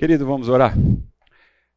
Querido, 0.00 0.24
vamos 0.24 0.48
orar. 0.48 0.72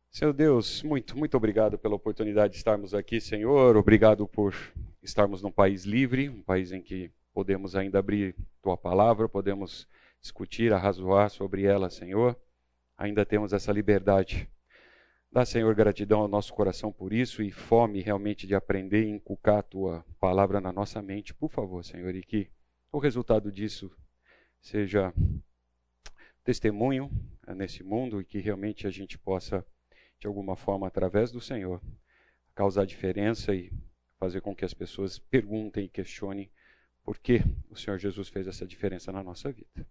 Senhor 0.09 0.31
Deus, 0.31 0.81
muito, 0.81 1.17
muito 1.17 1.35
obrigado 1.35 1.77
pela 1.77 1.95
oportunidade 1.95 2.53
de 2.53 2.57
estarmos 2.57 2.93
aqui, 2.93 3.19
Senhor. 3.19 3.75
Obrigado 3.75 4.25
por 4.25 4.55
estarmos 5.01 5.41
num 5.41 5.51
país 5.51 5.83
livre, 5.83 6.29
um 6.29 6.41
país 6.41 6.71
em 6.71 6.81
que 6.81 7.11
podemos 7.33 7.75
ainda 7.75 7.99
abrir 7.99 8.33
tua 8.61 8.77
palavra, 8.77 9.27
podemos 9.27 9.89
discutir, 10.21 10.71
arrazoar 10.71 11.29
sobre 11.29 11.63
ela, 11.63 11.89
Senhor. 11.89 12.39
Ainda 12.97 13.25
temos 13.25 13.51
essa 13.51 13.73
liberdade. 13.73 14.49
Dá, 15.29 15.43
Senhor, 15.43 15.75
gratidão 15.75 16.21
ao 16.21 16.27
nosso 16.29 16.53
coração 16.53 16.93
por 16.93 17.11
isso 17.11 17.43
e 17.43 17.51
fome 17.51 17.99
realmente 17.99 18.47
de 18.47 18.55
aprender 18.55 19.03
e 19.03 19.09
inculcar 19.09 19.57
a 19.57 19.63
tua 19.63 20.05
palavra 20.17 20.61
na 20.61 20.71
nossa 20.71 21.01
mente, 21.01 21.33
por 21.33 21.51
favor, 21.51 21.83
Senhor, 21.83 22.15
e 22.15 22.23
que 22.23 22.49
o 22.89 22.99
resultado 22.99 23.51
disso 23.51 23.91
seja 24.61 25.13
testemunho 26.43 27.09
eh, 27.47 27.53
nesse 27.53 27.83
mundo 27.83 28.19
e 28.21 28.25
que 28.25 28.39
realmente 28.39 28.85
a 28.85 28.89
gente 28.89 29.17
possa, 29.17 29.65
de 30.19 30.27
alguma 30.27 30.55
forma, 30.55 30.87
através 30.87 31.31
do 31.31 31.41
Senhor, 31.41 31.81
causar 32.53 32.85
diferença 32.85 33.53
e 33.55 33.71
fazer 34.19 34.41
com 34.41 34.55
que 34.55 34.65
as 34.65 34.73
pessoas 34.73 35.19
perguntem 35.19 35.85
e 35.85 35.89
questionem 35.89 36.51
por 37.03 37.17
que 37.17 37.41
o 37.69 37.75
Senhor 37.75 37.97
Jesus 37.97 38.29
fez 38.29 38.47
essa 38.47 38.65
diferença 38.65 39.11
na 39.11 39.23
nossa 39.23 39.51
vida. 39.51 39.87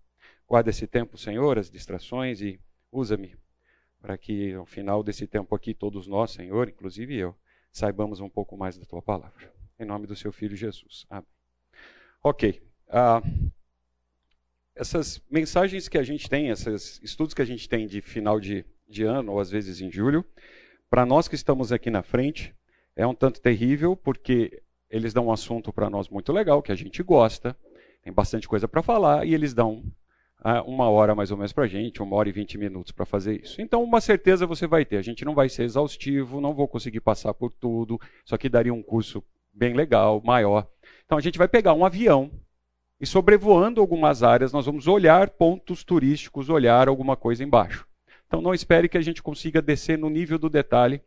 Guarda 0.46 0.70
esse 0.70 0.86
tempo, 0.86 1.18
Senhor, 1.18 1.58
as 1.58 1.70
distrações 1.70 2.40
e 2.40 2.60
usa-me 2.90 3.36
para 4.00 4.18
que 4.18 4.52
ao 4.54 4.66
final 4.66 5.02
desse 5.02 5.26
tempo 5.26 5.54
aqui, 5.54 5.72
todos 5.72 6.06
nós, 6.06 6.32
Senhor, 6.32 6.68
inclusive 6.68 7.14
eu, 7.16 7.36
saibamos 7.70 8.20
um 8.20 8.28
pouco 8.28 8.56
mais 8.56 8.76
da 8.76 8.84
tua 8.84 9.00
palavra. 9.00 9.52
Em 9.78 9.84
nome 9.84 10.06
do 10.06 10.16
seu 10.16 10.32
filho 10.32 10.56
Jesus. 10.56 11.06
Amém. 11.08 11.26
Ok. 12.22 12.62
Uh, 12.88 13.51
essas 14.74 15.20
mensagens 15.30 15.88
que 15.88 15.98
a 15.98 16.02
gente 16.02 16.28
tem, 16.28 16.48
esses 16.48 17.00
estudos 17.02 17.34
que 17.34 17.42
a 17.42 17.44
gente 17.46 17.68
tem 17.68 17.86
de 17.86 18.00
final 18.00 18.40
de, 18.40 18.64
de 18.88 19.04
ano, 19.04 19.32
ou 19.32 19.40
às 19.40 19.50
vezes 19.50 19.80
em 19.80 19.90
julho, 19.90 20.24
para 20.88 21.06
nós 21.06 21.28
que 21.28 21.34
estamos 21.34 21.72
aqui 21.72 21.90
na 21.90 22.02
frente, 22.02 22.54
é 22.96 23.06
um 23.06 23.14
tanto 23.14 23.40
terrível, 23.40 23.96
porque 23.96 24.62
eles 24.90 25.14
dão 25.14 25.26
um 25.26 25.32
assunto 25.32 25.72
para 25.72 25.88
nós 25.88 26.08
muito 26.08 26.32
legal, 26.32 26.62
que 26.62 26.72
a 26.72 26.74
gente 26.74 27.02
gosta, 27.02 27.56
tem 28.02 28.12
bastante 28.12 28.46
coisa 28.46 28.68
para 28.68 28.82
falar, 28.82 29.26
e 29.26 29.32
eles 29.32 29.54
dão 29.54 29.84
uh, 30.44 30.62
uma 30.66 30.88
hora 30.90 31.14
mais 31.14 31.30
ou 31.30 31.36
menos 31.36 31.52
para 31.52 31.64
a 31.64 31.68
gente, 31.68 32.02
uma 32.02 32.16
hora 32.16 32.28
e 32.28 32.32
vinte 32.32 32.58
minutos 32.58 32.92
para 32.92 33.06
fazer 33.06 33.42
isso. 33.42 33.60
Então, 33.60 33.82
uma 33.82 34.00
certeza 34.00 34.46
você 34.46 34.66
vai 34.66 34.84
ter. 34.84 34.98
A 34.98 35.02
gente 35.02 35.24
não 35.24 35.34
vai 35.34 35.48
ser 35.48 35.62
exaustivo, 35.62 36.40
não 36.40 36.54
vou 36.54 36.68
conseguir 36.68 37.00
passar 37.00 37.32
por 37.32 37.52
tudo, 37.52 37.98
isso 38.24 38.34
aqui 38.34 38.48
daria 38.48 38.74
um 38.74 38.82
curso 38.82 39.24
bem 39.52 39.74
legal, 39.74 40.20
maior. 40.24 40.66
Então, 41.06 41.16
a 41.16 41.20
gente 41.20 41.38
vai 41.38 41.48
pegar 41.48 41.72
um 41.72 41.84
avião 41.84 42.30
e 43.02 43.06
sobrevoando 43.06 43.80
algumas 43.80 44.22
áreas, 44.22 44.52
nós 44.52 44.64
vamos 44.64 44.86
olhar 44.86 45.28
pontos 45.30 45.82
turísticos, 45.82 46.48
olhar 46.48 46.86
alguma 46.86 47.16
coisa 47.16 47.42
embaixo. 47.42 47.84
Então 48.28 48.40
não 48.40 48.54
espere 48.54 48.88
que 48.88 48.96
a 48.96 49.00
gente 49.00 49.20
consiga 49.20 49.60
descer 49.60 49.98
no 49.98 50.08
nível 50.08 50.38
do 50.38 50.48
detalhe, 50.48 51.02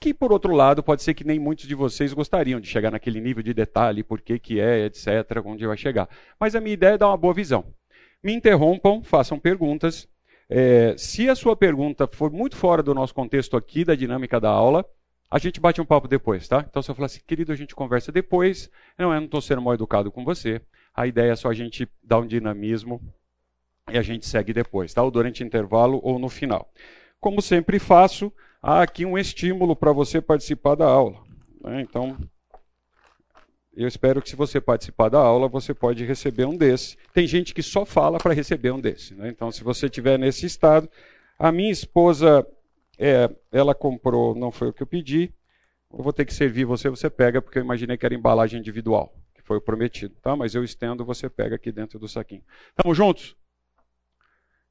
que 0.00 0.12
por 0.12 0.32
outro 0.32 0.52
lado 0.52 0.82
pode 0.82 1.00
ser 1.04 1.14
que 1.14 1.22
nem 1.22 1.38
muitos 1.38 1.68
de 1.68 1.76
vocês 1.76 2.12
gostariam 2.12 2.58
de 2.58 2.66
chegar 2.66 2.90
naquele 2.90 3.20
nível 3.20 3.40
de 3.40 3.54
detalhe, 3.54 4.02
por 4.02 4.20
que 4.20 4.36
que 4.36 4.58
é, 4.58 4.86
etc, 4.86 5.06
onde 5.44 5.64
vai 5.64 5.76
chegar. 5.76 6.08
Mas 6.40 6.56
a 6.56 6.60
minha 6.60 6.74
ideia 6.74 6.94
é 6.94 6.98
dar 6.98 7.06
uma 7.06 7.16
boa 7.16 7.32
visão. 7.32 7.66
Me 8.20 8.32
interrompam, 8.32 9.00
façam 9.04 9.38
perguntas. 9.38 10.08
É, 10.50 10.96
se 10.98 11.30
a 11.30 11.36
sua 11.36 11.54
pergunta 11.54 12.08
for 12.10 12.32
muito 12.32 12.56
fora 12.56 12.82
do 12.82 12.92
nosso 12.92 13.14
contexto 13.14 13.56
aqui, 13.56 13.84
da 13.84 13.94
dinâmica 13.94 14.40
da 14.40 14.50
aula, 14.50 14.84
a 15.30 15.38
gente 15.38 15.60
bate 15.60 15.80
um 15.80 15.84
papo 15.84 16.08
depois, 16.08 16.48
tá? 16.48 16.64
Então 16.68 16.82
se 16.82 16.90
eu 16.90 16.96
falar 16.96 17.06
assim, 17.06 17.20
querido, 17.24 17.52
a 17.52 17.56
gente 17.56 17.76
conversa 17.76 18.10
depois, 18.10 18.68
não, 18.98 19.12
eu 19.12 19.20
não 19.20 19.26
estou 19.26 19.40
sendo 19.40 19.62
mal 19.62 19.74
educado 19.74 20.10
com 20.10 20.24
você, 20.24 20.60
a 20.94 21.06
ideia 21.06 21.32
é 21.32 21.36
só 21.36 21.48
a 21.48 21.54
gente 21.54 21.88
dar 22.02 22.18
um 22.18 22.26
dinamismo 22.26 23.00
e 23.90 23.96
a 23.96 24.02
gente 24.02 24.26
segue 24.26 24.52
depois, 24.52 24.92
tá? 24.92 25.02
ou 25.02 25.10
durante 25.10 25.42
intervalo 25.42 26.00
ou 26.02 26.18
no 26.18 26.28
final. 26.28 26.70
Como 27.20 27.40
sempre 27.40 27.78
faço, 27.78 28.32
há 28.62 28.82
aqui 28.82 29.04
um 29.04 29.16
estímulo 29.16 29.74
para 29.74 29.92
você 29.92 30.20
participar 30.20 30.74
da 30.74 30.86
aula. 30.86 31.22
Né? 31.62 31.80
Então, 31.82 32.16
eu 33.74 33.88
espero 33.88 34.20
que 34.20 34.28
se 34.28 34.36
você 34.36 34.60
participar 34.60 35.08
da 35.08 35.18
aula, 35.18 35.48
você 35.48 35.72
pode 35.72 36.04
receber 36.04 36.44
um 36.44 36.56
desse. 36.56 36.96
Tem 37.12 37.26
gente 37.26 37.54
que 37.54 37.62
só 37.62 37.84
fala 37.84 38.18
para 38.18 38.34
receber 38.34 38.72
um 38.72 38.80
desse. 38.80 39.14
Né? 39.14 39.28
Então, 39.28 39.50
se 39.50 39.64
você 39.64 39.86
estiver 39.86 40.18
nesse 40.18 40.46
estado, 40.46 40.88
a 41.38 41.50
minha 41.50 41.70
esposa, 41.70 42.46
é, 42.98 43.30
ela 43.52 43.74
comprou, 43.74 44.34
não 44.34 44.50
foi 44.50 44.68
o 44.68 44.72
que 44.72 44.82
eu 44.82 44.86
pedi, 44.86 45.32
eu 45.92 46.02
vou 46.02 46.12
ter 46.12 46.24
que 46.24 46.34
servir 46.34 46.64
você, 46.64 46.90
você 46.90 47.08
pega, 47.08 47.40
porque 47.40 47.58
eu 47.58 47.62
imaginei 47.62 47.96
que 47.96 48.04
era 48.04 48.14
embalagem 48.14 48.58
individual 48.60 49.14
foi 49.48 49.56
o 49.56 49.62
prometido, 49.62 50.14
tá? 50.20 50.36
Mas 50.36 50.54
eu 50.54 50.62
estendo, 50.62 51.06
você 51.06 51.26
pega 51.30 51.56
aqui 51.56 51.72
dentro 51.72 51.98
do 51.98 52.06
saquinho. 52.06 52.42
Estamos 52.68 52.94
juntos? 52.94 53.34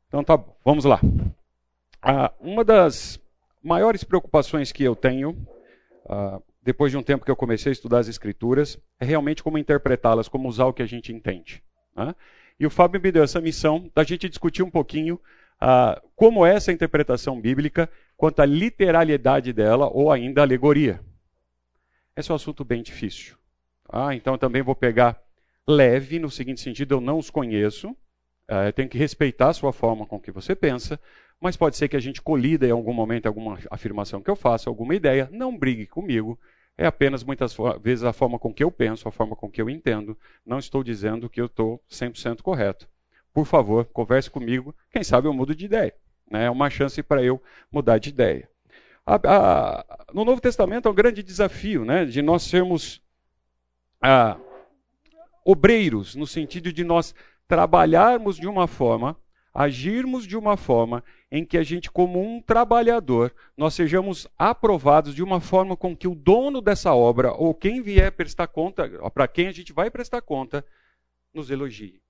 Então 0.07 0.23
tá 0.23 0.37
bom, 0.37 0.55
vamos 0.63 0.85
lá. 0.85 1.01
Ah, 1.99 2.31
uma 2.39 2.63
das 2.63 3.19
maiores 3.61 4.03
preocupações 4.03 4.71
que 4.71 4.83
eu 4.83 4.95
tenho, 4.95 5.35
ah, 6.07 6.39
depois 6.61 6.91
de 6.91 6.97
um 6.97 7.01
tempo 7.01 7.25
que 7.25 7.31
eu 7.31 7.35
comecei 7.35 7.71
a 7.71 7.73
estudar 7.73 7.97
as 7.97 8.07
escrituras, 8.07 8.79
é 8.99 9.05
realmente 9.05 9.41
como 9.41 9.57
interpretá-las, 9.57 10.29
como 10.29 10.47
usar 10.47 10.67
o 10.67 10.73
que 10.73 10.83
a 10.83 10.87
gente 10.87 11.11
entende. 11.11 11.63
Né? 11.95 12.13
E 12.59 12.65
o 12.67 12.69
Fábio 12.69 13.01
me 13.01 13.11
deu 13.11 13.23
essa 13.23 13.41
missão 13.41 13.91
da 13.95 14.03
gente 14.03 14.29
discutir 14.29 14.61
um 14.61 14.69
pouquinho 14.69 15.19
ah, 15.59 15.99
como 16.15 16.45
é 16.45 16.53
essa 16.53 16.71
interpretação 16.71 17.41
bíblica, 17.41 17.89
quanto 18.15 18.41
à 18.41 18.45
literalidade 18.45 19.51
dela 19.51 19.89
ou 19.91 20.11
ainda 20.11 20.43
alegoria. 20.43 21.01
Esse 22.15 22.29
é 22.29 22.33
um 22.33 22.35
assunto 22.35 22.63
bem 22.63 22.83
difícil. 22.83 23.36
Ah, 23.89 24.13
então 24.13 24.33
eu 24.33 24.37
também 24.37 24.61
vou 24.61 24.75
pegar 24.75 25.21
leve, 25.67 26.19
no 26.19 26.29
seguinte 26.29 26.61
sentido, 26.61 26.95
eu 26.95 27.01
não 27.01 27.17
os 27.17 27.29
conheço, 27.29 27.89
uh, 27.89 28.71
tenho 28.73 28.89
que 28.89 28.97
respeitar 28.97 29.49
a 29.49 29.53
sua 29.53 29.73
forma 29.73 30.05
com 30.05 30.19
que 30.19 30.31
você 30.31 30.55
pensa, 30.55 30.99
mas 31.39 31.57
pode 31.57 31.75
ser 31.75 31.87
que 31.87 31.95
a 31.95 31.99
gente 31.99 32.21
colida 32.21 32.65
em 32.65 32.71
algum 32.71 32.93
momento 32.93 33.27
alguma 33.27 33.59
afirmação 33.69 34.21
que 34.21 34.29
eu 34.29 34.35
faça, 34.35 34.69
alguma 34.69 34.95
ideia, 34.95 35.29
não 35.31 35.57
brigue 35.57 35.85
comigo, 35.85 36.39
é 36.77 36.85
apenas 36.85 37.23
muitas 37.23 37.55
vezes 37.81 38.03
a 38.03 38.13
forma 38.13 38.37
com 38.37 38.53
que 38.53 38.63
eu 38.63 38.71
penso, 38.71 39.07
a 39.07 39.11
forma 39.11 39.35
com 39.35 39.49
que 39.49 39.61
eu 39.61 39.69
entendo, 39.69 40.17
não 40.45 40.59
estou 40.59 40.83
dizendo 40.83 41.29
que 41.29 41.41
eu 41.41 41.47
estou 41.47 41.81
100% 41.89 42.41
correto. 42.41 42.87
Por 43.33 43.45
favor, 43.45 43.85
converse 43.85 44.29
comigo, 44.29 44.75
quem 44.91 45.03
sabe 45.03 45.27
eu 45.27 45.33
mudo 45.33 45.55
de 45.55 45.65
ideia. 45.65 45.93
Né? 46.29 46.45
É 46.45 46.49
uma 46.49 46.69
chance 46.69 47.01
para 47.01 47.23
eu 47.23 47.41
mudar 47.71 47.97
de 47.97 48.09
ideia. 48.09 48.47
A, 49.05 49.15
a, 49.23 50.05
no 50.13 50.23
Novo 50.23 50.41
Testamento 50.41 50.87
é 50.87 50.91
um 50.91 50.95
grande 50.95 51.23
desafio 51.23 51.83
né, 51.85 52.05
de 52.05 52.21
nós 52.21 52.43
sermos 52.43 53.01
ah, 54.01 54.37
obreiros, 55.43 56.15
no 56.15 56.27
sentido 56.27 56.71
de 56.73 56.83
nós 56.83 57.15
trabalharmos 57.47 58.35
de 58.35 58.47
uma 58.47 58.67
forma, 58.67 59.17
agirmos 59.53 60.27
de 60.27 60.37
uma 60.37 60.55
forma 60.55 61.03
em 61.31 61.43
que 61.43 61.57
a 61.57 61.63
gente, 61.63 61.89
como 61.89 62.21
um 62.21 62.41
trabalhador, 62.41 63.33
nós 63.55 63.73
sejamos 63.73 64.27
aprovados 64.37 65.15
de 65.15 65.23
uma 65.23 65.41
forma 65.41 65.75
com 65.75 65.95
que 65.95 66.07
o 66.07 66.13
dono 66.13 66.61
dessa 66.61 66.93
obra, 66.93 67.31
ou 67.33 67.55
quem 67.55 67.81
vier 67.81 68.11
prestar 68.11 68.47
conta, 68.47 68.87
para 69.09 69.27
quem 69.27 69.47
a 69.47 69.51
gente 69.51 69.73
vai 69.73 69.89
prestar 69.89 70.21
conta, 70.21 70.63
nos 71.33 71.49
elogie. 71.49 72.01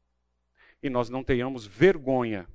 E 0.84 0.90
nós 0.90 1.10
não 1.10 1.24
tenhamos 1.24 1.66
vergonha 1.66 2.48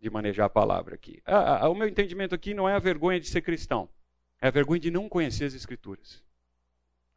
de 0.00 0.10
manejar 0.10 0.46
a 0.46 0.50
palavra 0.50 0.96
aqui. 0.96 1.22
Ah, 1.24 1.64
ah, 1.64 1.68
o 1.68 1.74
meu 1.74 1.86
entendimento 1.86 2.34
aqui 2.34 2.54
não 2.54 2.68
é 2.68 2.74
a 2.74 2.80
vergonha 2.80 3.20
de 3.20 3.28
ser 3.28 3.40
cristão, 3.40 3.88
é 4.40 4.48
a 4.48 4.50
vergonha 4.50 4.80
de 4.80 4.90
não 4.90 5.08
conhecer 5.08 5.44
as 5.44 5.54
Escrituras. 5.54 6.25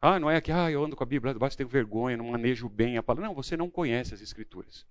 Ah, 0.00 0.18
não 0.18 0.30
é 0.30 0.40
que 0.40 0.50
ah, 0.50 0.70
eu 0.70 0.82
ando 0.82 0.96
com 0.96 1.04
a 1.04 1.06
Bíblia, 1.06 1.34
basta 1.34 1.58
ter 1.58 1.70
vergonha, 1.70 2.16
não 2.16 2.30
manejo 2.30 2.68
bem 2.68 2.96
a 2.96 3.02
palavra. 3.02 3.28
Não, 3.28 3.34
você 3.34 3.54
não 3.56 3.68
conhece 3.68 4.14
as 4.14 4.22
Escrituras. 4.22 4.86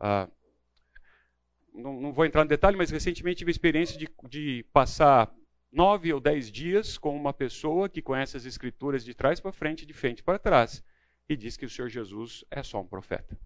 Ah, 0.00 0.28
não, 1.72 2.00
não, 2.00 2.12
vou 2.12 2.26
entrar 2.26 2.42
no 2.42 2.48
detalhe, 2.48 2.76
mas 2.76 2.90
recentemente 2.90 3.38
tive 3.38 3.50
a 3.50 3.52
experiência 3.52 3.96
de, 3.96 4.08
de 4.28 4.64
passar 4.72 5.32
nove 5.70 6.12
ou 6.12 6.20
dez 6.20 6.50
dias 6.50 6.98
com 6.98 7.16
uma 7.16 7.32
pessoa 7.32 7.88
que 7.88 8.02
conhece 8.02 8.36
as 8.36 8.44
Escrituras 8.44 9.04
de 9.04 9.14
trás 9.14 9.38
para 9.38 9.52
frente, 9.52 9.86
de 9.86 9.92
frente 9.92 10.22
para 10.22 10.38
trás, 10.38 10.82
e 11.28 11.36
diz 11.36 11.56
que 11.56 11.66
o 11.66 11.70
Senhor 11.70 11.88
Jesus 11.88 12.44
é 12.50 12.62
só 12.62 12.80
um 12.80 12.86
profeta. 12.86 13.38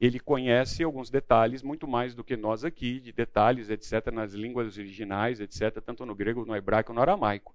Ele 0.00 0.20
conhece 0.20 0.84
alguns 0.84 1.10
detalhes, 1.10 1.62
muito 1.62 1.86
mais 1.86 2.14
do 2.14 2.22
que 2.22 2.36
nós 2.36 2.64
aqui, 2.64 3.00
de 3.00 3.12
detalhes, 3.12 3.70
etc., 3.70 4.12
nas 4.12 4.34
línguas 4.34 4.76
originais, 4.76 5.40
etc., 5.40 5.80
tanto 5.84 6.06
no 6.06 6.14
grego, 6.14 6.44
no 6.44 6.54
hebraico, 6.54 6.92
no 6.92 7.00
aramaico 7.00 7.54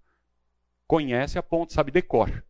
conhece 0.89 1.37
a 1.37 1.43
ponto, 1.43 1.71
sabe 1.71 1.91
decor. 1.91 2.43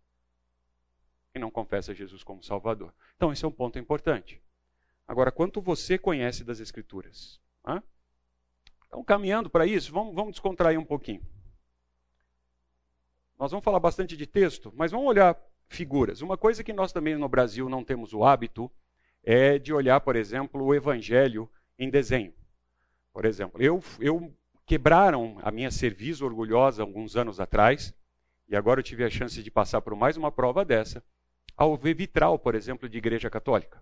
E 1.36 1.40
não 1.40 1.52
confessa 1.52 1.94
Jesus 1.94 2.24
como 2.24 2.42
Salvador. 2.42 2.94
Então, 3.18 3.34
esse 3.34 3.44
é 3.44 3.48
um 3.48 3.52
ponto 3.52 3.78
importante. 3.78 4.42
Agora, 5.06 5.30
quanto 5.30 5.60
você 5.60 5.98
conhece 5.98 6.46
das 6.46 6.62
Escrituras? 6.62 7.38
Hã? 7.68 7.84
Então, 8.88 9.04
caminhando 9.04 9.50
para 9.50 9.66
isso, 9.66 9.92
vamos, 9.92 10.16
vamos 10.16 10.32
descontrair 10.32 10.80
um 10.80 10.86
pouquinho. 10.86 11.22
Nós 13.38 13.52
vamos 13.52 13.64
falar 13.64 13.80
bastante 13.82 14.16
de 14.16 14.26
texto, 14.26 14.72
mas 14.74 14.92
vamos 14.92 15.08
olhar 15.08 15.38
figuras. 15.68 16.22
Uma 16.22 16.38
coisa 16.38 16.64
que 16.64 16.72
nós 16.72 16.94
também 16.94 17.18
no 17.18 17.28
Brasil 17.28 17.68
não 17.68 17.84
temos 17.84 18.14
o 18.14 18.24
hábito 18.24 18.72
é 19.22 19.60
de 19.60 19.74
olhar, 19.74 20.00
por 20.00 20.16
exemplo, 20.16 20.64
o 20.64 20.74
Evangelho 20.74 21.52
em 21.78 21.90
desenho. 21.90 22.34
Por 23.12 23.26
exemplo, 23.26 23.62
eu, 23.62 23.84
eu 24.00 24.34
quebraram 24.66 25.38
a 25.42 25.52
minha 25.52 25.70
serviço 25.70 26.24
orgulhosa 26.24 26.82
alguns 26.82 27.18
anos 27.18 27.42
atrás 27.42 27.94
e 28.50 28.56
agora 28.56 28.80
eu 28.80 28.84
tive 28.84 29.04
a 29.04 29.10
chance 29.10 29.42
de 29.44 29.52
passar 29.52 29.80
por 29.80 29.96
mais 29.96 30.18
uma 30.18 30.32
prova 30.32 30.66
dessa, 30.66 31.04
ao 31.56 31.78
ver 31.78 31.94
vitral, 31.94 32.40
por 32.40 32.56
exemplo, 32.56 32.90
de 32.90 32.98
igreja 32.98 33.30
católica. 33.30 33.82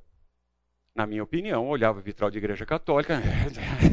na 0.93 1.05
minha 1.05 1.23
opinião, 1.23 1.67
olhava 1.67 2.01
vitral 2.01 2.31
de 2.31 2.39
igreja 2.39 2.65
católica, 2.65 3.21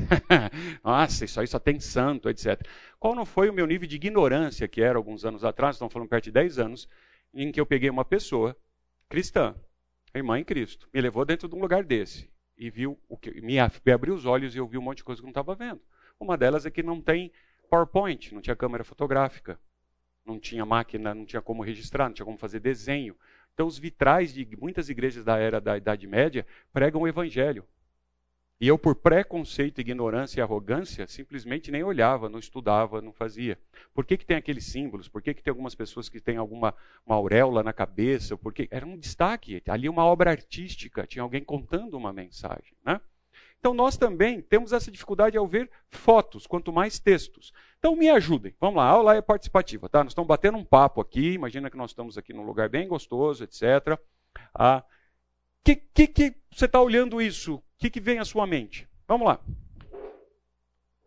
nossa, 0.83 1.27
isso 1.27 1.39
aí 1.39 1.47
só 1.47 1.59
tem 1.59 1.79
santo, 1.79 2.31
etc. 2.31 2.67
Qual 2.99 3.15
não 3.15 3.27
foi 3.27 3.51
o 3.51 3.53
meu 3.53 3.67
nível 3.67 3.87
de 3.87 3.97
ignorância, 3.97 4.67
que 4.67 4.81
era 4.81 4.97
alguns 4.97 5.25
anos 5.25 5.45
atrás, 5.45 5.77
estamos 5.77 5.93
falando 5.93 6.09
perto 6.09 6.25
de 6.25 6.33
10 6.33 6.59
anos, 6.59 6.89
em 7.35 7.53
que 7.53 7.61
eu 7.61 7.67
peguei 7.67 7.91
uma 7.91 8.07
pessoa 8.07 8.57
cristã, 9.07 9.55
irmã 10.15 10.39
em 10.39 10.45
Cristo, 10.45 10.89
me 10.95 11.01
levou 11.01 11.25
dentro 11.27 11.47
de 11.47 11.55
um 11.55 11.61
lugar 11.61 11.85
desse 11.85 12.31
e 12.57 12.71
viu 12.71 12.99
o 13.09 13.19
que 13.19 13.41
me 13.41 13.59
abriu 13.59 14.15
os 14.15 14.25
olhos 14.25 14.55
e 14.55 14.59
eu 14.59 14.67
vi 14.67 14.79
um 14.79 14.83
monte 14.83 14.99
de 14.99 15.05
coisa 15.05 15.21
que 15.21 15.27
não 15.27 15.31
estava 15.31 15.55
vendo. 15.55 15.83
Uma 16.19 16.39
delas 16.39 16.65
é 16.65 16.71
que 16.71 16.83
não 16.83 17.01
tem 17.01 17.31
PowerPoint, 17.69 18.33
não 18.33 18.41
tinha 18.41 18.57
câmera 18.57 18.83
fotográfica, 18.83 19.61
não 20.25 20.39
tinha 20.39 20.65
máquina, 20.65 21.15
não 21.15 21.25
tinha 21.25 21.43
como 21.43 21.63
registrar, 21.63 22.09
não 22.09 22.15
tinha 22.15 22.27
como 22.27 22.39
fazer 22.39 22.61
desenho. 22.61 23.17
Então, 23.53 23.67
os 23.67 23.79
vitrais 23.79 24.33
de 24.33 24.57
muitas 24.57 24.89
igrejas 24.89 25.25
da 25.25 25.39
era 25.39 25.61
da 25.61 25.77
Idade 25.77 26.07
Média 26.07 26.47
pregam 26.73 27.03
o 27.03 27.09
Evangelho. 27.09 27.65
E 28.61 28.69
eu, 28.69 28.79
por 28.79 28.95
preconceito, 28.95 29.81
ignorância 29.81 30.41
e 30.41 30.43
arrogância, 30.43 31.07
simplesmente 31.07 31.71
nem 31.71 31.83
olhava, 31.83 32.29
não 32.29 32.39
estudava, 32.39 33.03
não 33.03 33.13
fazia. 33.13 33.59
Por 33.93 34.07
que, 34.07 34.17
que 34.17 34.25
tem 34.25 34.37
aqueles 34.37 34.65
símbolos? 34.65 35.09
Por 35.09 35.21
que, 35.21 35.35
que 35.35 35.43
tem 35.43 35.51
algumas 35.51 35.75
pessoas 35.75 36.09
que 36.09 36.21
têm 36.21 36.37
alguma 36.37 36.75
uma 37.05 37.17
auréola 37.17 37.63
na 37.63 37.73
cabeça? 37.73 38.37
Porque 38.37 38.69
era 38.71 38.87
um 38.87 38.97
destaque, 38.97 39.63
ali 39.69 39.89
uma 39.89 40.05
obra 40.05 40.31
artística, 40.31 41.07
tinha 41.07 41.23
alguém 41.23 41.45
contando 41.45 41.95
uma 41.95 42.13
mensagem. 42.13 42.75
Né? 42.85 43.01
Então 43.59 43.75
nós 43.75 43.97
também 43.97 44.41
temos 44.41 44.73
essa 44.73 44.91
dificuldade 44.91 45.37
ao 45.37 45.49
ver 45.49 45.71
fotos, 45.89 46.47
quanto 46.47 46.73
mais 46.73 46.99
textos. 46.99 47.53
Então 47.85 47.95
me 47.95 48.09
ajudem. 48.09 48.55
Vamos 48.59 48.77
lá, 48.77 48.85
a 48.85 48.89
aula 48.89 49.15
é 49.15 49.21
participativa, 49.21 49.91
tá? 49.91 50.03
Nós 50.03 50.13
estamos 50.13 50.27
batendo 50.27 50.57
um 50.57 50.65
papo 50.65 51.03
aqui, 51.03 51.33
imagina 51.33 51.69
que 51.69 51.77
nós 51.77 51.91
estamos 51.91 52.17
aqui 52.17 52.33
num 52.33 52.47
lugar 52.47 52.67
bem 52.67 52.89
gostoso, 52.89 53.45
etc. 53.45 54.01
Ah, 54.55 54.83
que, 55.63 55.77
que, 55.77 56.07
que 56.07 56.35
você 56.51 56.65
está 56.65 56.81
olhando 56.81 57.21
isso? 57.21 57.57
O 57.57 57.63
que, 57.77 57.91
que 57.91 58.01
vem 58.01 58.19
à 58.19 58.25
sua 58.25 58.47
mente? 58.47 58.89
Vamos 59.07 59.27
lá. 59.27 59.39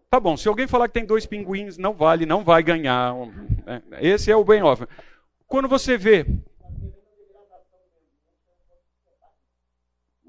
Tá 0.07 0.19
bom, 0.19 0.37
se 0.37 0.47
alguém 0.47 0.67
falar 0.67 0.87
que 0.87 0.93
tem 0.93 1.03
dois 1.03 1.25
pinguins, 1.25 1.79
não 1.79 1.95
vale, 1.95 2.27
não 2.27 2.43
vai 2.43 2.61
ganhar. 2.61 3.11
É, 3.65 4.07
esse 4.09 4.29
é 4.29 4.35
o 4.35 4.45
bem 4.45 4.61
óbvio. 4.61 4.87
Quando 5.47 5.67
você 5.67 5.97
vê. 5.97 6.27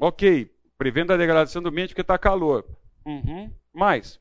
Ok, 0.01 0.51
Prevendo 0.79 1.13
a 1.13 1.17
degradação 1.19 1.61
do 1.61 1.69
ambiente 1.69 1.91
porque 1.91 2.01
está 2.01 2.17
calor. 2.17 2.65
Uhum. 3.05 3.53
Mais. 3.71 4.19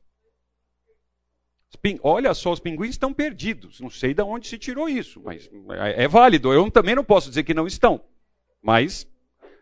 Olha 2.02 2.32
só, 2.34 2.52
os 2.52 2.60
pinguins 2.60 2.90
estão 2.90 3.12
perdidos. 3.12 3.80
Não 3.80 3.90
sei 3.90 4.14
de 4.14 4.22
onde 4.22 4.48
se 4.48 4.58
tirou 4.58 4.88
isso, 4.88 5.20
mas 5.24 5.48
é, 5.70 6.04
é 6.04 6.08
válido. 6.08 6.52
Eu 6.52 6.70
também 6.70 6.94
não 6.94 7.04
posso 7.04 7.28
dizer 7.28 7.44
que 7.44 7.54
não 7.54 7.66
estão. 7.66 8.00
Mas 8.62 9.06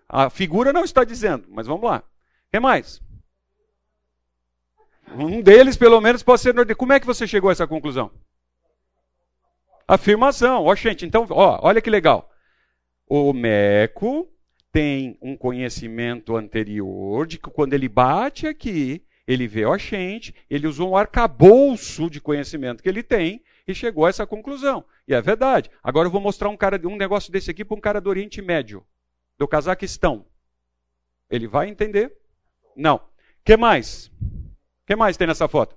a 0.09 0.31
figura 0.31 0.73
não 0.73 0.85
está 0.85 1.05
dizendo. 1.05 1.47
Mas 1.49 1.67
vamos 1.67 1.85
lá. 1.85 2.03
Que 2.51 2.61
mais? 2.61 3.03
Um 5.15 5.41
deles, 5.41 5.77
pelo 5.77 6.01
menos, 6.01 6.23
pode 6.23 6.41
ser. 6.41 6.77
Como 6.77 6.93
é 6.93 7.01
que 7.01 7.07
você 7.07 7.27
chegou 7.27 7.49
a 7.49 7.53
essa 7.53 7.67
conclusão? 7.67 8.11
Afirmação. 9.87 10.65
Ó, 10.65 10.75
gente, 10.75 11.05
então, 11.05 11.27
ó, 11.31 11.61
olha 11.63 11.81
que 11.81 11.91
legal. 11.91 12.31
O 13.09 13.33
Meco 13.33 14.29
tem 14.73 15.17
um 15.23 15.37
conhecimento 15.37 16.37
anterior 16.37 17.27
de 17.27 17.39
que 17.39 17.49
quando 17.51 17.73
ele 17.73 17.89
bate 17.89 18.47
aqui, 18.47 19.06
ele 19.27 19.49
vê 19.49 19.65
a 19.65 19.77
gente, 19.77 20.35
ele 20.49 20.67
usou 20.67 20.91
um 20.91 20.97
arcabouço 20.97 22.09
de 22.09 22.21
conhecimento 22.21 22.83
que 22.83 22.89
ele 22.89 23.03
tem 23.03 23.43
e 23.67 23.75
chegou 23.75 24.07
a 24.07 24.09
essa 24.09 24.27
conclusão. 24.27 24.85
E 25.09 25.15
é 25.15 25.21
verdade. 25.21 25.71
Agora 25.83 26.07
eu 26.07 26.13
vou 26.13 26.21
mostrar 26.21 26.49
um, 26.49 26.57
cara, 26.57 26.81
um 26.87 26.97
negócio 26.97 27.33
desse 27.33 27.51
aqui 27.51 27.65
para 27.65 27.77
um 27.77 27.81
cara 27.81 28.01
do 28.01 28.09
Oriente 28.09 28.41
Médio, 28.41 28.87
do 29.37 29.49
Cazaquistão. 29.49 30.25
Ele 31.29 31.49
vai 31.49 31.69
entender? 31.69 32.17
Não. 32.77 33.01
Que 33.45 33.57
mais? 33.57 34.11
Que 34.87 34.95
mais 34.95 35.17
tem 35.17 35.27
nessa 35.27 35.49
foto? 35.49 35.77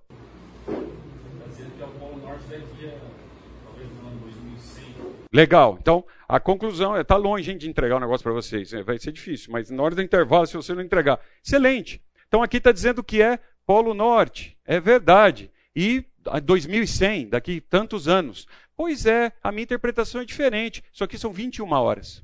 Legal. 5.31 5.77
Então, 5.79 6.03
a 6.27 6.39
conclusão 6.39 6.95
é, 6.95 7.01
está 7.01 7.15
longe 7.15 7.51
hein, 7.51 7.57
de 7.57 7.69
entregar 7.69 7.95
o 7.95 7.97
um 7.97 8.01
negócio 8.01 8.23
para 8.23 8.33
vocês. 8.33 8.73
É, 8.73 8.81
vai 8.81 8.97
ser 8.97 9.11
difícil, 9.11 9.51
mas 9.51 9.69
na 9.69 9.81
hora 9.83 9.95
do 9.95 10.01
intervalo, 10.01 10.47
se 10.47 10.55
você 10.55 10.73
não 10.73 10.81
entregar. 10.81 11.19
Excelente. 11.43 12.01
Então 12.29 12.43
aqui 12.43 12.57
está 12.57 12.71
dizendo 12.71 13.03
que 13.03 13.21
é 13.21 13.39
Polo 13.65 13.93
Norte. 13.93 14.55
É 14.63 14.79
verdade. 14.79 15.51
E 15.75 16.05
2100, 16.43 17.29
daqui 17.29 17.59
tantos 17.59 18.07
anos. 18.07 18.47
Pois 18.77 19.05
é, 19.05 19.33
a 19.43 19.51
minha 19.51 19.63
interpretação 19.63 20.21
é 20.21 20.25
diferente. 20.25 20.83
Isso 20.93 21.03
aqui 21.03 21.17
são 21.17 21.33
21 21.33 21.71
horas. 21.71 22.23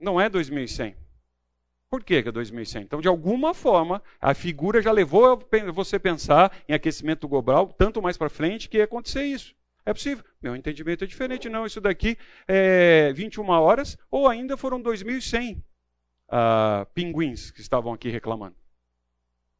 Não 0.00 0.20
é 0.20 0.30
2100. 0.30 0.96
Por 1.90 2.04
que, 2.04 2.16
é 2.16 2.22
2100? 2.22 2.82
Então, 2.82 3.00
de 3.00 3.08
alguma 3.08 3.52
forma, 3.54 4.00
a 4.20 4.34
figura 4.34 4.80
já 4.80 4.92
levou 4.92 5.42
você 5.72 5.96
a 5.96 6.00
pensar 6.00 6.56
em 6.68 6.74
aquecimento 6.74 7.26
global, 7.26 7.74
tanto 7.76 8.00
mais 8.00 8.16
para 8.16 8.28
frente, 8.28 8.68
que 8.68 8.76
ia 8.76 8.84
acontecer 8.84 9.24
isso. 9.24 9.54
É 9.84 9.92
possível. 9.92 10.22
Meu 10.40 10.54
entendimento 10.54 11.02
é 11.02 11.06
diferente. 11.06 11.48
Não, 11.48 11.66
isso 11.66 11.80
daqui 11.80 12.16
é 12.46 13.12
21 13.14 13.48
horas, 13.48 13.96
ou 14.10 14.28
ainda 14.28 14.56
foram 14.56 14.80
2.100 14.80 15.62
uh, 16.28 16.86
pinguins 16.94 17.50
que 17.50 17.60
estavam 17.60 17.92
aqui 17.92 18.08
reclamando. 18.08 18.56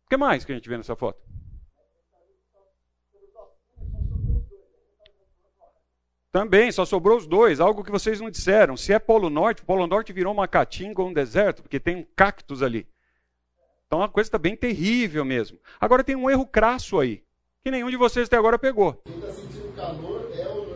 O 0.07 0.09
que 0.09 0.17
mais 0.17 0.45
que 0.45 0.53
a 0.53 0.55
gente 0.55 0.69
vê 0.69 0.77
nessa 0.77 0.97
foto? 0.97 1.21
Também, 6.31 6.71
só 6.71 6.85
sobrou 6.85 7.17
os 7.17 7.27
dois, 7.27 7.59
algo 7.59 7.83
que 7.83 7.91
vocês 7.91 8.21
não 8.21 8.31
disseram. 8.31 8.77
Se 8.77 8.93
é 8.93 8.99
Polo 8.99 9.31
Norte, 9.31 9.63
o 9.63 9.67
Polo 9.67 9.87
Norte 9.87 10.13
virou 10.13 10.33
uma 10.33 10.47
caatinga 10.47 11.01
ou 11.01 11.09
um 11.09 11.13
deserto, 11.13 11.63
porque 11.63 11.81
tem 11.81 11.97
um 11.97 12.07
cactus 12.15 12.63
ali. 12.63 12.87
Então 13.87 14.03
a 14.03 14.09
coisa 14.09 14.29
está 14.29 14.39
bem 14.39 14.55
terrível 14.55 15.25
mesmo. 15.25 15.59
Agora 15.81 16.05
tem 16.05 16.15
um 16.15 16.29
erro 16.29 16.47
crasso 16.47 17.01
aí, 17.01 17.25
que 17.63 17.71
nenhum 17.71 17.91
de 17.91 17.97
vocês 17.97 18.27
até 18.27 18.37
agora 18.37 18.59
pegou. 18.59 18.95
Quem 19.05 19.15
está 19.15 19.33
sentindo 19.33 19.75
calor 19.75 20.31
não, 20.37 20.68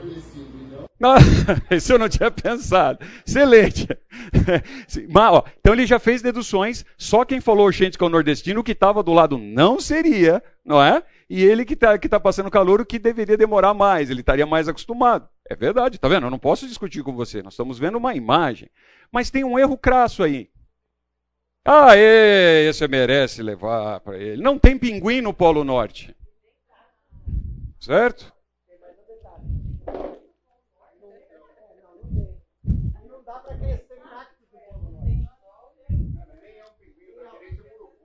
isso 1.71 1.93
eu 1.93 1.99
não 1.99 2.09
tinha 2.09 2.31
pensado. 2.31 2.99
Excelente. 3.27 3.89
Mas, 5.11 5.43
então 5.59 5.73
ele 5.73 5.87
já 5.87 5.99
fez 5.99 6.23
deduções, 6.23 6.85
só 6.97 7.25
quem 7.25 7.41
falou 7.41 7.73
gente 7.73 7.99
que 7.99 8.05
é 8.05 8.07
o 8.07 8.11
nordestino, 8.11 8.61
o 8.61 8.65
que 8.65 8.73
estava 8.73 9.03
do 9.03 9.13
lado 9.13 9.37
não 9.39 9.81
seria, 9.81 10.43
não 10.65 10.83
é? 10.83 11.03
E 11.29 11.43
ele 11.43 11.65
que 11.65 11.75
está 11.75 11.99
que 11.99 12.09
tá 12.09 12.21
passando 12.21 12.51
calor, 12.51 12.81
o 12.81 12.87
que 12.87 12.99
deveria 12.99 13.37
demorar 13.37 13.75
mais, 13.75 14.11
ele 14.11 14.21
estaria 14.21 14.47
mais 14.47 14.69
acostumado. 14.69 15.29
É 15.49 15.57
verdade, 15.57 15.99
tá 15.99 16.09
vendo? 16.09 16.27
Eu 16.27 16.31
não 16.31 16.39
posso 16.39 16.67
discutir 16.67 17.03
com 17.03 17.15
você, 17.15 17.43
nós 17.43 17.55
estamos 17.55 17.79
vendo 17.79 17.99
uma 17.99 18.15
imagem. 18.15 18.69
Mas 19.11 19.31
tem 19.31 19.45
um 19.45 19.59
erro 19.59 19.77
crasso 19.77 20.23
aí. 20.23 20.49
Ah, 21.65 21.97
esse 21.97 22.87
merece 22.89 23.43
levar 23.43 24.01
para 24.01 24.19
ele. 24.19 24.43
Não 24.43 24.59
tem 24.59 24.77
pinguim 24.77 25.21
no 25.21 25.33
Polo 25.33 25.63
Norte. 25.63 26.15
Certo? 27.79 28.32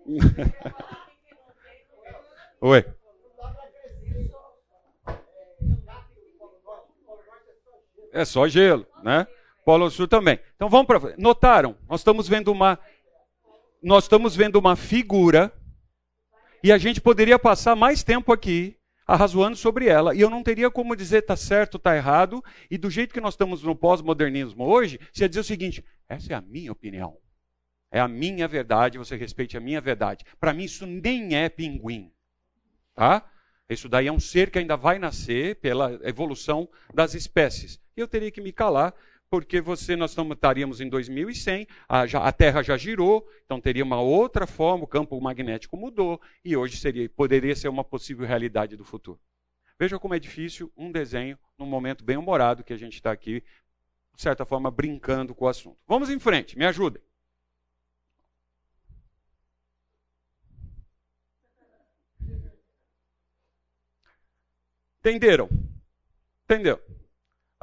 Oi. 2.62 2.86
É 8.12 8.26
só 8.26 8.48
gelo, 8.48 8.88
né? 9.04 9.28
Polo 9.66 9.92
Sul 9.92 10.08
também. 10.08 10.40
Então 10.56 10.70
vamos 10.70 10.88
para 10.88 11.16
Notaram? 11.18 11.78
Nós 11.90 12.00
estamos 12.00 12.28
vendo 12.28 12.52
uma 12.52 12.80
nós 13.84 14.06
estamos 14.06 14.36
vendo 14.36 14.58
uma 14.58 14.76
figura 14.76 15.54
e 16.64 16.72
a 16.72 16.78
gente 16.78 17.00
poderia 17.00 17.38
passar 17.38 17.76
mais 17.76 18.04
tempo 18.04 18.34
aqui 18.34 18.76
arrazoando 19.06 19.56
sobre 19.56 19.88
ela. 19.88 20.16
E 20.16 20.22
eu 20.22 20.30
não 20.30 20.42
teria 20.42 20.72
como 20.72 20.96
dizer 20.96 21.20
está 21.20 21.36
certo, 21.36 21.78
está 21.78 21.96
errado. 21.96 22.44
E 22.72 22.78
do 22.78 22.90
jeito 22.90 23.14
que 23.14 23.22
nós 23.22 23.36
estamos 23.36 23.62
no 23.62 23.76
pós-modernismo 23.76 24.66
hoje, 24.66 25.00
você 25.14 25.26
ia 25.26 25.30
dizer 25.30 25.42
o 25.42 25.44
seguinte: 25.44 25.86
essa 26.10 26.34
é 26.34 26.36
a 26.36 26.42
minha 26.42 26.72
opinião. 26.72 27.18
É 27.92 28.00
a 28.00 28.08
minha 28.08 28.48
verdade, 28.48 28.98
você 28.98 29.16
respeite 29.16 29.56
a 29.58 29.62
minha 29.62 29.80
verdade. 29.80 30.26
Para 30.40 30.54
mim, 30.54 30.64
isso 30.64 30.86
nem 30.86 31.36
é 31.36 31.50
pinguim. 31.50 32.12
Tá? 32.94 33.30
Isso 33.70 33.90
daí 33.90 34.08
é 34.08 34.12
um 34.12 34.20
ser 34.20 34.50
que 34.50 34.60
ainda 34.60 34.78
vai 34.78 34.98
nascer 34.98 35.56
pela 35.58 36.00
evolução 36.04 36.70
das 36.94 37.14
espécies. 37.14 37.80
Eu 37.96 38.08
teria 38.08 38.32
que 38.32 38.42
me 38.42 38.52
calar, 38.52 38.94
porque 39.30 39.60
você 39.60 39.96
nós 39.96 40.16
estaríamos 40.18 40.80
em 40.80 40.88
2100, 40.88 41.68
a, 41.88 42.08
já, 42.08 42.24
a 42.24 42.32
Terra 42.32 42.64
já 42.64 42.78
girou, 42.78 43.28
então 43.46 43.60
teria 43.60 43.84
uma 43.84 44.00
outra 44.00 44.48
forma, 44.48 44.86
o 44.86 44.88
campo 44.88 45.20
magnético 45.20 45.76
mudou, 45.76 46.22
e 46.46 46.56
hoje 46.56 46.78
seria, 46.78 47.10
poderia 47.10 47.56
ser 47.56 47.68
uma 47.68 47.84
possível 47.84 48.26
realidade 48.26 48.78
do 48.78 48.86
futuro. 48.86 49.20
Veja 49.80 50.00
como 50.00 50.16
é 50.16 50.20
difícil 50.20 50.72
um 50.76 50.92
desenho 50.92 51.38
num 51.58 51.66
momento 51.66 52.04
bem 52.04 52.18
humorado 52.18 52.64
que 52.64 52.74
a 52.74 52.78
gente 52.78 52.94
está 52.94 53.12
aqui, 53.12 53.44
de 54.16 54.22
certa 54.22 54.46
forma, 54.46 54.72
brincando 54.72 55.36
com 55.36 55.46
o 55.46 55.50
assunto. 55.50 55.78
Vamos 55.88 56.10
em 56.10 56.20
frente, 56.20 56.58
me 56.58 56.66
ajudem. 56.66 57.02
Entenderam? 65.08 65.48
Entendeu? 66.44 66.82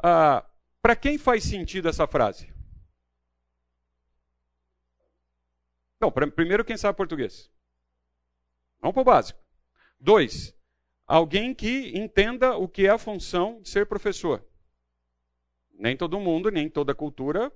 Ah, 0.01 0.43
Para 0.81 0.95
quem 0.95 1.15
faz 1.15 1.43
sentido 1.43 1.87
essa 1.87 2.07
frase? 2.07 2.51
Então, 5.97 6.11
primeiro, 6.11 6.65
quem 6.65 6.75
sabe 6.75 6.97
português? 6.97 7.51
Vamos 8.79 8.95
para 8.95 9.01
o 9.01 9.05
básico. 9.05 9.39
Dois, 9.99 10.55
alguém 11.05 11.53
que 11.53 11.95
entenda 11.95 12.57
o 12.57 12.67
que 12.67 12.87
é 12.87 12.89
a 12.89 12.97
função 12.97 13.61
de 13.61 13.69
ser 13.69 13.85
professor. 13.85 14.43
Nem 15.71 15.95
todo 15.95 16.19
mundo, 16.19 16.49
nem 16.49 16.67
toda 16.67 16.95
cultura 16.95 17.51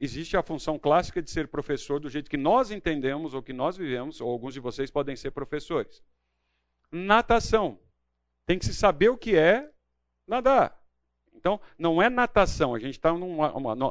existe 0.00 0.38
a 0.38 0.42
função 0.42 0.78
clássica 0.78 1.20
de 1.20 1.30
ser 1.30 1.48
professor 1.48 2.00
do 2.00 2.08
jeito 2.08 2.30
que 2.30 2.36
nós 2.36 2.70
entendemos 2.70 3.34
ou 3.34 3.42
que 3.42 3.52
nós 3.52 3.76
vivemos, 3.76 4.22
ou 4.22 4.30
alguns 4.30 4.54
de 4.54 4.60
vocês 4.60 4.90
podem 4.90 5.16
ser 5.16 5.32
professores. 5.32 6.02
Natação. 6.90 7.78
Tem 8.48 8.58
que 8.58 8.64
se 8.64 8.72
saber 8.72 9.10
o 9.10 9.16
que 9.18 9.36
é 9.36 9.68
nadar. 10.26 10.74
Então, 11.34 11.60
não 11.78 12.00
é 12.00 12.08
natação, 12.08 12.74
a 12.74 12.78
gente 12.78 12.94
está 12.94 13.10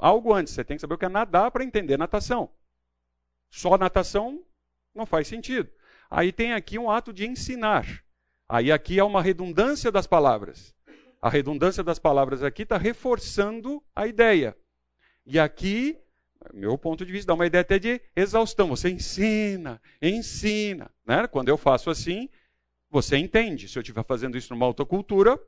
algo 0.01 0.33
antes. 0.33 0.51
Você 0.51 0.63
tem 0.63 0.75
que 0.75 0.81
saber 0.81 0.95
o 0.95 0.97
que 0.97 1.05
é 1.05 1.09
nadar 1.09 1.51
para 1.51 1.63
entender 1.63 1.95
natação. 1.95 2.49
Só 3.51 3.77
natação 3.77 4.43
não 4.95 5.05
faz 5.05 5.27
sentido. 5.27 5.69
Aí 6.09 6.31
tem 6.31 6.53
aqui 6.53 6.79
um 6.79 6.89
ato 6.89 7.13
de 7.13 7.27
ensinar. 7.27 8.03
Aí 8.49 8.71
aqui 8.71 8.97
é 8.97 9.03
uma 9.03 9.21
redundância 9.21 9.91
das 9.91 10.07
palavras. 10.07 10.73
A 11.21 11.29
redundância 11.29 11.83
das 11.83 11.99
palavras 11.99 12.41
aqui 12.41 12.63
está 12.63 12.79
reforçando 12.79 13.83
a 13.95 14.07
ideia. 14.07 14.57
E 15.23 15.37
aqui, 15.37 15.99
meu 16.51 16.79
ponto 16.79 17.05
de 17.05 17.11
vista, 17.11 17.27
dá 17.27 17.35
uma 17.35 17.45
ideia 17.45 17.61
até 17.61 17.77
de 17.77 18.01
exaustão. 18.15 18.69
Você 18.69 18.89
ensina, 18.89 19.79
ensina. 20.01 20.89
Né? 21.05 21.27
Quando 21.27 21.49
eu 21.49 21.57
faço 21.57 21.91
assim, 21.91 22.27
você 22.89 23.17
entende. 23.17 23.67
Se 23.67 23.77
eu 23.77 23.81
estiver 23.81 24.03
fazendo 24.03 24.37
isso 24.37 24.53
numa 24.53 24.65
autocultura, 24.65 25.39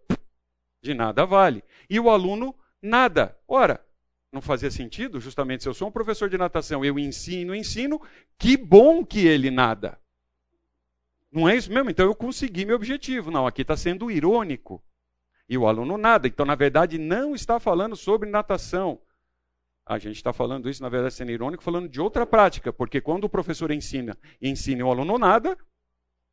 de 0.81 0.93
nada 0.93 1.25
vale. 1.25 1.63
E 1.89 1.99
o 1.99 2.09
aluno, 2.09 2.55
nada. 2.81 3.37
Ora, 3.47 3.83
não 4.31 4.41
fazia 4.41 4.69
sentido? 4.69 5.19
Justamente 5.19 5.63
se 5.63 5.69
eu 5.69 5.73
sou 5.73 5.87
um 5.87 5.91
professor 5.91 6.29
de 6.29 6.37
natação, 6.37 6.85
eu 6.85 6.99
ensino, 6.99 7.55
ensino, 7.55 8.01
que 8.37 8.55
bom 8.55 9.05
que 9.05 9.27
ele 9.27 9.49
nada. 9.49 9.99
Não 11.31 11.47
é 11.47 11.55
isso 11.55 11.71
mesmo? 11.71 11.89
Então 11.89 12.05
eu 12.05 12.15
consegui 12.15 12.65
meu 12.65 12.75
objetivo. 12.75 13.31
Não, 13.31 13.45
aqui 13.45 13.61
está 13.61 13.77
sendo 13.77 14.09
irônico. 14.09 14.83
E 15.47 15.57
o 15.57 15.67
aluno 15.67 15.97
nada. 15.97 16.27
Então, 16.27 16.45
na 16.45 16.55
verdade, 16.55 16.97
não 16.97 17.33
está 17.33 17.59
falando 17.59 17.95
sobre 17.95 18.29
natação. 18.29 19.01
A 19.85 19.97
gente 19.97 20.17
está 20.17 20.31
falando 20.31 20.69
isso, 20.69 20.83
na 20.83 20.89
verdade, 20.89 21.15
sendo 21.15 21.31
irônico, 21.31 21.63
falando 21.63 21.89
de 21.89 21.99
outra 21.99 22.23
prática, 22.23 22.71
porque 22.71 23.01
quando 23.01 23.23
o 23.23 23.29
professor 23.29 23.71
ensina 23.71 24.15
e 24.39 24.47
ensina 24.47 24.85
o 24.85 24.91
aluno 24.91 25.17
nada, 25.17 25.57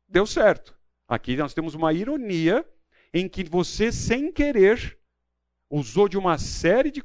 deu 0.07 0.27
certo. 0.27 0.76
Aqui 1.07 1.37
nós 1.37 1.53
temos 1.53 1.73
uma 1.73 1.93
ironia 1.93 2.65
em 3.13 3.29
que 3.29 3.43
você, 3.43 3.91
sem 3.91 4.31
querer, 4.31 4.97
usou 5.69 6.09
de 6.09 6.17
uma 6.17 6.37
série 6.37 6.91
de, 6.91 7.01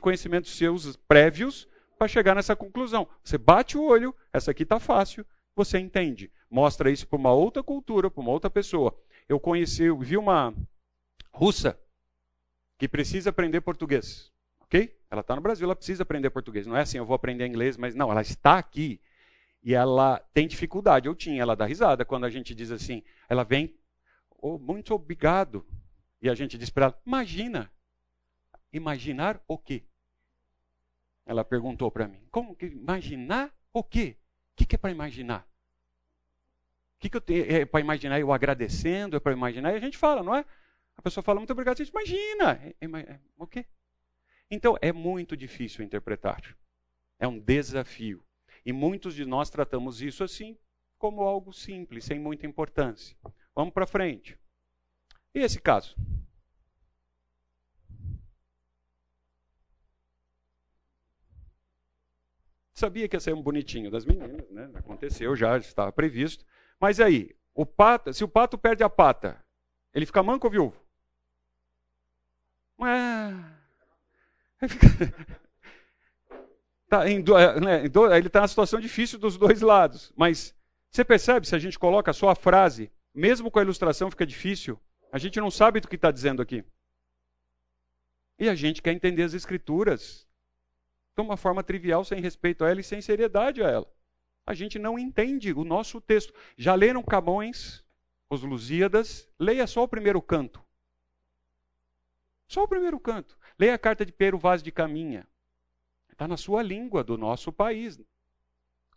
conhecimentos 0.00 0.56
seus 0.56 0.96
prévios 0.96 1.68
para 1.98 2.08
chegar 2.08 2.34
nessa 2.34 2.56
conclusão. 2.56 3.08
Você 3.22 3.38
bate 3.38 3.78
o 3.78 3.84
olho, 3.84 4.14
essa 4.32 4.50
aqui 4.50 4.64
está 4.64 4.80
fácil, 4.80 5.24
você 5.54 5.78
entende. 5.78 6.30
Mostra 6.50 6.90
isso 6.90 7.06
para 7.06 7.18
uma 7.18 7.32
outra 7.32 7.62
cultura, 7.62 8.10
para 8.10 8.20
uma 8.20 8.30
outra 8.30 8.50
pessoa. 8.50 8.96
Eu 9.28 9.40
conheci, 9.40 9.84
eu 9.84 9.98
vi 9.98 10.16
uma 10.16 10.54
russa 11.32 11.78
que 12.78 12.88
precisa 12.88 13.30
aprender 13.30 13.60
português. 13.60 14.32
Ok? 14.60 14.94
Ela 15.10 15.20
está 15.20 15.36
no 15.36 15.42
Brasil, 15.42 15.64
ela 15.64 15.76
precisa 15.76 16.02
aprender 16.02 16.30
português. 16.30 16.66
Não 16.66 16.76
é 16.76 16.82
assim, 16.82 16.98
eu 16.98 17.06
vou 17.06 17.14
aprender 17.14 17.46
inglês, 17.46 17.76
mas 17.76 17.94
não, 17.94 18.10
ela 18.10 18.22
está 18.22 18.58
aqui 18.58 19.00
e 19.66 19.74
ela 19.74 20.20
tem 20.32 20.46
dificuldade. 20.46 21.08
Eu 21.08 21.14
tinha, 21.16 21.42
ela 21.42 21.56
dá 21.56 21.66
risada 21.66 22.04
quando 22.04 22.24
a 22.24 22.30
gente 22.30 22.54
diz 22.54 22.70
assim, 22.70 23.02
ela 23.28 23.42
vem, 23.42 23.76
oh, 24.30 24.60
muito 24.60 24.94
obrigado. 24.94 25.66
E 26.22 26.30
a 26.30 26.36
gente 26.36 26.56
diz 26.56 26.70
para 26.70 26.84
ela, 26.84 27.02
imagina. 27.04 27.68
Imaginar 28.72 29.42
o 29.48 29.58
quê? 29.58 29.82
Ela 31.24 31.44
perguntou 31.44 31.90
para 31.90 32.06
mim, 32.06 32.24
como 32.30 32.54
que 32.54 32.66
imaginar 32.66 33.52
o 33.72 33.82
quê? 33.82 34.16
O 34.52 34.56
que, 34.56 34.66
que 34.66 34.76
é 34.76 34.78
para 34.78 34.92
imaginar? 34.92 35.40
O 36.94 37.00
que, 37.00 37.10
que 37.10 37.16
eu 37.16 37.20
tenho? 37.20 37.44
É 37.50 37.64
para 37.64 37.80
imaginar 37.80 38.20
eu 38.20 38.32
agradecendo? 38.32 39.16
É 39.16 39.20
para 39.20 39.32
imaginar? 39.32 39.72
E 39.72 39.76
a 39.76 39.80
gente 39.80 39.98
fala, 39.98 40.22
não 40.22 40.34
é? 40.36 40.44
A 40.96 41.02
pessoa 41.02 41.24
fala, 41.24 41.40
muito 41.40 41.52
obrigado, 41.52 41.80
a 41.80 41.84
gente 41.84 41.92
imagina. 41.92 42.52
É, 42.62 42.74
é, 42.80 42.86
é, 42.86 43.20
o 43.36 43.48
quê? 43.48 43.66
Então, 44.48 44.78
é 44.80 44.92
muito 44.92 45.36
difícil 45.36 45.84
interpretar. 45.84 46.56
É 47.18 47.26
um 47.26 47.36
desafio. 47.36 48.25
E 48.66 48.72
muitos 48.72 49.14
de 49.14 49.24
nós 49.24 49.48
tratamos 49.48 50.02
isso 50.02 50.24
assim, 50.24 50.58
como 50.98 51.22
algo 51.22 51.52
simples, 51.52 52.04
sem 52.04 52.18
muita 52.18 52.48
importância. 52.48 53.16
Vamos 53.54 53.72
para 53.72 53.86
frente. 53.86 54.36
E 55.32 55.38
esse 55.38 55.60
caso? 55.60 55.94
Sabia 62.74 63.08
que 63.08 63.14
ia 63.14 63.20
ser 63.20 63.34
um 63.34 63.40
bonitinho 63.40 63.88
das 63.88 64.04
meninas, 64.04 64.50
né? 64.50 64.68
Aconteceu 64.74 65.36
já, 65.36 65.56
estava 65.56 65.92
previsto. 65.92 66.44
Mas 66.80 66.98
aí, 66.98 67.36
o 67.54 67.64
pato, 67.64 68.12
se 68.12 68.24
o 68.24 68.28
pato 68.28 68.58
perde 68.58 68.82
a 68.82 68.90
pata, 68.90 69.40
ele 69.94 70.06
fica 70.06 70.24
manco 70.24 70.48
ou 70.48 70.50
viúvo? 70.50 70.84
tá 77.00 77.10
em, 77.10 77.24
né, 77.60 77.84
ele 78.16 78.26
está 78.26 78.40
na 78.40 78.48
situação 78.48 78.80
difícil 78.80 79.18
dos 79.18 79.36
dois 79.36 79.60
lados. 79.60 80.12
Mas 80.16 80.54
você 80.90 81.04
percebe, 81.04 81.46
se 81.46 81.54
a 81.54 81.58
gente 81.58 81.78
coloca 81.78 82.12
só 82.12 82.30
a 82.30 82.34
frase, 82.34 82.90
mesmo 83.14 83.50
com 83.50 83.58
a 83.58 83.62
ilustração 83.62 84.10
fica 84.10 84.26
difícil, 84.26 84.80
a 85.12 85.18
gente 85.18 85.40
não 85.40 85.50
sabe 85.50 85.80
do 85.80 85.88
que 85.88 85.96
está 85.96 86.10
dizendo 86.10 86.42
aqui. 86.42 86.64
E 88.38 88.48
a 88.48 88.54
gente 88.54 88.82
quer 88.82 88.92
entender 88.92 89.22
as 89.22 89.34
escrituras 89.34 90.26
de 91.16 91.22
uma 91.22 91.36
forma 91.36 91.62
trivial, 91.62 92.04
sem 92.04 92.20
respeito 92.20 92.64
a 92.64 92.70
ela 92.70 92.80
e 92.80 92.84
sem 92.84 93.00
seriedade 93.00 93.62
a 93.62 93.68
ela. 93.68 93.90
A 94.46 94.52
gente 94.52 94.78
não 94.78 94.98
entende 94.98 95.52
o 95.52 95.64
nosso 95.64 96.00
texto. 96.00 96.32
Já 96.56 96.74
leram 96.74 97.02
Camões, 97.02 97.84
os 98.28 98.42
Lusíadas? 98.42 99.28
Leia 99.38 99.66
só 99.66 99.82
o 99.82 99.88
primeiro 99.88 100.20
canto. 100.20 100.62
Só 102.46 102.62
o 102.62 102.68
primeiro 102.68 103.00
canto. 103.00 103.36
Leia 103.58 103.74
a 103.74 103.78
carta 103.78 104.04
de 104.04 104.12
Pero 104.12 104.38
Vaz 104.38 104.62
de 104.62 104.70
Caminha. 104.70 105.26
Está 106.16 106.26
na 106.26 106.38
sua 106.38 106.62
língua 106.62 107.04
do 107.04 107.18
nosso 107.18 107.52
país. 107.52 108.00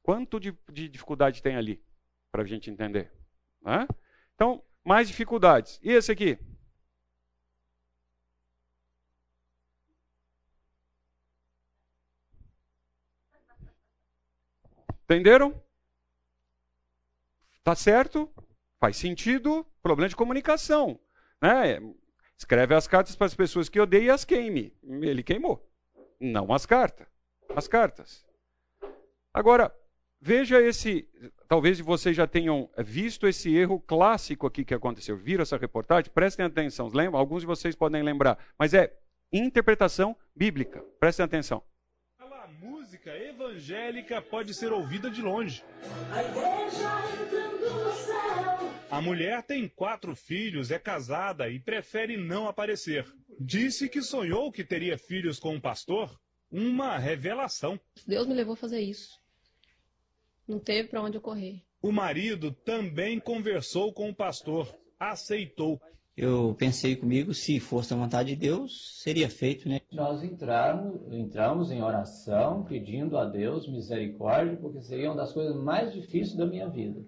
Quanto 0.01 0.39
de, 0.39 0.57
de 0.71 0.87
dificuldade 0.87 1.43
tem 1.43 1.57
ali 1.57 1.83
para 2.31 2.43
a 2.43 2.45
gente 2.45 2.71
entender? 2.71 3.11
Hã? 3.65 3.85
Então, 4.35 4.63
mais 4.85 5.09
dificuldades. 5.09 5.81
E 5.83 5.91
esse 5.91 6.13
aqui? 6.13 6.39
Entenderam? 15.03 15.61
Tá 17.65 17.75
certo? 17.75 18.33
Faz 18.79 18.95
sentido? 18.95 19.65
Problema 19.81 20.07
de 20.07 20.15
comunicação. 20.15 20.97
Né? 21.41 21.79
Escreve 22.37 22.75
as 22.75 22.87
cartas 22.87 23.17
para 23.17 23.27
as 23.27 23.35
pessoas 23.35 23.67
que 23.67 23.77
odeiam 23.77 24.05
e 24.05 24.09
as 24.09 24.23
queime. 24.23 24.73
Ele 24.81 25.21
queimou. 25.21 25.68
Não 26.19 26.51
as 26.53 26.65
cartas. 26.65 27.07
As 27.55 27.67
cartas. 27.67 28.25
Agora, 29.33 29.73
veja 30.19 30.61
esse. 30.61 31.07
Talvez 31.47 31.79
vocês 31.79 32.15
já 32.15 32.27
tenham 32.27 32.69
visto 32.77 33.27
esse 33.27 33.55
erro 33.55 33.79
clássico 33.79 34.45
aqui 34.45 34.65
que 34.65 34.73
aconteceu. 34.73 35.17
Viram 35.17 35.43
essa 35.43 35.57
reportagem? 35.57 36.11
Prestem 36.11 36.45
atenção. 36.45 36.87
Lembra? 36.87 37.19
Alguns 37.19 37.41
de 37.41 37.47
vocês 37.47 37.75
podem 37.75 38.03
lembrar. 38.03 38.37
Mas 38.57 38.73
é 38.73 38.93
interpretação 39.31 40.15
bíblica. 40.35 40.83
Prestem 40.99 41.25
atenção 41.25 41.63
música 42.99 43.15
evangélica 43.15 44.21
pode 44.21 44.53
ser 44.53 44.73
ouvida 44.73 45.09
de 45.09 45.21
longe. 45.21 45.63
A 48.91 49.01
mulher 49.01 49.43
tem 49.43 49.67
quatro 49.69 50.15
filhos, 50.15 50.69
é 50.69 50.77
casada 50.77 51.49
e 51.49 51.59
prefere 51.59 52.17
não 52.17 52.47
aparecer. 52.47 53.05
Disse 53.39 53.87
que 53.87 54.01
sonhou 54.01 54.51
que 54.51 54.63
teria 54.63 54.97
filhos 54.97 55.39
com 55.39 55.55
um 55.55 55.61
pastor. 55.61 56.19
Uma 56.51 56.97
revelação. 56.97 57.79
Deus 58.07 58.27
me 58.27 58.33
levou 58.33 58.53
a 58.53 58.57
fazer 58.57 58.81
isso. 58.81 59.19
Não 60.47 60.59
teve 60.59 60.89
para 60.89 61.01
onde 61.01 61.17
eu 61.17 61.21
correr. 61.21 61.61
O 61.81 61.91
marido 61.91 62.51
também 62.51 63.19
conversou 63.19 63.93
com 63.93 64.09
o 64.09 64.15
pastor. 64.15 64.75
Aceitou 64.99 65.79
eu 66.21 66.53
pensei 66.59 66.97
comigo, 66.97 67.33
se 67.33 67.61
fosse 67.61 67.93
a 67.93 67.97
vontade 67.97 68.35
de 68.35 68.35
Deus, 68.35 68.99
seria 69.01 69.29
feito, 69.29 69.69
né? 69.69 69.79
Nós 69.89 70.21
entramos, 70.21 71.13
entramos 71.13 71.71
em 71.71 71.81
oração, 71.81 72.65
pedindo 72.65 73.17
a 73.17 73.23
Deus 73.23 73.69
misericórdia, 73.69 74.57
porque 74.57 74.81
seria 74.81 75.11
uma 75.11 75.15
das 75.15 75.31
coisas 75.31 75.55
mais 75.55 75.93
difíceis 75.93 76.35
da 76.35 76.45
minha 76.45 76.67
vida. 76.67 77.01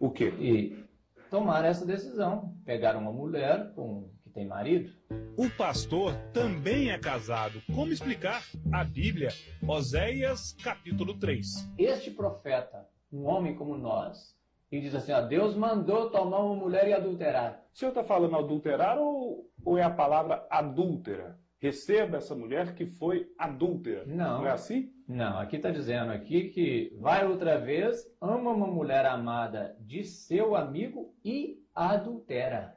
O 0.00 0.10
quê? 0.10 0.34
E 0.40 0.84
tomar 1.30 1.64
essa 1.64 1.86
decisão, 1.86 2.52
pegar 2.64 2.96
uma 2.96 3.12
mulher 3.12 3.72
com 3.72 4.10
que 4.24 4.30
tem 4.30 4.48
marido. 4.48 4.92
O 5.36 5.48
pastor 5.56 6.14
também 6.32 6.90
é 6.90 6.98
casado. 6.98 7.60
Como 7.74 7.92
explicar 7.92 8.42
a 8.72 8.84
Bíblia? 8.84 9.30
Oséias, 9.66 10.52
capítulo 10.62 11.18
3. 11.18 11.72
Este 11.78 12.10
profeta, 12.10 12.86
um 13.12 13.24
homem 13.24 13.54
como 13.54 13.76
nós, 13.76 14.36
e 14.70 14.80
diz 14.80 14.94
assim: 14.94 15.12
ó, 15.12 15.20
Deus 15.20 15.54
mandou 15.56 16.10
tomar 16.10 16.40
uma 16.40 16.54
mulher 16.54 16.88
e 16.88 16.92
adulterar. 16.92 17.64
O 17.72 17.76
senhor 17.76 17.90
está 17.90 18.04
falando 18.04 18.36
adulterar 18.36 18.98
ou, 18.98 19.50
ou 19.64 19.78
é 19.78 19.82
a 19.82 19.90
palavra 19.90 20.46
adúltera? 20.50 21.38
Receba 21.58 22.16
essa 22.16 22.34
mulher 22.34 22.74
que 22.74 22.86
foi 22.86 23.30
adúltera. 23.38 24.04
Não. 24.06 24.38
Não 24.38 24.46
é 24.46 24.50
assim? 24.50 24.92
Não, 25.06 25.38
aqui 25.38 25.56
está 25.56 25.70
dizendo 25.70 26.10
aqui 26.10 26.48
que 26.48 26.96
vai 26.98 27.26
outra 27.26 27.58
vez, 27.58 28.04
ama 28.20 28.50
uma 28.50 28.66
mulher 28.66 29.06
amada 29.06 29.76
de 29.80 30.04
seu 30.04 30.56
amigo 30.56 31.14
e 31.24 31.62
adultera. 31.74 32.76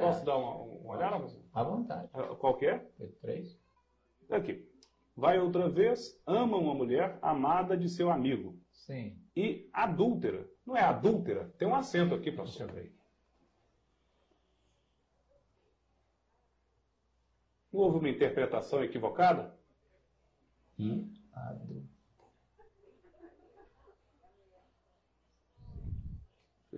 Posso 0.00 0.24
dar 0.24 0.36
uma, 0.36 0.54
uma 0.56 0.96
olhada? 0.96 1.16
professor? 1.18 1.42
À 1.54 1.62
vontade. 1.62 2.08
Ah, 2.12 2.34
Qual 2.36 2.56
que 2.56 2.66
é? 2.66 2.78
Três. 3.20 3.58
Aqui. 4.30 4.68
Vai 5.16 5.38
outra 5.38 5.68
vez, 5.68 6.20
ama 6.26 6.56
uma 6.56 6.74
mulher 6.74 7.18
amada 7.22 7.76
de 7.76 7.88
seu 7.88 8.10
amigo. 8.10 8.58
Sim. 8.72 9.16
E 9.36 9.68
adúltera. 9.72 10.48
Não 10.66 10.76
é 10.76 10.80
adúltera? 10.80 11.52
Tem 11.58 11.68
um 11.68 11.74
acento 11.74 12.14
aqui, 12.14 12.30
Deixa 12.30 12.36
professor. 12.42 12.68
eu 12.68 12.74
ver. 12.74 12.94
Não 17.72 17.80
houve 17.80 17.98
uma 17.98 18.08
interpretação 18.08 18.82
equivocada? 18.82 19.54
E 20.78 21.12
adultera. 21.32 21.83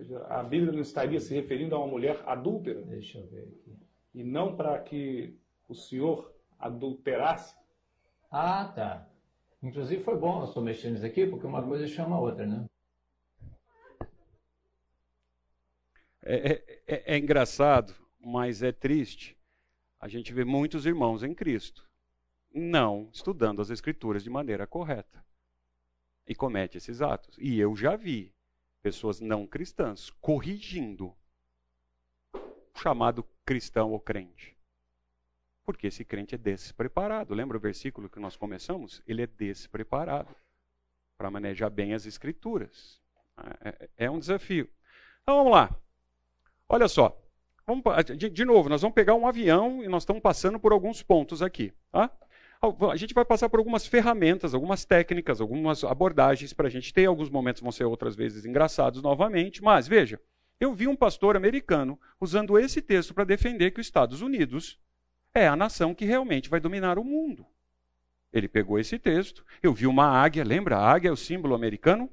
Seja, 0.03 0.25
a 0.27 0.43
Bíblia 0.43 0.71
não 0.71 0.81
estaria 0.81 1.19
se 1.19 1.33
referindo 1.33 1.75
a 1.75 1.79
uma 1.79 1.87
mulher 1.87 2.21
adúltera 2.25 2.81
Deixa 2.83 3.19
eu 3.19 3.27
ver 3.27 3.43
aqui. 3.43 3.75
e 4.13 4.23
não 4.23 4.55
para 4.55 4.79
que 4.79 5.37
o 5.67 5.73
senhor 5.75 6.33
adulterasse? 6.59 7.55
Ah, 8.31 8.65
tá. 8.75 9.07
Inclusive 9.61 10.03
foi 10.03 10.17
bom 10.17 10.39
eu 10.41 10.45
estou 10.45 10.61
mexendo 10.63 10.93
nisso 10.93 11.05
aqui, 11.05 11.25
porque 11.25 11.45
uma 11.47 11.63
coisa 11.63 11.87
chama 11.87 12.15
a 12.15 12.19
outra, 12.19 12.45
né? 12.45 12.65
É, 16.21 16.51
é- 16.51 16.81
é- 16.87 17.15
é 17.15 17.17
engraçado, 17.17 17.93
mas 18.19 18.61
é 18.61 18.71
triste. 18.71 19.37
A 19.99 20.07
gente 20.07 20.33
vê 20.33 20.43
muitos 20.43 20.85
irmãos 20.85 21.23
em 21.23 21.33
Cristo 21.33 21.87
não 22.53 23.09
estudando 23.11 23.61
as 23.61 23.69
Escrituras 23.69 24.23
de 24.23 24.29
maneira 24.29 24.65
correta 24.67 25.23
e 26.27 26.35
comete 26.35 26.77
esses 26.77 27.01
atos. 27.01 27.35
E 27.39 27.59
eu 27.59 27.75
já 27.75 27.95
vi 27.95 28.33
pessoas 28.81 29.19
não 29.19 29.45
cristãs 29.45 30.09
corrigindo 30.21 31.15
o 32.33 32.79
chamado 32.79 33.23
cristão 33.45 33.91
ou 33.91 33.99
crente. 33.99 34.55
Porque 35.65 35.87
esse 35.87 36.05
crente 36.05 36.35
é 36.35 36.37
despreparado. 36.37 37.33
Lembra 37.33 37.57
o 37.57 37.59
versículo 37.59 38.09
que 38.09 38.19
nós 38.19 38.37
começamos? 38.37 39.01
Ele 39.05 39.23
é 39.23 39.27
despreparado 39.27 40.33
para 41.17 41.29
manejar 41.31 41.69
bem 41.69 41.93
as 41.93 42.05
Escrituras. 42.05 43.01
É- 43.61 43.69
é- 43.69 43.89
é 44.05 44.11
um 44.11 44.19
desafio. 44.19 44.69
Então 45.21 45.35
vamos 45.37 45.51
lá. 45.51 45.75
Olha 46.69 46.87
só. 46.87 47.21
Vamos 47.65 47.83
de, 48.15 48.29
de 48.29 48.45
novo, 48.45 48.69
nós 48.69 48.81
vamos 48.81 48.95
pegar 48.95 49.13
um 49.13 49.27
avião 49.27 49.83
e 49.83 49.89
nós 49.89 50.03
estamos 50.03 50.21
passando 50.21 50.57
por 50.57 50.71
alguns 50.71 51.03
pontos 51.03 51.41
aqui. 51.41 51.73
Tá? 51.91 52.09
A 52.61 52.95
gente 52.95 53.13
vai 53.13 53.23
passar 53.23 53.49
por 53.49 53.59
algumas 53.59 53.85
ferramentas, 53.85 54.53
algumas 54.53 54.83
técnicas, 54.83 55.39
algumas 55.39 55.83
abordagens 55.83 56.53
para 56.53 56.67
a 56.67 56.69
gente 56.69 56.93
ter. 56.93 57.05
Alguns 57.05 57.29
momentos 57.29 57.61
vão 57.61 57.71
ser 57.71 57.85
outras 57.85 58.15
vezes 58.15 58.45
engraçados 58.45 59.01
novamente. 59.01 59.63
Mas 59.63 59.87
veja, 59.87 60.19
eu 60.59 60.73
vi 60.73 60.87
um 60.87 60.95
pastor 60.95 61.35
americano 61.35 61.99
usando 62.19 62.57
esse 62.57 62.81
texto 62.81 63.13
para 63.13 63.23
defender 63.23 63.71
que 63.71 63.79
os 63.79 63.85
Estados 63.85 64.21
Unidos 64.21 64.79
é 65.33 65.47
a 65.47 65.55
nação 65.55 65.93
que 65.93 66.05
realmente 66.05 66.49
vai 66.49 66.59
dominar 66.59 66.97
o 66.97 67.03
mundo. 67.03 67.45
Ele 68.33 68.47
pegou 68.47 68.79
esse 68.79 68.97
texto, 68.97 69.45
eu 69.61 69.73
vi 69.73 69.87
uma 69.87 70.05
águia, 70.05 70.43
lembra? 70.43 70.77
A 70.77 70.91
águia 70.91 71.09
é 71.09 71.11
o 71.11 71.17
símbolo 71.17 71.55
americano? 71.55 72.09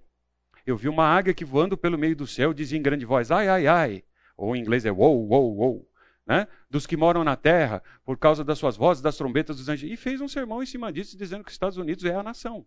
Eu 0.67 0.77
vi 0.77 0.89
uma 0.89 1.07
águia 1.07 1.35
que 1.35 1.45
voando 1.45 1.77
pelo 1.77 1.99
meio 1.99 2.15
do 2.15 2.27
céu 2.27 2.55
dizia 2.55 2.79
em 2.79 2.83
grande 2.83 3.05
voz, 3.05 3.31
ai, 3.31 3.49
ai, 3.49 3.67
ai. 3.67 4.05
Ou 4.37 4.55
em 4.55 4.61
inglês 4.61 4.85
é 4.85 4.93
wow, 4.93 5.27
wow, 5.27 5.57
wow. 5.57 5.89
Né? 6.27 6.49
Dos 6.71 6.87
que 6.87 6.97
moram 6.97 7.23
na 7.23 7.37
terra, 7.37 7.83
por 8.05 8.19
causa 8.19 8.43
das 8.43 8.59
suas 8.59 8.77
vozes, 8.77 9.03
das 9.03 9.17
trombetas 9.17 9.57
dos 9.59 9.69
anjos. 9.69 9.91
E 9.91 9.97
fez 9.97 10.21
um 10.21 10.29
sermão 10.29 10.63
em 10.63 10.67
cima 10.67 10.93
disso, 10.93 11.17
dizendo 11.17 11.45
que 11.45 11.51
os 11.51 11.55
Estados 11.55 11.77
Unidos 11.77 12.05
é 12.05 12.15
a 12.15 12.23
nação. 12.23 12.67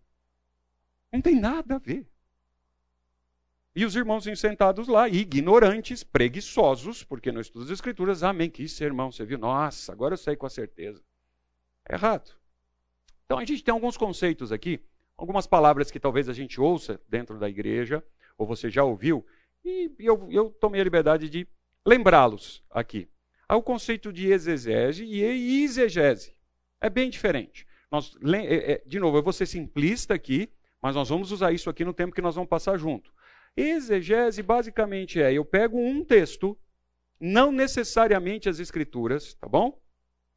Não 1.12 1.20
tem 1.20 1.38
nada 1.38 1.76
a 1.76 1.78
ver. 1.78 2.08
E 3.74 3.84
os 3.84 3.94
irmãos 3.94 4.24
sentados 4.36 4.88
lá, 4.88 5.08
ignorantes, 5.08 6.02
preguiçosos, 6.02 7.04
porque 7.04 7.30
não 7.30 7.40
estudam 7.40 7.64
as 7.64 7.70
escrituras, 7.70 8.22
amém, 8.22 8.50
que 8.50 8.68
sermão, 8.68 9.12
você 9.12 9.24
viu? 9.24 9.38
Nossa, 9.38 9.92
agora 9.92 10.14
eu 10.14 10.18
sei 10.18 10.34
com 10.34 10.46
a 10.46 10.50
certeza. 10.50 11.00
É 11.88 11.94
errado. 11.94 12.36
Então 13.24 13.38
a 13.38 13.44
gente 13.44 13.62
tem 13.62 13.72
alguns 13.72 13.96
conceitos 13.96 14.50
aqui, 14.50 14.80
algumas 15.16 15.46
palavras 15.46 15.90
que 15.90 16.00
talvez 16.00 16.28
a 16.28 16.32
gente 16.32 16.60
ouça 16.60 17.00
dentro 17.08 17.38
da 17.38 17.48
igreja, 17.48 18.02
ou 18.36 18.46
você 18.46 18.70
já 18.70 18.82
ouviu, 18.82 19.24
e 19.64 19.92
eu, 19.98 20.26
eu 20.30 20.50
tomei 20.50 20.80
a 20.80 20.84
liberdade 20.84 21.28
de 21.28 21.46
lembrá-los 21.86 22.64
aqui. 22.70 23.08
Há 23.48 23.56
o 23.56 23.62
conceito 23.62 24.12
de 24.12 24.30
exegese 24.30 25.04
e 25.04 25.62
exegese. 25.64 26.34
É 26.80 26.90
bem 26.90 27.08
diferente. 27.08 27.66
Nós, 27.90 28.14
é- 28.34 28.72
é- 28.72 28.82
de 28.86 29.00
novo, 29.00 29.16
eu 29.16 29.22
vou 29.22 29.32
ser 29.32 29.46
simplista 29.46 30.14
aqui, 30.14 30.50
mas 30.82 30.94
nós 30.94 31.08
vamos 31.08 31.32
usar 31.32 31.52
isso 31.52 31.70
aqui 31.70 31.84
no 31.84 31.94
tempo 31.94 32.14
que 32.14 32.20
nós 32.20 32.34
vamos 32.34 32.50
passar 32.50 32.76
junto. 32.76 33.10
Exegese 33.56 34.42
basicamente 34.42 35.20
é: 35.20 35.32
eu 35.32 35.44
pego 35.44 35.78
um 35.78 36.04
texto, 36.04 36.56
não 37.18 37.50
necessariamente 37.50 38.48
as 38.48 38.60
escrituras, 38.60 39.34
tá 39.34 39.48
bom? 39.48 39.80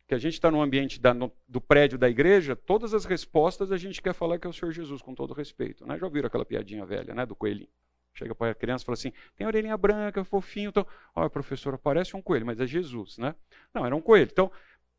Que 0.07 0.15
a 0.15 0.17
gente 0.17 0.33
está 0.33 0.49
no 0.49 0.61
ambiente 0.61 0.99
da- 0.99 1.13
no- 1.13 1.31
do 1.47 1.61
prédio 1.61 1.97
da 1.97 2.09
igreja, 2.09 2.55
todas 2.55 2.93
as 2.93 3.05
respostas 3.05 3.71
a 3.71 3.77
gente 3.77 4.01
quer 4.01 4.13
falar 4.13 4.39
que 4.39 4.47
é 4.47 4.49
o 4.49 4.53
Senhor 4.53 4.71
Jesus, 4.71 5.01
com 5.01 5.13
todo 5.13 5.33
respeito. 5.33 5.85
Né? 5.85 5.97
Já 5.99 6.05
ouviram 6.05 6.27
aquela 6.27 6.45
piadinha 6.45 6.85
velha, 6.85 7.13
né? 7.13 7.25
Do 7.25 7.35
coelhinho. 7.35 7.69
Chega 8.13 8.35
para 8.35 8.51
a 8.51 8.55
criança 8.55 8.83
e 8.83 8.85
fala 8.85 8.93
assim: 8.93 9.13
tem 9.35 9.47
orelhinha 9.47 9.77
branca, 9.77 10.23
fofinho. 10.23 10.69
Então, 10.69 10.85
olha, 11.15 11.29
professora, 11.29 11.77
parece 11.77 12.15
um 12.15 12.21
coelho, 12.21 12.45
mas 12.45 12.59
é 12.59 12.67
Jesus, 12.67 13.17
né? 13.17 13.35
Não, 13.73 13.85
era 13.85 13.95
um 13.95 14.01
coelho. 14.01 14.29
Então, 14.31 14.51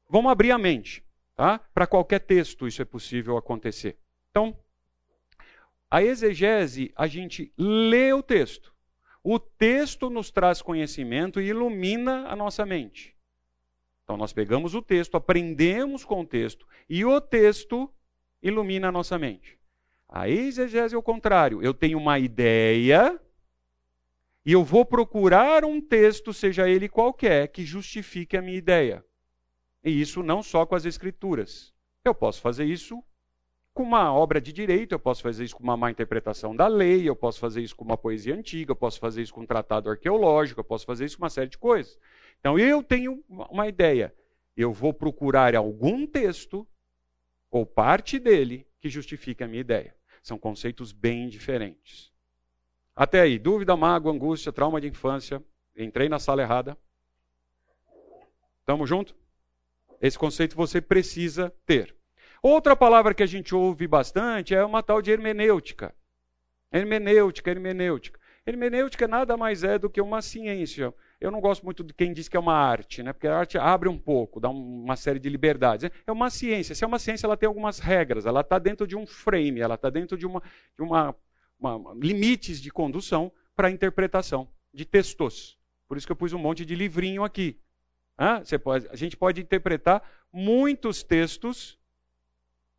vamos 0.08 0.30
abrir 0.32 0.50
a 0.50 0.58
mente, 0.58 1.04
tá? 1.34 1.58
Para 1.74 1.86
qualquer 1.86 2.20
texto 2.20 2.66
isso 2.66 2.80
é 2.80 2.84
possível 2.84 3.36
acontecer. 3.36 3.98
Então, 4.30 4.56
a 5.90 6.02
exegese, 6.02 6.90
a 6.96 7.06
gente 7.06 7.52
lê 7.58 8.12
o 8.12 8.22
texto. 8.22 8.72
O 9.22 9.38
texto 9.38 10.10
nos 10.10 10.30
traz 10.30 10.62
conhecimento 10.62 11.40
e 11.40 11.48
ilumina 11.48 12.26
a 12.28 12.34
nossa 12.34 12.64
mente. 12.64 13.14
Então, 14.02 14.16
nós 14.16 14.32
pegamos 14.32 14.74
o 14.74 14.82
texto, 14.82 15.16
aprendemos 15.16 16.04
com 16.04 16.22
o 16.22 16.26
texto, 16.26 16.66
e 16.88 17.04
o 17.04 17.20
texto 17.20 17.92
ilumina 18.42 18.88
a 18.88 18.92
nossa 18.92 19.18
mente. 19.18 19.58
A 20.14 20.28
exegese 20.28 20.94
é 20.94 20.98
o 20.98 21.02
contrário. 21.02 21.62
Eu 21.62 21.72
tenho 21.72 21.96
uma 21.96 22.18
ideia 22.18 23.18
e 24.44 24.52
eu 24.52 24.62
vou 24.62 24.84
procurar 24.84 25.64
um 25.64 25.80
texto, 25.80 26.34
seja 26.34 26.68
ele 26.68 26.86
qualquer, 26.86 27.48
que 27.48 27.64
justifique 27.64 28.36
a 28.36 28.42
minha 28.42 28.58
ideia. 28.58 29.02
E 29.82 29.98
isso 30.02 30.22
não 30.22 30.42
só 30.42 30.66
com 30.66 30.74
as 30.74 30.84
escrituras. 30.84 31.72
Eu 32.04 32.14
posso 32.14 32.42
fazer 32.42 32.66
isso 32.66 33.02
com 33.72 33.84
uma 33.84 34.12
obra 34.12 34.38
de 34.38 34.52
direito, 34.52 34.92
eu 34.92 34.98
posso 34.98 35.22
fazer 35.22 35.44
isso 35.44 35.56
com 35.56 35.62
uma 35.62 35.78
má 35.78 35.90
interpretação 35.90 36.54
da 36.54 36.66
lei, 36.66 37.08
eu 37.08 37.16
posso 37.16 37.40
fazer 37.40 37.62
isso 37.62 37.74
com 37.74 37.84
uma 37.84 37.96
poesia 37.96 38.34
antiga, 38.34 38.72
eu 38.72 38.76
posso 38.76 39.00
fazer 39.00 39.22
isso 39.22 39.32
com 39.32 39.40
um 39.40 39.46
tratado 39.46 39.88
arqueológico, 39.88 40.60
eu 40.60 40.64
posso 40.64 40.84
fazer 40.84 41.06
isso 41.06 41.16
com 41.16 41.24
uma 41.24 41.30
série 41.30 41.48
de 41.48 41.56
coisas. 41.56 41.98
Então 42.38 42.58
eu 42.58 42.82
tenho 42.82 43.24
uma 43.28 43.66
ideia. 43.66 44.14
Eu 44.54 44.74
vou 44.74 44.92
procurar 44.92 45.56
algum 45.56 46.06
texto 46.06 46.68
ou 47.50 47.64
parte 47.64 48.18
dele 48.18 48.66
que 48.78 48.90
justifique 48.90 49.42
a 49.42 49.48
minha 49.48 49.62
ideia. 49.62 49.96
São 50.22 50.38
conceitos 50.38 50.92
bem 50.92 51.28
diferentes. 51.28 52.12
Até 52.94 53.20
aí, 53.20 53.38
dúvida, 53.38 53.76
mágoa, 53.76 54.12
angústia, 54.12 54.52
trauma 54.52 54.80
de 54.80 54.88
infância. 54.88 55.42
Entrei 55.76 56.08
na 56.08 56.18
sala 56.18 56.42
errada. 56.42 56.76
Estamos 58.60 58.88
junto? 58.88 59.16
Esse 60.00 60.18
conceito 60.18 60.54
você 60.54 60.80
precisa 60.80 61.52
ter. 61.66 61.94
Outra 62.42 62.76
palavra 62.76 63.14
que 63.14 63.22
a 63.22 63.26
gente 63.26 63.54
ouve 63.54 63.86
bastante 63.86 64.54
é 64.54 64.64
uma 64.64 64.82
tal 64.82 65.00
de 65.00 65.10
hermenêutica. 65.10 65.94
Hermenêutica, 66.70 67.50
hermenêutica. 67.50 68.20
Hermenêutica 68.44 69.06
nada 69.06 69.36
mais 69.36 69.62
é 69.62 69.78
do 69.78 69.88
que 69.88 70.00
uma 70.00 70.20
ciência. 70.20 70.92
Eu 71.22 71.30
não 71.30 71.40
gosto 71.40 71.64
muito 71.64 71.84
de 71.84 71.94
quem 71.94 72.12
diz 72.12 72.28
que 72.28 72.36
é 72.36 72.40
uma 72.40 72.52
arte, 72.52 73.00
né? 73.00 73.12
porque 73.12 73.28
a 73.28 73.38
arte 73.38 73.56
abre 73.56 73.88
um 73.88 73.96
pouco, 73.96 74.40
dá 74.40 74.50
uma 74.50 74.96
série 74.96 75.20
de 75.20 75.28
liberdades. 75.28 75.88
É 76.04 76.10
uma 76.10 76.28
ciência. 76.28 76.74
Se 76.74 76.82
é 76.82 76.86
uma 76.86 76.98
ciência, 76.98 77.26
ela 77.26 77.36
tem 77.36 77.46
algumas 77.46 77.78
regras, 77.78 78.26
ela 78.26 78.40
está 78.40 78.58
dentro 78.58 78.88
de 78.88 78.96
um 78.96 79.06
frame, 79.06 79.60
ela 79.60 79.76
está 79.76 79.88
dentro 79.88 80.18
de, 80.18 80.26
uma, 80.26 80.42
de 80.76 80.82
uma, 80.82 81.14
uma, 81.60 81.94
limites 81.94 82.60
de 82.60 82.72
condução 82.72 83.30
para 83.54 83.68
a 83.68 83.70
interpretação 83.70 84.48
de 84.74 84.84
textos. 84.84 85.56
Por 85.86 85.96
isso 85.96 86.06
que 86.06 86.12
eu 86.12 86.16
pus 86.16 86.32
um 86.32 86.38
monte 86.38 86.66
de 86.66 86.74
livrinho 86.74 87.22
aqui. 87.22 87.56
Ah, 88.18 88.42
pode, 88.60 88.88
a 88.88 88.96
gente 88.96 89.16
pode 89.16 89.40
interpretar 89.40 90.02
muitos 90.32 91.04
textos 91.04 91.78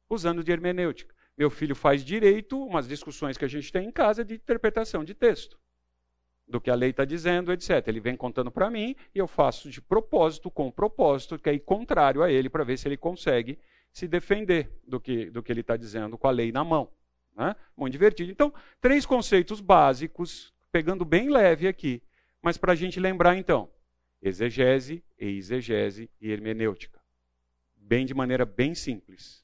usando 0.10 0.44
de 0.44 0.52
hermenêutica. 0.52 1.16
Meu 1.38 1.50
filho 1.50 1.76
faz 1.76 2.04
direito, 2.04 2.62
umas 2.62 2.90
discussões 2.90 3.38
que 3.38 3.46
a 3.46 3.48
gente 3.48 3.72
tem 3.72 3.88
em 3.88 3.92
casa 3.92 4.26
de 4.26 4.36
interpretação 4.36 5.02
de 5.02 5.14
texto. 5.14 5.58
Do 6.48 6.60
que 6.60 6.70
a 6.70 6.76
lei 6.76 6.90
está 6.90 7.06
dizendo, 7.06 7.52
etc. 7.52 7.88
Ele 7.88 8.00
vem 8.00 8.16
contando 8.16 8.52
para 8.52 8.70
mim 8.70 8.96
e 9.14 9.20
eu 9.20 9.28
faço 9.28 9.70
de 9.70 9.82
propósito, 9.82 10.52
com 10.52 10.70
propósito, 10.70 11.40
que 11.40 11.50
é 11.50 11.58
contrário 11.58 12.22
a 12.22 12.32
ele, 12.32 12.50
para 12.50 12.64
ver 12.64 12.78
se 12.78 12.88
ele 12.88 12.98
consegue 12.98 13.58
se 13.92 14.08
defender 14.08 14.72
do 14.88 15.00
que, 15.00 15.30
do 15.30 15.42
que 15.42 15.52
ele 15.52 15.62
está 15.62 15.78
dizendo 15.78 16.18
com 16.18 16.28
a 16.28 16.32
lei 16.32 16.52
na 16.52 16.64
mão. 16.64 16.90
Né? 17.36 17.56
Muito 17.78 17.94
divertido. 17.94 18.32
Então, 18.32 18.54
três 18.82 19.06
conceitos 19.06 19.62
básicos, 19.62 20.54
pegando 20.72 21.06
bem 21.06 21.30
leve 21.30 21.68
aqui, 21.68 22.02
mas 22.42 22.58
para 22.58 22.74
a 22.74 22.76
gente 22.76 23.00
lembrar 23.00 23.38
então: 23.38 23.70
exegese, 24.22 25.04
exegese 25.18 26.10
e 26.20 26.32
hermenêutica. 26.32 27.00
Bem 27.76 28.06
de 28.06 28.14
maneira 28.14 28.46
bem 28.46 28.74
simples. 28.74 29.44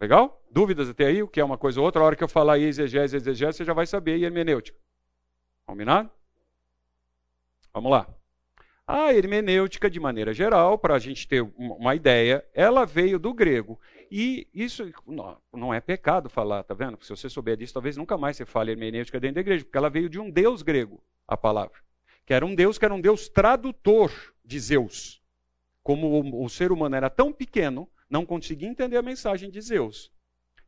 Legal? 0.00 0.42
Dúvidas 0.50 0.88
até 0.88 1.06
aí? 1.06 1.22
O 1.22 1.28
que 1.28 1.40
é 1.40 1.44
uma 1.44 1.58
coisa 1.58 1.80
ou 1.80 1.86
outra? 1.86 2.02
A 2.02 2.04
hora 2.04 2.16
que 2.16 2.24
eu 2.24 2.28
falar 2.28 2.58
exegese, 2.58 3.16
exegese, 3.16 3.58
você 3.58 3.64
já 3.64 3.72
vai 3.72 3.86
saber 3.86 4.18
e 4.18 4.24
hermenêutica. 4.24 4.78
Combinado? 5.66 6.10
Vamos 7.72 7.90
lá. 7.90 8.08
A 8.86 9.14
hermenêutica, 9.14 9.88
de 9.88 9.98
maneira 9.98 10.34
geral, 10.34 10.78
para 10.78 10.94
a 10.94 10.98
gente 10.98 11.26
ter 11.26 11.40
uma 11.56 11.94
ideia, 11.94 12.44
ela 12.52 12.84
veio 12.84 13.18
do 13.18 13.32
grego. 13.32 13.80
E 14.10 14.46
isso 14.52 14.92
não 15.52 15.72
é 15.72 15.80
pecado 15.80 16.28
falar, 16.28 16.62
tá 16.64 16.74
vendo? 16.74 17.02
Se 17.02 17.08
você 17.08 17.28
souber 17.30 17.56
disso, 17.56 17.72
talvez 17.72 17.96
nunca 17.96 18.18
mais 18.18 18.36
você 18.36 18.44
fale 18.44 18.70
hermenêutica 18.70 19.18
dentro 19.18 19.36
da 19.36 19.40
igreja, 19.40 19.64
porque 19.64 19.78
ela 19.78 19.88
veio 19.88 20.08
de 20.10 20.20
um 20.20 20.30
deus 20.30 20.60
grego, 20.60 21.02
a 21.26 21.36
palavra. 21.36 21.78
Que 22.26 22.34
era 22.34 22.44
um 22.44 22.54
deus 22.54 22.78
que 22.78 22.84
era 22.84 22.94
um 22.94 23.00
deus 23.00 23.28
tradutor 23.28 24.12
de 24.44 24.60
Zeus. 24.60 25.22
Como 25.82 26.06
o, 26.06 26.44
o 26.44 26.48
ser 26.48 26.70
humano 26.70 26.94
era 26.94 27.08
tão 27.08 27.32
pequeno, 27.32 27.88
não 28.08 28.26
conseguia 28.26 28.68
entender 28.68 28.98
a 28.98 29.02
mensagem 29.02 29.50
de 29.50 29.60
Zeus. 29.62 30.12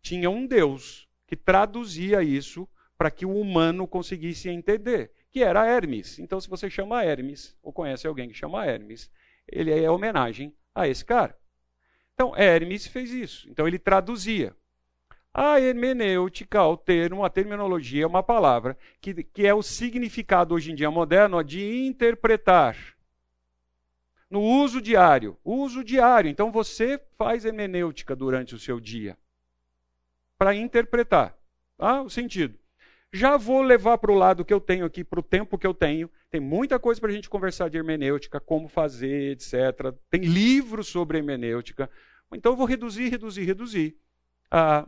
Tinha 0.01 0.31
um 0.31 0.47
deus 0.47 1.07
que 1.27 1.37
traduzia 1.37 2.23
isso 2.23 2.67
para 2.97 3.11
que 3.11 3.27
o 3.27 3.39
humano 3.39 3.87
conseguisse 3.87 4.49
entender 4.49 5.11
que 5.31 5.43
era 5.43 5.67
Hermes. 5.67 6.19
Então, 6.19 6.41
se 6.41 6.49
você 6.49 6.71
chama 6.71 7.05
Hermes, 7.05 7.57
ou 7.63 7.73
conhece 7.73 8.07
alguém 8.07 8.29
que 8.29 8.35
chama 8.35 8.65
Hermes, 8.65 9.11
ele 9.47 9.71
é 9.71 9.91
homenagem 9.91 10.55
a 10.75 10.89
esse 10.89 11.05
cara. 11.05 11.37
Então, 12.15 12.35
Hermes 12.35 12.87
fez 12.87 13.11
isso. 13.11 13.49
Então, 13.51 13.69
ele 13.69 13.79
traduzia. 13.79 14.57
A 15.33 15.61
hermenêutica, 15.61 16.65
o 16.65 16.79
termo, 16.79 17.23
a 17.23 17.29
terminologia 17.29 18.05
é 18.05 18.07
uma 18.07 18.23
palavra 18.23 18.79
que, 19.03 19.23
que 19.23 19.47
é 19.47 19.53
o 19.53 19.63
significado 19.63 20.55
hoje 20.55 20.73
em 20.73 20.75
dia 20.75 20.91
moderno 20.91 21.45
de 21.45 21.85
interpretar. 21.85 22.75
No 24.31 24.41
uso 24.41 24.81
diário. 24.81 25.37
Uso 25.45 25.85
diário. 25.85 26.31
Então, 26.31 26.51
você 26.51 26.99
faz 27.19 27.45
hermenêutica 27.45 28.17
durante 28.17 28.55
o 28.55 28.59
seu 28.59 28.81
dia 28.81 29.19
para 30.39 30.55
interpretar 30.55 31.37
tá? 31.77 32.01
o 32.01 32.09
sentido. 32.09 32.59
Já 33.17 33.39
vou 33.39 33.63
levar 33.63 33.97
para 33.97 34.13
o 34.13 34.15
lado 34.15 34.45
que 34.45 34.53
eu 34.53 34.61
tenho 34.61 34.85
aqui, 34.85 35.03
para 35.03 35.19
o 35.19 35.23
tempo 35.23 35.57
que 35.57 35.67
eu 35.67 35.73
tenho. 35.73 36.11
Tem 36.31 36.39
muita 36.39 36.79
coisa 36.79 37.01
para 37.01 37.09
a 37.09 37.15
gente 37.15 37.31
conversar 37.31 37.71
de 37.71 37.79
hermenêutica, 37.79 38.39
como 38.39 38.69
fazer, 38.69 39.33
etc. 39.33 39.95
Tem 40.11 40.21
livros 40.21 40.89
sobre 40.89 41.17
hermenêutica. 41.17 41.89
Então 42.35 42.53
eu 42.53 42.57
vou 42.57 42.67
reduzir, 42.67 43.09
reduzir, 43.09 43.45
reduzir. 43.45 43.97
Ah, 44.51 44.87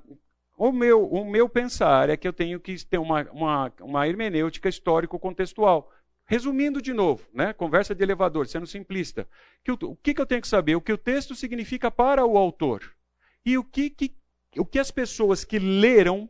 o, 0.59 0.71
meu, 0.71 1.09
o 1.09 1.25
meu 1.25 1.49
pensar 1.49 2.11
é 2.11 2.19
que 2.19 2.29
eu 2.29 2.33
tenho 2.35 2.61
que 2.61 2.85
ter 2.85 2.99
uma, 2.99 3.23
uma, 3.31 3.73
uma 3.81 4.07
hermenêutica 4.07 4.69
histórico-contextual. 4.69 5.91
Resumindo 6.27 6.83
de 6.83 6.93
novo, 6.93 7.27
né? 7.33 7.55
conversa 7.55 7.95
de 7.95 8.03
elevador, 8.03 8.47
sendo 8.47 8.67
simplista. 8.67 9.27
Que 9.65 9.73
o, 9.73 9.79
o 9.85 9.97
que, 9.97 10.13
que 10.13 10.21
eu 10.21 10.27
tenho 10.27 10.43
que 10.43 10.49
saber? 10.49 10.77
O 10.77 10.83
que 10.83 10.93
o 10.93 10.99
texto 10.99 11.35
significa 11.35 11.91
para 11.91 12.27
o 12.27 12.37
autor. 12.37 12.95
E 13.43 13.57
o 13.57 13.65
que, 13.65 13.89
que, 13.89 14.15
o 14.59 14.67
que 14.67 14.79
as 14.79 14.91
pessoas 14.91 15.47
que 15.47 15.59
leram 15.59 16.29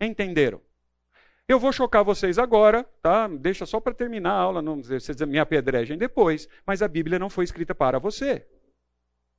entenderam. 0.00 0.60
Eu 1.52 1.58
vou 1.58 1.70
chocar 1.70 2.02
vocês 2.02 2.38
agora, 2.38 2.82
tá? 3.02 3.28
Deixa 3.28 3.66
só 3.66 3.78
para 3.78 3.92
terminar 3.92 4.30
a 4.30 4.38
aula, 4.38 4.62
não 4.62 4.82
vocês 4.82 5.20
me 5.20 5.38
apedrejem 5.38 5.98
depois, 5.98 6.48
mas 6.64 6.80
a 6.80 6.88
Bíblia 6.88 7.18
não 7.18 7.28
foi 7.28 7.44
escrita 7.44 7.74
para 7.74 7.98
você. 7.98 8.46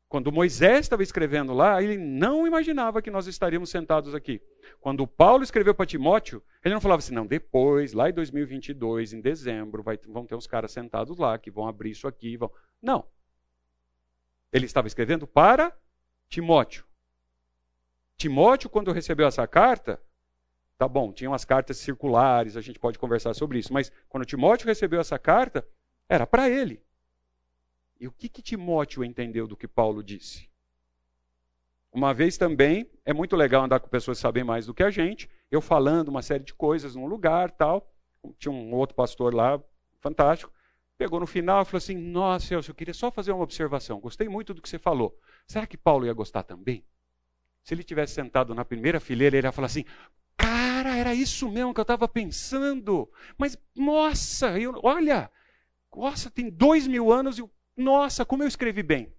Quando 0.08 0.32
Moisés 0.32 0.82
estava 0.82 1.02
escrevendo 1.02 1.54
lá, 1.54 1.82
ele 1.82 1.98
não 1.98 2.46
imaginava 2.46 3.02
que 3.02 3.10
nós 3.10 3.26
estaríamos 3.26 3.72
sentados 3.72 4.14
aqui. 4.14 4.40
Quando 4.80 5.08
Paulo 5.08 5.44
escreveu 5.44 5.74
para 5.74 5.88
Timóteo, 5.88 6.44
ele 6.64 6.76
não 6.76 6.82
falava 6.82 7.00
assim, 7.00 7.16
não, 7.16 7.26
depois, 7.26 7.94
lá 7.94 8.12
em 8.12 8.14
2022, 8.14 9.14
em 9.14 9.20
dezembro, 9.20 9.82
vai, 9.82 9.98
vão 10.08 10.24
ter 10.24 10.36
uns 10.36 10.46
caras 10.46 10.72
sentados 10.72 11.18
lá 11.18 11.40
que 11.40 11.50
vão 11.50 11.68
abrir 11.68 11.90
isso 11.90 12.08
aqui. 12.08 12.38
Vão... 12.38 12.52
Não. 12.80 13.08
Ele 14.52 14.68
estava 14.68 14.86
escrevendo 14.86 15.26
para 15.26 15.76
Timóteo. 16.30 16.86
Timóteo, 18.18 18.70
quando 18.70 18.92
recebeu 18.92 19.26
essa 19.26 19.48
carta, 19.48 20.00
Tá 20.78 20.88
bom, 20.88 21.12
tinham 21.12 21.34
as 21.34 21.46
cartas 21.46 21.78
circulares, 21.78 22.58
a 22.58 22.62
gente 22.62 22.80
pode 22.80 23.00
conversar 23.00 23.34
sobre 23.34 23.60
isso, 23.60 23.72
mas 23.72 23.92
quando 24.10 24.26
Timóteo 24.26 24.68
recebeu 24.68 25.00
essa 25.00 25.20
carta, 25.20 25.66
era 26.10 26.26
para 26.26 26.50
ele. 26.50 26.82
E 28.00 28.08
o 28.08 28.12
que, 28.12 28.28
que 28.28 28.42
Timóteo 28.42 29.04
entendeu 29.04 29.48
do 29.48 29.56
que 29.56 29.68
Paulo 29.68 30.04
disse? 30.04 30.50
Uma 31.92 32.14
vez 32.14 32.38
também, 32.38 32.90
é 33.06 33.14
muito 33.14 33.36
legal 33.36 33.64
andar 33.64 33.80
com 33.80 33.88
pessoas 33.88 34.18
que 34.18 34.24
sabem 34.24 34.44
mais 34.44 34.66
do 34.66 34.74
que 34.74 34.82
a 34.82 34.90
gente, 34.90 35.30
eu 35.52 35.62
falando 35.62 36.08
uma 36.08 36.24
série 36.24 36.44
de 36.44 36.54
coisas 36.54 36.96
num 36.96 37.06
lugar, 37.06 37.52
tal. 37.52 37.88
Tinha 38.40 38.52
um 38.52 38.74
outro 38.74 38.96
pastor 38.96 39.34
lá, 39.34 39.62
fantástico. 40.00 40.52
Pegou 40.98 41.20
no 41.20 41.28
final 41.28 41.62
e 41.62 41.66
falou 41.66 41.78
assim: 41.78 41.96
Nossa, 41.96 42.48
Celso, 42.48 42.72
eu 42.72 42.76
queria 42.76 42.94
só 42.94 43.12
fazer 43.12 43.32
uma 43.32 43.44
observação. 43.44 44.00
Gostei 44.00 44.28
muito 44.28 44.54
do 44.54 44.62
que 44.62 44.70
você 44.70 44.80
falou. 44.80 45.16
Será 45.46 45.68
que 45.68 45.78
Paulo 45.78 46.06
ia 46.06 46.14
gostar 46.14 46.42
também? 46.42 46.84
Se 47.64 47.74
ele 47.74 47.84
tivesse 47.84 48.14
sentado 48.14 48.56
na 48.56 48.66
primeira 48.66 49.00
fileira, 49.00 49.38
ele 49.38 49.46
ia 49.46 49.52
falar 49.52 49.68
assim: 49.68 49.86
Cara, 50.38 50.96
era 50.96 51.14
isso 51.14 51.50
mesmo 51.50 51.74
que 51.74 51.80
eu 51.80 51.84
estava 51.84 52.08
pensando. 52.08 53.10
Mas, 53.38 53.58
nossa, 53.76 54.60
eu, 54.60 54.80
olha, 54.84 55.32
nossa, 55.96 56.30
tem 56.30 56.50
dois 56.50 56.88
mil 56.88 57.12
anos 57.12 57.38
e, 57.40 57.50
nossa, 57.78 58.26
como 58.26 58.44
eu 58.44 58.48
escrevi 58.48 58.84
bem. 58.84 59.14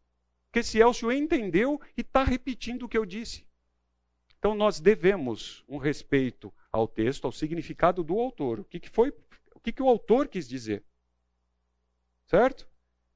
Porque 0.46 0.60
esse 0.60 0.78
Elcio 0.78 1.10
entendeu 1.10 1.80
e 1.96 2.00
está 2.00 2.22
repetindo 2.22 2.84
o 2.84 2.88
que 2.88 2.96
eu 2.96 3.04
disse. 3.04 3.46
Então, 4.38 4.54
nós 4.54 4.78
devemos 4.78 5.64
um 5.68 5.78
respeito 5.78 6.52
ao 6.70 6.86
texto, 6.86 7.24
ao 7.24 7.32
significado 7.32 8.04
do 8.04 8.18
autor. 8.18 8.60
O 8.60 8.64
que, 8.64 8.78
que 8.78 8.90
foi, 8.90 9.10
o 9.54 9.60
que, 9.60 9.72
que 9.72 9.82
o 9.82 9.88
autor 9.88 10.28
quis 10.28 10.48
dizer. 10.48 10.84
Certo? 12.26 12.68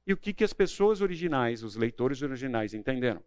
E 0.07 0.13
o 0.13 0.17
que, 0.17 0.33
que 0.33 0.43
as 0.43 0.53
pessoas 0.53 1.01
originais, 1.01 1.63
os 1.63 1.75
leitores 1.75 2.21
originais, 2.21 2.73
entenderam. 2.73 3.23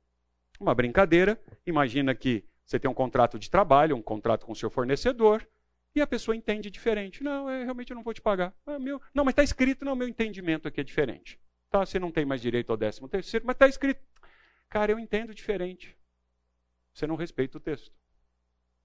Uma 0.58 0.74
brincadeira. 0.74 1.40
Imagina 1.64 2.14
que 2.14 2.44
você 2.64 2.78
tem 2.78 2.90
um 2.90 2.94
contrato 2.94 3.38
de 3.38 3.50
trabalho, 3.50 3.96
um 3.96 4.02
contrato 4.02 4.46
com 4.46 4.52
o 4.52 4.56
seu 4.56 4.70
fornecedor, 4.70 5.46
e 5.94 6.00
a 6.00 6.06
pessoa 6.06 6.36
entende 6.36 6.70
diferente. 6.70 7.22
Não, 7.22 7.50
eu 7.50 7.64
realmente 7.64 7.94
não 7.94 8.02
vou 8.02 8.14
te 8.14 8.20
pagar. 8.20 8.54
É 8.66 8.78
meu... 8.78 9.00
Não, 9.12 9.24
mas 9.24 9.32
está 9.32 9.42
escrito, 9.42 9.84
não, 9.84 9.94
meu 9.94 10.08
entendimento 10.08 10.66
aqui 10.66 10.80
é 10.80 10.84
diferente. 10.84 11.38
Tá, 11.70 11.84
você 11.84 11.98
não 11.98 12.10
tem 12.10 12.24
mais 12.24 12.40
direito 12.40 12.70
ao 12.70 12.76
décimo 12.76 13.08
terceiro, 13.08 13.46
mas 13.46 13.54
está 13.54 13.68
escrito. 13.68 14.00
Cara, 14.68 14.92
eu 14.92 14.98
entendo 14.98 15.34
diferente. 15.34 15.96
Você 16.94 17.06
não 17.06 17.16
respeita 17.16 17.58
o 17.58 17.60
texto. 17.60 17.92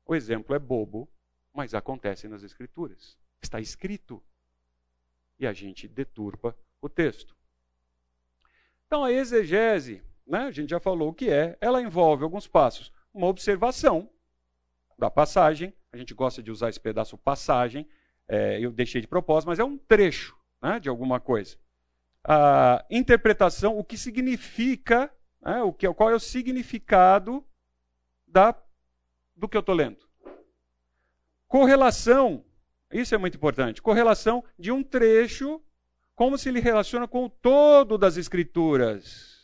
O 0.06 0.16
exemplo 0.16 0.56
é 0.56 0.60
bobo, 0.60 1.10
mas 1.54 1.74
acontece 1.74 2.28
nas 2.28 2.44
escrituras. 2.44 3.18
Está 3.42 3.60
escrito. 3.60 4.22
E 5.40 5.46
a 5.46 5.54
gente 5.54 5.88
deturpa 5.88 6.58
o 6.82 6.90
texto. 6.90 7.36
Então 8.86 9.04
a 9.04 9.12
exegese, 9.12 10.02
né, 10.26 10.40
a 10.40 10.52
gente 10.52 10.70
já 10.70 10.80
falou 10.80 11.10
o 11.10 11.14
que 11.14 11.30
é, 11.30 11.58
ela 11.60 11.82
envolve 11.82 12.24
alguns 12.24 12.48
passos 12.48 12.92
uma 13.14 13.28
observação 13.28 14.10
da 14.98 15.10
passagem. 15.10 15.74
A 15.92 15.98
gente 15.98 16.14
gosta 16.14 16.42
de 16.42 16.52
usar 16.52 16.70
esse 16.70 16.80
pedaço 16.80 17.18
passagem. 17.18 17.88
É, 18.28 18.60
eu 18.60 18.72
deixei 18.72 19.02
de 19.02 19.08
propósito, 19.08 19.50
mas 19.50 19.60
é 19.60 19.64
um 19.64 19.78
trecho 19.78 20.36
né, 20.62 20.80
de 20.80 20.90
alguma 20.90 21.20
coisa. 21.20 21.58
A 22.24 22.86
interpretação, 22.90 23.78
o 23.78 23.84
que 23.84 23.98
significa, 23.98 25.12
né, 25.42 25.62
o 25.62 25.72
que, 25.72 25.92
qual 25.94 26.10
é 26.10 26.16
o 26.16 26.20
significado 26.20 27.46
da, 28.28 28.54
do 29.36 29.48
que 29.48 29.56
eu 29.56 29.62
estou 29.62 29.76
lendo. 29.76 30.06
Correlação, 31.48 32.44
isso 32.92 33.16
é 33.16 33.18
muito 33.18 33.38
importante. 33.38 33.82
Correlação 33.82 34.44
de 34.60 34.72
um 34.72 34.84
trecho, 34.84 35.62
como 36.14 36.38
se 36.38 36.50
ele 36.50 36.60
relaciona 36.60 37.08
com 37.08 37.26
o 37.26 37.30
todo 37.30 37.98
das 37.98 38.18
Escrituras 38.18 39.37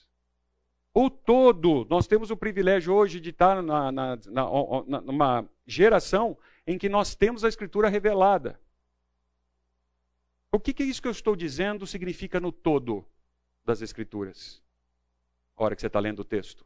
o 0.94 1.10
todo. 1.10 1.86
Nós 1.90 2.08
temos 2.08 2.30
o 2.30 2.38
privilégio 2.38 2.94
hoje 2.94 3.20
de 3.20 3.32
estar 3.32 3.62
na, 3.62 3.92
na, 3.92 4.20
na, 4.28 5.02
numa 5.02 5.50
geração 5.66 6.38
em 6.68 6.78
que 6.78 6.88
nós 6.88 7.16
temos 7.16 7.44
a 7.44 7.50
Escritura 7.50 7.90
revelada. 7.90 8.60
O 10.52 10.60
que, 10.60 10.74
que 10.74 10.84
é 10.84 10.86
isso 10.86 11.02
que 11.02 11.08
eu 11.08 11.12
estou 11.12 11.36
dizendo 11.36 11.88
significa 11.88 12.40
no 12.40 12.52
todo 12.52 13.06
das 13.66 13.82
Escrituras? 13.82 14.62
A 15.58 15.64
hora 15.64 15.76
que 15.76 15.82
você 15.82 15.88
está 15.88 16.00
lendo 16.00 16.20
o 16.20 16.26
texto. 16.26 16.66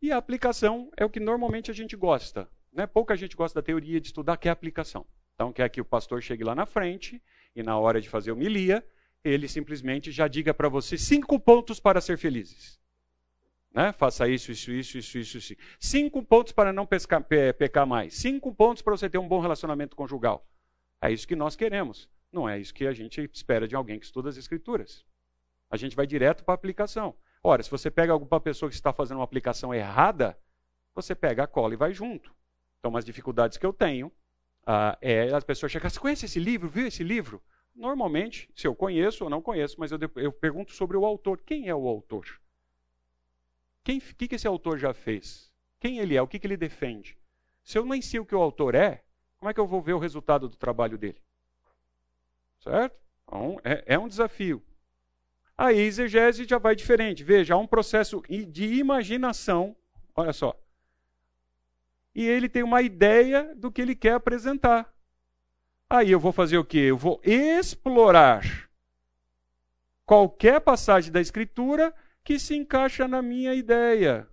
E 0.00 0.10
a 0.10 0.16
aplicação 0.16 0.90
é 0.96 1.04
o 1.04 1.10
que 1.10 1.20
normalmente 1.20 1.70
a 1.70 1.74
gente 1.74 1.96
gosta. 1.96 2.48
Né? 2.72 2.86
Pouca 2.86 3.16
gente 3.16 3.36
gosta 3.36 3.60
da 3.60 3.64
teoria 3.64 4.00
de 4.00 4.08
estudar, 4.08 4.36
que 4.36 4.48
é 4.48 4.50
a 4.50 4.52
aplicação. 4.52 5.06
Então, 5.34 5.52
quer 5.52 5.68
que 5.68 5.80
o 5.80 5.84
pastor 5.84 6.22
chegue 6.22 6.44
lá 6.44 6.54
na 6.54 6.66
frente 6.66 7.22
e, 7.54 7.62
na 7.62 7.78
hora 7.78 8.00
de 8.00 8.08
fazer 8.08 8.32
homilia, 8.32 8.86
ele 9.24 9.48
simplesmente 9.48 10.12
já 10.12 10.28
diga 10.28 10.52
para 10.52 10.68
você 10.68 10.98
cinco 10.98 11.40
pontos 11.40 11.80
para 11.80 12.00
ser 12.00 12.18
felizes. 12.18 12.78
Né? 13.72 13.92
Faça 13.92 14.28
isso, 14.28 14.52
isso, 14.52 14.70
isso, 14.70 14.98
isso, 14.98 15.18
isso, 15.18 15.38
isso. 15.38 15.54
Cinco 15.80 16.22
pontos 16.22 16.52
para 16.52 16.72
não 16.72 16.86
pescar, 16.86 17.24
pe, 17.24 17.52
pecar 17.54 17.86
mais. 17.86 18.14
Cinco 18.14 18.54
pontos 18.54 18.82
para 18.82 18.96
você 18.96 19.10
ter 19.10 19.18
um 19.18 19.26
bom 19.26 19.40
relacionamento 19.40 19.96
conjugal. 19.96 20.46
É 21.00 21.10
isso 21.10 21.26
que 21.26 21.34
nós 21.34 21.56
queremos. 21.56 22.08
Não 22.30 22.48
é 22.48 22.58
isso 22.58 22.72
que 22.72 22.86
a 22.86 22.92
gente 22.92 23.28
espera 23.32 23.66
de 23.66 23.74
alguém 23.74 23.98
que 23.98 24.04
estuda 24.04 24.28
as 24.28 24.36
escrituras. 24.36 25.04
A 25.70 25.76
gente 25.76 25.96
vai 25.96 26.06
direto 26.06 26.44
para 26.44 26.54
a 26.54 26.56
aplicação. 26.56 27.16
Ora, 27.42 27.62
se 27.62 27.70
você 27.70 27.90
pega 27.90 28.12
alguma 28.12 28.40
pessoa 28.40 28.68
que 28.68 28.74
está 28.74 28.92
fazendo 28.92 29.18
uma 29.18 29.24
aplicação 29.24 29.74
errada, 29.74 30.38
você 30.94 31.14
pega 31.14 31.44
a 31.44 31.46
cola 31.46 31.74
e 31.74 31.76
vai 31.76 31.92
junto. 31.92 32.34
Então, 32.78 32.90
umas 32.90 33.04
dificuldades 33.04 33.58
que 33.58 33.66
eu 33.66 33.72
tenho 33.72 34.06
uh, 34.06 34.96
é 35.00 35.32
as 35.34 35.42
pessoas 35.42 35.72
chegarem, 35.72 35.90
você 35.90 36.00
conhece 36.00 36.26
esse 36.26 36.38
livro? 36.38 36.68
Viu 36.68 36.86
esse 36.86 37.02
livro? 37.02 37.42
Normalmente, 37.74 38.48
se 38.54 38.66
eu 38.66 38.74
conheço 38.74 39.24
ou 39.24 39.30
não 39.30 39.42
conheço, 39.42 39.76
mas 39.78 39.90
eu, 39.90 39.98
eu 40.16 40.32
pergunto 40.32 40.72
sobre 40.72 40.96
o 40.96 41.04
autor. 41.04 41.40
Quem 41.44 41.68
é 41.68 41.74
o 41.74 41.88
autor? 41.88 42.40
O 43.80 43.84
que, 44.16 44.28
que 44.28 44.34
esse 44.34 44.46
autor 44.46 44.78
já 44.78 44.94
fez? 44.94 45.52
quem 45.84 45.98
ele 45.98 46.16
é, 46.16 46.22
o 46.22 46.26
que, 46.26 46.38
que 46.38 46.46
ele 46.46 46.56
defende. 46.56 47.14
Se 47.62 47.76
eu 47.76 47.84
nem 47.84 48.00
sei 48.00 48.18
o 48.18 48.24
que 48.24 48.34
o 48.34 48.40
autor 48.40 48.74
é, 48.74 49.04
como 49.36 49.50
é 49.50 49.52
que 49.52 49.60
eu 49.60 49.66
vou 49.66 49.82
ver 49.82 49.92
o 49.92 49.98
resultado 49.98 50.48
do 50.48 50.56
trabalho 50.56 50.96
dele? 50.96 51.20
Certo? 52.58 52.96
Então, 53.22 53.60
é, 53.62 53.84
é 53.84 53.98
um 53.98 54.08
desafio. 54.08 54.64
A 55.58 55.74
exegese 55.74 56.46
já 56.46 56.56
vai 56.56 56.74
diferente. 56.74 57.22
Veja, 57.22 57.52
há 57.52 57.58
um 57.58 57.66
processo 57.66 58.22
de 58.48 58.76
imaginação, 58.76 59.76
olha 60.16 60.32
só. 60.32 60.58
E 62.14 62.26
ele 62.26 62.48
tem 62.48 62.62
uma 62.62 62.80
ideia 62.80 63.54
do 63.54 63.70
que 63.70 63.82
ele 63.82 63.94
quer 63.94 64.14
apresentar. 64.14 64.90
Aí 65.88 66.10
eu 66.10 66.18
vou 66.18 66.32
fazer 66.32 66.58
o 66.58 66.64
quê? 66.64 66.78
Eu 66.78 66.96
vou 66.96 67.20
explorar 67.22 68.68
qualquer 70.04 70.60
passagem 70.60 71.12
da 71.12 71.20
Escritura 71.20 71.94
que 72.22 72.38
se 72.38 72.56
encaixa 72.56 73.06
na 73.06 73.20
minha 73.20 73.54
ideia. 73.54 74.28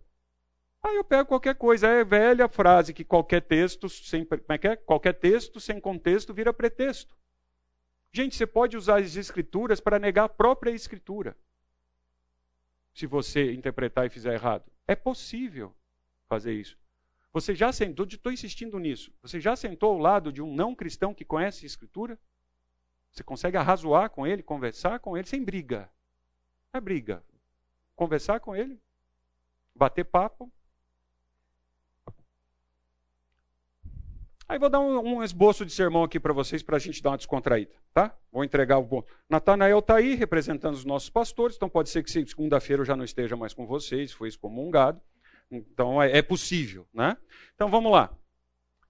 Aí 0.82 0.96
eu 0.96 1.04
pego 1.04 1.28
qualquer 1.28 1.56
coisa. 1.56 1.88
É 1.88 2.02
a 2.02 2.04
velha 2.04 2.48
frase 2.48 2.94
que 2.94 3.04
qualquer 3.04 3.42
texto 3.42 3.88
sem, 3.88 4.26
como 4.26 4.42
é 4.50 4.58
que 4.58 4.68
é? 4.68 4.76
Qualquer 4.76 5.14
texto 5.14 5.60
sem 5.60 5.80
contexto 5.80 6.34
vira 6.34 6.54
pretexto. 6.54 7.16
Gente, 8.14 8.36
você 8.36 8.48
pode 8.48 8.76
usar 8.76 9.00
as 9.00 9.16
escrituras 9.16 9.80
para 9.80 10.00
negar 10.00 10.26
a 10.26 10.30
própria 10.30 10.72
escritura. 10.72 11.38
Se 12.94 13.06
você 13.06 13.54
interpretar 13.54 14.06
e 14.06 14.10
fizer 14.10 14.34
errado. 14.34 14.70
É 14.88 14.96
possível 14.96 15.74
fazer 16.28 16.54
isso. 16.54 16.81
Você 17.34 17.56
já 17.56 17.72
sentou, 17.72 18.06
estou 18.06 18.32
insistindo 18.32 18.78
nisso, 18.78 19.12
você 19.22 19.40
já 19.40 19.56
sentou 19.56 19.92
ao 19.94 19.98
lado 19.98 20.32
de 20.32 20.42
um 20.42 20.54
não 20.54 20.76
cristão 20.76 21.14
que 21.14 21.24
conhece 21.24 21.66
a 21.66 21.68
escritura? 21.68 22.20
Você 23.12 23.24
consegue 23.24 23.58
arrazoar 23.58 24.10
com 24.10 24.26
ele, 24.28 24.44
conversar 24.44 25.00
com 25.00 25.18
ele 25.18 25.28
sem 25.28 25.44
briga. 25.44 25.90
Não 26.74 26.78
é 26.78 26.82
briga. 26.82 27.24
Conversar 27.96 28.40
com 28.40 28.56
ele, 28.56 28.80
bater 29.76 30.06
papo, 30.06 30.52
Aí 34.52 34.60
vou 34.60 34.70
dar 34.70 34.82
um, 34.82 35.16
um 35.16 35.24
esboço 35.24 35.66
de 35.66 35.72
sermão 35.72 36.04
aqui 36.04 36.20
para 36.20 36.34
vocês, 36.34 36.62
para 36.62 36.76
a 36.76 36.80
gente 36.80 37.02
dar 37.02 37.12
uma 37.12 37.18
descontraída, 37.18 37.72
tá? 37.94 38.14
Vou 38.30 38.44
entregar 38.44 38.80
o 38.80 38.84
bom. 38.84 39.02
Natanael 39.30 39.80
está 39.80 39.96
aí, 39.96 40.14
representando 40.14 40.74
os 40.74 40.84
nossos 40.84 41.10
pastores, 41.10 41.56
então 41.56 41.70
pode 41.70 41.90
ser 41.90 42.04
que 42.04 42.12
segunda-feira 42.12 42.82
eu 42.82 42.86
já 42.86 42.94
não 42.94 43.06
esteja 43.06 43.38
mais 43.38 43.54
com 43.54 43.66
vocês, 43.66 44.12
foi 44.12 44.28
excomungado. 44.28 45.00
Então 45.52 46.02
é, 46.02 46.18
é 46.18 46.22
possível, 46.22 46.88
né? 46.94 47.18
Então 47.56 47.70
vamos 47.70 47.92
lá. 47.92 48.16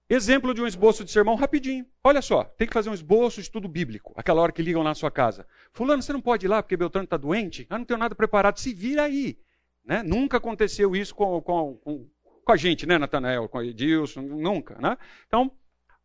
Exemplo 0.08 0.52
de 0.52 0.60
um 0.60 0.66
esboço 0.66 1.04
de 1.04 1.10
sermão 1.10 1.34
rapidinho. 1.34 1.86
Olha 2.04 2.20
só, 2.20 2.44
tem 2.44 2.66
que 2.66 2.74
fazer 2.74 2.90
um 2.90 2.94
esboço, 2.94 3.40
estudo 3.40 3.66
bíblico. 3.66 4.12
Aquela 4.16 4.42
hora 4.42 4.52
que 4.52 4.62
ligam 4.62 4.82
lá 4.82 4.90
na 4.90 4.94
sua 4.94 5.10
casa. 5.10 5.46
Fulano, 5.72 6.02
você 6.02 6.12
não 6.12 6.20
pode 6.20 6.44
ir 6.44 6.48
lá 6.48 6.62
porque 6.62 6.76
Beltrano 6.76 7.04
está 7.04 7.16
doente? 7.16 7.66
Ah, 7.70 7.78
não 7.78 7.84
tenho 7.86 7.98
nada 7.98 8.14
preparado. 8.14 8.58
Se 8.58 8.74
vira 8.74 9.04
aí. 9.04 9.38
Né? 9.84 10.02
Nunca 10.02 10.36
aconteceu 10.36 10.94
isso 10.94 11.14
com, 11.14 11.40
com, 11.40 11.76
com, 11.76 12.08
com 12.44 12.52
a 12.52 12.56
gente, 12.56 12.86
né, 12.86 12.98
Natanael, 12.98 13.48
com 13.48 13.62
Edilson, 13.62 14.20
nunca, 14.22 14.76
né? 14.78 14.96
Então, 15.26 15.50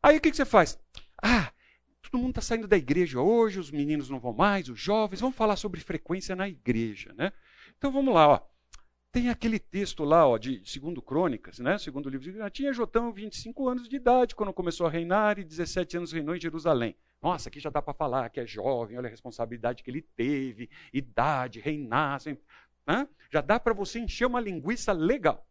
aí 0.01 0.17
o 0.17 0.21
que, 0.21 0.31
que 0.31 0.37
você 0.37 0.45
faz? 0.45 0.79
Ah, 1.21 1.51
todo 2.01 2.19
mundo 2.19 2.29
está 2.29 2.41
saindo 2.41 2.67
da 2.67 2.77
igreja 2.77 3.19
hoje, 3.21 3.59
os 3.59 3.69
meninos 3.69 4.09
não 4.09 4.19
vão 4.19 4.33
mais, 4.33 4.69
os 4.69 4.79
jovens, 4.79 5.19
vamos 5.19 5.35
falar 5.35 5.55
sobre 5.55 5.79
frequência 5.79 6.35
na 6.35 6.47
igreja, 6.47 7.13
né? 7.15 7.31
Então 7.77 7.91
vamos 7.91 8.13
lá, 8.13 8.27
ó. 8.27 8.41
Tem 9.11 9.29
aquele 9.29 9.57
texto 9.57 10.03
lá, 10.03 10.27
ó, 10.27 10.37
de 10.37 10.61
segundo 10.69 11.01
Crônicas, 11.01 11.59
né? 11.59 11.77
Segundo 11.77 12.09
livro 12.09 12.31
de 12.31 12.51
tinha 12.51 12.73
Jotão 12.73 13.11
25 13.11 13.67
anos 13.67 13.89
de 13.89 13.95
idade 13.95 14.35
quando 14.35 14.53
começou 14.53 14.85
a 14.85 14.89
reinar 14.89 15.39
e 15.39 15.43
17 15.43 15.97
anos 15.97 16.11
reinou 16.11 16.35
em 16.35 16.39
Jerusalém. 16.39 16.95
Nossa, 17.21 17.49
aqui 17.49 17.59
já 17.59 17.69
dá 17.69 17.81
para 17.81 17.93
falar 17.93 18.29
que 18.29 18.39
é 18.39 18.45
jovem, 18.45 18.97
olha 18.97 19.07
a 19.07 19.09
responsabilidade 19.09 19.81
que 19.81 19.89
ele 19.89 20.01
teve, 20.01 20.69
idade, 20.93 21.59
reinar, 21.59 22.15
assim, 22.15 22.37
né? 22.85 23.07
já 23.31 23.41
dá 23.41 23.59
para 23.59 23.73
você 23.73 23.99
encher 23.99 24.25
uma 24.25 24.39
linguiça 24.39 24.91
legal. 24.91 25.47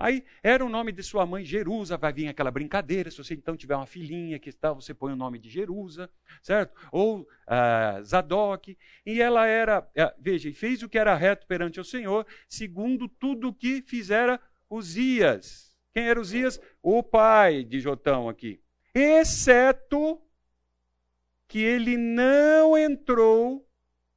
Aí 0.00 0.24
era 0.42 0.64
o 0.64 0.68
nome 0.70 0.92
de 0.92 1.02
sua 1.02 1.26
mãe 1.26 1.44
Jerusa, 1.44 1.98
vai 1.98 2.10
vir 2.10 2.26
aquela 2.26 2.50
brincadeira. 2.50 3.10
Se 3.10 3.18
você 3.18 3.34
então 3.34 3.54
tiver 3.54 3.76
uma 3.76 3.84
filhinha 3.84 4.38
que 4.38 4.48
está, 4.48 4.72
você 4.72 4.94
põe 4.94 5.12
o 5.12 5.16
nome 5.16 5.38
de 5.38 5.50
Jerusa, 5.50 6.10
certo? 6.42 6.74
Ou 6.90 7.20
uh, 7.20 8.02
Zadok. 8.02 8.78
E 9.04 9.20
ela 9.20 9.46
era, 9.46 9.80
uh, 9.80 10.14
veja, 10.18 10.48
e 10.48 10.54
fez 10.54 10.82
o 10.82 10.88
que 10.88 10.98
era 10.98 11.14
reto 11.14 11.46
perante 11.46 11.78
o 11.78 11.84
Senhor, 11.84 12.26
segundo 12.48 13.08
tudo 13.08 13.48
o 13.48 13.54
que 13.54 13.82
fizera 13.82 14.40
Uzias. 14.70 15.70
Quem 15.92 16.08
era 16.08 16.18
Uzias? 16.18 16.58
O 16.82 17.02
pai 17.02 17.62
de 17.62 17.78
Jotão 17.78 18.26
aqui. 18.26 18.62
Exceto 18.94 20.18
que 21.46 21.58
ele 21.58 21.98
não 21.98 22.78
entrou 22.78 23.68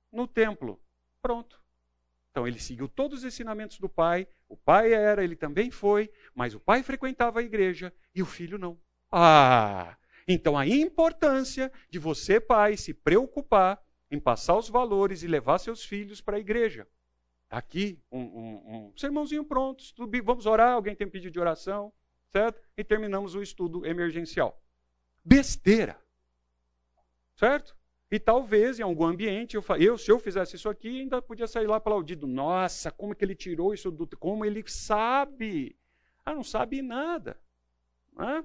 no 0.09 0.27
templo. 0.27 0.81
Pronto. 1.21 1.62
Então 2.33 2.47
ele 2.47 2.59
seguiu 2.59 2.87
todos 2.87 3.19
os 3.19 3.25
ensinamentos 3.25 3.77
do 3.77 3.87
pai. 3.87 4.27
O 4.49 4.57
pai 4.57 4.91
era, 4.91 5.23
ele 5.23 5.35
também 5.35 5.69
foi, 5.69 6.11
mas 6.33 6.55
o 6.55 6.59
pai 6.59 6.81
frequentava 6.81 7.39
a 7.39 7.43
igreja 7.43 7.93
e 8.13 8.23
o 8.23 8.25
filho 8.25 8.57
não. 8.57 8.75
Ah! 9.11 9.95
Então 10.27 10.57
a 10.57 10.65
importância 10.65 11.71
de 11.91 11.99
você, 11.99 12.39
pai, 12.39 12.75
se 12.75 12.91
preocupar 12.91 13.79
em 14.09 14.19
passar 14.19 14.57
os 14.57 14.67
valores 14.67 15.21
e 15.21 15.27
levar 15.27 15.59
seus 15.59 15.85
filhos 15.85 16.21
para 16.21 16.37
a 16.37 16.39
igreja. 16.39 16.87
Tá 17.47 17.57
aqui 17.59 18.01
um, 18.11 18.21
um, 18.21 18.87
um 18.87 18.97
sermãozinho 18.97 19.45
pronto, 19.45 19.83
vamos 20.23 20.47
orar, 20.47 20.73
alguém 20.73 20.95
tem 20.95 21.07
pedido 21.07 21.33
de 21.33 21.39
oração, 21.39 21.93
certo? 22.31 22.59
E 22.75 22.83
terminamos 22.83 23.35
o 23.35 23.43
estudo 23.43 23.85
emergencial. 23.85 24.59
Besteira. 25.23 26.01
Certo? 27.35 27.75
E 28.13 28.19
talvez 28.19 28.79
em 28.79 28.83
algum 28.83 29.05
ambiente, 29.05 29.55
eu, 29.55 29.65
eu, 29.79 29.97
se 29.97 30.11
eu 30.11 30.19
fizesse 30.19 30.55
isso 30.55 30.69
aqui, 30.69 31.01
ainda 31.01 31.19
podia 31.19 31.47
sair 31.47 31.65
lá 31.65 31.77
aplaudido. 31.77 32.27
Nossa, 32.27 32.91
como 32.91 33.11
é 33.11 33.15
que 33.15 33.25
ele 33.25 33.33
tirou 33.33 33.73
isso 33.73 33.89
do. 33.89 34.05
Como 34.17 34.45
ele 34.45 34.63
sabe? 34.67 35.75
Ah, 36.23 36.35
não 36.35 36.43
sabe 36.43 36.83
nada. 36.83 37.35
Ah, 38.15 38.43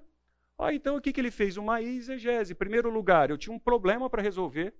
ah 0.59 0.72
então 0.72 0.96
o 0.96 1.02
que, 1.02 1.12
que 1.12 1.20
ele 1.20 1.31
fez? 1.31 1.59
Uma 1.59 1.83
exegese. 1.83 2.54
Em 2.54 2.57
primeiro 2.57 2.88
lugar, 2.88 3.28
eu 3.28 3.37
tinha 3.37 3.54
um 3.54 3.59
problema 3.59 4.09
para 4.09 4.22
resolver 4.22 4.72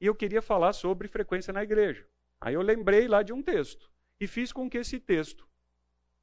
e 0.00 0.06
eu 0.06 0.14
queria 0.14 0.40
falar 0.40 0.72
sobre 0.72 1.08
frequência 1.08 1.52
na 1.52 1.62
igreja. 1.62 2.08
Aí 2.40 2.54
eu 2.54 2.62
lembrei 2.62 3.06
lá 3.06 3.22
de 3.22 3.34
um 3.34 3.42
texto 3.42 3.90
e 4.18 4.26
fiz 4.26 4.50
com 4.50 4.70
que 4.70 4.78
esse 4.78 4.98
texto 4.98 5.46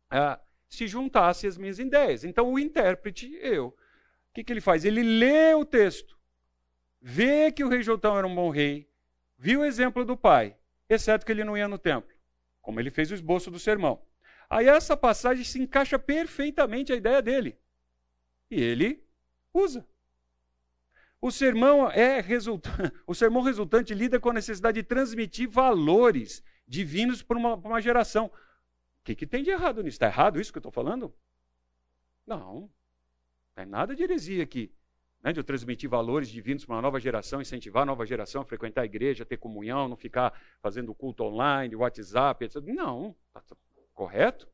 ah, 0.10 0.42
se 0.68 0.88
juntasse 0.88 1.46
às 1.46 1.60
minhas 1.60 1.78
ideias. 1.78 2.24
Então 2.24 2.52
o 2.52 2.58
intérprete, 2.58 3.32
eu, 3.40 3.68
o 3.68 3.74
que, 4.34 4.44
que 4.44 4.52
ele 4.52 4.62
faz? 4.62 4.84
Ele 4.84 5.04
lê 5.04 5.54
o 5.54 5.64
texto 5.64 6.13
vê 7.06 7.52
que 7.52 7.66
o 7.66 7.68
rei 7.68 7.84
Jotão 7.84 8.18
era 8.18 8.26
um 8.26 8.34
bom 8.34 8.50
rei, 8.50 8.90
viu 9.38 9.60
o 9.60 9.66
exemplo 9.66 10.06
do 10.06 10.16
pai, 10.16 10.56
exceto 10.88 11.26
que 11.26 11.34
ele 11.34 11.44
não 11.44 11.58
ia 11.58 11.68
no 11.68 11.78
templo, 11.78 12.10
como 12.62 12.80
ele 12.80 12.90
fez 12.90 13.12
o 13.12 13.14
esboço 13.14 13.52
do 13.52 13.60
sermão. 13.60 14.02
Aí 14.50 14.70
essa 14.70 14.96
passagem 14.96 15.44
se 15.44 15.62
encaixa 15.62 16.00
perfeitamente 16.00 16.94
à 16.94 16.96
ideia 16.96 17.22
dele. 17.22 17.60
E 18.50 18.62
ele 18.62 19.04
usa. 19.54 19.86
O 21.20 21.30
sermão 21.30 21.92
é 21.92 22.24
o 23.06 23.14
sermão 23.14 23.42
resultante 23.42 23.94
lida 23.94 24.18
com 24.18 24.30
a 24.30 24.34
necessidade 24.34 24.82
de 24.82 24.88
transmitir 24.88 25.50
valores 25.50 26.42
divinos 26.66 27.22
para 27.22 27.38
uma, 27.38 27.56
uma 27.56 27.82
geração. 27.82 28.28
O 28.28 29.04
que, 29.04 29.16
que 29.16 29.28
tem 29.28 29.44
de 29.44 29.50
errado 29.50 29.84
nisso? 29.84 29.96
Está 29.96 30.08
errado 30.08 30.40
isso 30.40 30.54
que 30.54 30.58
eu 30.58 30.62
estou 30.62 30.72
falando? 30.72 31.14
Não. 32.26 32.62
Não 32.62 32.70
tem 33.56 33.66
nada 33.66 33.94
de 33.94 34.04
heresia 34.04 34.44
aqui 34.44 34.74
né, 35.24 35.32
de 35.32 35.40
eu 35.40 35.44
transmitir 35.44 35.90
valores 35.90 36.28
divinos 36.28 36.66
para 36.66 36.76
uma 36.76 36.82
nova 36.82 37.00
geração, 37.00 37.42
incentivar 37.42 37.84
a 37.84 37.86
nova 37.86 38.06
geração 38.06 38.42
a 38.42 38.46
frequentar 38.46 38.82
a 38.82 38.86
igreja, 38.86 39.26
ter 39.26 39.38
comunhão, 39.38 39.88
não 39.88 39.96
ficar 39.96 40.34
fazendo 40.62 40.94
culto 40.94 41.24
online, 41.24 41.76
WhatsApp, 41.76 42.44
etc. 42.44 42.62
Não, 42.66 43.16
tá, 43.32 43.40
tá 43.42 43.56
correto? 43.94 44.48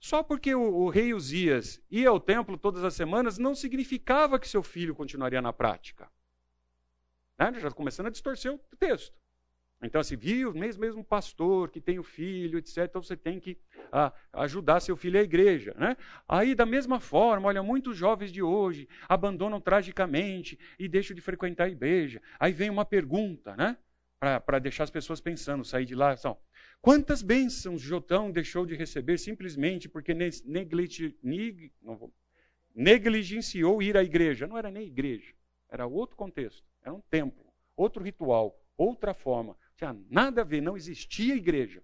Só 0.00 0.22
porque 0.22 0.54
o, 0.54 0.60
o, 0.60 0.88
rei 0.88 1.12
Uzias 1.12 1.82
ia 1.90 2.08
ao 2.08 2.18
templo 2.18 2.58
todas 2.58 2.82
as 2.82 2.94
semanas 2.94 3.38
não 3.38 3.54
significava 3.54 4.38
que 4.38 4.48
seu 4.48 4.62
filho 4.62 4.94
continuaria 4.94 5.40
na 5.40 5.52
prática. 5.52 6.10
Né? 7.38 7.52
Já 7.60 7.70
começando 7.70 8.06
a 8.06 8.10
distorcer 8.10 8.52
o 8.52 8.58
texto. 8.78 9.14
Então, 9.82 10.00
assim, 10.00 10.16
viu, 10.16 10.52
mesmo, 10.54 10.80
mesmo 10.80 11.04
pastor 11.04 11.70
que 11.70 11.80
tem 11.80 11.98
o 11.98 12.02
filho, 12.02 12.58
etc., 12.58 12.78
então 12.84 13.02
você 13.02 13.16
tem 13.16 13.38
que 13.38 13.58
ah, 13.92 14.12
ajudar 14.32 14.80
seu 14.80 14.96
filho 14.96 15.20
à 15.20 15.22
igreja. 15.22 15.74
Né? 15.78 15.96
Aí, 16.28 16.54
da 16.54 16.64
mesma 16.64 16.98
forma, 16.98 17.48
olha, 17.48 17.62
muitos 17.62 17.96
jovens 17.96 18.32
de 18.32 18.42
hoje 18.42 18.88
abandonam 19.08 19.60
tragicamente 19.60 20.58
e 20.78 20.88
deixam 20.88 21.14
de 21.14 21.20
frequentar 21.20 21.64
a 21.64 21.68
igreja. 21.68 22.22
Aí 22.40 22.52
vem 22.52 22.70
uma 22.70 22.84
pergunta, 22.84 23.54
né? 23.56 23.76
Para 24.18 24.58
deixar 24.58 24.84
as 24.84 24.90
pessoas 24.90 25.20
pensando, 25.20 25.62
sair 25.66 25.84
de 25.84 25.94
lá, 25.94 26.16
são, 26.16 26.38
quantas 26.80 27.20
bênçãos 27.20 27.82
Jotão 27.82 28.30
deixou 28.30 28.64
de 28.64 28.74
receber 28.74 29.18
simplesmente 29.18 29.86
porque 29.86 30.16
negligenciou 32.74 33.82
ir 33.82 33.98
à 33.98 34.02
igreja? 34.02 34.46
Não 34.46 34.56
era 34.56 34.70
nem 34.70 34.86
igreja, 34.86 35.34
era 35.68 35.86
outro 35.86 36.16
contexto, 36.16 36.64
era 36.80 36.94
um 36.94 37.02
templo, 37.02 37.44
outro 37.76 38.02
ritual, 38.02 38.58
outra 38.78 39.12
forma 39.12 39.54
tinha 39.76 39.96
nada 40.08 40.42
a 40.42 40.44
ver, 40.44 40.60
não 40.60 40.76
existia 40.76 41.34
igreja. 41.34 41.82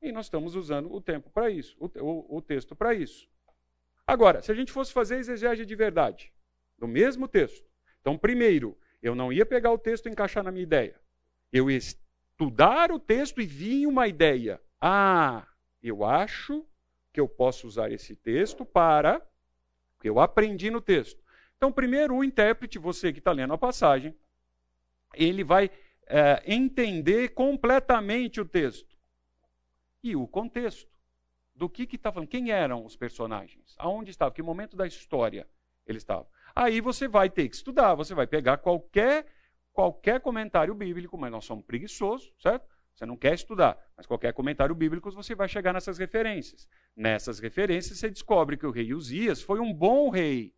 E 0.00 0.12
nós 0.12 0.26
estamos 0.26 0.54
usando 0.54 0.92
o 0.92 1.00
tempo 1.00 1.30
para 1.30 1.50
isso, 1.50 1.76
o, 1.78 1.86
o, 2.00 2.36
o 2.38 2.42
texto 2.42 2.74
para 2.74 2.94
isso. 2.94 3.28
Agora, 4.06 4.40
se 4.42 4.52
a 4.52 4.54
gente 4.54 4.70
fosse 4.70 4.92
fazer 4.92 5.18
exegese 5.18 5.66
de 5.66 5.74
verdade, 5.74 6.32
do 6.78 6.86
mesmo 6.86 7.26
texto, 7.26 7.66
então, 8.06 8.16
primeiro, 8.16 8.78
eu 9.02 9.16
não 9.16 9.32
ia 9.32 9.44
pegar 9.44 9.72
o 9.72 9.78
texto 9.78 10.06
e 10.06 10.12
encaixar 10.12 10.44
na 10.44 10.52
minha 10.52 10.62
ideia. 10.62 11.00
Eu 11.52 11.68
ia 11.68 11.76
estudar 11.76 12.92
o 12.92 13.00
texto 13.00 13.40
e 13.40 13.46
vir 13.46 13.84
uma 13.84 14.06
ideia. 14.06 14.60
Ah, 14.80 15.44
eu 15.82 16.04
acho 16.04 16.64
que 17.12 17.18
eu 17.18 17.28
posso 17.28 17.66
usar 17.66 17.90
esse 17.90 18.14
texto 18.14 18.64
para. 18.64 19.20
Eu 20.04 20.20
aprendi 20.20 20.70
no 20.70 20.80
texto. 20.80 21.20
Então, 21.56 21.72
primeiro, 21.72 22.14
o 22.14 22.22
intérprete, 22.22 22.78
você 22.78 23.12
que 23.12 23.18
está 23.18 23.32
lendo 23.32 23.54
a 23.54 23.58
passagem, 23.58 24.14
ele 25.12 25.42
vai 25.42 25.68
é, 26.06 26.42
entender 26.46 27.30
completamente 27.30 28.40
o 28.40 28.44
texto 28.44 28.96
e 30.02 30.14
o 30.14 30.26
contexto 30.26 30.90
do 31.54 31.68
que 31.68 31.82
está 31.96 32.12
falando, 32.12 32.28
quem 32.28 32.50
eram 32.50 32.84
os 32.84 32.96
personagens, 32.96 33.74
aonde 33.78 34.10
estavam, 34.10 34.32
que 34.34 34.42
momento 34.42 34.76
da 34.76 34.86
história 34.86 35.48
eles 35.86 36.02
estavam. 36.02 36.26
Aí 36.54 36.80
você 36.80 37.08
vai 37.08 37.30
ter 37.30 37.48
que 37.48 37.56
estudar, 37.56 37.94
você 37.94 38.14
vai 38.14 38.26
pegar 38.26 38.58
qualquer 38.58 39.26
qualquer 39.72 40.20
comentário 40.20 40.74
bíblico, 40.74 41.18
mas 41.18 41.30
nós 41.30 41.44
somos 41.44 41.64
preguiçosos, 41.66 42.32
certo? 42.38 42.66
Você 42.94 43.04
não 43.04 43.14
quer 43.14 43.34
estudar, 43.34 43.78
mas 43.94 44.06
qualquer 44.06 44.32
comentário 44.32 44.74
bíblico 44.74 45.10
você 45.10 45.34
vai 45.34 45.46
chegar 45.48 45.74
nessas 45.74 45.98
referências. 45.98 46.66
Nessas 46.96 47.38
referências 47.38 47.98
você 47.98 48.08
descobre 48.08 48.56
que 48.56 48.64
o 48.64 48.70
rei 48.70 48.94
Uzias 48.94 49.42
foi 49.42 49.60
um 49.60 49.72
bom 49.72 50.08
rei. 50.08 50.54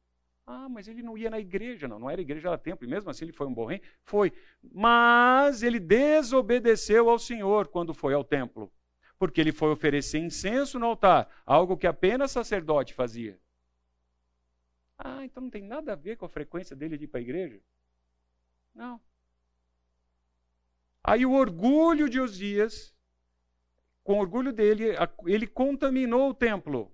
Ah, 0.51 0.67
mas 0.67 0.89
ele 0.89 1.03
não 1.03 1.19
ia 1.19 1.29
na 1.29 1.39
igreja, 1.39 1.87
não, 1.87 1.99
não 1.99 2.09
era 2.09 2.23
igreja, 2.23 2.49
era 2.49 2.57
templo, 2.57 2.87
e 2.87 2.91
mesmo 2.91 3.11
assim 3.11 3.27
ele 3.27 3.35
foi 3.35 3.47
um 3.47 3.53
bom 3.53 3.67
rei? 3.67 3.83
Foi. 4.03 4.33
Mas 4.73 5.63
ele 5.63 5.79
desobedeceu 5.79 7.11
ao 7.11 7.19
Senhor 7.19 7.69
quando 7.69 7.93
foi 7.93 8.15
ao 8.15 8.25
templo, 8.25 8.73
porque 9.19 9.43
ele 9.43 9.53
foi 9.53 9.71
oferecer 9.71 10.19
incenso 10.19 10.79
no 10.79 10.87
altar, 10.87 11.29
algo 11.45 11.77
que 11.77 11.87
apenas 11.87 12.31
sacerdote 12.31 12.95
fazia. 12.95 13.39
Ah, 14.97 15.23
então 15.23 15.43
não 15.43 15.51
tem 15.51 15.63
nada 15.63 15.93
a 15.93 15.97
ver 15.97 16.17
com 16.17 16.25
a 16.25 16.31
frequência 16.31 16.75
dele 16.75 16.97
de 16.97 17.05
ir 17.05 17.09
para 17.09 17.21
a 17.21 17.23
igreja? 17.23 17.61
Não. 18.75 18.99
Aí 21.05 21.27
o 21.27 21.33
orgulho 21.33 22.09
de 22.09 22.19
Osias, 22.19 22.97
com 24.03 24.15
o 24.15 24.21
orgulho 24.21 24.51
dele, 24.51 24.95
ele 25.27 25.47
contaminou 25.47 26.31
o 26.31 26.35
templo. 26.35 26.91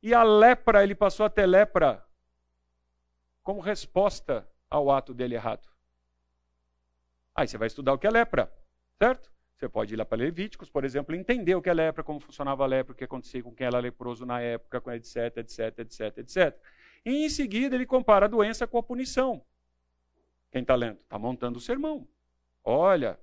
E 0.00 0.14
a 0.14 0.22
lepra, 0.22 0.84
ele 0.84 0.94
passou 0.94 1.26
a 1.26 1.28
ter 1.28 1.46
lepra 1.46 2.05
como 3.46 3.60
resposta 3.60 4.44
ao 4.68 4.90
ato 4.90 5.14
dele 5.14 5.36
errado. 5.36 5.68
Aí 7.32 7.46
você 7.46 7.56
vai 7.56 7.68
estudar 7.68 7.92
o 7.92 7.98
que 7.98 8.04
é 8.04 8.10
lepra, 8.10 8.52
certo? 8.98 9.30
Você 9.54 9.68
pode 9.68 9.94
ir 9.94 9.96
lá 9.96 10.04
para 10.04 10.18
Levíticos, 10.18 10.68
por 10.68 10.84
exemplo, 10.84 11.14
entender 11.14 11.54
o 11.54 11.62
que 11.62 11.70
é 11.70 11.72
lepra, 11.72 12.02
como 12.02 12.18
funcionava 12.18 12.64
a 12.64 12.66
lepra, 12.66 12.92
o 12.92 12.96
que 12.96 13.04
acontecia 13.04 13.40
com 13.44 13.54
quem 13.54 13.68
era 13.68 13.78
leproso 13.78 14.26
na 14.26 14.40
época, 14.40 14.96
etc, 14.96 15.36
etc, 15.36 15.78
etc, 15.78 16.18
etc. 16.18 16.60
E 17.04 17.24
em 17.24 17.28
seguida 17.28 17.76
ele 17.76 17.86
compara 17.86 18.26
a 18.26 18.28
doença 18.28 18.66
com 18.66 18.78
a 18.78 18.82
punição. 18.82 19.40
Quem 20.50 20.62
está 20.62 20.74
lendo? 20.74 20.98
Está 21.04 21.16
montando 21.16 21.58
o 21.58 21.62
sermão. 21.62 22.08
Olha, 22.64 23.16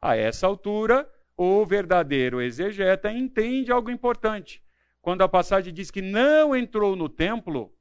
a 0.00 0.14
essa 0.14 0.46
altura, 0.46 1.12
o 1.36 1.66
verdadeiro 1.66 2.40
exegeta 2.40 3.10
entende 3.10 3.72
algo 3.72 3.90
importante. 3.90 4.62
Quando 5.02 5.22
a 5.22 5.28
passagem 5.28 5.74
diz 5.74 5.90
que 5.90 6.00
não 6.00 6.54
entrou 6.54 6.94
no 6.94 7.08
templo, 7.08 7.76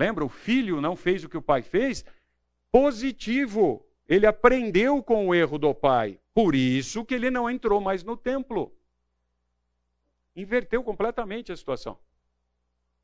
lembra, 0.00 0.24
o 0.24 0.28
filho 0.28 0.80
não 0.80 0.96
fez 0.96 1.22
o 1.22 1.28
que 1.28 1.36
o 1.36 1.42
pai 1.42 1.60
fez? 1.60 2.04
Positivo. 2.72 3.86
Ele 4.08 4.26
aprendeu 4.26 5.02
com 5.02 5.28
o 5.28 5.34
erro 5.34 5.58
do 5.58 5.74
pai. 5.74 6.18
Por 6.32 6.54
isso 6.54 7.04
que 7.04 7.14
ele 7.14 7.30
não 7.30 7.50
entrou 7.50 7.80
mais 7.80 8.02
no 8.02 8.16
templo. 8.16 8.74
Inverteu 10.34 10.82
completamente 10.82 11.52
a 11.52 11.56
situação. 11.56 11.98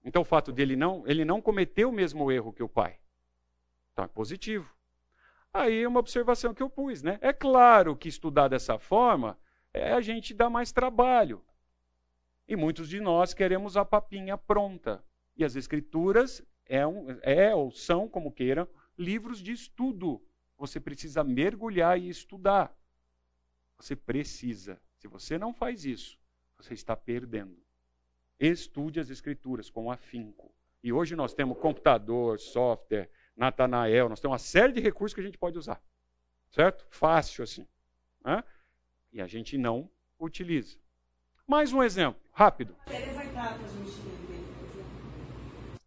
Então 0.03 0.23
o 0.23 0.25
fato 0.25 0.53
dele 0.53 0.75
não, 0.75 1.05
ele 1.07 1.25
não 1.25 1.43
cometeu 1.43 1.91
o 1.91 1.93
mesmo 1.93 2.33
erro 2.33 2.53
que 2.53 2.63
o 2.63 2.69
pai. 2.69 2.99
Então 3.93 4.05
é 4.07 4.09
positivo. 4.09 4.75
Aí 5.53 5.83
é 5.83 5.89
uma 5.89 6.01
observação 6.01 6.55
que 6.55 6.63
eu 6.63 6.71
pus, 6.71 7.03
né? 7.03 7.19
É 7.21 7.33
claro 7.33 7.95
que 7.95 8.09
estudar 8.09 8.49
dessa 8.49 8.79
forma 8.79 9.39
é 9.73 9.93
a 9.93 10.01
gente 10.01 10.33
dá 10.33 10.49
mais 10.49 10.73
trabalho. 10.73 11.45
E 12.49 12.57
muitos 12.57 12.89
de 12.89 13.01
nós 13.01 13.35
queremos 13.35 13.77
a 13.77 13.85
papinha 13.85 14.39
pronta. 14.39 15.05
E 15.37 15.45
as 15.45 15.57
escrituras 15.57 16.43
é, 16.69 16.87
um, 16.87 17.07
é 17.23 17.55
ou 17.55 17.71
são, 17.71 18.09
como 18.09 18.33
queiram, 18.33 18.69
livros 18.99 19.41
de 19.41 19.53
estudo. 19.53 20.23
Você 20.59 20.81
precisa 20.81 21.23
mergulhar 21.23 21.99
e 21.99 22.09
estudar. 22.09 22.75
Você 23.79 23.95
precisa. 23.95 24.81
Se 24.99 25.07
você 25.07 25.39
não 25.39 25.53
faz 25.53 25.85
isso, 25.85 26.19
você 26.57 26.75
está 26.75 26.97
perdendo. 26.97 27.57
Estude 28.39 29.01
as 29.01 29.11
escrituras 29.11 29.71
com 29.71 29.91
afinco. 29.91 30.53
E 30.83 30.93
hoje 30.93 31.17
nós 31.17 31.35
temos 31.35 31.59
computador, 31.59 32.39
software, 32.39 33.11
Natanael, 33.37 34.09
nós 34.09 34.21
temos 34.21 34.33
uma 34.33 34.39
série 34.39 34.73
de 34.73 34.81
recursos 34.81 35.15
que 35.15 35.21
a 35.21 35.25
gente 35.25 35.39
pode 35.39 35.59
usar. 35.59 35.83
Certo? 36.51 36.87
Fácil 36.91 37.45
assim. 37.45 37.67
Né? 38.25 38.43
E 39.13 39.21
a 39.21 39.27
gente 39.27 39.59
não 39.59 39.91
utiliza. 40.19 40.79
Mais 41.47 41.73
um 41.73 41.83
exemplo, 41.83 42.21
rápido. 42.33 42.75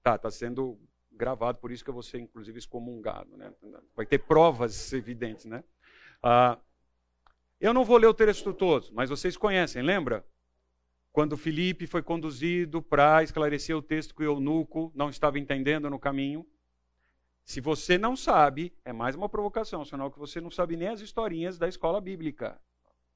Tá, 0.01 0.15
está 0.15 0.31
sendo 0.31 0.79
gravado, 1.11 1.57
por 1.57 1.71
isso 1.71 1.83
que 1.83 1.89
eu 1.89 1.93
vou 1.93 2.03
ser, 2.03 2.19
inclusive, 2.19 2.57
excomungado. 2.57 3.35
Né? 3.35 3.53
Vai 3.95 4.05
ter 4.05 4.19
provas 4.19 4.93
evidentes. 4.93 5.45
Né? 5.45 5.63
Ah, 6.23 6.57
eu 7.59 7.73
não 7.73 7.83
vou 7.83 7.97
ler 7.97 8.07
o 8.07 8.13
texto 8.13 8.53
todo, 8.53 8.87
mas 8.93 9.09
vocês 9.09 9.35
conhecem, 9.35 9.81
lembra? 9.81 10.25
Quando 11.11 11.35
Felipe 11.35 11.87
foi 11.87 12.01
conduzido 12.01 12.81
para 12.81 13.21
esclarecer 13.23 13.75
o 13.75 13.81
texto 13.81 14.15
que 14.15 14.23
o 14.23 14.25
eunuco 14.25 14.91
não 14.95 15.09
estava 15.09 15.37
entendendo 15.37 15.89
no 15.89 15.99
caminho, 15.99 16.45
se 17.43 17.59
você 17.59 17.97
não 17.97 18.15
sabe, 18.15 18.71
é 18.85 18.93
mais 18.93 19.15
uma 19.15 19.27
provocação, 19.27 19.83
sinal 19.83 20.11
que 20.11 20.19
você 20.19 20.39
não 20.39 20.51
sabe 20.51 20.77
nem 20.77 20.87
as 20.87 21.01
historinhas 21.01 21.57
da 21.57 21.67
escola 21.67 21.99
bíblica. 21.99 22.61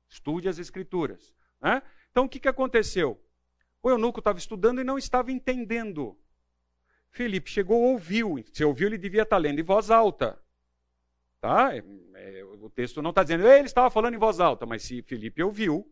Estude 0.09 0.49
as 0.49 0.57
escrituras. 0.57 1.35
Né? 1.61 1.83
Então, 2.11 2.25
o 2.25 2.29
que, 2.29 2.39
que 2.39 2.47
aconteceu? 2.47 3.23
O 3.81 3.89
eunuco 3.89 4.19
estava 4.19 4.39
estudando 4.39 4.81
e 4.81 4.83
não 4.83 4.97
estava 4.97 5.31
entendendo. 5.31 6.17
Felipe 7.13 7.49
chegou, 7.49 7.79
ouviu. 7.79 8.43
Se 8.51 8.65
ouviu, 8.65 8.87
ele 8.87 8.97
devia 8.97 9.21
estar 9.21 9.37
lendo 9.37 9.59
em 9.59 9.63
voz 9.63 9.91
alta. 9.91 10.37
Tá? 11.39 11.75
É, 11.75 11.83
é, 12.15 12.43
o 12.43 12.69
texto 12.69 13.01
não 13.01 13.11
está 13.11 13.21
dizendo, 13.21 13.47
ele 13.47 13.65
estava 13.65 13.89
falando 13.91 14.15
em 14.15 14.19
voz 14.19 14.39
alta, 14.39 14.65
mas 14.65 14.81
se 14.81 15.01
Felipe 15.03 15.43
ouviu, 15.43 15.87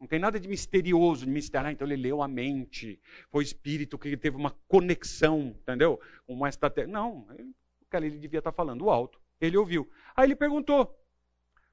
não 0.00 0.08
tem 0.08 0.18
nada 0.18 0.38
de 0.40 0.48
misterioso, 0.48 1.24
de 1.24 1.30
mistério. 1.30 1.68
Ah, 1.68 1.72
então 1.72 1.86
ele 1.86 1.96
leu 1.96 2.20
a 2.20 2.28
mente. 2.28 3.00
Foi 3.30 3.42
o 3.42 3.46
espírito 3.46 3.96
que 3.96 4.16
teve 4.16 4.36
uma 4.36 4.50
conexão, 4.66 5.54
entendeu? 5.62 6.00
Com 6.26 6.44
esta. 6.46 6.72
Não, 6.88 7.26
Cara, 7.88 8.04
ele 8.04 8.18
devia 8.18 8.40
estar 8.40 8.52
falando 8.52 8.90
alto. 8.90 9.20
Ele 9.40 9.56
ouviu. 9.56 9.88
Aí 10.16 10.26
ele 10.26 10.34
perguntou: 10.34 10.98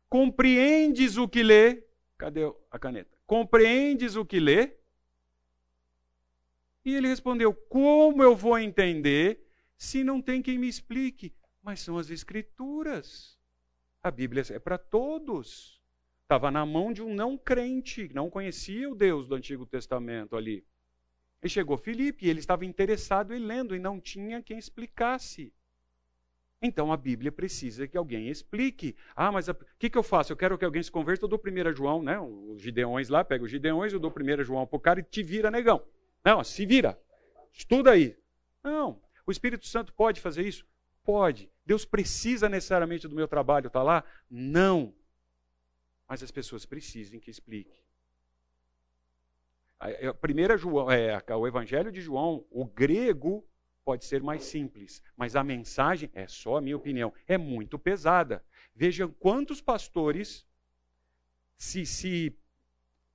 Compreendes 0.08 1.18
o 1.18 1.28
que 1.28 1.42
lê? 1.42 1.84
Cadê 2.18 2.42
a 2.70 2.78
caneta? 2.78 3.18
Compreendes 3.26 4.16
o 4.16 4.24
que 4.24 4.40
lê? 4.40 4.78
E 6.84 6.96
ele 6.96 7.08
respondeu: 7.08 7.54
Como 7.54 8.24
eu 8.24 8.36
vou 8.36 8.58
entender 8.58 9.48
se 9.78 10.04
não 10.04 10.22
tem 10.22 10.42
quem 10.42 10.58
me 10.58 10.68
explique? 10.68 11.34
Mas 11.62 11.80
são 11.82 11.98
as 11.98 12.10
Escrituras. 12.10 13.40
A 14.04 14.10
Bíblia 14.10 14.44
é 14.50 14.60
para 14.60 14.78
todos. 14.78 15.80
Estava 16.24 16.50
na 16.50 16.66
mão 16.66 16.92
de 16.92 17.02
um 17.02 17.14
não 17.14 17.38
crente, 17.38 18.10
não 18.14 18.30
conhecia 18.30 18.90
o 18.90 18.96
Deus 18.96 19.28
do 19.28 19.36
Antigo 19.36 19.66
Testamento 19.66 20.36
ali. 20.36 20.66
E 21.44 21.50
chegou 21.50 21.78
Filipe, 21.78 22.26
e 22.26 22.30
ele 22.30 22.40
estava 22.40 22.66
interessado 22.66 23.34
em 23.34 23.40
lendo, 23.40 23.76
e 23.76 23.80
não 23.80 24.00
tinha 24.00 24.42
quem 24.42 24.58
explicasse. 24.58 25.54
Então 26.62 26.94
a 26.94 26.98
Bíblia 26.98 27.32
precisa 27.32 27.88
que 27.88 27.98
alguém 27.98 28.30
explique. 28.30 28.96
Ah, 29.16 29.32
mas 29.32 29.50
o 29.50 29.56
que, 29.78 29.90
que 29.90 29.98
eu 29.98 30.04
faço? 30.04 30.32
Eu 30.32 30.38
quero 30.38 30.58
que 30.58 30.66
alguém 30.66 30.82
se 30.82 30.92
converta, 30.92 31.26
eu 31.26 31.30
dou 31.30 31.40
1 31.40 31.76
João, 31.76 32.02
né? 32.02 32.20
Os 32.20 32.62
Gideões 32.62 33.10
lá, 33.10 33.24
pega 33.24 33.44
os 33.44 33.52
Gideões, 33.52 33.92
eu 33.92 34.00
dou 34.00 34.12
1 34.12 34.44
João 34.44 34.66
para 34.66 34.78
o 34.78 34.80
cara 34.80 35.00
e 35.00 35.04
te 35.04 35.24
vira, 35.24 35.52
negão. 35.52 35.84
Não, 36.24 36.44
se 36.44 36.66
vira. 36.66 37.00
Estuda 37.52 37.92
aí. 37.92 38.18
Não. 38.64 39.02
O 39.26 39.32
Espírito 39.32 39.66
Santo 39.66 39.94
pode 39.94 40.22
fazer 40.22 40.48
isso? 40.48 40.66
Pode. 41.04 41.52
Deus 41.66 41.86
precisa 41.86 42.48
necessariamente 42.50 43.08
do 43.08 43.16
meu 43.16 43.28
trabalho, 43.28 43.68
está 43.68 43.82
lá? 43.82 44.04
Não. 44.30 44.94
Mas 46.08 46.22
as 46.22 46.32
pessoas 46.32 46.66
precisam 46.66 47.20
que 47.20 47.32
explique. 47.32 47.82
A, 49.80 50.14
primeira 50.14 50.58
João, 50.58 50.92
é, 50.92 51.20
o 51.36 51.48
Evangelho 51.48 51.92
de 51.92 52.02
João, 52.02 52.46
o 52.52 52.66
grego 52.66 53.48
pode 53.84 54.06
ser 54.06 54.22
mais 54.22 54.44
simples, 54.44 55.02
mas 55.18 55.36
a 55.36 55.44
mensagem, 55.44 56.10
é 56.14 56.28
só 56.28 56.58
a 56.58 56.62
minha 56.62 56.78
opinião, 56.78 57.12
é 57.28 57.36
muito 57.36 57.80
pesada. 57.80 58.46
Vejam 58.76 59.12
quantos 59.12 59.60
pastores 59.60 60.46
se, 61.58 61.84
se 61.86 62.38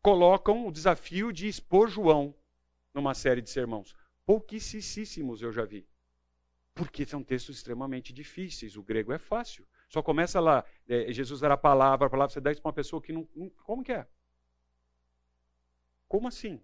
colocam 0.02 0.66
o 0.66 0.72
desafio 0.72 1.32
de 1.32 1.46
expor 1.46 1.88
João 1.88 2.34
numa 2.96 3.14
série 3.14 3.42
de 3.42 3.50
sermãos. 3.50 3.94
Pouquíssimos 4.24 5.42
eu 5.42 5.52
já 5.52 5.64
vi. 5.64 5.86
Porque 6.74 7.06
são 7.06 7.22
textos 7.22 7.58
extremamente 7.58 8.12
difíceis. 8.12 8.76
O 8.76 8.82
grego 8.82 9.12
é 9.12 9.18
fácil. 9.18 9.66
Só 9.88 10.02
começa 10.02 10.40
lá, 10.40 10.64
é, 10.88 11.12
Jesus 11.12 11.42
era 11.42 11.54
a 11.54 11.58
palavra, 11.58 12.06
a 12.06 12.10
palavra 12.10 12.32
você 12.32 12.40
dá 12.40 12.50
isso 12.50 12.60
para 12.60 12.68
uma 12.68 12.74
pessoa 12.74 13.00
que 13.00 13.12
não, 13.12 13.28
não. 13.36 13.48
Como 13.64 13.84
que 13.84 13.92
é? 13.92 14.06
Como 16.08 16.26
assim? 16.26 16.60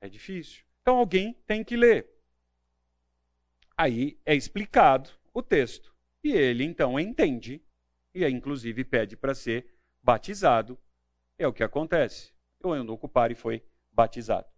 É 0.00 0.08
difícil. 0.08 0.64
Então 0.80 0.96
alguém 0.96 1.34
tem 1.46 1.62
que 1.62 1.76
ler. 1.76 2.10
Aí 3.76 4.18
é 4.26 4.34
explicado 4.34 5.10
o 5.32 5.42
texto. 5.42 5.94
E 6.24 6.32
ele 6.32 6.64
então 6.64 6.98
entende, 6.98 7.64
e 8.14 8.24
aí, 8.24 8.32
inclusive 8.32 8.84
pede 8.84 9.16
para 9.16 9.34
ser 9.34 9.66
batizado. 10.02 10.78
É 11.38 11.46
o 11.46 11.52
que 11.52 11.62
acontece. 11.62 12.32
O 12.62 12.74
eunuco 12.74 13.08
para 13.08 13.32
e 13.32 13.36
foi 13.36 13.62
batizado. 13.92 14.51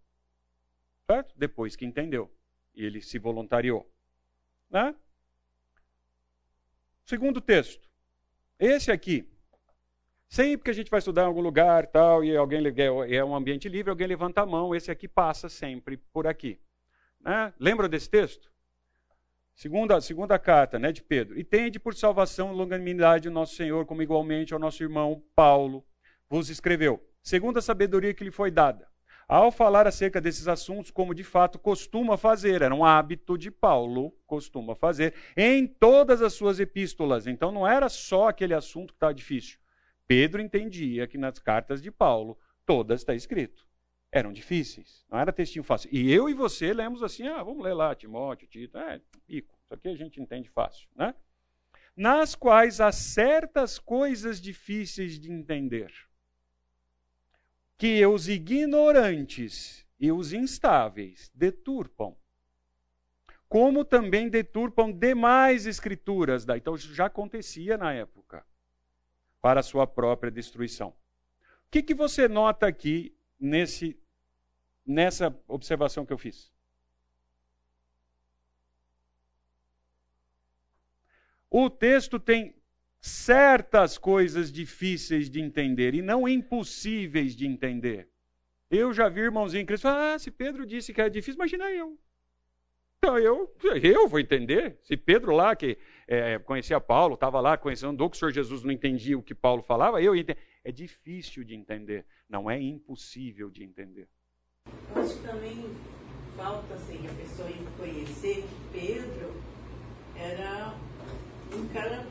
Certo? 1.09 1.33
Depois 1.37 1.75
que 1.75 1.85
entendeu. 1.85 2.31
E 2.73 2.83
ele 2.83 3.01
se 3.01 3.17
voluntariou. 3.19 3.89
Né? 4.69 4.95
Segundo 7.03 7.39
texto. 7.39 7.87
Esse 8.59 8.91
aqui. 8.91 9.29
Sempre 10.27 10.65
que 10.65 10.71
a 10.71 10.73
gente 10.73 10.89
vai 10.89 10.97
estudar 10.97 11.23
em 11.23 11.27
algum 11.27 11.41
lugar 11.41 11.85
tal, 11.87 12.23
e 12.23 12.35
alguém 12.35 12.59
é 13.09 13.23
um 13.23 13.35
ambiente 13.35 13.69
livre, 13.69 13.91
alguém 13.91 14.07
levanta 14.07 14.41
a 14.41 14.45
mão, 14.45 14.75
esse 14.75 14.89
aqui 14.89 15.07
passa 15.07 15.47
sempre 15.47 15.97
por 15.97 16.25
aqui. 16.25 16.59
Né? 17.19 17.53
Lembra 17.59 17.87
desse 17.87 18.09
texto? 18.09 18.51
Segunda, 19.53 20.01
segunda 20.01 20.37
carta 20.37 20.77
né, 20.79 20.91
de 20.91 21.01
Pedro. 21.01 21.39
E 21.39 21.43
tende 21.43 21.79
por 21.79 21.95
salvação 21.95 22.51
e 22.51 22.55
longanimidade 22.55 23.29
o 23.29 23.31
nosso 23.31 23.55
Senhor, 23.55 23.85
como 23.85 24.01
igualmente 24.01 24.53
ao 24.53 24.59
nosso 24.59 24.83
irmão 24.83 25.23
Paulo 25.35 25.85
vos 26.27 26.49
escreveu, 26.49 27.01
segundo 27.21 27.59
a 27.59 27.61
sabedoria 27.61 28.13
que 28.13 28.23
lhe 28.23 28.31
foi 28.31 28.49
dada. 28.49 28.89
Ao 29.27 29.51
falar 29.51 29.87
acerca 29.87 30.21
desses 30.21 30.47
assuntos, 30.47 30.91
como 30.91 31.15
de 31.15 31.23
fato 31.23 31.57
costuma 31.57 32.15
fazer, 32.15 32.61
era 32.61 32.75
um 32.75 32.85
hábito 32.85 33.37
de 33.37 33.49
Paulo, 33.49 34.11
costuma 34.27 34.75
fazer, 34.75 35.15
em 35.35 35.65
todas 35.65 36.21
as 36.21 36.33
suas 36.33 36.59
epístolas. 36.59 37.25
Então 37.25 37.51
não 37.51 37.67
era 37.67 37.89
só 37.89 38.27
aquele 38.27 38.53
assunto 38.53 38.93
que 38.93 38.97
estava 38.97 39.13
difícil. 39.13 39.57
Pedro 40.07 40.41
entendia 40.41 41.07
que 41.07 41.17
nas 41.17 41.39
cartas 41.39 41.81
de 41.81 41.89
Paulo, 41.89 42.37
todas 42.65 43.01
está 43.01 43.15
escrito. 43.15 43.65
Eram 44.11 44.31
difíceis, 44.31 45.03
não 45.09 45.19
era 45.19 45.33
textinho 45.33 45.63
fácil. 45.63 45.89
E 45.91 46.11
eu 46.13 46.29
e 46.29 46.33
você 46.33 46.71
lemos 46.71 47.01
assim, 47.01 47.27
ah, 47.27 47.41
vamos 47.41 47.63
ler 47.63 47.73
lá, 47.73 47.95
Timóteo, 47.95 48.47
Tito, 48.47 48.77
é, 48.77 49.01
pico, 49.25 49.57
isso 49.63 49.73
aqui 49.73 49.89
a 49.89 49.95
gente 49.95 50.21
entende 50.21 50.49
fácil, 50.49 50.87
né? 50.95 51.13
Nas 51.97 52.35
quais 52.35 52.79
há 52.79 52.91
certas 52.91 53.79
coisas 53.79 54.39
difíceis 54.39 55.19
de 55.19 55.31
entender, 55.31 55.91
que 57.77 58.05
os 58.05 58.29
ignorantes 58.29 59.85
e 59.99 60.11
os 60.11 60.33
instáveis 60.33 61.31
deturpam, 61.33 62.15
como 63.47 63.83
também 63.85 64.29
deturpam 64.29 64.91
demais 64.91 65.65
escrituras. 65.65 66.45
Então, 66.55 66.75
isso 66.75 66.93
já 66.93 67.05
acontecia 67.05 67.77
na 67.77 67.93
época 67.93 68.45
para 69.41 69.59
a 69.59 69.63
sua 69.63 69.85
própria 69.85 70.31
destruição. 70.31 70.89
O 70.89 70.95
que, 71.71 71.83
que 71.83 71.93
você 71.93 72.27
nota 72.27 72.65
aqui 72.65 73.15
nesse, 73.39 73.99
nessa 74.85 75.37
observação 75.47 76.05
que 76.05 76.13
eu 76.13 76.17
fiz? 76.17 76.51
O 81.49 81.69
texto 81.69 82.19
tem 82.19 82.55
certas 83.05 83.99
coisas 83.99 84.51
difíceis 84.51 85.29
de 85.29 85.39
entender 85.39 85.93
e 85.93 86.01
não 86.01 86.27
impossíveis 86.27 87.35
de 87.35 87.45
entender. 87.45 88.09
Eu 88.69 88.91
já 88.91 89.07
vi 89.07 89.21
irmãozinho 89.21 89.61
em 89.61 89.65
Cristo 89.65 89.83
falar, 89.83 90.15
ah, 90.15 90.19
se 90.19 90.31
Pedro 90.31 90.65
disse 90.65 90.91
que 90.91 90.99
é 90.99 91.07
difícil, 91.07 91.35
imagina 91.35 91.69
eu. 91.69 91.99
Então 92.97 93.19
eu, 93.19 93.55
eu 93.83 94.07
vou 94.07 94.19
entender. 94.19 94.79
Se 94.81 94.97
Pedro 94.97 95.35
lá, 95.35 95.55
que 95.55 95.77
é, 96.07 96.39
conhecia 96.39 96.81
Paulo, 96.81 97.13
estava 97.13 97.39
lá 97.39 97.55
conhecendo, 97.55 97.91
andou 97.91 98.09
com 98.09 98.15
o 98.15 98.17
Senhor 98.17 98.31
Jesus, 98.31 98.63
não 98.63 98.71
entendia 98.71 99.15
o 99.15 99.21
que 99.21 99.35
Paulo 99.35 99.61
falava, 99.61 100.01
eu 100.01 100.15
entendi. 100.15 100.39
É 100.63 100.71
difícil 100.71 101.43
de 101.43 101.53
entender, 101.53 102.07
não 102.27 102.49
é 102.49 102.59
impossível 102.59 103.51
de 103.51 103.63
entender. 103.63 104.09
Eu 104.95 105.01
acho 105.03 105.15
que 105.15 105.27
também 105.27 105.63
falta 106.35 106.73
assim, 106.73 107.05
a 107.07 107.13
pessoa 107.13 107.47
conhecer 107.77 108.41
que 108.41 108.79
Pedro 108.79 109.31
era 110.17 110.73
um 111.53 111.67
cara 111.67 112.03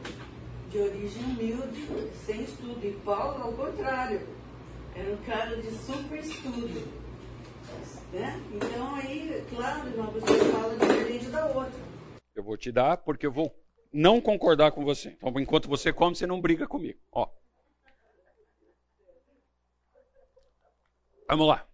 de 0.75 0.81
origem 0.81 1.23
humilde, 1.23 1.87
sem 2.27 2.43
estudo. 2.43 2.85
E 2.85 2.93
Paulo, 3.05 3.41
ao 3.45 3.53
contrário, 3.53 4.27
era 4.97 5.13
um 5.13 5.17
cara 5.19 5.57
de 5.57 5.71
super 5.71 6.19
estudo. 6.19 7.05
Né? 8.13 8.43
Então 8.53 8.97
aí, 8.97 9.45
claro, 9.51 9.89
uma 9.95 10.13
pessoa 10.13 10.39
fala 10.53 10.77
diferente 10.77 11.27
da 11.27 11.47
outra. 11.47 11.81
Eu 12.35 12.43
vou 12.43 12.57
te 12.57 12.73
dar 12.73 12.97
porque 12.97 13.25
eu 13.25 13.31
vou 13.31 13.55
não 13.93 14.21
concordar 14.21 14.73
com 14.73 14.85
você. 14.85 15.11
Então, 15.11 15.33
enquanto 15.41 15.69
você 15.69 15.93
come, 15.93 16.17
você 16.17 16.27
não 16.27 16.41
briga 16.41 16.67
comigo. 16.67 16.99
Ó. 17.13 17.29
Vamos 21.29 21.47
lá. 21.47 21.69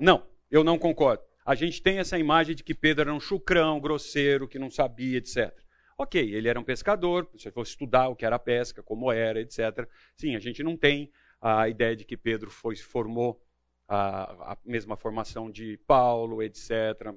Não, 0.00 0.26
eu 0.50 0.64
não 0.64 0.78
concordo. 0.78 1.22
A 1.44 1.54
gente 1.54 1.82
tem 1.82 1.98
essa 1.98 2.18
imagem 2.18 2.56
de 2.56 2.64
que 2.64 2.74
Pedro 2.74 3.02
era 3.02 3.14
um 3.14 3.20
chucrão, 3.20 3.78
grosseiro, 3.78 4.48
que 4.48 4.58
não 4.58 4.70
sabia, 4.70 5.18
etc. 5.18 5.67
Ok, 6.00 6.32
ele 6.32 6.48
era 6.48 6.60
um 6.60 6.64
pescador, 6.64 7.28
se 7.36 7.50
for 7.50 7.62
estudar 7.62 8.08
o 8.08 8.14
que 8.14 8.24
era 8.24 8.38
pesca, 8.38 8.84
como 8.84 9.10
era, 9.10 9.40
etc. 9.40 9.88
Sim, 10.14 10.36
a 10.36 10.38
gente 10.38 10.62
não 10.62 10.76
tem 10.76 11.10
a 11.40 11.68
ideia 11.68 11.96
de 11.96 12.04
que 12.04 12.16
Pedro 12.16 12.50
foi, 12.50 12.76
formou 12.76 13.44
a, 13.88 14.52
a 14.52 14.58
mesma 14.64 14.96
formação 14.96 15.50
de 15.50 15.76
Paulo, 15.88 16.40
etc. 16.40 17.12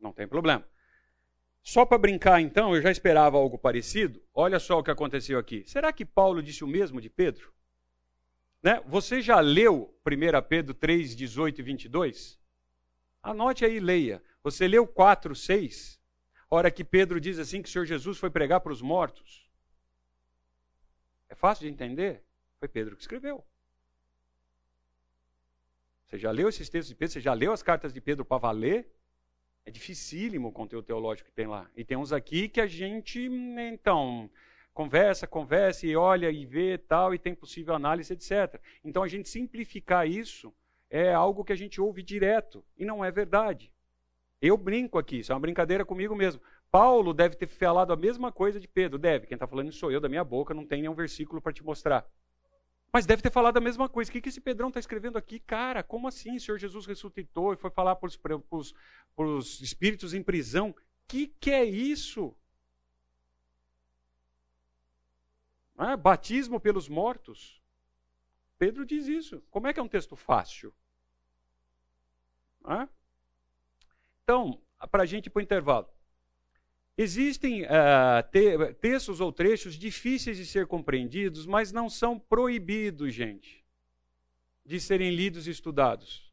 Não 0.00 0.12
tem 0.12 0.26
problema. 0.26 0.66
Só 1.62 1.86
para 1.86 1.96
brincar, 1.96 2.40
então, 2.40 2.74
eu 2.74 2.82
já 2.82 2.90
esperava 2.90 3.36
algo 3.36 3.56
parecido. 3.56 4.20
Olha 4.34 4.58
só 4.58 4.80
o 4.80 4.82
que 4.82 4.90
aconteceu 4.90 5.38
aqui. 5.38 5.62
Será 5.64 5.92
que 5.92 6.04
Paulo 6.04 6.42
disse 6.42 6.64
o 6.64 6.68
mesmo 6.68 7.00
de 7.00 7.08
Pedro? 7.08 7.54
Né? 8.60 8.82
Você 8.86 9.22
já 9.22 9.38
leu 9.38 9.96
1 10.04 10.42
Pedro 10.48 10.74
3, 10.74 11.14
18 11.14 11.60
e 11.60 11.62
22? 11.62 12.38
Anote 13.22 13.64
aí 13.64 13.76
e 13.76 13.80
leia. 13.80 14.20
Você 14.42 14.66
leu 14.66 14.86
4, 14.86 15.36
6? 15.36 16.00
Hora 16.50 16.70
que 16.70 16.84
Pedro 16.84 17.20
diz 17.20 17.38
assim 17.38 17.62
que 17.62 17.68
o 17.68 17.72
Senhor 17.72 17.84
Jesus 17.84 18.18
foi 18.18 18.30
pregar 18.30 18.60
para 18.60 18.72
os 18.72 18.82
mortos. 18.82 19.50
É 21.28 21.34
fácil 21.34 21.66
de 21.66 21.72
entender? 21.72 22.22
Foi 22.58 22.68
Pedro 22.68 22.96
que 22.96 23.02
escreveu. 23.02 23.44
Você 26.06 26.18
já 26.18 26.30
leu 26.30 26.48
esses 26.48 26.68
textos 26.68 26.88
de 26.88 26.94
Pedro? 26.94 27.12
Você 27.12 27.20
já 27.20 27.32
leu 27.32 27.52
as 27.52 27.62
cartas 27.62 27.92
de 27.92 28.00
Pedro 28.00 28.24
para 28.24 28.38
valer? 28.38 28.88
É 29.66 29.70
dificílimo 29.70 30.48
o 30.48 30.52
conteúdo 30.52 30.84
teológico 30.84 31.28
que 31.28 31.34
tem 31.34 31.46
lá. 31.46 31.68
E 31.74 31.84
tem 31.84 31.96
uns 31.96 32.12
aqui 32.12 32.48
que 32.48 32.60
a 32.60 32.66
gente, 32.66 33.18
então, 33.18 34.30
conversa, 34.72 35.26
conversa 35.26 35.86
e 35.86 35.96
olha 35.96 36.30
e 36.30 36.46
vê 36.46 36.78
tal, 36.78 37.14
e 37.14 37.18
tem 37.18 37.34
possível 37.34 37.74
análise, 37.74 38.12
etc. 38.12 38.60
Então 38.84 39.02
a 39.02 39.08
gente 39.08 39.28
simplificar 39.28 40.06
isso 40.06 40.54
é 40.88 41.12
algo 41.12 41.44
que 41.44 41.52
a 41.52 41.56
gente 41.56 41.80
ouve 41.80 42.00
direto 42.00 42.64
e 42.76 42.84
não 42.84 43.04
é 43.04 43.10
verdade. 43.10 43.72
Eu 44.40 44.56
brinco 44.56 44.98
aqui, 44.98 45.20
isso 45.20 45.32
é 45.32 45.34
uma 45.34 45.40
brincadeira 45.40 45.84
comigo 45.84 46.14
mesmo. 46.14 46.40
Paulo 46.70 47.14
deve 47.14 47.36
ter 47.36 47.46
falado 47.46 47.92
a 47.92 47.96
mesma 47.96 48.32
coisa 48.32 48.58
de 48.58 48.68
Pedro, 48.68 48.98
deve. 48.98 49.26
Quem 49.26 49.36
está 49.36 49.46
falando 49.46 49.72
sou 49.72 49.90
eu, 49.90 50.00
da 50.00 50.08
minha 50.08 50.24
boca, 50.24 50.52
não 50.52 50.66
tem 50.66 50.82
nenhum 50.82 50.94
versículo 50.94 51.40
para 51.40 51.52
te 51.52 51.64
mostrar. 51.64 52.06
Mas 52.92 53.06
deve 53.06 53.22
ter 53.22 53.30
falado 53.30 53.56
a 53.56 53.60
mesma 53.60 53.88
coisa. 53.88 54.08
O 54.08 54.12
que, 54.12 54.20
que 54.20 54.28
esse 54.28 54.40
Pedrão 54.40 54.68
está 54.68 54.78
escrevendo 54.78 55.18
aqui? 55.18 55.40
Cara, 55.40 55.82
como 55.82 56.06
assim? 56.06 56.36
O 56.36 56.40
Senhor 56.40 56.58
Jesus 56.58 56.86
ressuscitou 56.86 57.52
e 57.52 57.56
foi 57.56 57.70
falar 57.70 57.96
para 57.96 58.06
os 59.16 59.60
espíritos 59.60 60.14
em 60.14 60.22
prisão. 60.22 60.70
O 60.70 60.76
que, 61.08 61.26
que 61.26 61.50
é 61.50 61.64
isso? 61.64 62.36
Ah, 65.76 65.96
batismo 65.96 66.60
pelos 66.60 66.88
mortos. 66.88 67.60
Pedro 68.58 68.86
diz 68.86 69.06
isso. 69.06 69.42
Como 69.50 69.66
é 69.66 69.72
que 69.72 69.80
é 69.80 69.82
um 69.82 69.88
texto 69.88 70.14
fácil? 70.14 70.72
Ah? 72.62 72.88
Então, 74.24 74.58
para 74.90 75.02
a 75.02 75.06
gente 75.06 75.26
ir 75.26 75.30
para 75.30 75.40
o 75.40 75.42
intervalo. 75.42 75.88
Existem 76.96 77.62
uh, 77.64 78.22
te 78.30 78.74
textos 78.74 79.20
ou 79.20 79.32
trechos 79.32 79.74
difíceis 79.74 80.36
de 80.36 80.46
ser 80.46 80.66
compreendidos, 80.66 81.44
mas 81.44 81.72
não 81.72 81.90
são 81.90 82.18
proibidos, 82.18 83.12
gente, 83.12 83.64
de 84.64 84.80
serem 84.80 85.14
lidos 85.14 85.46
e 85.46 85.50
estudados. 85.50 86.32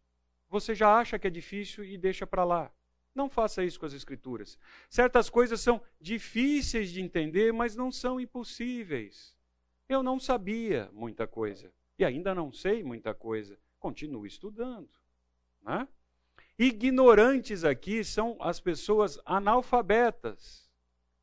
Você 0.50 0.76
já 0.76 0.96
acha 0.96 1.18
que 1.18 1.28
é 1.28 1.30
difícil 1.32 1.84
e 1.84 1.98
deixa 1.98 2.28
para 2.28 2.44
lá. 2.44 2.72
Não 3.14 3.30
faça 3.30 3.64
isso 3.64 3.80
com 3.80 3.86
as 3.86 3.94
Escrituras. 3.94 4.58
Certas 4.90 5.30
coisas 5.30 5.60
são 5.60 5.82
difíceis 6.00 6.92
de 6.92 7.02
entender, 7.02 7.52
mas 7.52 7.76
não 7.76 7.92
são 7.92 8.20
impossíveis. 8.20 9.36
Eu 9.90 10.02
não 10.02 10.20
sabia 10.20 10.90
muita 10.94 11.28
coisa 11.28 11.74
e 11.98 12.06
ainda 12.06 12.34
não 12.34 12.52
sei 12.52 12.84
muita 12.84 13.14
coisa. 13.14 13.58
Continuo 13.80 14.26
estudando. 14.26 14.90
Né? 15.62 15.88
Ignorantes 16.64 17.64
aqui 17.64 18.04
são 18.04 18.38
as 18.40 18.60
pessoas 18.60 19.18
analfabetas. 19.26 20.70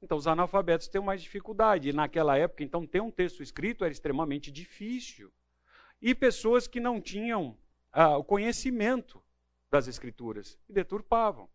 Então, 0.02 0.18
os 0.18 0.26
analfabetos 0.26 0.88
têm 0.88 1.00
mais 1.00 1.22
dificuldade. 1.22 1.88
E 1.88 1.92
naquela 1.92 2.36
época, 2.36 2.64
então, 2.64 2.84
ter 2.84 3.00
um 3.00 3.08
texto 3.08 3.40
escrito 3.40 3.84
era 3.84 3.92
extremamente 3.92 4.50
difícil. 4.50 5.32
E 6.02 6.12
pessoas 6.12 6.66
que 6.66 6.80
não 6.80 7.00
tinham 7.00 7.56
ah, 7.92 8.16
o 8.16 8.24
conhecimento 8.24 9.22
das 9.70 9.86
Escrituras 9.86 10.58
e 10.68 10.72
deturpavam. 10.72 11.48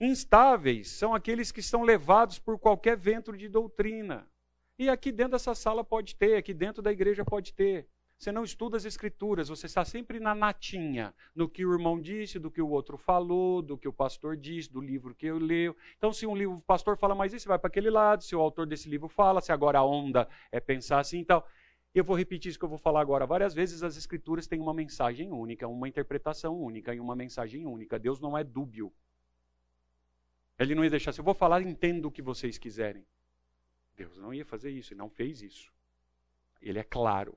Instáveis 0.00 0.88
são 0.90 1.14
aqueles 1.14 1.52
que 1.52 1.62
são 1.62 1.84
levados 1.84 2.40
por 2.40 2.58
qualquer 2.58 2.96
vento 2.96 3.32
de 3.36 3.48
doutrina. 3.48 4.28
E 4.76 4.88
aqui 4.88 5.12
dentro 5.12 5.34
dessa 5.34 5.54
sala 5.54 5.84
pode 5.84 6.16
ter, 6.16 6.34
aqui 6.34 6.52
dentro 6.52 6.82
da 6.82 6.90
igreja 6.90 7.24
pode 7.24 7.54
ter. 7.54 7.88
Você 8.18 8.32
não 8.32 8.44
estuda 8.44 8.78
as 8.78 8.86
escrituras, 8.86 9.48
você 9.48 9.66
está 9.66 9.84
sempre 9.84 10.18
na 10.18 10.34
natinha, 10.34 11.14
no 11.34 11.48
que 11.48 11.66
o 11.66 11.72
irmão 11.72 12.00
disse, 12.00 12.38
do 12.38 12.50
que 12.50 12.62
o 12.62 12.68
outro 12.68 12.96
falou, 12.96 13.60
do 13.60 13.76
que 13.76 13.86
o 13.86 13.92
pastor 13.92 14.36
disse, 14.36 14.72
do 14.72 14.80
livro 14.80 15.14
que 15.14 15.26
eu 15.26 15.38
leio. 15.38 15.76
Então, 15.98 16.12
se 16.12 16.26
um 16.26 16.34
livro, 16.34 16.56
o 16.56 16.62
pastor 16.62 16.96
fala 16.96 17.14
mais 17.14 17.34
isso, 17.34 17.46
vai 17.46 17.58
para 17.58 17.68
aquele 17.68 17.90
lado, 17.90 18.24
se 18.24 18.34
o 18.34 18.40
autor 18.40 18.66
desse 18.66 18.88
livro 18.88 19.08
fala, 19.08 19.42
se 19.42 19.52
agora 19.52 19.80
a 19.80 19.84
onda 19.84 20.26
é 20.50 20.58
pensar 20.58 20.98
assim 20.98 21.20
e 21.20 21.24
tal. 21.26 21.46
E 21.94 21.98
eu 21.98 22.04
vou 22.04 22.16
repetir 22.16 22.50
isso 22.50 22.58
que 22.58 22.64
eu 22.64 22.68
vou 22.68 22.78
falar 22.78 23.00
agora 23.00 23.26
várias 23.26 23.54
vezes. 23.54 23.82
As 23.82 23.96
Escrituras 23.96 24.46
têm 24.46 24.60
uma 24.60 24.74
mensagem 24.74 25.30
única, 25.30 25.68
uma 25.68 25.88
interpretação 25.88 26.58
única 26.58 26.94
e 26.94 27.00
uma 27.00 27.14
mensagem 27.14 27.66
única. 27.66 27.98
Deus 27.98 28.20
não 28.20 28.36
é 28.36 28.42
dúbio. 28.42 28.92
Ele 30.58 30.74
não 30.74 30.84
ia 30.84 30.90
deixar, 30.90 31.12
se 31.12 31.20
eu 31.20 31.24
vou 31.24 31.34
falar, 31.34 31.60
entendo 31.62 32.06
o 32.06 32.10
que 32.10 32.22
vocês 32.22 32.56
quiserem. 32.56 33.04
Deus 33.94 34.18
não 34.18 34.32
ia 34.32 34.44
fazer 34.44 34.70
isso, 34.70 34.92
e 34.92 34.96
não 34.96 35.08
fez 35.08 35.42
isso. 35.42 35.72
Ele 36.60 36.78
é 36.78 36.84
claro. 36.84 37.36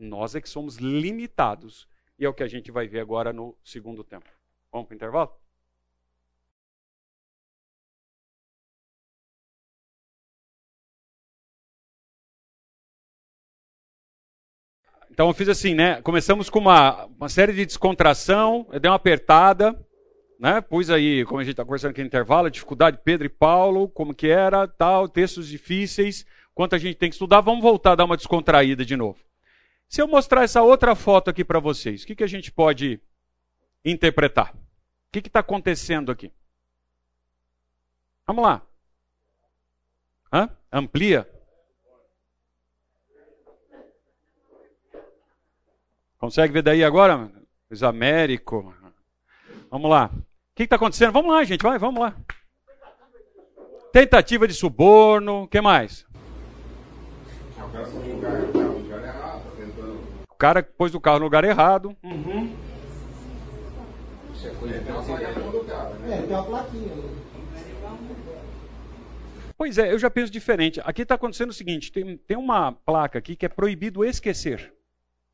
Nós 0.00 0.34
é 0.34 0.40
que 0.40 0.48
somos 0.48 0.76
limitados. 0.76 1.86
E 2.18 2.24
é 2.24 2.28
o 2.28 2.32
que 2.32 2.42
a 2.42 2.48
gente 2.48 2.72
vai 2.72 2.88
ver 2.88 3.00
agora 3.00 3.34
no 3.34 3.54
segundo 3.62 4.02
tempo. 4.02 4.28
Vamos 4.72 4.88
para 4.88 4.94
o 4.94 4.96
intervalo? 4.96 5.30
Então 15.10 15.28
eu 15.28 15.34
fiz 15.34 15.50
assim, 15.50 15.74
né? 15.74 16.00
Começamos 16.00 16.48
com 16.48 16.60
uma, 16.60 17.04
uma 17.06 17.28
série 17.28 17.52
de 17.52 17.66
descontração, 17.66 18.66
eu 18.72 18.80
dei 18.80 18.90
uma 18.90 18.96
apertada, 18.96 19.78
né? 20.38 20.62
Pus 20.62 20.88
aí, 20.88 21.26
como 21.26 21.40
a 21.40 21.44
gente 21.44 21.52
está 21.52 21.64
conversando 21.64 21.90
aqui 21.90 22.00
no 22.00 22.06
intervalo, 22.06 22.46
a 22.46 22.50
dificuldade 22.50 22.96
de 22.96 23.02
Pedro 23.02 23.26
e 23.26 23.30
Paulo, 23.30 23.88
como 23.88 24.14
que 24.14 24.28
era, 24.28 24.66
tal, 24.66 25.08
textos 25.08 25.46
difíceis, 25.48 26.24
quanto 26.54 26.74
a 26.74 26.78
gente 26.78 26.96
tem 26.96 27.10
que 27.10 27.16
estudar, 27.16 27.42
vamos 27.42 27.60
voltar 27.60 27.92
a 27.92 27.96
dar 27.96 28.04
uma 28.06 28.16
descontraída 28.16 28.82
de 28.82 28.96
novo. 28.96 29.29
Se 29.90 30.00
eu 30.00 30.06
mostrar 30.06 30.44
essa 30.44 30.62
outra 30.62 30.94
foto 30.94 31.30
aqui 31.30 31.44
para 31.44 31.58
vocês, 31.58 32.04
o 32.04 32.06
que, 32.06 32.14
que 32.14 32.22
a 32.22 32.28
gente 32.28 32.52
pode 32.52 33.00
interpretar? 33.84 34.54
O 34.54 35.10
que 35.10 35.18
está 35.18 35.40
acontecendo 35.40 36.12
aqui? 36.12 36.32
Vamos 38.24 38.44
lá. 38.44 38.62
Hã? 40.32 40.48
Amplia. 40.72 41.28
Consegue 46.18 46.52
ver 46.52 46.62
daí 46.62 46.84
agora? 46.84 47.28
Os 47.68 47.82
Américo. 47.82 48.72
Vamos 49.68 49.90
lá. 49.90 50.08
O 50.14 50.22
que 50.54 50.62
está 50.62 50.76
acontecendo? 50.76 51.10
Vamos 51.10 51.32
lá, 51.32 51.42
gente, 51.42 51.62
vai, 51.62 51.80
vamos 51.80 52.00
lá. 52.00 52.14
Tentativa 53.92 54.46
de 54.46 54.54
suborno, 54.54 55.42
o 55.42 55.48
que 55.48 55.60
mais? 55.60 56.06
O 58.54 58.59
cara 60.40 60.62
pôs 60.62 60.94
o 60.94 61.00
carro 61.00 61.18
no 61.18 61.24
lugar 61.26 61.44
errado. 61.44 61.96
Uhum. 62.02 62.56
É, 66.08 66.22
tem 66.22 66.34
uma 66.34 66.44
plaquinha. 66.44 66.92
Pois 69.56 69.76
é, 69.76 69.92
eu 69.92 69.98
já 69.98 70.10
penso 70.10 70.32
diferente. 70.32 70.80
Aqui 70.82 71.02
está 71.02 71.14
acontecendo 71.14 71.50
o 71.50 71.54
seguinte: 71.54 71.92
tem, 71.92 72.16
tem 72.16 72.36
uma 72.36 72.72
placa 72.72 73.18
aqui 73.18 73.36
que 73.36 73.44
é 73.44 73.48
proibido 73.48 74.04
esquecer. 74.04 74.72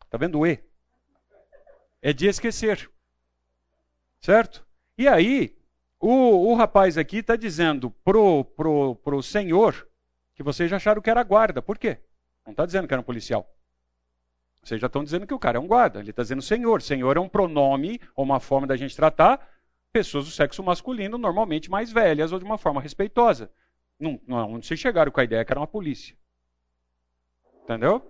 Está 0.05 0.19
vendo 0.19 0.41
o 0.41 0.47
E? 0.47 0.61
é 2.03 2.13
de 2.13 2.27
esquecer. 2.29 2.89
Certo? 4.21 4.65
E 4.97 5.09
aí, 5.09 5.57
o, 6.01 6.51
o 6.51 6.55
rapaz 6.55 6.97
aqui 6.97 7.19
está 7.19 7.35
dizendo 7.35 7.91
pro, 8.05 8.45
pro, 8.45 8.95
pro 8.97 9.23
senhor 9.23 9.89
que 10.35 10.43
vocês 10.43 10.71
já 10.71 10.77
acharam 10.77 11.03
que 11.03 11.11
era 11.11 11.23
guarda. 11.23 11.61
Por 11.61 11.79
quê? 11.79 11.99
Não 12.45 12.53
está 12.53 12.65
dizendo 12.65 12.87
que 12.87 12.95
era 12.95 13.01
um 13.01 13.05
policial. 13.05 13.56
Vocês 14.67 14.81
já 14.81 14.89
estão 14.89 15.05
dizendo 15.05 15.29
que 15.29 15.33
o 15.33 15.39
cara 15.39 15.59
é 15.59 15.61
um 15.61 15.67
guarda. 15.67 16.01
Ele 16.01 16.11
está 16.11 16.23
dizendo 16.23 16.43
senhor. 16.43 16.83
Senhor 16.83 17.17
é 17.17 17.21
um 17.21 17.29
pronome 17.29 18.01
ou 18.17 18.25
uma 18.25 18.41
forma 18.41 18.67
da 18.67 18.77
gente 18.77 18.97
tratar 18.97 19.49
pessoas 19.93 20.25
do 20.25 20.31
sexo 20.33 20.61
masculino, 20.61 21.17
normalmente 21.17 21.71
mais 21.71 21.93
velhas 21.93 22.33
ou 22.33 22.39
de 22.41 22.45
uma 22.45 22.59
forma 22.59 22.81
respeitosa. 22.81 23.49
Não, 23.99 24.21
não, 24.27 24.51
não 24.51 24.63
se 24.63 24.77
chegaram 24.77 25.13
com 25.13 25.21
a 25.21 25.25
ideia 25.25 25.45
que 25.45 25.53
era 25.53 25.61
uma 25.61 25.69
polícia. 25.69 26.17
Entendeu? 27.63 28.03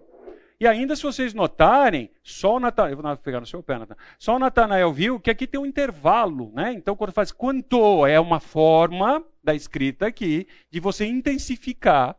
E 0.59 0.67
ainda 0.67 0.97
se 0.97 1.03
vocês 1.03 1.35
notarem, 1.35 2.11
só 2.23 2.57
o 2.57 2.61
Natanael, 2.61 2.97
vou 2.97 3.17
pegar 3.19 3.41
no 3.41 3.47
seu 3.47 3.63
pé, 3.63 3.79
Natanael, 3.79 4.07
só 4.19 4.37
o 4.37 4.39
Natanael 4.39 4.91
viu 4.95 5.21
que 5.21 5.31
aqui 5.31 5.47
tem 5.47 5.61
um 5.61 5.67
intervalo, 5.67 6.51
né? 6.55 6.73
Então 6.73 6.97
quando 6.97 7.13
faz 7.13 7.31
quanto 7.31 8.07
é 8.07 8.19
uma 8.19 8.41
forma 8.41 9.23
da 9.45 9.55
escrita 9.55 10.07
aqui 10.07 10.49
de 10.71 10.81
você 10.81 11.05
intensificar 11.05 12.17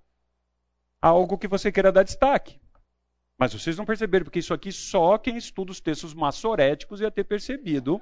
algo 1.01 1.39
que 1.39 1.47
você 1.47 1.71
queira 1.71 1.91
dar 1.91 2.03
destaque. 2.03 2.59
Mas 3.37 3.53
vocês 3.53 3.77
não 3.77 3.85
perceberam, 3.85 4.25
porque 4.25 4.39
isso 4.39 4.53
aqui 4.53 4.71
só 4.71 5.17
quem 5.17 5.37
estuda 5.37 5.71
os 5.71 5.79
textos 5.79 6.13
massoréticos 6.13 7.01
ia 7.01 7.11
ter 7.11 7.23
percebido 7.23 8.01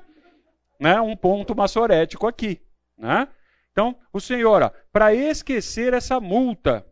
né, 0.80 1.00
um 1.02 1.16
ponto 1.16 1.56
massorético 1.56 2.26
aqui. 2.26 2.62
Né? 2.98 3.28
Então, 3.72 4.00
o 4.14 4.22
Senhor, 4.22 4.72
para 4.92 5.14
esquecer 5.14 5.94
essa 5.94 6.20
multa, 6.22 6.86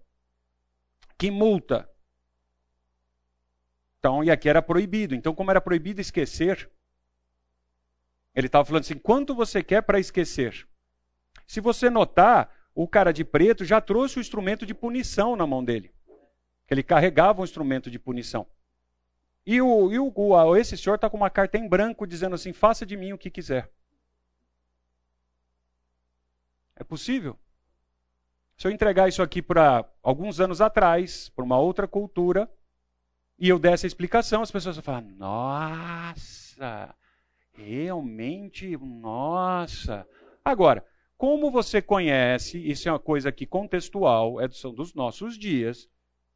que 1.17 1.31
multa? 1.31 1.89
Então, 3.99 4.21
e 4.21 4.29
aqui 4.29 4.49
era 4.49 4.61
proibido. 4.61 5.15
Então, 5.15 5.33
como 5.33 5.49
era 5.49 5.61
proibido 5.61 6.01
esquecer, 6.01 6.69
ele 8.35 8.47
estava 8.47 8.65
falando 8.65 8.81
assim: 8.81 8.97
quanto 8.97 9.33
você 9.33 9.63
quer 9.63 9.81
para 9.81 9.97
esquecer? 9.97 10.67
Se 11.47 11.61
você 11.61 11.89
notar, 11.89 12.53
o 12.75 12.85
cara 12.85 13.13
de 13.13 13.23
preto 13.23 13.63
já 13.63 13.79
trouxe 13.79 14.17
o 14.17 14.21
instrumento 14.21 14.65
de 14.65 14.73
punição 14.73 15.37
na 15.37 15.47
mão 15.47 15.63
dele. 15.63 15.93
Ele 16.69 16.83
carregava 16.83 17.41
um 17.41 17.43
instrumento 17.43 17.91
de 17.91 17.99
punição. 17.99 18.47
E, 19.45 19.61
o, 19.61 19.91
e 19.91 19.99
o, 19.99 20.55
esse 20.55 20.77
senhor 20.77 20.95
está 20.95 21.09
com 21.09 21.17
uma 21.17 21.29
carta 21.29 21.57
em 21.57 21.67
branco 21.67 22.07
dizendo 22.07 22.35
assim: 22.35 22.53
faça 22.53 22.85
de 22.85 22.95
mim 22.95 23.13
o 23.13 23.17
que 23.17 23.29
quiser. 23.29 23.69
É 26.75 26.83
possível? 26.83 27.37
Se 28.57 28.67
eu 28.67 28.71
entregar 28.71 29.09
isso 29.09 29.21
aqui 29.21 29.41
para 29.41 29.85
alguns 30.01 30.39
anos 30.39 30.61
atrás, 30.61 31.29
para 31.29 31.43
uma 31.43 31.57
outra 31.57 31.87
cultura, 31.87 32.49
e 33.37 33.49
eu 33.49 33.59
der 33.59 33.73
essa 33.73 33.87
explicação, 33.87 34.41
as 34.41 34.51
pessoas 34.51 34.77
vão 34.77 34.83
falar: 34.83 35.01
nossa, 35.01 36.95
realmente, 37.51 38.77
nossa. 38.77 40.07
Agora, 40.45 40.85
como 41.17 41.51
você 41.51 41.81
conhece, 41.81 42.57
isso 42.57 42.87
é 42.87 42.91
uma 42.91 42.99
coisa 42.99 43.29
aqui 43.29 43.45
contextual, 43.45 44.39
é 44.39 44.47
dos 44.47 44.93
nossos 44.93 45.37
dias, 45.37 45.89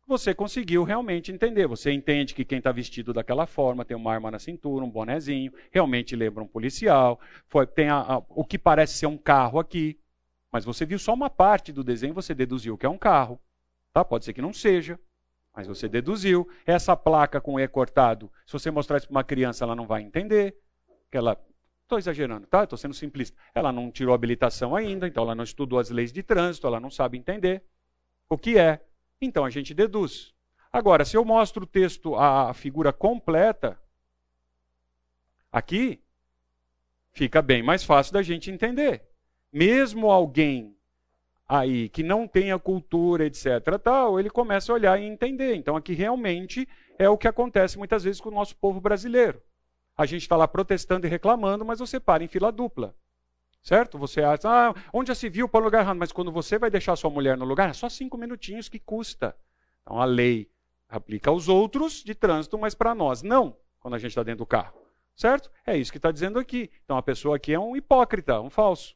você 0.08 0.34
conseguiu 0.34 0.84
realmente 0.84 1.32
entender. 1.32 1.68
Você 1.68 1.92
entende 1.92 2.34
que 2.34 2.46
quem 2.46 2.60
está 2.60 2.72
vestido 2.72 3.14
daquela 3.14 3.46
forma, 3.46 3.84
tem 3.84 3.96
uma 3.96 4.14
arma 4.14 4.32
na 4.32 4.40
cintura, 4.40 4.86
um 4.86 4.90
bonezinho, 4.90 5.52
realmente 5.70 6.16
lembra 6.16 6.44
um 6.44 6.48
policial, 6.48 7.20
foi, 7.48 7.68
tem 7.68 7.90
a, 7.90 8.00
a, 8.00 8.18
o 8.30 8.46
que 8.46 8.58
parece 8.58 8.98
ser 8.98 9.08
um 9.08 9.18
carro 9.18 9.60
aqui, 9.60 10.00
mas 10.52 10.64
você 10.64 10.86
viu 10.86 10.98
só 10.98 11.14
uma 11.14 11.30
parte 11.30 11.72
do 11.72 11.84
desenho, 11.84 12.14
você 12.14 12.34
deduziu 12.34 12.78
que 12.78 12.86
é 12.86 12.90
um 12.90 12.98
carro. 12.98 13.40
Tá? 13.94 14.04
Pode 14.04 14.26
ser 14.26 14.34
que 14.34 14.42
não 14.42 14.54
seja. 14.54 15.00
Mas 15.54 15.68
você 15.68 15.90
deduziu. 15.90 16.48
Essa 16.66 16.96
placa 16.96 17.42
com 17.42 17.60
E 17.60 17.68
cortado, 17.68 18.32
se 18.46 18.54
você 18.54 18.72
mostrar 18.72 18.98
isso 18.98 19.08
para 19.08 19.16
uma 19.16 19.24
criança, 19.24 19.66
ela 19.66 19.76
não 19.76 19.88
vai 19.88 20.02
entender. 20.02 20.56
Que 21.12 21.18
ela. 21.18 21.38
Estou 21.84 21.98
exagerando, 21.98 22.46
tá? 22.48 22.64
Estou 22.64 22.78
sendo 22.78 22.94
simplista. 22.94 23.38
Ela 23.56 23.72
não 23.72 23.90
tirou 23.90 24.14
habilitação 24.14 24.76
ainda, 24.76 25.08
então 25.08 25.24
ela 25.24 25.34
não 25.34 25.44
estudou 25.44 25.80
as 25.80 25.90
leis 25.90 26.12
de 26.12 26.22
trânsito, 26.22 26.68
ela 26.68 26.80
não 26.80 26.90
sabe 26.90 27.18
entender 27.18 27.64
o 28.30 28.38
que 28.38 28.58
é. 28.58 28.82
Então 29.22 29.44
a 29.46 29.50
gente 29.50 29.74
deduz. 29.74 30.34
Agora, 30.72 31.06
se 31.06 31.18
eu 31.18 31.26
mostro 31.26 31.64
o 31.64 31.68
texto, 31.68 32.16
a 32.16 32.54
figura 32.54 32.94
completa, 32.94 33.80
aqui, 35.52 36.02
fica 37.12 37.42
bem 37.42 37.64
mais 37.64 37.84
fácil 37.84 38.14
da 38.14 38.22
gente 38.22 38.52
entender. 38.52 39.04
Mesmo 39.52 40.12
alguém 40.12 40.78
aí 41.48 41.88
que 41.90 42.04
não 42.04 42.28
tem 42.28 42.52
a 42.52 42.60
cultura, 42.60 43.26
etc., 43.26 43.80
tal, 43.82 44.20
ele 44.20 44.30
começa 44.30 44.72
a 44.72 44.76
olhar 44.76 45.02
e 45.02 45.06
entender. 45.06 45.56
Então 45.56 45.76
aqui 45.76 45.94
realmente 45.94 46.68
é 47.00 47.10
o 47.10 47.18
que 47.18 47.28
acontece 47.28 47.78
muitas 47.78 48.04
vezes 48.04 48.22
com 48.22 48.30
o 48.30 48.34
nosso 48.34 48.56
povo 48.58 48.82
brasileiro. 48.82 49.42
A 49.96 50.06
gente 50.06 50.22
está 50.22 50.36
lá 50.36 50.48
protestando 50.48 51.08
e 51.08 51.10
reclamando, 51.10 51.66
mas 51.66 51.80
você 51.80 52.00
para 52.00 52.24
em 52.24 52.28
fila 52.28 52.52
dupla. 52.52 52.94
Certo? 53.68 53.98
Você 53.98 54.22
acha, 54.22 54.48
ah, 54.48 54.74
onde 54.94 55.10
já 55.10 55.16
se 55.16 55.28
viu 55.28 55.50
para 55.50 55.60
o 55.60 55.64
lugar 55.66 55.82
errado? 55.82 55.98
Mas 55.98 56.14
quando 56.14 56.32
você 56.32 56.58
vai 56.58 56.72
deixar 56.72 56.96
sua 56.96 57.10
mulher 57.10 57.36
no 57.36 57.44
lugar, 57.44 57.70
é 57.70 57.74
só 57.74 57.90
cinco 57.90 58.18
minutinhos 58.18 58.70
que 58.70 58.80
custa. 58.80 59.36
Então 59.82 60.00
a 60.00 60.06
lei 60.06 60.50
aplica 60.88 61.30
aos 61.30 61.50
outros 61.50 62.02
de 62.02 62.16
trânsito, 62.16 62.58
mas 62.58 62.74
para 62.74 62.96
nós 62.96 63.22
não, 63.22 63.58
quando 63.82 63.96
a 63.96 63.98
gente 63.98 64.12
está 64.12 64.24
dentro 64.24 64.38
do 64.38 64.46
carro. 64.46 64.74
Certo? 65.18 65.52
É 65.66 65.76
isso 65.76 65.92
que 65.92 65.98
está 65.98 66.14
dizendo 66.14 66.40
aqui. 66.40 66.72
Então 66.86 66.96
a 66.96 67.04
pessoa 67.04 67.36
aqui 67.36 67.52
é 67.52 67.60
um 67.60 67.76
hipócrita, 67.76 68.40
um 68.40 68.50
falso. 68.50 68.96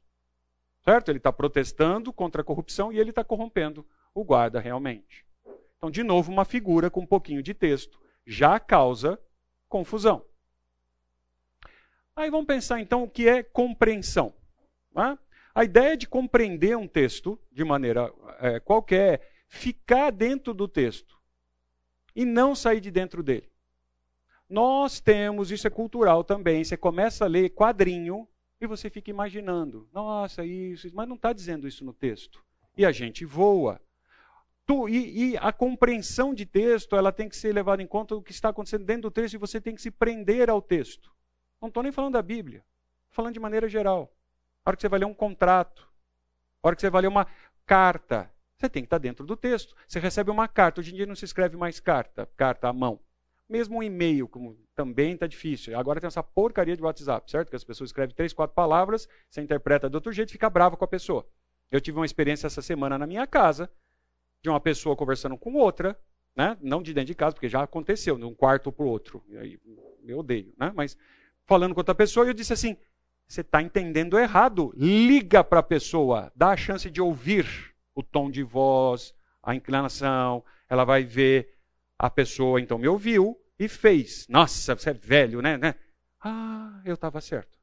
Certo? 0.85 1.09
Ele 1.09 1.17
está 1.17 1.33
protestando 1.33 2.13
contra 2.13 2.41
a 2.41 2.45
corrupção 2.45 2.93
e 2.93 2.97
ele 2.97 3.09
está 3.09 3.25
corrompendo 3.25 3.85
o 4.15 4.23
guarda 4.23 4.61
realmente. 4.61 5.25
Então, 5.75 5.91
de 5.91 6.01
novo, 6.01 6.31
uma 6.31 6.45
figura 6.45 6.89
com 6.89 7.01
um 7.01 7.05
pouquinho 7.05 7.43
de 7.43 7.53
texto 7.53 7.99
já 8.25 8.57
causa 8.57 9.19
confusão. 9.67 10.23
Aí 12.15 12.29
vamos 12.29 12.47
pensar 12.47 12.79
então 12.79 13.03
o 13.03 13.09
que 13.09 13.27
é 13.27 13.43
compreensão. 13.43 14.33
Né? 14.93 15.17
A 15.53 15.63
ideia 15.63 15.97
de 15.97 16.07
compreender 16.07 16.77
um 16.77 16.87
texto 16.87 17.39
de 17.51 17.63
maneira 17.63 18.11
é, 18.39 18.59
qualquer 18.59 19.13
é 19.13 19.31
ficar 19.47 20.11
dentro 20.11 20.53
do 20.53 20.67
texto 20.67 21.19
e 22.15 22.25
não 22.25 22.55
sair 22.55 22.79
de 22.79 22.89
dentro 22.89 23.21
dele. 23.21 23.49
Nós 24.49 24.99
temos, 24.99 25.51
isso 25.51 25.67
é 25.67 25.69
cultural 25.69 26.23
também, 26.23 26.63
você 26.63 26.75
começa 26.75 27.25
a 27.25 27.27
ler 27.27 27.49
quadrinho 27.49 28.27
e 28.59 28.67
você 28.67 28.89
fica 28.89 29.09
imaginando, 29.09 29.89
nossa, 29.93 30.45
isso, 30.45 30.89
mas 30.93 31.07
não 31.07 31.15
está 31.15 31.33
dizendo 31.33 31.67
isso 31.67 31.83
no 31.83 31.93
texto. 31.93 32.43
E 32.77 32.85
a 32.85 32.91
gente 32.91 33.25
voa. 33.25 33.81
Tu, 34.65 34.87
e, 34.87 35.31
e, 35.31 35.37
a 35.37 35.51
compreensão 35.51 36.33
de 36.33 36.45
texto, 36.45 36.95
ela 36.95 37.11
tem 37.11 37.27
que 37.27 37.35
ser 37.35 37.53
levada 37.53 37.81
em 37.81 37.87
conta 37.87 38.15
o 38.15 38.21
que 38.21 38.31
está 38.31 38.49
acontecendo 38.49 38.85
dentro 38.85 39.03
do 39.03 39.11
texto 39.11 39.33
e 39.33 39.37
você 39.37 39.59
tem 39.59 39.73
que 39.73 39.81
se 39.81 39.89
prender 39.89 40.49
ao 40.49 40.61
texto. 40.61 41.11
Não 41.59 41.67
estou 41.67 41.81
nem 41.83 41.91
falando 41.91 42.13
da 42.13 42.21
Bíblia, 42.21 42.63
falando 43.09 43.33
de 43.33 43.39
maneira 43.39 43.67
geral. 43.67 44.13
A 44.63 44.69
hora 44.69 44.77
que 44.77 44.81
você 44.81 44.89
vai 44.89 44.99
ler 44.99 45.05
um 45.05 45.13
contrato, 45.13 45.87
a 46.61 46.67
hora 46.67 46.75
que 46.75 46.81
você 46.81 46.89
vai 46.89 47.01
ler 47.01 47.07
uma 47.07 47.25
carta, 47.65 48.31
você 48.57 48.69
tem 48.69 48.83
que 48.83 48.87
estar 48.87 48.99
dentro 48.99 49.25
do 49.25 49.35
texto. 49.35 49.75
Você 49.87 49.99
recebe 49.99 50.29
uma 50.29 50.47
carta, 50.47 50.81
hoje 50.81 50.91
em 50.91 50.95
dia 50.95 51.05
não 51.05 51.15
se 51.15 51.25
escreve 51.25 51.57
mais 51.57 51.79
carta, 51.79 52.29
carta 52.37 52.67
à 52.67 52.73
mão. 52.73 52.99
Mesmo 53.49 53.79
um 53.79 53.83
e-mail, 53.83 54.27
como 54.27 54.55
também 54.75 55.13
está 55.13 55.25
difícil. 55.25 55.77
Agora 55.77 55.99
tem 55.99 56.07
essa 56.07 56.23
porcaria 56.23 56.75
de 56.77 56.81
WhatsApp, 56.81 57.29
certo? 57.29 57.49
Que 57.49 57.55
as 57.55 57.63
pessoas 57.63 57.89
escrevem 57.89 58.15
três, 58.15 58.33
quatro 58.33 58.55
palavras, 58.55 59.09
você 59.29 59.41
interpreta 59.41 59.89
de 59.89 59.95
outro 59.95 60.11
jeito 60.11 60.29
e 60.29 60.31
fica 60.33 60.49
brava 60.49 60.77
com 60.77 60.85
a 60.85 60.87
pessoa. 60.87 61.27
Eu 61.71 61.81
tive 61.81 61.97
uma 61.97 62.05
experiência 62.05 62.47
essa 62.47 62.61
semana 62.61 62.97
na 62.97 63.07
minha 63.07 63.25
casa, 63.25 63.69
de 64.43 64.49
uma 64.49 64.59
pessoa 64.59 64.95
conversando 64.95 65.37
com 65.37 65.53
outra, 65.55 65.99
né? 66.35 66.57
não 66.61 66.81
de 66.81 66.93
dentro 66.93 67.07
de 67.07 67.15
casa, 67.15 67.33
porque 67.33 67.49
já 67.49 67.63
aconteceu, 67.63 68.17
de 68.17 68.25
um 68.25 68.33
quarto 68.33 68.71
para 68.71 68.85
o 68.85 68.87
outro. 68.87 69.23
Eu 70.05 70.19
odeio, 70.19 70.53
né? 70.57 70.71
mas 70.75 70.97
falando 71.45 71.73
com 71.73 71.79
outra 71.79 71.95
pessoa, 71.95 72.25
eu 72.25 72.33
disse 72.33 72.53
assim: 72.53 72.77
você 73.31 73.41
está 73.41 73.61
entendendo 73.61 74.19
errado. 74.19 74.73
Liga 74.75 75.41
para 75.41 75.61
a 75.61 75.63
pessoa, 75.63 76.29
dá 76.35 76.49
a 76.49 76.57
chance 76.57 76.89
de 76.89 77.01
ouvir 77.01 77.73
o 77.95 78.03
tom 78.03 78.29
de 78.29 78.43
voz, 78.43 79.13
a 79.41 79.55
inclinação. 79.55 80.43
Ela 80.69 80.83
vai 80.83 81.05
ver 81.05 81.55
a 81.97 82.09
pessoa, 82.09 82.59
então 82.59 82.77
me 82.77 82.89
ouviu 82.89 83.39
e 83.57 83.69
fez. 83.69 84.27
Nossa, 84.27 84.75
você 84.75 84.89
é 84.89 84.93
velho, 84.93 85.41
né? 85.41 85.57
né? 85.57 85.75
Ah, 86.19 86.81
eu 86.83 86.95
estava 86.95 87.21
certo. 87.21 87.57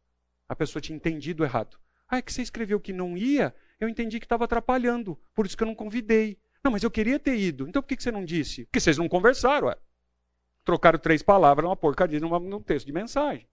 A 0.48 0.56
pessoa 0.56 0.80
tinha 0.80 0.96
entendido 0.96 1.44
errado. 1.44 1.78
Ah, 2.08 2.16
é 2.16 2.22
que 2.22 2.32
você 2.32 2.40
escreveu 2.40 2.80
que 2.80 2.94
não 2.94 3.14
ia, 3.14 3.54
eu 3.78 3.90
entendi 3.90 4.18
que 4.18 4.24
estava 4.24 4.46
atrapalhando, 4.46 5.20
por 5.34 5.44
isso 5.44 5.54
que 5.54 5.62
eu 5.62 5.66
não 5.66 5.74
convidei. 5.74 6.38
Não, 6.64 6.72
mas 6.72 6.82
eu 6.82 6.90
queria 6.90 7.18
ter 7.18 7.36
ido. 7.36 7.68
Então 7.68 7.82
por 7.82 7.88
que 7.88 8.02
você 8.02 8.10
não 8.10 8.24
disse? 8.24 8.64
Porque 8.64 8.80
vocês 8.80 8.96
não 8.96 9.06
conversaram. 9.06 9.68
Ué. 9.68 9.76
Trocaram 10.64 10.98
três 10.98 11.22
palavras 11.22 11.62
numa 11.62 11.76
porcaria 11.76 12.18
num 12.18 12.62
texto 12.62 12.86
de 12.86 12.92
mensagem. 12.92 13.46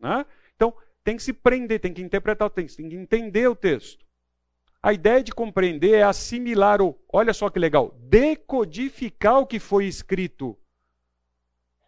Né? 0.00 0.24
Então 0.56 0.74
tem 1.04 1.16
que 1.16 1.22
se 1.22 1.32
prender, 1.32 1.80
tem 1.80 1.92
que 1.92 2.02
interpretar 2.02 2.46
o 2.46 2.50
texto, 2.50 2.76
tem 2.76 2.88
que 2.88 2.96
entender 2.96 3.48
o 3.48 3.56
texto. 3.56 4.04
A 4.82 4.92
ideia 4.92 5.22
de 5.22 5.32
compreender 5.32 5.94
é 5.94 6.02
assimilar 6.02 6.80
o, 6.80 6.98
olha 7.12 7.34
só 7.34 7.50
que 7.50 7.58
legal, 7.58 7.94
decodificar 8.00 9.38
o 9.38 9.46
que 9.46 9.58
foi 9.58 9.86
escrito. 9.86 10.56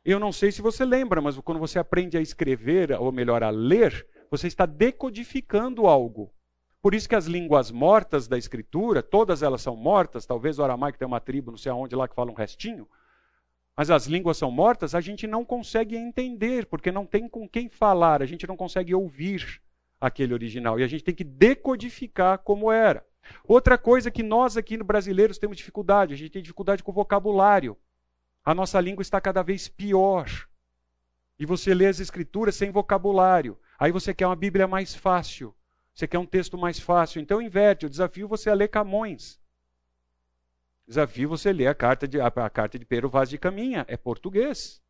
Eu 0.05 0.19
não 0.19 0.33
sei 0.33 0.51
se 0.51 0.61
você 0.61 0.85
lembra, 0.85 1.21
mas 1.21 1.39
quando 1.39 1.59
você 1.59 1.79
aprende 1.79 2.19
a 2.19 2.21
escrever, 2.21 2.93
ou 2.93 3.13
melhor, 3.13 3.43
a 3.43 3.51
ler, 3.51 4.07
você 4.31 4.47
está 4.47 4.67
decodificando 4.67 5.87
algo. 5.87 6.33
Por 6.83 6.95
isso 6.95 7.09
que 7.09 7.15
as 7.15 7.27
línguas 7.27 7.71
mortas 7.71 8.27
da 8.27 8.37
escritura, 8.37 9.03
todas 9.03 9.43
elas 9.43 9.63
são 9.63 9.77
mortas, 9.77 10.27
talvez 10.27 10.59
o 10.59 10.65
aramaico 10.65 10.99
tem 10.99 11.07
uma 11.07 11.21
tribo, 11.21 11.53
não 11.53 11.59
sei 11.59 11.71
aonde 11.71 11.95
lá 11.95 12.09
que 12.09 12.15
fala 12.15 12.31
um 12.31 12.35
restinho, 12.35 12.89
mas 13.83 13.91
as 13.91 14.07
línguas 14.07 14.37
são 14.37 14.49
mortas, 14.49 14.95
a 14.95 15.01
gente 15.01 15.27
não 15.27 15.45
consegue 15.45 15.97
entender, 15.97 16.67
porque 16.67 16.93
não 16.93 17.05
tem 17.05 17.29
com 17.29 17.49
quem 17.49 17.69
falar, 17.69 18.23
a 18.23 18.27
gente 18.27 18.47
não 18.47 18.57
consegue 18.57 18.95
ouvir 18.95 19.61
aquele 20.01 20.33
original. 20.33 20.79
E 20.79 20.85
a 20.85 20.87
gente 20.87 21.03
tem 21.03 21.13
que 21.13 21.25
decodificar 21.25 22.39
como 22.39 22.71
era. 22.71 23.05
Outra 23.43 23.77
coisa 23.77 24.09
que 24.09 24.23
nós 24.23 24.57
aqui 24.57 24.77
no 24.77 24.85
brasileiros 24.85 25.37
temos 25.37 25.57
dificuldade, 25.57 26.15
a 26.15 26.17
gente 26.17 26.31
tem 26.31 26.41
dificuldade 26.41 26.81
com 26.81 26.93
vocabulário. 26.93 27.77
A 28.45 28.55
nossa 28.55 28.81
língua 28.81 29.03
está 29.03 29.21
cada 29.21 29.43
vez 29.43 29.67
pior. 29.67 30.29
E 31.37 31.45
você 31.45 31.75
lê 31.75 31.89
as 31.89 31.99
escrituras 31.99 32.55
sem 32.55 32.71
vocabulário. 32.71 33.59
Aí 33.81 33.91
você 33.91 34.15
quer 34.15 34.29
uma 34.29 34.37
Bíblia 34.37 34.69
mais 34.69 34.95
fácil. 34.95 35.53
Você 35.93 36.07
quer 36.07 36.21
um 36.21 36.27
texto 36.27 36.57
mais 36.57 36.79
fácil. 36.79 37.21
Então 37.21 37.43
inverte. 37.43 37.85
O 37.87 37.91
desafio 37.91 38.29
você 38.29 38.49
a 38.49 38.55
ler 38.55 38.69
Camões. 38.69 39.41
Desafio 40.93 41.27
você 41.27 41.55
ler 41.55 41.69
a 41.69 41.75
carta 41.75 42.07
de, 42.07 42.21
a, 42.21 42.27
a 42.27 42.51
carta 42.51 42.79
de 42.79 42.85
Pedro 42.85 43.09
Vaz 43.09 43.31
de 43.31 43.39
Caminha. 43.39 43.83
É 43.89 43.97
português. 43.97 44.83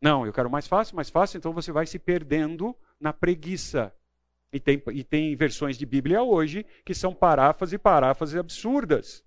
Não, 0.00 0.26
eu 0.26 0.32
quero 0.32 0.50
mais 0.50 0.66
fácil, 0.66 0.96
mais 0.96 1.08
fácil. 1.08 1.38
Então 1.38 1.52
você 1.52 1.70
vai 1.70 1.86
se 1.86 1.96
perdendo 1.96 2.74
na 2.98 3.12
preguiça. 3.12 3.94
E 4.52 4.58
tem, 4.58 4.82
e 4.92 5.04
tem 5.04 5.36
versões 5.36 5.78
de 5.78 5.86
Bíblia 5.86 6.24
hoje 6.24 6.66
que 6.84 6.92
são 6.92 7.14
paráfrases 7.14 7.74
e 7.74 7.78
paráfrases 7.78 8.34
absurdas. 8.34 9.24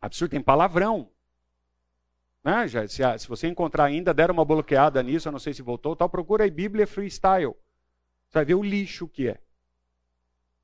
Absurdo, 0.00 0.30
tem 0.30 0.40
palavrão. 0.40 1.10
Né? 2.44 2.68
Já, 2.68 2.86
se, 2.86 3.02
se, 3.18 3.26
você 3.26 3.48
encontrar 3.48 3.86
ainda, 3.86 4.14
deram 4.14 4.34
uma 4.34 4.44
bloqueada 4.44 5.02
nisso, 5.02 5.26
eu 5.26 5.32
não 5.32 5.40
sei 5.40 5.52
se 5.52 5.60
voltou, 5.60 5.96
tal, 5.96 6.08
procura 6.08 6.44
aí 6.44 6.52
Bíblia 6.52 6.86
Freestyle. 6.86 7.56
Você 8.28 8.34
vai 8.34 8.44
ver 8.44 8.54
o 8.54 8.62
lixo 8.62 9.08
que 9.08 9.26
é. 9.26 9.40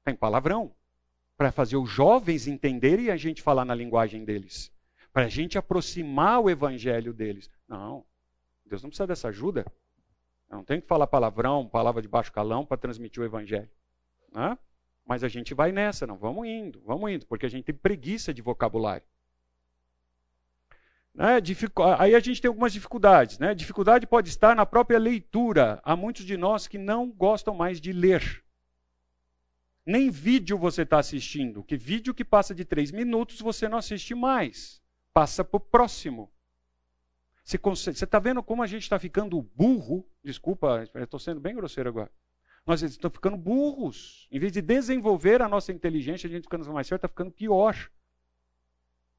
Tem 0.05 0.15
palavrão. 0.15 0.73
Para 1.37 1.53
fazer 1.53 1.77
os 1.77 1.91
jovens 1.91 2.47
entenderem 2.47 3.07
e 3.07 3.11
a 3.11 3.17
gente 3.17 3.43
falar 3.43 3.65
na 3.65 3.75
linguagem 3.75 4.25
deles. 4.25 4.73
Para 5.13 5.25
a 5.25 5.29
gente 5.29 5.59
aproximar 5.59 6.41
o 6.41 6.51
evangelho 6.51 7.13
deles. 7.13 7.51
Não. 7.69 8.05
Deus 8.65 8.83
não 8.83 8.91
precisa 8.91 9.07
dessa 9.07 9.29
ajuda. 9.29 9.65
Eu 10.51 10.57
não 10.59 10.65
tem 10.65 10.81
que 10.81 10.87
falar 10.87 11.07
palavrão, 11.07 11.69
palavra 11.69 12.01
de 12.01 12.09
baixo 12.09 12.33
calão 12.33 12.65
para 12.65 12.77
transmitir 12.77 13.23
o 13.23 13.27
evangelho. 13.27 13.71
Né? 14.33 14.57
Mas 15.05 15.23
a 15.23 15.29
gente 15.29 15.55
vai 15.55 15.73
nessa, 15.73 16.07
não, 16.07 16.17
vamos 16.17 16.47
indo, 16.47 16.83
vamos 16.85 17.11
indo, 17.11 17.27
porque 17.27 17.47
a 17.47 17.49
gente 17.49 17.65
tem 17.65 17.75
preguiça 17.75 18.33
de 18.35 18.43
vocabulário. 18.43 19.07
Né? 21.15 21.41
Aí 21.99 22.15
a 22.15 22.21
gente 22.21 22.43
tem 22.43 22.49
algumas 22.49 22.73
dificuldades. 22.73 23.39
Né? 23.39 23.55
Dificuldade 23.55 24.07
pode 24.07 24.29
estar 24.29 24.55
na 24.55 24.67
própria 24.67 24.99
leitura. 24.99 25.81
Há 25.83 25.97
muitos 25.97 26.25
de 26.25 26.37
nós 26.37 26.69
que 26.69 26.77
não 26.77 27.11
gostam 27.11 27.55
mais 27.55 27.81
de 27.81 27.93
ler. 27.93 28.45
Nem 29.87 30.11
vídeo 30.11 30.59
você 30.59 30.83
está 30.83 30.99
assistindo, 30.99 31.63
que 31.63 31.77
vídeo 31.77 32.13
que 32.13 32.25
passa 32.25 32.53
de 32.53 32.65
três 32.65 32.91
minutos 32.91 33.41
você 33.41 33.69
não 33.69 33.79
assiste 33.79 34.17
mais. 34.17 34.83
Passa 35.15 35.45
para 35.45 35.57
o 35.59 35.61
próximo. 35.61 36.29
Você 37.45 37.91
está 37.91 38.19
vendo 38.19 38.43
como 38.43 38.65
a 38.65 38.67
gente 38.67 38.83
está 38.83 38.99
ficando 38.99 39.41
burro? 39.41 40.05
Desculpa, 40.25 40.83
estou 40.97 41.21
sendo 41.21 41.41
bem 41.41 41.55
grosseiro 41.55 41.89
agora. 41.89 42.11
Nós 42.67 42.83
estamos 42.83 43.15
ficando 43.15 43.37
burros. 43.37 44.27
Em 44.33 44.41
vez 44.41 44.51
de 44.51 44.61
desenvolver 44.61 45.41
a 45.41 45.49
nossa 45.49 45.71
inteligência, 45.73 46.27
a 46.27 46.31
gente 46.31 46.43
ficando 46.43 46.69
mais 46.73 46.89
certo, 46.89 47.05
está 47.05 47.09
ficando 47.09 47.31
pior. 47.31 47.77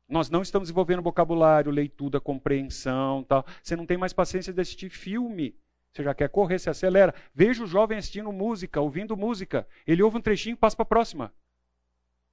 Nós 0.09 0.30
não 0.30 0.41
estamos 0.41 0.68
desenvolvendo 0.68 1.01
vocabulário, 1.01 1.72
leitura, 1.72 2.20
compreensão, 2.20 3.24
tal. 3.24 3.45
Você 3.63 3.78
não 3.78 3.86
tem 3.86 3.97
mais 3.97 4.11
paciência 4.11 4.51
de 4.51 4.59
assistir 4.59 4.89
filme. 4.89 5.57
Você 5.97 6.03
já 6.03 6.13
quer 6.13 6.29
correr, 6.29 6.59
se 6.59 6.69
acelera. 6.69 7.13
Veja 7.33 7.63
o 7.63 7.67
jovem 7.67 7.97
assistindo 7.97 8.31
música, 8.31 8.79
ouvindo 8.79 9.17
música. 9.17 9.67
Ele 9.85 10.01
ouve 10.01 10.17
um 10.17 10.21
trechinho 10.21 10.53
e 10.53 10.57
passa 10.57 10.75
para 10.75 10.83
a 10.83 10.87
próxima. 10.87 11.33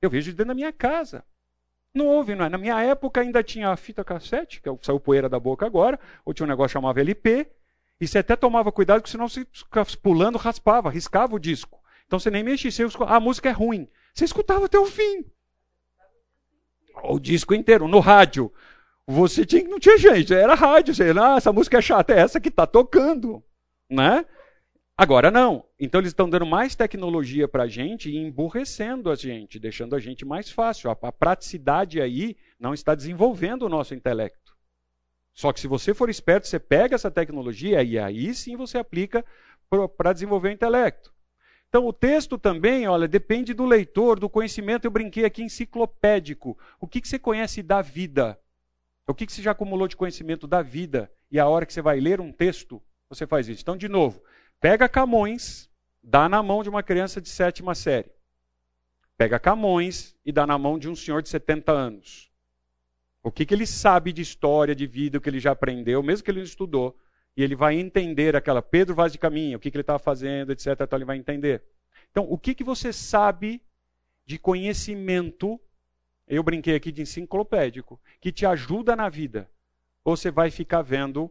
Eu 0.00 0.10
vejo 0.10 0.30
dentro 0.30 0.46
da 0.46 0.54
minha 0.54 0.72
casa. 0.72 1.24
Não 1.92 2.06
houve, 2.06 2.34
não 2.34 2.44
é? 2.44 2.48
Na 2.48 2.58
minha 2.58 2.80
época 2.82 3.20
ainda 3.20 3.42
tinha 3.42 3.70
a 3.70 3.76
fita 3.76 4.04
cassete, 4.04 4.60
que 4.60 4.68
é 4.68 4.78
saiu 4.82 5.00
poeira 5.00 5.28
da 5.28 5.38
boca 5.38 5.64
agora, 5.64 5.98
ou 6.24 6.34
tinha 6.34 6.44
um 6.44 6.48
negócio 6.48 6.72
chamado 6.72 6.98
LP, 6.98 7.46
e 8.00 8.06
você 8.06 8.18
até 8.18 8.36
tomava 8.36 8.72
cuidado, 8.72 9.00
porque 9.00 9.12
senão 9.12 9.28
você 9.28 9.46
pulando 10.02 10.36
raspava, 10.36 10.90
riscava 10.90 11.34
o 11.34 11.38
disco. 11.38 11.80
Então 12.06 12.18
você 12.18 12.30
nem 12.30 12.42
mexia, 12.42 12.70
você, 12.70 12.84
a 13.06 13.20
música 13.20 13.48
é 13.48 13.52
ruim. 13.52 13.88
Você 14.12 14.24
escutava 14.24 14.66
até 14.66 14.78
o 14.78 14.86
fim 14.86 15.24
o 17.02 17.18
disco 17.18 17.54
inteiro, 17.54 17.88
no 17.88 18.00
rádio. 18.00 18.52
Você 19.06 19.44
tinha, 19.44 19.64
não 19.64 19.78
tinha 19.78 19.98
gente, 19.98 20.32
era 20.32 20.54
rádio. 20.54 20.94
Você, 20.94 21.10
ah, 21.10 21.36
essa 21.36 21.52
música 21.52 21.78
é 21.78 21.82
chata, 21.82 22.14
é 22.14 22.20
essa 22.20 22.40
que 22.40 22.48
está 22.48 22.66
tocando. 22.66 23.42
Né? 23.90 24.24
Agora 24.96 25.30
não. 25.30 25.64
Então 25.78 26.00
eles 26.00 26.10
estão 26.10 26.30
dando 26.30 26.46
mais 26.46 26.76
tecnologia 26.76 27.48
para 27.48 27.64
a 27.64 27.68
gente 27.68 28.08
e 28.10 28.16
emburrecendo 28.16 29.10
a 29.10 29.14
gente, 29.14 29.58
deixando 29.58 29.96
a 29.96 29.98
gente 29.98 30.24
mais 30.24 30.50
fácil. 30.50 30.90
A, 30.90 31.12
praticidade 31.12 32.00
aí 32.00 32.36
não 32.58 32.72
está 32.72 32.94
desenvolvendo 32.94 33.62
o 33.62 33.68
nosso 33.68 33.94
intelecto. 33.94 34.54
Só 35.32 35.52
que 35.52 35.58
se 35.58 35.66
você 35.66 35.92
for 35.92 36.08
esperto, 36.08 36.46
você 36.46 36.60
pega 36.60 36.94
essa 36.94 37.10
tecnologia 37.10 37.82
e 37.82 37.98
aí 37.98 38.32
sim 38.34 38.56
você 38.56 38.78
aplica 38.78 39.24
para 39.96 40.12
desenvolver 40.12 40.50
o 40.50 40.52
intelecto. 40.52 41.12
Então, 41.68 41.88
o 41.88 41.92
texto 41.92 42.38
também, 42.38 42.86
olha, 42.86 43.08
depende 43.08 43.52
do 43.52 43.64
leitor, 43.64 44.20
do 44.20 44.30
conhecimento. 44.30 44.84
Eu 44.84 44.92
brinquei 44.92 45.24
aqui 45.24 45.42
enciclopédico. 45.42 46.56
O 46.78 46.86
que, 46.86 47.00
que 47.00 47.08
você 47.08 47.18
conhece 47.18 47.64
da 47.64 47.82
vida? 47.82 48.38
O 49.08 49.12
que, 49.12 49.26
que 49.26 49.32
você 49.32 49.42
já 49.42 49.50
acumulou 49.50 49.88
de 49.88 49.96
conhecimento 49.96 50.46
da 50.46 50.62
vida? 50.62 51.10
E 51.32 51.40
a 51.40 51.48
hora 51.48 51.66
que 51.66 51.72
você 51.72 51.82
vai 51.82 51.98
ler 51.98 52.20
um 52.20 52.30
texto, 52.30 52.80
você 53.08 53.26
faz 53.26 53.48
isso. 53.48 53.62
Então, 53.62 53.76
de 53.76 53.88
novo, 53.88 54.22
pega 54.60 54.88
Camões, 54.88 55.70
dá 56.02 56.28
na 56.28 56.42
mão 56.42 56.62
de 56.62 56.68
uma 56.68 56.82
criança 56.82 57.20
de 57.20 57.28
sétima 57.28 57.74
série. 57.74 58.10
Pega 59.16 59.38
Camões 59.38 60.16
e 60.24 60.32
dá 60.32 60.46
na 60.46 60.58
mão 60.58 60.78
de 60.78 60.88
um 60.88 60.96
senhor 60.96 61.22
de 61.22 61.28
70 61.28 61.72
anos. 61.72 62.30
O 63.22 63.30
que, 63.30 63.46
que 63.46 63.54
ele 63.54 63.66
sabe 63.66 64.12
de 64.12 64.20
história, 64.20 64.74
de 64.74 64.86
vida, 64.86 65.18
o 65.18 65.20
que 65.20 65.30
ele 65.30 65.40
já 65.40 65.52
aprendeu, 65.52 66.02
mesmo 66.02 66.24
que 66.24 66.30
ele 66.30 66.40
não 66.40 66.44
estudou, 66.44 66.96
e 67.36 67.42
ele 67.42 67.56
vai 67.56 67.74
entender 67.74 68.36
aquela 68.36 68.60
Pedro 68.60 68.94
Vaz 68.94 69.12
de 69.12 69.18
Caminho, 69.18 69.56
o 69.56 69.60
que, 69.60 69.70
que 69.70 69.76
ele 69.76 69.82
estava 69.82 69.98
fazendo, 69.98 70.52
etc. 70.52 70.68
Então 70.80 70.98
ele 70.98 71.04
vai 71.04 71.16
entender. 71.16 71.62
Então, 72.10 72.26
o 72.30 72.38
que, 72.38 72.54
que 72.54 72.62
você 72.62 72.92
sabe 72.92 73.62
de 74.26 74.38
conhecimento, 74.38 75.60
eu 76.28 76.42
brinquei 76.42 76.76
aqui 76.76 76.92
de 76.92 77.02
enciclopédico, 77.02 78.00
que 78.20 78.30
te 78.30 78.46
ajuda 78.46 78.94
na 78.94 79.08
vida? 79.08 79.50
Ou 80.04 80.16
você 80.16 80.30
vai 80.30 80.50
ficar 80.50 80.82
vendo, 80.82 81.30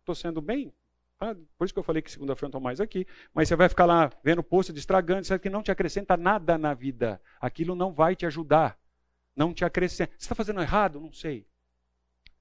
estou 0.00 0.14
sendo 0.14 0.40
bem, 0.40 0.72
tá? 1.18 1.36
por 1.56 1.64
isso 1.64 1.72
que 1.72 1.78
eu 1.78 1.84
falei 1.84 2.02
que 2.02 2.10
segunda-feira 2.10 2.46
não 2.46 2.50
estou 2.50 2.60
mais 2.60 2.80
aqui, 2.80 3.06
mas 3.32 3.48
você 3.48 3.56
vai 3.56 3.68
ficar 3.68 3.86
lá 3.86 4.10
vendo 4.22 4.42
post 4.42 4.72
de 4.72 4.78
estragante, 4.78 5.38
que 5.38 5.50
não 5.50 5.62
te 5.62 5.70
acrescenta 5.70 6.16
nada 6.16 6.58
na 6.58 6.74
vida. 6.74 7.20
Aquilo 7.40 7.74
não 7.74 7.92
vai 7.92 8.16
te 8.16 8.26
ajudar 8.26 8.78
Não 9.36 9.54
te 9.54 9.64
acrescenta. 9.64 10.12
Você 10.12 10.24
está 10.24 10.34
fazendo 10.34 10.60
errado? 10.60 11.00
Não 11.00 11.12
sei. 11.12 11.46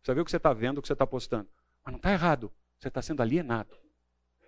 Você 0.02 0.14
vê 0.14 0.22
o 0.22 0.26
que 0.26 0.32
você 0.32 0.38
está 0.38 0.52
vendo, 0.54 0.80
o 0.80 0.82
que 0.82 0.88
você 0.88 0.94
está 0.94 1.06
postando. 1.06 1.48
Mas 1.84 1.92
não 1.92 1.98
está 1.98 2.12
errado. 2.12 2.52
Você 2.80 2.88
está 2.88 3.02
sendo 3.02 3.22
alienado 3.22 3.78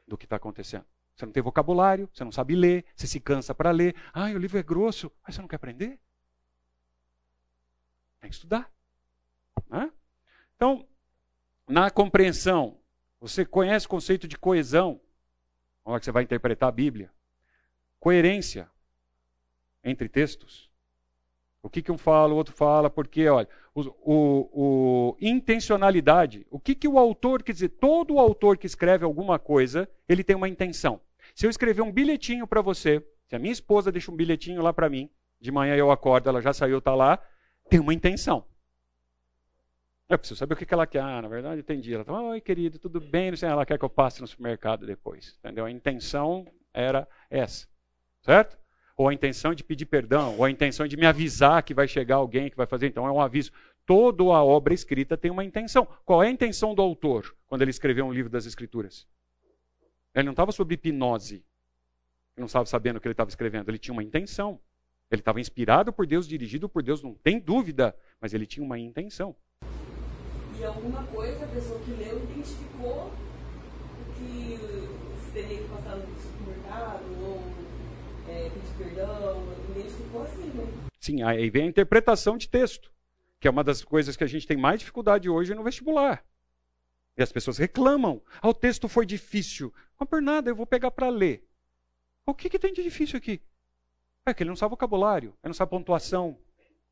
do 0.07 0.17
que 0.17 0.25
está 0.25 0.37
acontecendo. 0.37 0.85
Você 1.15 1.25
não 1.25 1.33
tem 1.33 1.43
vocabulário, 1.43 2.09
você 2.11 2.23
não 2.23 2.31
sabe 2.31 2.55
ler, 2.55 2.83
você 2.95 3.05
se 3.05 3.19
cansa 3.19 3.53
para 3.53 3.69
ler. 3.71 3.95
Ah, 4.13 4.31
o 4.31 4.37
livro 4.37 4.57
é 4.57 4.63
grosso. 4.63 5.11
Mas 5.23 5.35
você 5.35 5.41
não 5.41 5.47
quer 5.47 5.57
aprender? 5.57 5.99
Tem 8.19 8.29
que 8.29 8.35
estudar. 8.35 8.71
Né? 9.69 9.91
Então, 10.55 10.87
na 11.67 11.89
compreensão, 11.89 12.80
você 13.21 13.45
conhece 13.45 13.85
o 13.85 13.89
conceito 13.89 14.27
de 14.27 14.35
coesão, 14.35 14.99
na 15.85 15.91
hora 15.91 15.99
que 15.99 16.05
você 16.05 16.11
vai 16.11 16.23
interpretar 16.23 16.67
a 16.69 16.71
Bíblia. 16.71 17.11
Coerência 17.99 18.67
entre 19.83 20.09
textos. 20.09 20.71
O 21.61 21.69
que, 21.69 21.83
que 21.83 21.91
um 21.91 21.99
fala, 21.99 22.33
o 22.33 22.37
outro 22.37 22.51
fala, 22.51 22.89
porque, 22.89 23.29
olha, 23.29 23.47
o, 23.75 23.81
o, 23.81 24.49
o, 24.51 25.17
intencionalidade. 25.21 26.47
O 26.49 26.59
que, 26.59 26.73
que 26.73 26.87
o 26.87 26.97
autor 26.97 27.43
quer 27.43 27.53
dizer? 27.53 27.69
Todo 27.69 28.17
autor 28.17 28.57
que 28.57 28.65
escreve 28.65 29.05
alguma 29.05 29.37
coisa, 29.37 29.87
ele 30.09 30.23
tem 30.23 30.35
uma 30.35 30.49
intenção. 30.49 30.99
Se 31.35 31.45
eu 31.45 31.49
escrever 31.51 31.83
um 31.83 31.91
bilhetinho 31.91 32.47
para 32.47 32.61
você, 32.61 33.05
se 33.27 33.35
a 33.35 33.39
minha 33.39 33.53
esposa 33.53 33.91
deixa 33.91 34.11
um 34.11 34.15
bilhetinho 34.15 34.63
lá 34.63 34.73
para 34.73 34.89
mim, 34.89 35.07
de 35.39 35.51
manhã 35.51 35.75
eu 35.75 35.91
acordo, 35.91 36.27
ela 36.27 36.41
já 36.41 36.53
saiu, 36.53 36.79
está 36.79 36.95
lá, 36.95 37.19
tem 37.69 37.79
uma 37.79 37.93
intenção. 37.93 38.43
Eu 40.11 40.19
preciso 40.19 40.37
saber 40.37 40.53
o 40.53 40.57
que, 40.57 40.73
ela 40.73 40.85
quer. 40.85 41.01
Ah, 41.01 41.21
na 41.21 41.27
verdade, 41.27 41.61
entendi. 41.61 41.93
Ela 41.93 42.03
fala, 42.03 42.21
oi, 42.23 42.41
querido, 42.41 42.77
tudo 42.77 42.99
bem? 42.99 43.31
Ela 43.41 43.65
quer 43.65 43.79
que 43.79 43.85
eu 43.85 43.89
passe 43.89 44.19
no 44.19 44.27
supermercado 44.27 44.85
depois. 44.85 45.37
Entendeu? 45.39 45.65
A 45.65 45.71
intenção 45.71 46.45
era 46.73 47.07
essa. 47.29 47.67
Certo? 48.21 48.61
ou 49.01 49.07
a 49.07 49.13
intenção 49.13 49.53
de 49.53 49.63
pedir 49.63 49.85
perdão, 49.85 50.37
ou 50.37 50.45
a 50.45 50.51
intenção 50.51 50.87
de 50.87 50.95
me 50.95 51.05
avisar 51.05 51.63
que 51.63 51.73
vai 51.73 51.87
chegar 51.87 52.17
alguém 52.17 52.49
que 52.49 52.55
vai 52.55 52.67
fazer. 52.67 52.87
Então 52.87 53.07
é 53.07 53.11
um 53.11 53.19
aviso. 53.19 53.51
Toda 53.85 54.23
a 54.23 54.43
obra 54.43 54.73
escrita 54.73 55.17
tem 55.17 55.31
uma 55.31 55.43
intenção. 55.43 55.87
Qual 56.05 56.21
é 56.21 56.27
a 56.27 56.31
intenção 56.31 56.75
do 56.75 56.81
autor 56.81 57.35
quando 57.47 57.63
ele 57.63 57.71
escreveu 57.71 58.05
um 58.05 58.13
livro 58.13 58.29
das 58.29 58.45
Escrituras? 58.45 59.07
Ele 60.13 60.25
não 60.25 60.33
estava 60.33 60.51
sob 60.51 60.73
hipnose. 60.73 61.35
Ele 61.35 61.43
não 62.41 62.45
estava 62.45 62.65
sabendo 62.65 62.97
o 62.97 63.01
que 63.01 63.07
ele 63.07 63.13
estava 63.13 63.29
escrevendo. 63.29 63.69
Ele 63.69 63.79
tinha 63.79 63.93
uma 63.93 64.03
intenção. 64.03 64.59
Ele 65.09 65.21
estava 65.21 65.41
inspirado 65.41 65.91
por 65.91 66.05
Deus, 66.05 66.27
dirigido 66.27 66.69
por 66.69 66.83
Deus, 66.83 67.01
não 67.03 67.13
tem 67.15 67.39
dúvida, 67.39 67.95
mas 68.19 68.33
ele 68.33 68.45
tinha 68.45 68.63
uma 68.63 68.79
intenção. 68.79 69.35
E 70.61 70.63
alguma 70.63 71.03
coisa 71.07 71.43
a 71.43 71.47
pessoa 71.47 71.79
que 71.79 71.89
leu 71.89 72.21
identificou 72.23 73.11
que 74.15 74.59
teria 75.33 75.57
que 75.57 75.67
passar 75.67 75.95
no 75.95 76.21
supermercado 76.21 77.03
ou 77.23 77.41
é, 78.29 78.47
pedir 78.47 78.77
perdão, 78.77 79.41
identificou 79.71 80.21
assim, 80.21 80.49
né? 80.49 80.89
Sim, 80.99 81.23
aí 81.23 81.49
vem 81.49 81.63
a 81.63 81.65
interpretação 81.65 82.37
de 82.37 82.47
texto, 82.47 82.93
que 83.39 83.47
é 83.47 83.51
uma 83.51 83.63
das 83.63 83.83
coisas 83.83 84.15
que 84.15 84.23
a 84.23 84.27
gente 84.27 84.45
tem 84.45 84.55
mais 84.55 84.79
dificuldade 84.79 85.27
hoje 85.27 85.55
no 85.55 85.63
vestibular. 85.63 86.23
E 87.17 87.23
as 87.23 87.31
pessoas 87.31 87.57
reclamam. 87.57 88.21
Ah, 88.39 88.49
o 88.49 88.53
texto 88.53 88.87
foi 88.87 89.03
difícil. 89.03 89.73
Não 89.99 90.05
por 90.05 90.21
nada, 90.21 90.51
eu 90.51 90.55
vou 90.55 90.67
pegar 90.67 90.91
para 90.91 91.09
ler. 91.09 91.43
O 92.23 92.35
que, 92.35 92.47
que 92.47 92.59
tem 92.59 92.71
de 92.71 92.83
difícil 92.83 93.17
aqui? 93.17 93.41
É 94.27 94.31
que 94.31 94.43
ele 94.43 94.51
não 94.51 94.55
sabe 94.55 94.69
vocabulário, 94.69 95.29
ele 95.43 95.49
não 95.49 95.55
sabe 95.55 95.71
pontuação, 95.71 96.37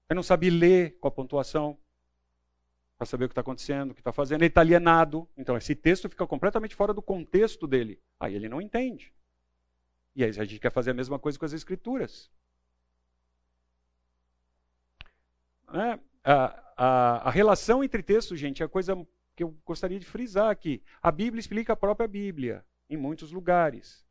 ele 0.09 0.15
não 0.15 0.23
sabe 0.23 0.49
ler 0.49 0.97
com 0.99 1.07
a 1.07 1.11
pontuação, 1.11 1.77
para 2.99 3.05
saber 3.05 3.25
o 3.25 3.27
que 3.29 3.31
está 3.31 3.39
acontecendo, 3.39 3.91
o 3.91 3.93
que 3.93 4.01
está 4.01 4.11
fazendo. 4.11 4.41
Ele 4.41 4.47
está 4.47 4.59
alienado. 4.59 5.25
Então, 5.37 5.55
esse 5.55 5.73
texto 5.73 6.09
fica 6.09 6.27
completamente 6.27 6.75
fora 6.75 6.93
do 6.93 7.01
contexto 7.01 7.65
dele. 7.65 7.97
Aí 8.19 8.35
ele 8.35 8.49
não 8.49 8.61
entende. 8.61 9.13
E 10.13 10.21
aí 10.21 10.29
a 10.31 10.43
gente 10.43 10.59
quer 10.59 10.69
fazer 10.69 10.91
a 10.91 10.93
mesma 10.93 11.17
coisa 11.17 11.39
com 11.39 11.45
as 11.45 11.53
escrituras. 11.53 12.29
É, 15.73 15.97
a, 16.25 16.73
a, 16.75 17.29
a 17.29 17.31
relação 17.31 17.81
entre 17.85 18.03
textos, 18.03 18.37
gente, 18.37 18.61
é 18.61 18.65
a 18.65 18.69
coisa 18.69 18.93
que 19.33 19.43
eu 19.43 19.55
gostaria 19.65 19.97
de 19.97 20.05
frisar 20.05 20.49
aqui. 20.49 20.83
A 21.01 21.09
Bíblia 21.09 21.39
explica 21.39 21.71
a 21.71 21.77
própria 21.77 22.07
Bíblia, 22.07 22.65
em 22.89 22.97
muitos 22.97 23.31
lugares. 23.31 24.05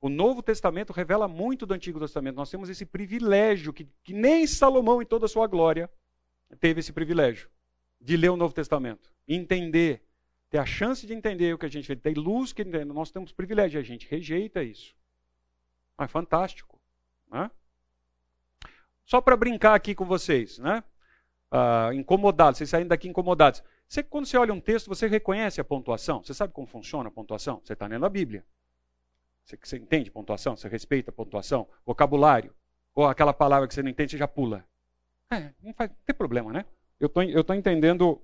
O 0.00 0.08
Novo 0.08 0.42
Testamento 0.42 0.90
revela 0.90 1.28
muito 1.28 1.66
do 1.66 1.74
Antigo 1.74 2.00
Testamento. 2.00 2.36
Nós 2.36 2.50
temos 2.50 2.70
esse 2.70 2.86
privilégio, 2.86 3.74
que, 3.74 3.86
que 4.02 4.14
nem 4.14 4.46
Salomão, 4.46 5.02
em 5.02 5.06
toda 5.06 5.26
a 5.26 5.28
sua 5.28 5.46
glória, 5.46 5.90
teve 6.58 6.80
esse 6.80 6.94
privilégio 6.94 7.50
de 8.00 8.16
ler 8.16 8.30
o 8.30 8.36
Novo 8.36 8.54
Testamento, 8.54 9.10
entender, 9.28 10.02
ter 10.48 10.58
a 10.58 10.66
chance 10.66 11.06
de 11.06 11.12
entender 11.12 11.54
o 11.54 11.58
que 11.58 11.66
a 11.66 11.70
gente 11.70 11.86
vê, 11.86 11.96
ter 11.96 12.16
luz 12.16 12.52
que 12.52 12.64
nós 12.64 13.10
temos 13.10 13.32
privilégio, 13.32 13.78
a 13.78 13.82
gente 13.82 14.08
rejeita 14.08 14.62
isso. 14.62 14.94
Ah, 15.98 16.08
fantástico. 16.08 16.80
Né? 17.30 17.50
Só 19.04 19.20
para 19.20 19.36
brincar 19.36 19.74
aqui 19.74 19.94
com 19.94 20.06
vocês, 20.06 20.58
né? 20.58 20.82
Ah, 21.50 21.90
incomodados, 21.92 22.58
vocês 22.58 22.70
saem 22.70 22.86
daqui 22.86 23.08
incomodados. 23.08 23.62
Você, 23.86 24.02
quando 24.02 24.24
você 24.24 24.38
olha 24.38 24.54
um 24.54 24.60
texto, 24.60 24.86
você 24.86 25.08
reconhece 25.08 25.60
a 25.60 25.64
pontuação? 25.64 26.22
Você 26.22 26.32
sabe 26.32 26.52
como 26.52 26.66
funciona 26.66 27.08
a 27.08 27.12
pontuação? 27.12 27.60
Você 27.62 27.72
está 27.72 27.86
lendo 27.86 28.06
a 28.06 28.08
Bíblia. 28.08 28.46
Você, 29.44 29.58
você 29.60 29.76
entende 29.76 30.10
pontuação? 30.10 30.56
Você 30.56 30.68
respeita 30.68 31.10
a 31.10 31.12
pontuação? 31.12 31.68
Vocabulário? 31.84 32.54
Ou 32.94 33.06
aquela 33.06 33.32
palavra 33.32 33.66
que 33.66 33.74
você 33.74 33.82
não 33.82 33.90
entende, 33.90 34.12
você 34.12 34.18
já 34.18 34.28
pula. 34.28 34.64
É, 35.30 35.52
não, 35.60 35.74
faz, 35.74 35.90
não 35.90 35.96
tem 36.06 36.14
problema, 36.14 36.52
né? 36.52 36.64
Eu 37.00 37.08
tô, 37.08 37.22
estou 37.22 37.56
entendendo 37.56 38.20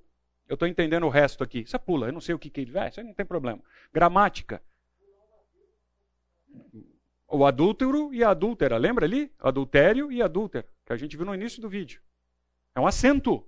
eu 0.49 0.55
estou 0.55 0.69
entendendo 0.69 1.05
o 1.05 1.09
resto 1.09 1.43
aqui. 1.43 1.67
Você 1.67 1.77
pula, 1.77 2.07
eu 2.07 2.13
não 2.13 2.21
sei 2.21 2.33
o 2.33 2.39
que, 2.39 2.49
que 2.49 2.61
ele 2.61 2.71
vai, 2.71 2.89
isso 2.89 3.01
aí 3.01 3.07
não 3.07 3.15
tem 3.15 3.27
problema. 3.27 3.61
Gramática 3.93 4.63
o 7.29 7.45
adúltero 7.45 8.13
e 8.15 8.23
a 8.23 8.31
adúltera. 8.31 8.77
Lembra 8.77 9.05
ali? 9.05 9.33
Adultério 9.39 10.11
e 10.11 10.23
adúltera, 10.23 10.67
que 10.85 10.93
a 10.93 10.97
gente 10.97 11.17
viu 11.17 11.27
no 11.27 11.35
início 11.35 11.61
do 11.61 11.69
vídeo. 11.69 12.01
É 12.75 12.81
um 12.81 12.87
acento. 12.87 13.45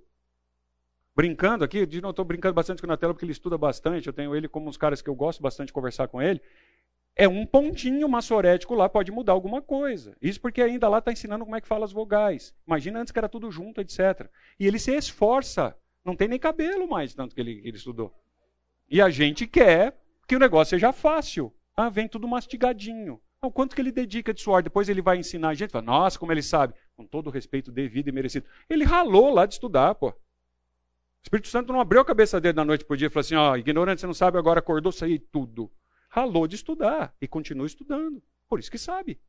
Brincando 1.14 1.64
aqui, 1.64 1.86
não 2.00 2.10
estou 2.10 2.24
brincando 2.24 2.54
bastante 2.54 2.80
com 2.80 2.86
o 2.86 2.88
Natello 2.88 3.12
porque 3.12 3.24
ele 3.24 3.32
estuda 3.32 3.58
bastante, 3.58 4.06
eu 4.06 4.12
tenho 4.12 4.36
ele 4.36 4.46
como 4.46 4.68
uns 4.68 4.76
caras 4.76 5.02
que 5.02 5.10
eu 5.10 5.14
gosto 5.14 5.42
bastante 5.42 5.68
de 5.68 5.72
conversar 5.72 6.06
com 6.06 6.22
ele. 6.22 6.40
É 7.20 7.26
um 7.26 7.44
pontinho 7.44 8.08
massorético 8.08 8.76
lá, 8.76 8.88
pode 8.88 9.10
mudar 9.10 9.32
alguma 9.32 9.60
coisa. 9.60 10.16
Isso 10.22 10.40
porque 10.40 10.62
ainda 10.62 10.88
lá 10.88 10.98
está 10.98 11.10
ensinando 11.10 11.44
como 11.44 11.56
é 11.56 11.60
que 11.60 11.66
fala 11.66 11.84
as 11.84 11.90
vogais. 11.90 12.54
Imagina 12.64 13.00
antes 13.00 13.10
que 13.10 13.18
era 13.18 13.28
tudo 13.28 13.50
junto, 13.50 13.80
etc. 13.80 14.30
E 14.58 14.64
ele 14.68 14.78
se 14.78 14.96
esforça. 14.96 15.76
Não 16.04 16.14
tem 16.14 16.28
nem 16.28 16.38
cabelo 16.38 16.88
mais, 16.88 17.12
tanto 17.12 17.34
que 17.34 17.40
ele, 17.40 17.60
ele 17.64 17.76
estudou. 17.76 18.14
E 18.88 19.02
a 19.02 19.10
gente 19.10 19.48
quer 19.48 20.00
que 20.28 20.36
o 20.36 20.38
negócio 20.38 20.70
seja 20.70 20.92
fácil. 20.92 21.52
Ah, 21.76 21.90
vem 21.90 22.06
tudo 22.06 22.28
mastigadinho. 22.28 23.20
O 23.42 23.50
quanto 23.50 23.74
que 23.74 23.82
ele 23.82 23.90
dedica 23.90 24.32
de 24.32 24.40
suor, 24.40 24.62
depois 24.62 24.88
ele 24.88 25.02
vai 25.02 25.16
ensinar 25.16 25.48
a 25.48 25.54
gente, 25.54 25.72
fala, 25.72 25.84
nossa, 25.84 26.18
como 26.20 26.30
ele 26.30 26.42
sabe, 26.42 26.72
com 26.96 27.04
todo 27.04 27.26
o 27.26 27.30
respeito 27.30 27.72
devido 27.72 28.06
e 28.06 28.12
merecido. 28.12 28.46
Ele 28.70 28.84
ralou 28.84 29.34
lá 29.34 29.44
de 29.44 29.54
estudar, 29.54 29.96
pô. 29.96 30.10
O 30.10 30.14
Espírito 31.24 31.48
Santo 31.48 31.72
não 31.72 31.80
abriu 31.80 32.00
a 32.00 32.04
cabeça 32.04 32.40
dele 32.40 32.54
da 32.54 32.64
noite 32.64 32.84
por 32.84 32.96
dia 32.96 33.08
e 33.08 33.10
falou 33.10 33.20
assim, 33.22 33.34
ó, 33.34 33.56
ignorante, 33.56 34.00
você 34.00 34.06
não 34.06 34.14
sabe, 34.14 34.38
agora 34.38 34.60
acordou, 34.60 34.92
saiu 34.92 35.20
tudo. 35.32 35.68
Ralou 36.08 36.46
de 36.46 36.56
estudar 36.56 37.14
e 37.20 37.28
continua 37.28 37.66
estudando. 37.66 38.22
Por 38.48 38.58
isso 38.58 38.70
que 38.70 38.78
sabe. 38.78 39.20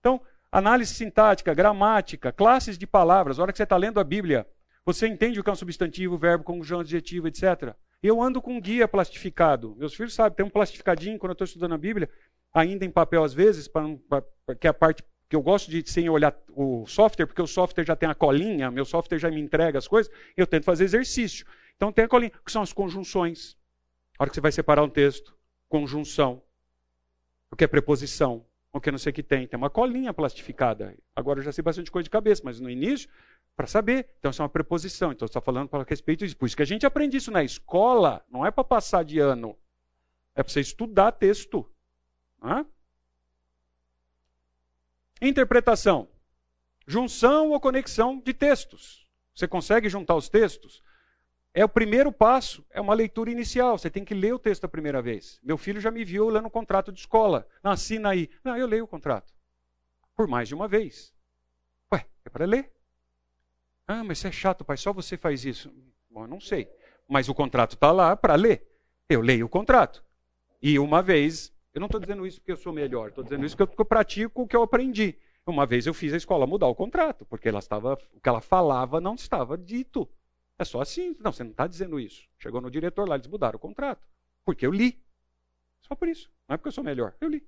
Então, 0.00 0.20
análise 0.50 0.94
sintática, 0.94 1.54
gramática, 1.54 2.32
classes 2.32 2.78
de 2.78 2.86
palavras. 2.86 3.38
A 3.38 3.42
hora 3.42 3.52
que 3.52 3.58
você 3.58 3.64
está 3.64 3.76
lendo 3.76 4.00
a 4.00 4.04
Bíblia, 4.04 4.46
você 4.84 5.06
entende 5.06 5.38
o 5.38 5.44
que 5.44 5.50
é 5.50 5.52
um 5.52 5.56
substantivo, 5.56 6.18
verbo, 6.18 6.44
conjunção, 6.44 6.80
adjetivo, 6.80 7.28
etc. 7.28 7.74
Eu 8.02 8.20
ando 8.20 8.42
com 8.42 8.54
um 8.54 8.60
guia 8.60 8.88
plastificado. 8.88 9.76
Meus 9.76 9.94
filhos 9.94 10.14
sabem, 10.14 10.36
tem 10.36 10.46
um 10.46 10.50
plastificadinho 10.50 11.18
quando 11.18 11.30
eu 11.30 11.34
estou 11.34 11.44
estudando 11.44 11.74
a 11.74 11.78
Bíblia 11.78 12.10
ainda 12.52 12.84
em 12.84 12.90
papel 12.90 13.24
às 13.24 13.32
vezes, 13.32 13.68
para 13.68 14.24
que 14.58 14.66
é 14.66 14.70
a 14.70 14.74
parte 14.74 15.02
que 15.28 15.36
eu 15.36 15.40
gosto 15.40 15.70
de 15.70 15.82
sem 15.90 16.10
olhar 16.10 16.36
o 16.50 16.84
software, 16.86 17.26
porque 17.26 17.40
o 17.40 17.46
software 17.46 17.86
já 17.86 17.96
tem 17.96 18.08
a 18.08 18.14
colinha, 18.14 18.70
meu 18.70 18.84
software 18.84 19.18
já 19.18 19.30
me 19.30 19.40
entrega 19.40 19.78
as 19.78 19.88
coisas, 19.88 20.12
eu 20.36 20.46
tento 20.46 20.64
fazer 20.64 20.84
exercício. 20.84 21.46
Então 21.74 21.90
tem 21.90 22.04
a 22.04 22.08
colinha, 22.08 22.30
que 22.44 22.52
são 22.52 22.60
as 22.60 22.72
conjunções. 22.72 23.56
A 24.18 24.24
hora 24.24 24.30
que 24.30 24.34
você 24.34 24.42
vai 24.42 24.52
separar 24.52 24.82
um 24.82 24.90
texto, 24.90 25.34
conjunção, 25.72 26.42
o 27.50 27.56
que 27.56 27.64
é 27.64 27.66
preposição, 27.66 28.44
o 28.70 28.78
que 28.78 28.90
não 28.90 28.98
sei 28.98 29.08
o 29.08 29.14
que 29.14 29.22
tem. 29.22 29.46
Tem 29.46 29.56
uma 29.56 29.70
colinha 29.70 30.12
plastificada. 30.12 30.94
Agora 31.16 31.38
eu 31.38 31.42
já 31.42 31.50
sei 31.50 31.62
bastante 31.64 31.90
coisa 31.90 32.04
de 32.04 32.10
cabeça, 32.10 32.42
mas 32.44 32.60
no 32.60 32.68
início, 32.68 33.08
para 33.56 33.66
saber. 33.66 34.10
Então 34.18 34.30
isso 34.30 34.42
é 34.42 34.44
uma 34.44 34.50
preposição. 34.50 35.12
Então 35.12 35.24
está 35.24 35.40
falando 35.40 35.70
para 35.70 35.82
respeito 35.84 36.26
disso. 36.26 36.36
Por 36.36 36.44
isso 36.44 36.54
que 36.54 36.62
a 36.62 36.66
gente 36.66 36.84
aprende 36.84 37.16
isso 37.16 37.30
na 37.30 37.42
escola, 37.42 38.22
não 38.30 38.44
é 38.44 38.50
para 38.50 38.62
passar 38.62 39.02
de 39.02 39.18
ano. 39.18 39.56
É 40.34 40.42
para 40.42 40.52
você 40.52 40.60
estudar 40.60 41.12
texto. 41.12 41.66
Hã? 42.42 42.66
Interpretação. 45.22 46.06
Junção 46.86 47.48
ou 47.48 47.60
conexão 47.60 48.20
de 48.20 48.34
textos. 48.34 49.08
Você 49.34 49.48
consegue 49.48 49.88
juntar 49.88 50.16
os 50.16 50.28
textos? 50.28 50.82
É 51.54 51.64
o 51.64 51.68
primeiro 51.68 52.10
passo, 52.10 52.64
é 52.70 52.80
uma 52.80 52.94
leitura 52.94 53.30
inicial. 53.30 53.76
Você 53.76 53.90
tem 53.90 54.04
que 54.04 54.14
ler 54.14 54.32
o 54.32 54.38
texto 54.38 54.64
a 54.64 54.68
primeira 54.68 55.02
vez. 55.02 55.38
Meu 55.42 55.58
filho 55.58 55.80
já 55.80 55.90
me 55.90 56.04
viu 56.04 56.28
lendo 56.28 56.46
um 56.46 56.50
contrato 56.50 56.90
de 56.90 57.00
escola. 57.00 57.46
Não, 57.62 57.70
assina 57.70 58.10
aí. 58.10 58.30
Não, 58.42 58.56
eu 58.56 58.66
leio 58.66 58.84
o 58.84 58.88
contrato. 58.88 59.32
Por 60.16 60.26
mais 60.26 60.48
de 60.48 60.54
uma 60.54 60.66
vez. 60.66 61.12
Ué, 61.92 62.06
é 62.24 62.30
para 62.30 62.46
ler? 62.46 62.72
Ah, 63.86 64.02
mas 64.02 64.18
você 64.18 64.28
é 64.28 64.32
chato, 64.32 64.64
pai, 64.64 64.76
só 64.76 64.92
você 64.92 65.16
faz 65.16 65.44
isso. 65.44 65.70
Bom, 66.10 66.24
eu 66.24 66.28
não 66.28 66.40
sei. 66.40 66.70
Mas 67.08 67.28
o 67.28 67.34
contrato 67.34 67.74
está 67.74 67.92
lá 67.92 68.16
para 68.16 68.34
ler. 68.34 68.66
Eu 69.08 69.20
leio 69.20 69.46
o 69.46 69.48
contrato. 69.48 70.02
E 70.62 70.78
uma 70.78 71.02
vez 71.02 71.52
eu 71.74 71.80
não 71.80 71.86
estou 71.86 72.00
dizendo 72.00 72.26
isso 72.26 72.38
porque 72.38 72.52
eu 72.52 72.56
sou 72.56 72.72
melhor, 72.72 73.08
estou 73.08 73.24
dizendo 73.24 73.46
isso 73.46 73.56
porque 73.56 73.80
eu, 73.80 73.84
pratico 73.84 74.42
o 74.42 74.46
que 74.46 74.54
eu 74.54 74.62
aprendi. 74.62 75.16
Uma 75.46 75.66
vez 75.66 75.86
eu 75.86 75.94
fiz 75.94 76.12
a 76.12 76.16
escola 76.16 76.46
mudar 76.46 76.66
o 76.66 76.74
contrato, 76.74 77.24
porque 77.24 77.48
ela 77.48 77.58
estava, 77.58 77.98
o 78.14 78.20
que 78.20 78.28
ela 78.28 78.40
falava 78.40 79.00
não 79.00 79.14
estava 79.14 79.56
dito. 79.56 80.08
É 80.62 80.64
só 80.64 80.80
assim. 80.80 81.16
Não, 81.18 81.32
você 81.32 81.42
não 81.42 81.50
está 81.50 81.66
dizendo 81.66 81.98
isso. 81.98 82.22
Chegou 82.38 82.60
no 82.60 82.70
diretor 82.70 83.08
lá, 83.08 83.16
eles 83.16 83.26
mudaram 83.26 83.56
o 83.56 83.60
contrato. 83.60 84.06
Porque 84.44 84.64
eu 84.64 84.70
li. 84.70 85.02
Só 85.80 85.96
por 85.96 86.08
isso. 86.08 86.30
Não 86.48 86.54
é 86.54 86.56
porque 86.56 86.68
eu 86.68 86.72
sou 86.72 86.84
melhor. 86.84 87.14
Eu 87.20 87.28
li. 87.28 87.44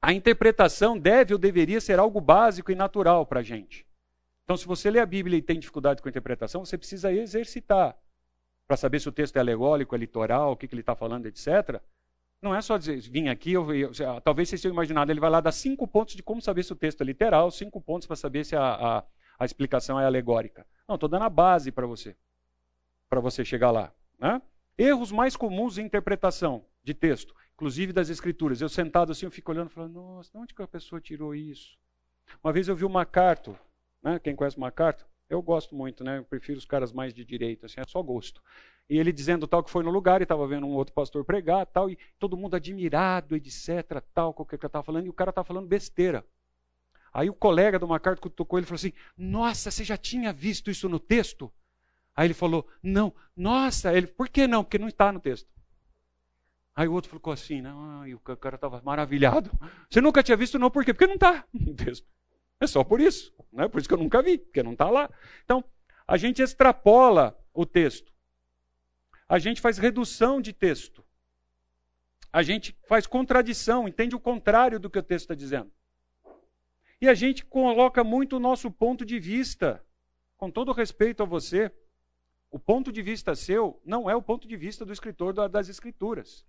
A 0.00 0.12
interpretação 0.12 0.96
deve 0.96 1.32
ou 1.32 1.38
deveria 1.38 1.80
ser 1.80 1.98
algo 1.98 2.20
básico 2.20 2.70
e 2.70 2.76
natural 2.76 3.26
para 3.26 3.40
a 3.40 3.42
gente. 3.42 3.84
Então, 4.44 4.56
se 4.56 4.66
você 4.66 4.88
lê 4.88 5.00
a 5.00 5.06
Bíblia 5.06 5.38
e 5.38 5.42
tem 5.42 5.58
dificuldade 5.58 6.00
com 6.00 6.08
a 6.08 6.10
interpretação, 6.10 6.64
você 6.64 6.78
precisa 6.78 7.12
exercitar 7.12 7.96
para 8.68 8.76
saber 8.76 9.00
se 9.00 9.08
o 9.08 9.12
texto 9.12 9.36
é 9.36 9.40
alegórico, 9.40 9.96
é 9.96 9.98
litoral, 9.98 10.52
o 10.52 10.56
que, 10.56 10.68
que 10.68 10.74
ele 10.74 10.82
está 10.82 10.94
falando, 10.94 11.26
etc. 11.26 11.80
Não 12.40 12.54
é 12.54 12.60
só 12.60 12.76
dizer, 12.76 13.00
vim 13.00 13.28
aqui, 13.28 13.52
eu, 13.52 13.74
eu, 13.74 13.90
talvez 14.22 14.48
vocês 14.48 14.60
tenham 14.60 14.74
imaginado, 14.74 15.10
ele 15.10 15.20
vai 15.20 15.30
lá 15.30 15.40
dar 15.40 15.52
cinco 15.52 15.88
pontos 15.88 16.14
de 16.14 16.22
como 16.22 16.40
saber 16.40 16.62
se 16.62 16.72
o 16.72 16.76
texto 16.76 17.00
é 17.00 17.04
literal, 17.04 17.50
cinco 17.50 17.80
pontos 17.80 18.06
para 18.06 18.16
saber 18.16 18.44
se 18.44 18.54
a, 18.54 18.98
a, 18.98 19.04
a, 19.38 19.44
explicação 19.44 19.98
é 19.98 20.04
alegórica. 20.04 20.66
Não, 20.88 20.96
estou 20.96 21.08
dando 21.08 21.24
a 21.24 21.30
base 21.30 21.72
para 21.72 21.86
você, 21.86 22.16
para 23.08 23.20
você 23.20 23.44
chegar 23.44 23.70
lá. 23.70 23.92
Né? 24.18 24.40
Erros 24.76 25.12
mais 25.12 25.36
comuns 25.36 25.78
em 25.78 25.84
interpretação 25.84 26.64
de 26.82 26.94
texto, 26.94 27.34
inclusive 27.54 27.92
das 27.92 28.08
escrituras. 28.08 28.60
Eu 28.60 28.68
sentado 28.68 29.12
assim, 29.12 29.26
eu 29.26 29.30
fico 29.30 29.50
olhando 29.52 29.70
e 29.70 29.72
falando, 29.72 29.94
nossa, 29.94 30.30
de 30.30 30.38
onde 30.38 30.54
que 30.54 30.62
a 30.62 30.68
pessoa 30.68 31.00
tirou 31.00 31.34
isso? 31.34 31.78
Uma 32.42 32.52
vez 32.52 32.68
eu 32.68 32.76
vi 32.76 32.84
o 32.84 32.90
MacArthur, 32.90 33.56
né? 34.02 34.18
quem 34.18 34.34
conhece 34.34 34.56
o 34.56 34.60
MacArthur? 34.60 35.06
Eu 35.28 35.40
gosto 35.40 35.74
muito, 35.74 36.04
né? 36.04 36.18
Eu 36.18 36.24
prefiro 36.24 36.58
os 36.58 36.66
caras 36.66 36.92
mais 36.92 37.14
de 37.14 37.24
direita, 37.24 37.66
assim, 37.66 37.80
é 37.80 37.84
só 37.86 38.02
gosto. 38.02 38.42
E 38.88 38.98
ele 38.98 39.12
dizendo 39.12 39.46
tal 39.46 39.64
que 39.64 39.70
foi 39.70 39.82
no 39.82 39.90
lugar 39.90 40.20
e 40.20 40.24
estava 40.24 40.46
vendo 40.46 40.66
um 40.66 40.74
outro 40.74 40.92
pastor 40.92 41.24
pregar, 41.24 41.64
tal, 41.66 41.88
e 41.88 41.98
todo 42.18 42.36
mundo 42.36 42.54
admirado, 42.54 43.34
etc, 43.34 44.02
tal, 44.12 44.34
com 44.34 44.44
que 44.44 44.54
ele 44.54 44.66
estava 44.66 44.84
falando, 44.84 45.06
e 45.06 45.08
o 45.08 45.14
cara 45.14 45.30
estava 45.30 45.46
falando 45.46 45.66
besteira. 45.66 46.24
Aí 47.14 47.30
o 47.30 47.34
colega 47.34 47.78
do 47.78 47.86
MacArthur 47.86 48.28
que 48.28 48.36
tocou 48.36 48.58
ele 48.58 48.66
falou 48.66 48.74
assim: 48.74 48.92
Nossa, 49.16 49.70
você 49.70 49.84
já 49.84 49.96
tinha 49.96 50.32
visto 50.32 50.68
isso 50.68 50.88
no 50.88 50.98
texto? 50.98 51.50
Aí 52.16 52.26
ele 52.26 52.34
falou: 52.34 52.68
Não, 52.82 53.14
nossa, 53.36 53.96
ele, 53.96 54.08
por 54.08 54.28
que 54.28 54.48
não? 54.48 54.64
Porque 54.64 54.78
não 54.78 54.88
está 54.88 55.12
no 55.12 55.20
texto. 55.20 55.48
Aí 56.76 56.88
o 56.88 56.92
outro 56.92 57.08
ficou 57.08 57.32
assim, 57.32 57.62
não, 57.62 58.04
e 58.04 58.16
o 58.16 58.18
cara 58.18 58.56
estava 58.56 58.82
maravilhado. 58.82 59.48
Você 59.88 60.00
nunca 60.00 60.24
tinha 60.24 60.36
visto, 60.36 60.58
não, 60.58 60.72
por 60.72 60.84
quê? 60.84 60.92
Porque 60.92 61.06
não 61.06 61.14
está 61.14 61.44
no 61.52 61.72
texto. 61.72 62.04
É 62.60 62.66
só 62.66 62.82
por 62.82 63.00
isso. 63.00 63.32
Não 63.52 63.62
é 63.62 63.68
por 63.68 63.78
isso 63.78 63.88
que 63.88 63.94
eu 63.94 63.98
nunca 63.98 64.20
vi, 64.20 64.38
porque 64.38 64.62
não 64.62 64.72
está 64.72 64.90
lá. 64.90 65.08
Então, 65.44 65.62
a 66.04 66.16
gente 66.16 66.42
extrapola 66.42 67.38
o 67.52 67.64
texto. 67.64 68.12
A 69.28 69.38
gente 69.38 69.60
faz 69.60 69.78
redução 69.78 70.40
de 70.40 70.52
texto. 70.52 71.04
A 72.32 72.42
gente 72.42 72.76
faz 72.88 73.06
contradição, 73.06 73.86
entende 73.86 74.16
o 74.16 74.20
contrário 74.20 74.80
do 74.80 74.90
que 74.90 74.98
o 74.98 75.02
texto 75.02 75.26
está 75.26 75.34
dizendo. 75.36 75.70
E 77.04 77.08
a 77.08 77.12
gente 77.12 77.44
coloca 77.44 78.02
muito 78.02 78.36
o 78.36 78.40
nosso 78.40 78.70
ponto 78.70 79.04
de 79.04 79.20
vista. 79.20 79.84
Com 80.38 80.50
todo 80.50 80.72
respeito 80.72 81.22
a 81.22 81.26
você, 81.26 81.70
o 82.50 82.58
ponto 82.58 82.90
de 82.90 83.02
vista 83.02 83.34
seu 83.34 83.78
não 83.84 84.08
é 84.08 84.16
o 84.16 84.22
ponto 84.22 84.48
de 84.48 84.56
vista 84.56 84.86
do 84.86 84.92
escritor 84.92 85.34
das 85.50 85.68
Escrituras. 85.68 86.46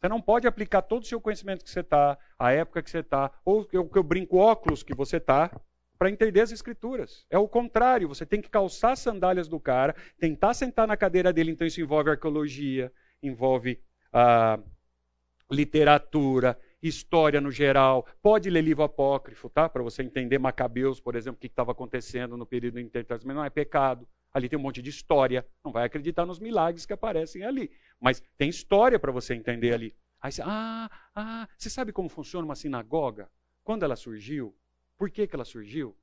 Você 0.00 0.08
não 0.08 0.20
pode 0.20 0.48
aplicar 0.48 0.82
todo 0.82 1.04
o 1.04 1.06
seu 1.06 1.20
conhecimento 1.20 1.62
que 1.62 1.70
você 1.70 1.78
está, 1.78 2.18
a 2.36 2.50
época 2.50 2.82
que 2.82 2.90
você 2.90 2.98
está, 2.98 3.30
ou 3.44 3.60
o 3.60 3.64
que 3.64 3.96
eu 3.96 4.02
brinco, 4.02 4.38
óculos 4.38 4.82
que 4.82 4.92
você 4.92 5.18
está, 5.18 5.56
para 5.96 6.10
entender 6.10 6.40
as 6.40 6.50
escrituras. 6.50 7.24
É 7.30 7.38
o 7.38 7.46
contrário, 7.46 8.08
você 8.08 8.26
tem 8.26 8.42
que 8.42 8.50
calçar 8.50 8.90
as 8.90 8.98
sandálias 8.98 9.46
do 9.46 9.60
cara, 9.60 9.94
tentar 10.18 10.52
sentar 10.52 10.88
na 10.88 10.96
cadeira 10.96 11.32
dele, 11.32 11.52
então 11.52 11.64
isso 11.64 11.80
envolve 11.80 12.10
arqueologia, 12.10 12.92
envolve 13.22 13.80
ah, 14.12 14.58
literatura, 15.48 16.58
história 16.88 17.40
no 17.40 17.50
geral, 17.50 18.06
pode 18.20 18.50
ler 18.50 18.62
livro 18.62 18.82
apócrifo, 18.82 19.48
tá? 19.48 19.68
Para 19.68 19.82
você 19.82 20.02
entender 20.02 20.38
Macabeus, 20.38 21.00
por 21.00 21.14
exemplo, 21.14 21.36
o 21.36 21.40
que 21.40 21.46
estava 21.46 21.72
acontecendo 21.72 22.36
no 22.36 22.44
período 22.44 22.80
intertestamental, 22.80 23.42
não 23.42 23.44
é 23.44 23.50
pecado. 23.50 24.08
Ali 24.32 24.48
tem 24.48 24.58
um 24.58 24.62
monte 24.62 24.80
de 24.80 24.90
história, 24.90 25.46
não 25.64 25.70
vai 25.70 25.84
acreditar 25.84 26.24
nos 26.24 26.38
milagres 26.38 26.86
que 26.86 26.92
aparecem 26.92 27.44
ali, 27.44 27.70
mas 28.00 28.22
tem 28.36 28.48
história 28.48 28.98
para 28.98 29.12
você 29.12 29.34
entender 29.34 29.74
ali. 29.74 29.94
Aí 30.20 30.32
você, 30.32 30.42
ah, 30.44 30.90
ah, 31.14 31.48
você 31.56 31.68
sabe 31.68 31.92
como 31.92 32.08
funciona 32.08 32.44
uma 32.44 32.54
sinagoga? 32.54 33.30
Quando 33.62 33.84
ela 33.84 33.96
surgiu? 33.96 34.56
Por 34.96 35.10
que, 35.10 35.26
que 35.26 35.34
ela 35.34 35.44
surgiu? 35.44 35.96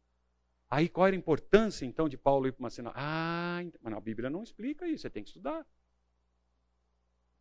Aí 0.70 0.88
qual 0.88 1.08
era 1.08 1.16
a 1.16 1.18
importância 1.18 1.86
então 1.86 2.08
de 2.08 2.18
Paulo 2.18 2.48
ir 2.48 2.52
para 2.52 2.64
uma 2.64 2.70
sinagoga? 2.70 3.02
Ah, 3.02 3.60
mas 3.82 3.94
a 3.94 4.00
Bíblia 4.00 4.30
não 4.30 4.44
explica 4.44 4.88
isso, 4.88 5.02
você 5.02 5.10
tem 5.10 5.24
que 5.24 5.30
estudar. 5.30 5.66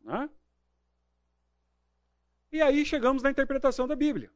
Né? 0.01 0.31
E 2.51 2.63
aí 2.63 2.85
chegamos 2.85 3.23
na 3.23 3.31
interpretação 3.31 3.87
da 3.87 3.95
Bíblia. 3.95 4.31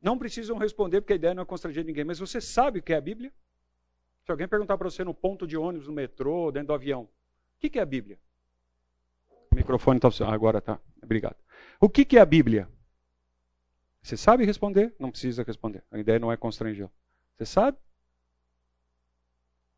Não 0.00 0.18
precisam 0.18 0.58
responder, 0.58 1.00
porque 1.00 1.12
a 1.12 1.16
ideia 1.16 1.34
não 1.34 1.42
é 1.42 1.46
constranger 1.46 1.84
ninguém, 1.84 2.04
mas 2.04 2.18
você 2.18 2.40
sabe 2.40 2.80
o 2.80 2.82
que 2.82 2.92
é 2.92 2.96
a 2.96 3.00
Bíblia? 3.00 3.32
Se 4.24 4.30
alguém 4.30 4.48
perguntar 4.48 4.76
para 4.76 4.90
você 4.90 5.04
no 5.04 5.14
ponto 5.14 5.46
de 5.46 5.56
ônibus, 5.56 5.86
no 5.86 5.92
metrô, 5.92 6.50
dentro 6.50 6.68
do 6.68 6.74
avião, 6.74 7.02
o 7.02 7.08
que, 7.70 7.78
é 7.78 7.82
a 7.82 7.86
Bíblia? 7.86 8.18
O 9.50 9.54
microfone 9.54 9.98
está 9.98 10.10
funcionando. 10.10 10.34
Agora 10.34 10.60
tá. 10.60 10.80
Obrigado. 11.02 11.36
O 11.80 11.88
que, 11.88 12.04
que 12.04 12.18
é 12.18 12.20
a 12.20 12.26
Bíblia? 12.26 12.68
Você 14.02 14.16
sabe 14.16 14.44
responder? 14.44 14.92
Não 14.98 15.10
precisa 15.10 15.44
responder. 15.44 15.84
A 15.90 15.98
ideia 15.98 16.18
não 16.18 16.32
é 16.32 16.36
constranger. 16.36 16.88
Você 17.36 17.46
sabe? 17.46 17.78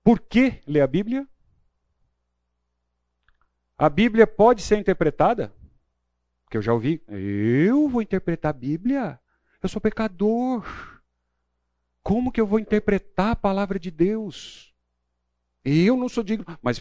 Por 0.03 0.21
que 0.21 0.61
ler 0.67 0.81
a 0.81 0.87
Bíblia? 0.87 1.29
A 3.77 3.91
Bíblia 3.91 4.27
pode 4.27 4.63
ser 4.63 4.79
interpretada? 4.79 5.53
Que 6.55 6.59
eu 6.59 6.63
já 6.63 6.73
ouvi. 6.73 7.03
Eu 7.09 7.89
vou 7.89 8.01
interpretar 8.01 8.51
a 8.51 8.53
Bíblia? 8.53 9.19
Eu 9.61 9.69
sou 9.69 9.81
pecador. 9.81 10.65
Como 12.01 12.31
que 12.31 12.41
eu 12.41 12.47
vou 12.47 12.61
interpretar 12.61 13.33
a 13.33 13.35
palavra 13.35 13.77
de 13.77 13.91
Deus? 13.91 14.73
Eu 15.65 15.97
não 15.97 16.09
sou 16.09 16.23
digno. 16.23 16.47
Mas 16.63 16.81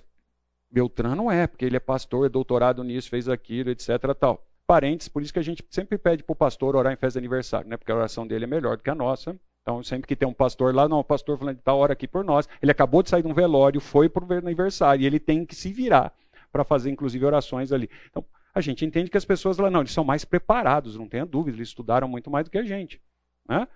Beltrano 0.69 1.15
não 1.15 1.31
é, 1.31 1.47
porque 1.47 1.65
ele 1.65 1.75
é 1.75 1.79
pastor, 1.79 2.27
é 2.27 2.29
doutorado 2.29 2.83
nisso, 2.83 3.09
fez 3.09 3.27
aquilo, 3.27 3.71
etc. 3.71 3.97
Tal. 4.15 4.45
Parentes, 4.67 5.07
por 5.07 5.23
isso 5.23 5.33
que 5.33 5.39
a 5.39 5.43
gente 5.43 5.65
sempre 5.71 5.97
pede 5.97 6.21
para 6.21 6.33
o 6.33 6.35
pastor 6.35 6.75
orar 6.75 6.93
em 6.93 6.95
festa 6.95 7.19
de 7.19 7.25
aniversário, 7.25 7.67
né? 7.67 7.75
porque 7.75 7.91
a 7.91 7.95
oração 7.95 8.27
dele 8.27 8.43
é 8.43 8.47
melhor 8.47 8.77
do 8.77 8.83
que 8.83 8.91
a 8.91 8.95
nossa. 8.95 9.35
Então, 9.63 9.81
sempre 9.81 10.07
que 10.07 10.15
tem 10.15 10.27
um 10.27 10.33
pastor 10.35 10.75
lá, 10.75 10.87
não, 10.87 10.99
o 10.99 11.03
pastor 11.03 11.35
falando, 11.35 11.57
está 11.57 11.73
hora 11.73 11.93
aqui 11.93 12.07
por 12.07 12.23
nós. 12.23 12.47
Ele 12.61 12.71
acabou 12.71 13.01
de 13.01 13.09
sair 13.09 13.23
de 13.23 13.27
um 13.27 13.33
velório, 13.33 13.81
foi 13.81 14.07
para 14.07 14.23
o 14.23 14.33
aniversário, 14.33 15.01
e 15.01 15.07
ele 15.07 15.19
tem 15.19 15.43
que 15.43 15.55
se 15.55 15.73
virar 15.73 16.13
para 16.51 16.63
fazer, 16.63 16.91
inclusive, 16.91 17.25
orações 17.25 17.71
ali. 17.71 17.89
Então, 18.11 18.23
a 18.53 18.61
gente 18.61 18.85
entende 18.85 19.09
que 19.09 19.17
as 19.17 19.25
pessoas 19.25 19.57
lá, 19.57 19.69
não, 19.69 19.81
eles 19.81 19.91
são 19.91 20.03
mais 20.03 20.23
preparados, 20.23 20.95
não 20.95 21.07
tenha 21.07 21.25
dúvida, 21.25 21.57
eles 21.57 21.69
estudaram 21.69 22.07
muito 22.07 22.29
mais 22.29 22.45
do 22.45 22.51
que 22.51 22.57
a 22.57 22.63
gente. 22.63 23.01
Né? 23.47 23.67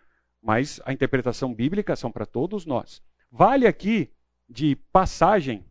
Mas 0.41 0.79
a 0.85 0.93
interpretação 0.93 1.53
bíblica 1.53 1.95
são 1.95 2.11
para 2.11 2.25
todos 2.25 2.65
nós. 2.65 3.01
Vale 3.31 3.65
aqui 3.65 4.11
de 4.47 4.75
passagem 4.91 5.65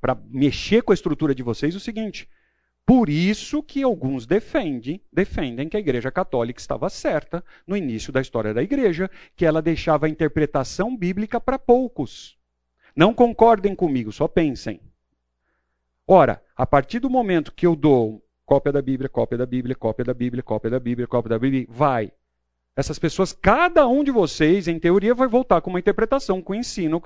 para 0.00 0.14
mexer 0.14 0.82
com 0.82 0.92
a 0.92 0.94
estrutura 0.94 1.34
de 1.34 1.42
vocês 1.42 1.74
o 1.74 1.80
seguinte: 1.80 2.28
por 2.88 3.10
isso 3.10 3.62
que 3.62 3.82
alguns 3.82 4.26
defendem, 4.26 5.02
defendem 5.12 5.68
que 5.68 5.76
a 5.76 5.80
Igreja 5.80 6.10
Católica 6.10 6.58
estava 6.58 6.88
certa 6.88 7.44
no 7.66 7.76
início 7.76 8.10
da 8.10 8.20
história 8.20 8.54
da 8.54 8.62
Igreja, 8.62 9.10
que 9.36 9.44
ela 9.44 9.60
deixava 9.60 10.06
a 10.06 10.08
interpretação 10.08 10.96
bíblica 10.96 11.38
para 11.38 11.58
poucos. 11.58 12.38
Não 12.96 13.12
concordem 13.12 13.74
comigo, 13.74 14.10
só 14.10 14.26
pensem. 14.26 14.80
Ora, 16.10 16.42
a 16.56 16.66
partir 16.66 17.00
do 17.00 17.10
momento 17.10 17.52
que 17.52 17.66
eu 17.66 17.76
dou 17.76 18.24
cópia 18.46 18.72
da 18.72 18.80
Bíblia, 18.80 19.10
cópia 19.10 19.36
da 19.36 19.44
Bíblia, 19.44 19.76
cópia 19.76 20.06
da 20.06 20.14
Bíblia, 20.14 20.42
cópia 20.42 20.70
da 20.70 20.80
Bíblia, 20.80 21.06
cópia 21.06 21.28
da 21.28 21.38
Bíblia, 21.38 21.66
vai. 21.68 22.10
Essas 22.74 22.98
pessoas, 22.98 23.34
cada 23.34 23.86
um 23.86 24.02
de 24.02 24.10
vocês, 24.10 24.66
em 24.68 24.78
teoria, 24.78 25.14
vai 25.14 25.28
voltar 25.28 25.60
com 25.60 25.68
uma 25.68 25.78
interpretação, 25.78 26.40
com 26.40 26.54
o 26.54 26.56
ensino, 26.56 27.02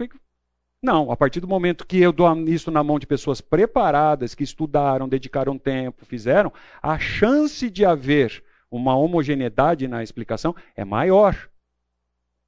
não, 0.81 1.11
a 1.11 1.17
partir 1.17 1.41
do 1.41 1.49
momento 1.49 1.85
que 1.85 1.99
eu 1.99 2.13
dou 2.13 2.33
isso 2.49 2.71
na 2.71 2.85
mão 2.85 2.97
de 2.97 3.07
pessoas 3.07 3.41
preparadas, 3.41 4.37
que 4.37 4.45
estudaram, 4.45 5.09
dedicaram 5.09 5.59
tempo, 5.59 6.07
fizeram, 6.07 6.53
a 6.81 6.97
chance 6.97 7.69
de 7.69 7.85
haver 7.85 8.45
uma 8.71 8.97
homogeneidade 8.97 9.89
na 9.89 10.05
explicação 10.05 10.55
é 10.77 10.85
maior. 10.85 11.49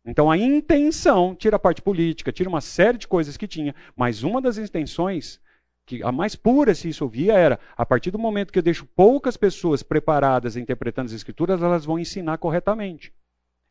Então 0.07 0.31
a 0.31 0.37
intenção, 0.37 1.35
tira 1.35 1.57
a 1.57 1.61
parte 1.61 1.83
política, 1.83 2.31
tira 2.33 2.49
uma 2.49 2.61
série 2.61 2.99
de 2.99 3.09
coisas 3.09 3.37
que 3.37 3.49
tinha, 3.49 3.75
mas 3.97 4.23
uma 4.23 4.41
das 4.41 4.57
intenções, 4.57 5.41
que 5.87 6.03
a 6.03 6.11
mais 6.11 6.35
pura 6.35 6.75
se 6.75 6.89
isso 6.89 7.05
ouvia, 7.05 7.35
era 7.35 7.59
a 7.77 7.85
partir 7.85 8.11
do 8.11 8.19
momento 8.19 8.53
que 8.53 8.59
eu 8.59 8.63
deixo 8.63 8.87
poucas 8.87 9.37
pessoas 9.37 9.83
preparadas 9.83 10.57
interpretando 10.57 11.07
as 11.07 11.13
escrituras, 11.13 11.63
elas 11.63 11.85
vão 11.85 11.99
ensinar 11.99 12.39
corretamente. 12.39 13.13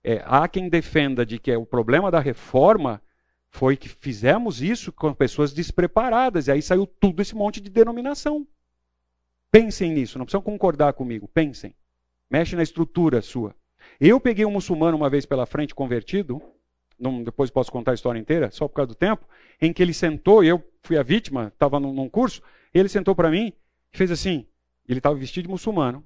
É, 0.04 0.22
há 0.26 0.48
quem 0.48 0.70
defenda 0.70 1.26
de 1.26 1.40
que 1.40 1.52
é 1.52 1.58
o 1.58 1.66
problema 1.66 2.12
da 2.12 2.20
reforma 2.20 3.02
foi 3.50 3.78
que 3.78 3.88
fizemos 3.88 4.62
isso 4.62 4.92
com 4.92 5.14
pessoas 5.14 5.54
despreparadas, 5.54 6.48
e 6.48 6.52
aí 6.52 6.62
saiu 6.62 6.88
tudo 6.88 7.22
esse 7.22 7.36
monte 7.36 7.62
de 7.62 7.70
denominação. 7.70 8.48
Pensem 9.52 9.94
nisso, 9.94 10.18
não 10.18 10.26
precisam 10.26 10.42
concordar 10.42 10.94
comigo, 10.94 11.28
pensem. 11.28 11.76
Mexe 12.30 12.56
na 12.56 12.64
estrutura 12.64 13.22
sua. 13.22 13.56
Eu 14.00 14.20
peguei 14.20 14.46
um 14.46 14.52
muçulmano 14.52 14.98
uma 14.98 15.10
vez 15.10 15.26
pela 15.26 15.46
frente, 15.46 15.76
convertido, 15.76 16.42
não, 17.00 17.24
depois 17.24 17.50
posso 17.50 17.72
contar 17.72 17.92
a 17.92 17.94
história 17.94 18.20
inteira, 18.20 18.52
só 18.52 18.68
por 18.68 18.76
causa 18.76 18.88
do 18.88 18.96
tempo, 18.96 19.26
em 19.62 19.74
que 19.74 19.82
ele 19.82 19.94
sentou, 19.94 20.44
eu 20.44 20.64
fui 20.82 20.98
a 20.98 21.04
vítima, 21.04 21.52
estava 21.54 21.80
num, 21.80 21.94
num, 21.94 22.10
curso, 22.10 22.42
ele 22.74 22.90
sentou 22.90 23.16
para 23.16 23.30
mim 23.30 23.54
e 23.94 23.98
fez 23.98 24.12
assim, 24.12 24.46
ele 24.88 25.00
estava 25.00 25.16
vestido 25.16 25.44
de 25.44 25.50
muçulmano. 25.50 26.04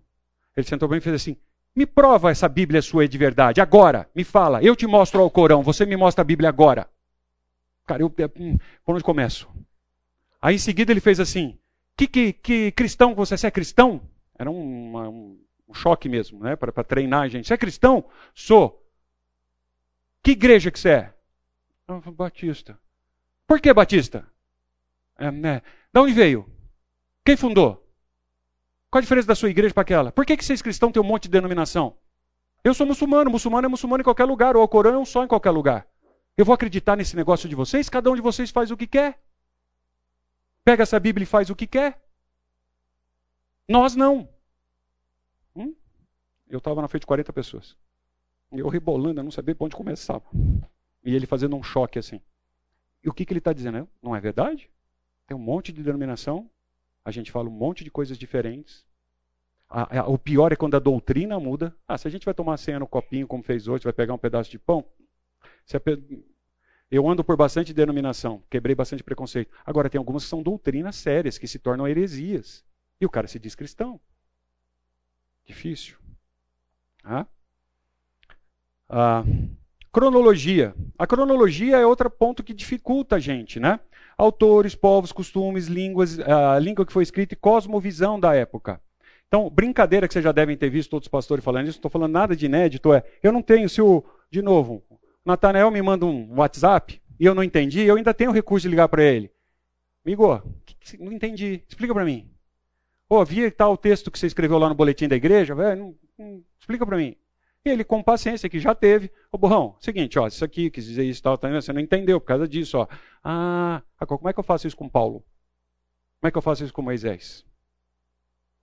Ele 0.56 0.66
sentou 0.66 0.90
bem 0.90 0.98
e 0.98 1.02
fez 1.02 1.16
assim: 1.16 1.38
Me 1.76 1.86
prova 1.86 2.32
essa 2.32 2.50
Bíblia 2.50 2.82
sua 2.82 3.08
de 3.08 3.18
verdade, 3.18 3.62
agora, 3.62 4.10
me 4.16 4.24
fala. 4.24 4.64
Eu 4.64 4.76
te 4.76 4.88
mostro 4.88 5.24
o 5.24 5.30
Corão, 5.30 5.62
você 5.62 5.86
me 5.86 5.96
mostra 5.96 6.22
a 6.22 6.26
Bíblia 6.26 6.50
agora. 6.50 6.90
Cara, 7.86 8.02
eu, 8.02 8.14
hum, 8.40 8.58
por 8.84 8.96
onde 8.96 9.04
começo? 9.04 9.48
Aí 10.42 10.56
em 10.56 10.60
seguida 10.60 10.92
ele 10.92 11.00
fez 11.00 11.20
assim: 11.20 11.58
Que, 11.96 12.08
que, 12.08 12.34
que 12.34 12.72
cristão 12.72 13.14
você, 13.14 13.38
você 13.38 13.48
é 13.48 13.52
cristão? 13.52 14.02
Era 14.38 14.50
um, 14.50 14.90
uma, 14.90 15.10
um 15.10 15.74
choque 15.74 16.08
mesmo, 16.10 16.40
né? 16.40 16.56
Para 16.56 16.84
treinar 16.84 17.22
a 17.22 17.28
gente. 17.28 17.48
Você 17.48 17.54
é 17.54 17.58
cristão? 17.58 18.06
Sou. 18.34 18.84
Que 20.28 20.32
igreja 20.32 20.70
que 20.70 20.78
você 20.78 20.90
é? 20.90 21.14
Eu 21.88 22.02
falei, 22.02 22.18
Batista. 22.18 22.78
Por 23.48 23.62
que 23.62 23.74
Batista? 23.74 24.30
É, 25.18 25.32
né? 25.32 25.62
Da 25.94 26.02
onde 26.02 26.12
veio? 26.12 26.46
Quem 27.24 27.38
fundou? 27.38 27.90
Qual 28.92 29.00
a 29.00 29.02
diferença 29.02 29.30
da 29.30 29.36
sua 29.36 29.50
igreja 29.50 29.74
para 29.74 29.84
aquela? 29.84 30.12
Por 30.12 30.26
que, 30.26 30.36
que 30.36 30.44
vocês 30.44 30.62
cristãos 30.62 30.92
têm 30.92 31.02
um 31.02 31.06
monte 31.06 31.24
de 31.24 31.30
denominação? 31.30 31.96
Eu 32.62 32.74
sou 32.74 32.86
muçulmano, 32.86 33.32
muçulmano 33.32 33.68
é 33.68 33.70
muçulmano 33.70 34.02
em 34.02 34.04
qualquer 34.04 34.26
lugar, 34.26 34.58
ou 34.58 34.64
o 34.64 34.68
Corão 34.68 34.96
é 34.96 34.98
um 34.98 35.06
só 35.06 35.24
em 35.24 35.30
qualquer 35.30 35.52
lugar. 35.52 35.88
Eu 36.36 36.44
vou 36.44 36.54
acreditar 36.54 36.98
nesse 36.98 37.16
negócio 37.16 37.48
de 37.48 37.56
vocês? 37.56 37.88
Cada 37.88 38.12
um 38.12 38.16
de 38.16 38.22
vocês 38.22 38.52
faz 38.52 38.70
o 38.70 38.76
que 38.76 38.86
quer. 38.86 39.24
Pega 40.62 40.84
essa 40.84 41.00
Bíblia 41.00 41.24
e 41.24 41.26
faz 41.26 41.50
o 41.50 41.56
que 41.56 41.66
quer. 41.66 42.04
Nós 43.66 43.96
não. 43.96 44.28
Hum? 45.56 45.74
Eu 46.50 46.58
estava 46.58 46.82
na 46.82 46.90
frente 46.90 47.04
de 47.04 47.08
40 47.08 47.32
pessoas. 47.32 47.78
E 48.52 48.60
eu 48.60 48.68
rebolando, 48.68 49.20
eu 49.20 49.24
não 49.24 49.32
sabia 49.32 49.56
para 49.56 49.66
onde 49.66 49.76
começava. 49.76 50.24
E 51.04 51.16
ele 51.16 51.26
fazendo 51.26 51.56
um 51.56 51.64
choque 51.64 52.00
assim. 52.00 52.22
E 53.04 53.10
o 53.10 53.14
que, 53.14 53.26
que 53.26 53.34
ele 53.34 53.40
está 53.40 53.54
dizendo? 53.54 53.88
Não 54.02 54.16
é 54.16 54.20
verdade? 54.20 54.70
Tem 55.26 55.36
um 55.36 55.40
monte 55.40 55.72
de 55.72 55.84
denominação, 55.84 56.50
a 57.04 57.12
gente 57.12 57.32
fala 57.32 57.50
um 57.50 57.54
monte 57.54 57.84
de 57.84 57.92
coisas 57.92 58.18
diferentes. 58.18 58.86
A, 59.70 60.00
a, 60.00 60.08
o 60.08 60.18
pior 60.18 60.52
é 60.52 60.56
quando 60.56 60.76
a 60.76 60.80
doutrina 60.80 61.40
muda. 61.40 61.76
Ah, 61.88 61.98
se 61.98 62.08
a 62.08 62.12
gente 62.12 62.26
vai 62.26 62.34
tomar 62.34 62.54
a 62.54 62.58
ceia 62.58 62.80
no 62.80 62.88
copinho, 62.88 63.28
como 63.28 63.44
fez 63.44 63.68
hoje, 63.68 63.84
vai 63.84 63.94
pegar 63.94 64.14
um 64.14 64.18
pedaço 64.18 64.50
de 64.50 64.58
pão. 64.58 64.86
Eu 66.90 67.08
ando 67.08 67.24
por 67.24 67.36
bastante 67.36 67.74
denominação, 67.74 68.42
quebrei 68.50 68.74
bastante 68.74 69.04
preconceito. 69.04 69.54
Agora, 69.66 69.90
tem 69.90 70.00
algumas 70.00 70.24
que 70.24 70.30
são 70.30 70.42
doutrinas 70.42 70.96
sérias, 70.96 71.38
que 71.38 71.48
se 71.48 71.60
tornam 71.60 71.88
heresias. 71.88 72.64
E 73.00 73.06
o 73.06 73.10
cara 73.10 73.28
se 73.28 73.38
diz 73.38 73.56
cristão. 73.56 74.00
Difícil. 75.46 75.98
Ah? 77.04 77.26
Ah, 78.90 79.24
cronologia. 79.92 80.74
A 80.98 81.06
cronologia 81.06 81.78
é 81.78 81.86
outro 81.86 82.10
ponto 82.10 82.44
que 82.44 82.54
dificulta 82.54 83.18
a 83.18 83.20
gente, 83.20 83.60
né? 83.60 83.80
Autores, 84.18 84.76
povos, 84.76 85.12
costumes, 85.12 85.68
línguas, 85.68 86.20
a 86.20 86.58
língua 86.60 86.86
que 86.86 86.94
foi 86.94 87.04
escrita 87.04 87.34
e 87.34 87.38
cosmovisão 87.38 88.20
da 88.20 88.34
época. 88.34 88.82
Então, 89.28 89.50
brincadeira 89.50 90.08
que 90.08 90.14
vocês 90.14 90.24
já 90.24 90.32
devem 90.32 90.56
ter 90.56 90.70
visto 90.70 90.94
outros 90.94 91.10
pastores 91.10 91.44
falando 91.44 91.66
isso, 91.66 91.76
não 91.76 91.80
estou 91.80 91.92
falando 91.92 92.14
nada 92.14 92.36
de 92.36 92.46
inédito, 92.46 92.94
é, 92.94 93.04
eu 93.22 93.32
não 93.32 93.42
tenho, 93.42 93.68
se 93.68 93.82
o, 93.82 94.04
de 94.32 94.42
novo, 94.42 94.82
Natanael 95.26 95.70
me 95.70 95.82
manda 95.82 96.06
um 96.06 96.36
WhatsApp 96.38 97.02
e 97.20 97.26
eu 97.26 97.36
não 97.36 97.44
entendi, 97.44 97.82
eu 97.82 97.98
ainda 97.98 98.14
tenho 98.14 98.30
o 98.30 98.34
recurso 98.34 98.64
de 98.64 98.70
ligar 98.70 98.88
para 98.88 99.04
ele. 99.04 99.30
Amigo, 100.06 100.42
não 101.00 101.12
entendi, 101.12 101.62
explica 101.68 101.94
para 101.94 102.06
mim. 102.06 102.30
Ô, 103.10 103.18
oh, 103.18 103.26
vi 103.26 103.52
tal 103.52 103.76
texto 103.76 104.10
que 104.10 104.18
você 104.18 104.28
escreveu 104.28 104.58
lá 104.58 104.70
no 104.70 104.76
boletim 104.76 105.08
da 105.08 105.16
igreja, 105.18 105.54
velho, 105.54 105.98
explica 106.58 106.86
para 106.86 106.96
mim. 106.98 107.16
Ele, 107.66 107.84
com 107.84 108.02
paciência, 108.02 108.48
que 108.50 108.60
já 108.60 108.74
teve, 108.74 109.12
oh, 109.32 109.38
burrão, 109.38 109.76
seguinte, 109.80 110.18
ó, 110.18 110.28
isso 110.28 110.46
aqui, 110.46 110.70
quis 110.70 110.86
dizer 110.86 111.04
isso, 111.04 111.22
tal, 111.22 111.38
tal, 111.38 111.52
você 111.52 111.74
não 111.74 111.82
entendeu 111.82 112.20
por 112.20 112.28
causa 112.28 112.48
disso, 112.48 112.78
ó. 112.78 112.88
Ah, 113.24 113.82
como 114.08 114.30
é 114.30 114.34
que 114.34 114.40
eu 114.40 114.44
faço 114.44 114.68
isso 114.68 114.78
com 114.78 114.88
Paulo? 114.88 115.26
Como 116.20 116.30
é 116.30 116.32
que 116.32 116.38
eu 116.38 116.42
faço 116.42 116.64
isso 116.64 116.74
com 116.74 116.82
Moisés? 116.82 117.46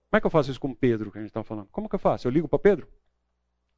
Como 0.09 0.17
é 0.17 0.21
que 0.21 0.25
eu 0.25 0.31
faço 0.31 0.49
isso 0.49 0.59
com 0.59 0.73
Pedro, 0.73 1.11
que 1.11 1.19
a 1.19 1.21
gente 1.21 1.29
está 1.29 1.43
falando? 1.43 1.67
Como 1.71 1.87
que 1.87 1.95
eu 1.95 1.99
faço? 1.99 2.27
Eu 2.27 2.31
ligo 2.31 2.47
para 2.47 2.57
Pedro? 2.57 2.87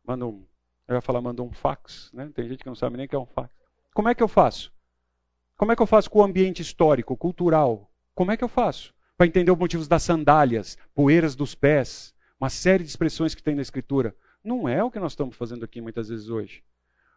Mando 0.06 0.30
um 0.30 0.48
eu 0.88 0.96
ia 0.96 1.02
falar, 1.02 1.22
mandou 1.22 1.46
um 1.46 1.52
fax, 1.52 2.10
né? 2.14 2.32
Tem 2.34 2.48
gente 2.48 2.60
que 2.60 2.66
não 2.70 2.76
sabe 2.76 2.96
nem 2.96 3.06
o 3.06 3.10
que 3.10 3.16
é 3.16 3.20
um 3.20 3.26
fax. 3.26 3.54
Como 3.94 4.08
é 4.08 4.16
que 4.16 4.24
eu 4.24 4.28
faço? 4.28 4.72
Como 5.58 5.72
é 5.72 5.76
que 5.76 5.82
eu 5.82 5.88
faço 5.88 6.10
com 6.10 6.20
o 6.20 6.24
ambiente 6.24 6.62
histórico, 6.62 7.18
cultural? 7.18 7.92
Como 8.16 8.32
é 8.32 8.38
que 8.38 8.44
eu 8.44 8.48
faço? 8.48 8.94
Para 9.18 9.28
entender 9.28 9.52
os 9.52 9.58
motivos 9.58 9.88
das 9.88 10.04
sandálias, 10.04 10.78
poeiras 10.96 11.36
dos 11.36 11.54
pés, 11.56 12.16
uma 12.40 12.50
série 12.50 12.84
de 12.84 12.90
expressões 12.90 13.36
que 13.36 13.44
tem 13.44 13.56
na 13.56 13.62
Escritura. 13.62 14.16
Não 14.48 14.70
é 14.70 14.82
o 14.82 14.90
que 14.90 14.98
nós 14.98 15.12
estamos 15.12 15.36
fazendo 15.36 15.66
aqui 15.66 15.82
muitas 15.82 16.08
vezes 16.08 16.30
hoje. 16.30 16.64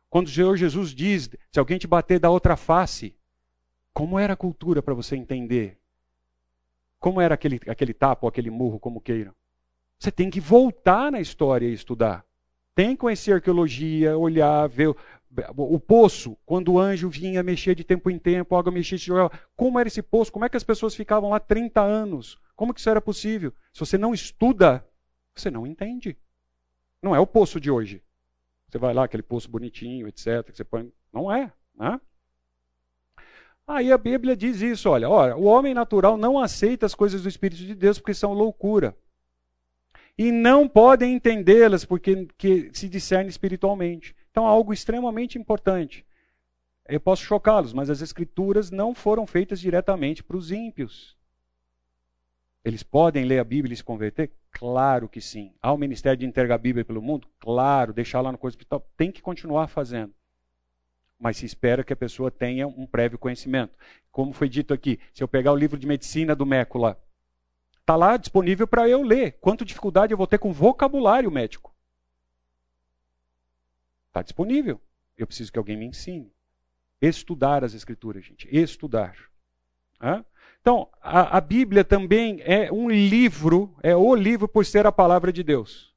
Quando 0.08 0.26
o 0.26 0.30
Senhor 0.30 0.56
Jesus 0.56 0.92
diz, 0.92 1.30
se 1.52 1.60
alguém 1.60 1.78
te 1.78 1.86
bater 1.86 2.18
da 2.18 2.28
outra 2.28 2.56
face, 2.56 3.14
como 3.94 4.18
era 4.18 4.32
a 4.32 4.36
cultura 4.36 4.82
para 4.82 4.94
você 4.94 5.14
entender? 5.14 5.78
Como 6.98 7.20
era 7.20 7.36
aquele, 7.36 7.60
aquele 7.68 7.94
tapa 7.94 8.26
ou 8.26 8.28
aquele 8.28 8.50
murro, 8.50 8.80
como 8.80 9.00
queiram? 9.00 9.32
Você 9.96 10.10
tem 10.10 10.28
que 10.28 10.40
voltar 10.40 11.12
na 11.12 11.20
história 11.20 11.68
e 11.68 11.72
estudar. 11.72 12.24
Tem 12.74 12.96
que 12.96 13.02
conhecer 13.02 13.34
arqueologia, 13.34 14.18
olhar, 14.18 14.68
ver 14.68 14.88
o, 15.56 15.78
poço, 15.78 16.36
quando 16.44 16.72
o 16.72 16.80
anjo 16.80 17.08
vinha 17.08 17.44
mexer 17.44 17.76
de 17.76 17.84
tempo 17.84 18.10
em 18.10 18.18
tempo, 18.18 18.56
a 18.56 18.58
água 18.58 18.72
mexia, 18.72 18.98
de 18.98 19.12
como 19.54 19.78
era 19.78 19.86
esse 19.86 20.02
poço, 20.02 20.32
como 20.32 20.44
é 20.44 20.48
que 20.48 20.56
as 20.56 20.64
pessoas 20.64 20.96
ficavam 20.96 21.30
lá 21.30 21.38
30 21.38 21.80
anos? 21.80 22.40
Como 22.56 22.74
que 22.74 22.80
isso 22.80 22.90
era 22.90 23.00
possível? 23.00 23.52
Se 23.72 23.78
você 23.78 23.96
não 23.96 24.12
estuda, 24.12 24.84
você 25.32 25.48
não 25.48 25.64
entende. 25.64 26.18
Não 27.02 27.14
é 27.14 27.20
o 27.20 27.26
poço 27.26 27.60
de 27.60 27.70
hoje. 27.70 28.02
Você 28.68 28.78
vai 28.78 28.94
lá, 28.94 29.04
aquele 29.04 29.22
poço 29.22 29.50
bonitinho, 29.50 30.06
etc. 30.06 30.44
Que 30.44 30.56
você 30.56 30.64
põe... 30.64 30.92
Não 31.12 31.32
é. 31.32 31.52
Né? 31.74 32.00
Aí 33.66 33.92
a 33.92 33.98
Bíblia 33.98 34.36
diz 34.36 34.60
isso: 34.60 34.88
olha, 34.88 35.08
olha, 35.08 35.36
o 35.36 35.44
homem 35.44 35.72
natural 35.72 36.16
não 36.16 36.38
aceita 36.38 36.86
as 36.86 36.94
coisas 36.94 37.22
do 37.22 37.28
Espírito 37.28 37.62
de 37.62 37.74
Deus 37.74 37.98
porque 37.98 38.14
são 38.14 38.32
loucura 38.32 38.96
e 40.18 40.30
não 40.30 40.68
podem 40.68 41.14
entendê-las 41.14 41.84
porque 41.84 42.26
que 42.36 42.70
se 42.74 42.88
discerne 42.88 43.30
espiritualmente. 43.30 44.14
Então, 44.30 44.46
algo 44.46 44.72
extremamente 44.72 45.38
importante. 45.38 46.04
Eu 46.86 47.00
posso 47.00 47.22
chocá-los, 47.22 47.72
mas 47.72 47.88
as 47.88 48.02
escrituras 48.02 48.70
não 48.70 48.94
foram 48.94 49.26
feitas 49.26 49.60
diretamente 49.60 50.22
para 50.22 50.36
os 50.36 50.50
ímpios. 50.50 51.16
Eles 52.64 52.82
podem 52.82 53.24
ler 53.24 53.38
a 53.38 53.44
Bíblia 53.44 53.72
e 53.72 53.76
se 53.76 53.84
converter? 53.84 54.30
Claro 54.52 55.08
que 55.08 55.20
sim. 55.20 55.54
Há 55.62 55.72
o 55.72 55.78
ministério 55.78 56.18
de 56.18 56.26
entregar 56.26 56.56
a 56.56 56.58
Bíblia 56.58 56.84
pelo 56.84 57.00
mundo? 57.00 57.26
Claro, 57.38 57.92
deixar 57.92 58.20
lá 58.20 58.30
no 58.30 58.38
coisa 58.38 58.56
hospital. 58.56 58.86
Tem 58.96 59.10
que 59.10 59.22
continuar 59.22 59.68
fazendo. 59.68 60.14
Mas 61.18 61.38
se 61.38 61.46
espera 61.46 61.84
que 61.84 61.92
a 61.92 61.96
pessoa 61.96 62.30
tenha 62.30 62.66
um 62.66 62.86
prévio 62.86 63.18
conhecimento. 63.18 63.74
Como 64.10 64.32
foi 64.32 64.48
dito 64.48 64.74
aqui, 64.74 64.98
se 65.12 65.22
eu 65.22 65.28
pegar 65.28 65.52
o 65.52 65.56
livro 65.56 65.78
de 65.78 65.86
medicina 65.86 66.34
do 66.34 66.44
Mécula 66.44 66.98
Está 67.90 67.96
lá 67.96 68.16
disponível 68.16 68.68
para 68.68 68.88
eu 68.88 69.02
ler. 69.02 69.32
Quanto 69.40 69.64
dificuldade 69.64 70.12
eu 70.12 70.16
vou 70.16 70.26
ter 70.28 70.38
com 70.38 70.52
vocabulário 70.52 71.28
médico? 71.28 71.74
Está 74.06 74.22
disponível. 74.22 74.80
Eu 75.16 75.26
preciso 75.26 75.50
que 75.50 75.58
alguém 75.58 75.76
me 75.76 75.86
ensine. 75.86 76.32
Estudar 77.02 77.64
as 77.64 77.74
Escrituras, 77.74 78.24
gente. 78.24 78.48
Estudar. 78.48 79.16
Então, 80.60 80.88
a, 81.00 81.38
a, 81.38 81.40
Bíblia 81.40 81.84
também 81.84 82.40
é 82.42 82.70
um 82.70 82.88
livro, 82.88 83.74
é 83.82 83.96
o 83.96 84.14
livro 84.14 84.46
por 84.46 84.66
ser 84.66 84.86
a 84.86 84.92
palavra 84.92 85.32
de 85.32 85.42
Deus. 85.42 85.94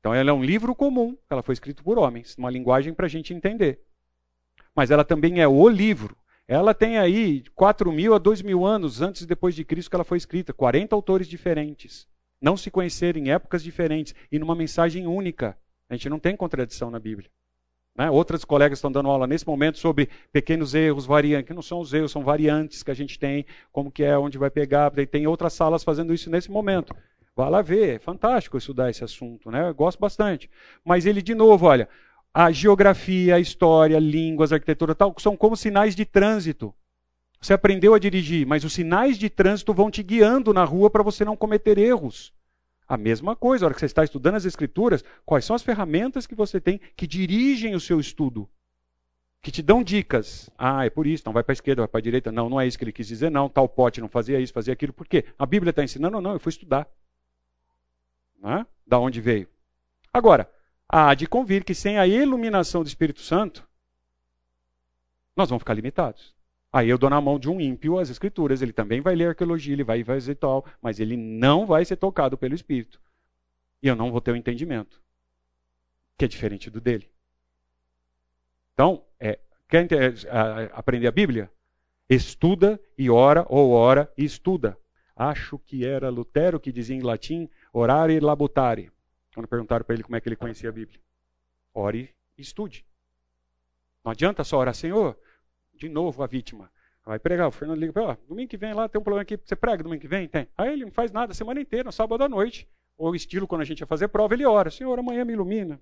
Então, 0.00 0.14
ela 0.14 0.30
é 0.30 0.32
um 0.32 0.42
livro 0.42 0.74
comum, 0.74 1.16
ela 1.28 1.42
foi 1.42 1.52
escrita 1.52 1.82
por 1.82 1.98
homens, 1.98 2.34
uma 2.38 2.50
linguagem 2.50 2.94
para 2.94 3.06
a 3.06 3.08
gente 3.10 3.34
entender. 3.34 3.80
Mas 4.74 4.90
ela 4.90 5.04
também 5.04 5.40
é 5.40 5.46
o 5.46 5.68
livro 5.68 6.16
ela 6.50 6.74
tem 6.74 6.98
aí 6.98 7.44
4 7.54 7.92
mil 7.92 8.12
a 8.12 8.18
2 8.18 8.42
mil 8.42 8.66
anos 8.66 9.00
antes 9.00 9.22
e 9.22 9.26
depois 9.26 9.54
de 9.54 9.64
Cristo 9.64 9.88
que 9.88 9.94
ela 9.94 10.02
foi 10.02 10.18
escrita, 10.18 10.52
40 10.52 10.96
autores 10.96 11.28
diferentes. 11.28 12.08
Não 12.40 12.56
se 12.56 12.72
conheceram 12.72 13.20
em 13.20 13.30
épocas 13.30 13.62
diferentes 13.62 14.16
e 14.32 14.36
numa 14.36 14.56
mensagem 14.56 15.06
única. 15.06 15.56
A 15.88 15.94
gente 15.94 16.08
não 16.08 16.18
tem 16.18 16.36
contradição 16.36 16.90
na 16.90 16.98
Bíblia. 16.98 17.30
Né? 18.00 18.10
Outras 18.10 18.46
colegas 18.46 18.78
estão 18.78 18.90
dando 18.90 19.10
aula 19.10 19.26
nesse 19.26 19.46
momento 19.46 19.78
sobre 19.78 20.08
pequenos 20.32 20.74
erros, 20.74 21.04
variantes, 21.04 21.48
que 21.48 21.52
não 21.52 21.60
são 21.60 21.80
os 21.80 21.92
erros, 21.92 22.10
são 22.10 22.24
variantes 22.24 22.82
que 22.82 22.90
a 22.90 22.94
gente 22.94 23.18
tem, 23.18 23.44
como 23.70 23.90
que 23.90 24.02
é, 24.02 24.16
onde 24.16 24.38
vai 24.38 24.48
pegar. 24.48 24.90
E 24.98 25.04
tem 25.04 25.26
outras 25.26 25.52
salas 25.52 25.84
fazendo 25.84 26.14
isso 26.14 26.30
nesse 26.30 26.50
momento. 26.50 26.96
Vá 27.36 27.50
lá 27.50 27.60
ver, 27.60 27.96
é 27.96 27.98
fantástico 27.98 28.56
estudar 28.56 28.88
esse 28.88 29.04
assunto, 29.04 29.50
né? 29.50 29.68
Eu 29.68 29.74
gosto 29.74 29.98
bastante. 29.98 30.48
Mas 30.82 31.04
ele, 31.04 31.20
de 31.20 31.34
novo, 31.34 31.66
olha, 31.66 31.90
a 32.32 32.50
geografia, 32.50 33.34
a 33.34 33.38
história, 33.38 33.98
línguas, 33.98 34.50
arquitetura 34.50 34.94
tal, 34.94 35.14
são 35.18 35.36
como 35.36 35.54
sinais 35.54 35.94
de 35.94 36.06
trânsito. 36.06 36.74
Você 37.38 37.52
aprendeu 37.52 37.92
a 37.92 37.98
dirigir, 37.98 38.46
mas 38.46 38.64
os 38.64 38.72
sinais 38.72 39.18
de 39.18 39.28
trânsito 39.28 39.74
vão 39.74 39.90
te 39.90 40.02
guiando 40.02 40.54
na 40.54 40.64
rua 40.64 40.88
para 40.88 41.02
você 41.02 41.22
não 41.22 41.36
cometer 41.36 41.76
erros. 41.76 42.32
A 42.90 42.96
mesma 42.96 43.36
coisa, 43.36 43.64
a 43.64 43.66
hora 43.66 43.74
que 43.74 43.78
você 43.78 43.86
está 43.86 44.02
estudando 44.02 44.34
as 44.34 44.44
escrituras, 44.44 45.04
quais 45.24 45.44
são 45.44 45.54
as 45.54 45.62
ferramentas 45.62 46.26
que 46.26 46.34
você 46.34 46.60
tem 46.60 46.80
que 46.96 47.06
dirigem 47.06 47.72
o 47.72 47.78
seu 47.78 48.00
estudo? 48.00 48.50
Que 49.40 49.52
te 49.52 49.62
dão 49.62 49.80
dicas. 49.80 50.50
Ah, 50.58 50.84
é 50.84 50.90
por 50.90 51.06
isso, 51.06 51.22
não 51.24 51.32
vai 51.32 51.44
para 51.44 51.52
a 51.52 51.54
esquerda, 51.54 51.82
vai 51.82 51.88
para 51.88 51.98
a 51.98 52.02
direita. 52.02 52.32
Não, 52.32 52.50
não 52.50 52.60
é 52.60 52.66
isso 52.66 52.76
que 52.76 52.82
ele 52.82 52.90
quis 52.90 53.06
dizer, 53.06 53.30
não. 53.30 53.48
Tal 53.48 53.68
pote 53.68 54.00
não 54.00 54.08
fazia 54.08 54.40
isso, 54.40 54.52
fazia 54.52 54.72
aquilo. 54.72 54.92
Por 54.92 55.06
quê? 55.06 55.24
A 55.38 55.46
Bíblia 55.46 55.70
está 55.70 55.84
ensinando? 55.84 56.20
Não, 56.20 56.32
eu 56.32 56.40
fui 56.40 56.50
estudar. 56.50 56.88
Não 58.42 58.66
Da 58.84 58.98
onde 58.98 59.20
veio? 59.20 59.48
Agora, 60.12 60.50
há 60.88 61.14
de 61.14 61.28
convir 61.28 61.62
que 61.62 61.76
sem 61.76 61.96
a 61.96 62.08
iluminação 62.08 62.82
do 62.82 62.88
Espírito 62.88 63.20
Santo, 63.20 63.64
nós 65.36 65.48
vamos 65.48 65.62
ficar 65.62 65.74
limitados. 65.74 66.34
Aí 66.72 66.88
eu 66.88 66.96
dou 66.96 67.10
na 67.10 67.20
mão 67.20 67.38
de 67.38 67.50
um 67.50 67.60
ímpio 67.60 67.98
as 67.98 68.10
escrituras, 68.10 68.62
ele 68.62 68.72
também 68.72 69.00
vai 69.00 69.14
ler 69.14 69.28
arqueologia, 69.28 69.72
ele 69.72 69.82
vai 69.82 70.04
fazer 70.04 70.36
tal, 70.36 70.64
mas 70.80 71.00
ele 71.00 71.16
não 71.16 71.66
vai 71.66 71.84
ser 71.84 71.96
tocado 71.96 72.38
pelo 72.38 72.54
Espírito. 72.54 73.00
E 73.82 73.88
eu 73.88 73.96
não 73.96 74.12
vou 74.12 74.20
ter 74.20 74.30
o 74.30 74.36
entendimento, 74.36 75.02
que 76.16 76.24
é 76.24 76.28
diferente 76.28 76.70
do 76.70 76.80
dele. 76.80 77.10
Então, 78.74 79.04
é, 79.18 79.38
quer 79.68 79.88
aprender 80.72 81.08
a 81.08 81.12
Bíblia? 81.12 81.50
Estuda 82.08 82.80
e 82.96 83.10
ora, 83.10 83.44
ou 83.48 83.70
ora 83.70 84.12
e 84.16 84.24
estuda. 84.24 84.78
Acho 85.14 85.58
que 85.58 85.84
era 85.84 86.08
Lutero 86.08 86.58
que 86.58 86.72
dizia 86.72 86.96
em 86.96 87.02
latim 87.02 87.48
orare 87.72 88.18
labutare. 88.20 88.90
Quando 89.34 89.46
perguntaram 89.46 89.84
para 89.84 89.94
ele 89.94 90.02
como 90.02 90.16
é 90.16 90.20
que 90.20 90.28
ele 90.28 90.36
conhecia 90.36 90.68
a 90.68 90.72
Bíblia. 90.72 91.00
Ore 91.72 92.10
e 92.36 92.42
estude. 92.42 92.84
Não 94.04 94.12
adianta 94.12 94.42
só 94.42 94.58
orar, 94.58 94.74
Senhor, 94.74 95.16
de 95.80 95.88
novo 95.88 96.22
a 96.22 96.26
vítima. 96.26 96.70
Vai 97.04 97.18
pregar, 97.18 97.48
o 97.48 97.50
Fernando 97.50 97.78
liga 97.78 97.92
para 97.92 98.18
domingo 98.28 98.48
que 98.48 98.56
vem 98.56 98.74
lá 98.74 98.88
tem 98.88 99.00
um 99.00 99.02
problema 99.02 99.22
aqui, 99.22 99.36
você 99.36 99.56
prega 99.56 99.82
domingo 99.82 100.02
que 100.02 100.06
vem? 100.06 100.28
Tem. 100.28 100.46
Aí 100.56 100.72
ele 100.72 100.84
não 100.84 100.92
faz 100.92 101.10
nada 101.10 101.32
a 101.32 101.34
semana 101.34 101.60
inteira, 101.60 101.90
sábado 101.90 102.22
à 102.22 102.28
noite. 102.28 102.68
Ou 102.96 103.14
estilo, 103.14 103.48
quando 103.48 103.62
a 103.62 103.64
gente 103.64 103.80
ia 103.80 103.86
fazer 103.86 104.08
prova, 104.08 104.34
ele 104.34 104.44
ora, 104.44 104.70
Senhor, 104.70 104.96
amanhã 104.98 105.24
me 105.24 105.32
ilumina. 105.32 105.80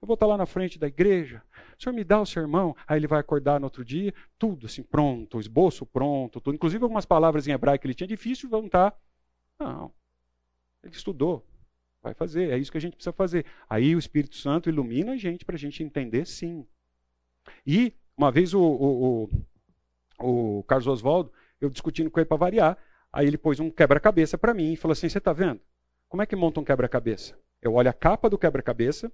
Eu 0.00 0.06
vou 0.06 0.14
estar 0.14 0.26
lá 0.26 0.36
na 0.36 0.46
frente 0.46 0.78
da 0.78 0.86
igreja. 0.86 1.42
O 1.76 1.82
senhor 1.82 1.92
me 1.92 2.04
dá 2.04 2.20
o 2.20 2.24
sermão. 2.24 2.76
Aí 2.86 2.98
ele 2.98 3.08
vai 3.08 3.18
acordar 3.18 3.58
no 3.58 3.66
outro 3.66 3.84
dia, 3.84 4.14
tudo 4.38 4.66
assim, 4.66 4.82
pronto, 4.82 5.36
o 5.36 5.40
esboço 5.40 5.84
pronto, 5.84 6.40
tudo. 6.40 6.54
Inclusive 6.54 6.82
algumas 6.84 7.04
palavras 7.04 7.48
em 7.48 7.52
hebraico 7.52 7.82
que 7.82 7.88
ele 7.88 7.94
tinha 7.94 8.06
difícil 8.06 8.48
vão 8.48 8.66
estar. 8.66 8.96
Não. 9.58 9.92
Ele 10.82 10.94
estudou. 10.94 11.44
Vai 12.00 12.14
fazer. 12.14 12.50
É 12.50 12.56
isso 12.56 12.70
que 12.70 12.78
a 12.78 12.80
gente 12.80 12.94
precisa 12.94 13.12
fazer. 13.12 13.44
Aí 13.68 13.94
o 13.94 13.98
Espírito 13.98 14.36
Santo 14.36 14.70
ilumina 14.70 15.12
a 15.12 15.16
gente 15.16 15.44
para 15.44 15.56
a 15.56 15.58
gente 15.58 15.82
entender 15.82 16.24
sim. 16.24 16.64
E, 17.66 17.92
uma 18.20 18.30
vez 18.30 18.52
o, 18.52 18.60
o, 18.60 19.30
o, 20.20 20.58
o 20.58 20.62
Carlos 20.64 20.86
Oswaldo, 20.86 21.32
eu 21.58 21.70
discutindo 21.70 22.10
com 22.10 22.20
ele 22.20 22.26
para 22.26 22.36
variar, 22.36 22.78
aí 23.10 23.26
ele 23.26 23.38
pôs 23.38 23.58
um 23.60 23.70
quebra-cabeça 23.70 24.36
para 24.36 24.52
mim 24.52 24.74
e 24.74 24.76
falou 24.76 24.92
assim: 24.92 25.08
Você 25.08 25.18
está 25.18 25.32
vendo? 25.32 25.58
Como 26.06 26.22
é 26.22 26.26
que 26.26 26.36
monta 26.36 26.60
um 26.60 26.64
quebra-cabeça? 26.64 27.34
Eu 27.62 27.74
olho 27.74 27.88
a 27.88 27.92
capa 27.94 28.28
do 28.28 28.36
quebra-cabeça, 28.36 29.10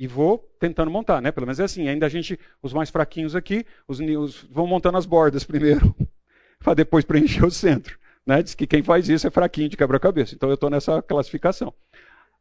e 0.00 0.06
vou 0.06 0.38
tentando 0.58 0.90
montar, 0.90 1.20
né? 1.20 1.30
Pelo 1.30 1.46
menos 1.46 1.60
é 1.60 1.64
assim. 1.64 1.86
Ainda 1.86 2.06
a 2.06 2.08
gente, 2.08 2.40
os 2.62 2.72
mais 2.72 2.88
fraquinhos 2.88 3.36
aqui, 3.36 3.66
os, 3.86 4.00
os 4.00 4.42
vão 4.50 4.66
montando 4.66 4.96
as 4.96 5.04
bordas 5.04 5.44
primeiro, 5.44 5.94
para 6.58 6.72
depois 6.72 7.04
preencher 7.04 7.44
o 7.44 7.50
centro. 7.50 7.98
Né? 8.24 8.42
Diz 8.42 8.54
que 8.54 8.66
quem 8.66 8.82
faz 8.82 9.10
isso 9.10 9.26
é 9.26 9.30
fraquinho 9.30 9.68
de 9.68 9.76
quebra-cabeça. 9.76 10.34
Então 10.34 10.48
eu 10.48 10.54
estou 10.54 10.70
nessa 10.70 11.02
classificação. 11.02 11.74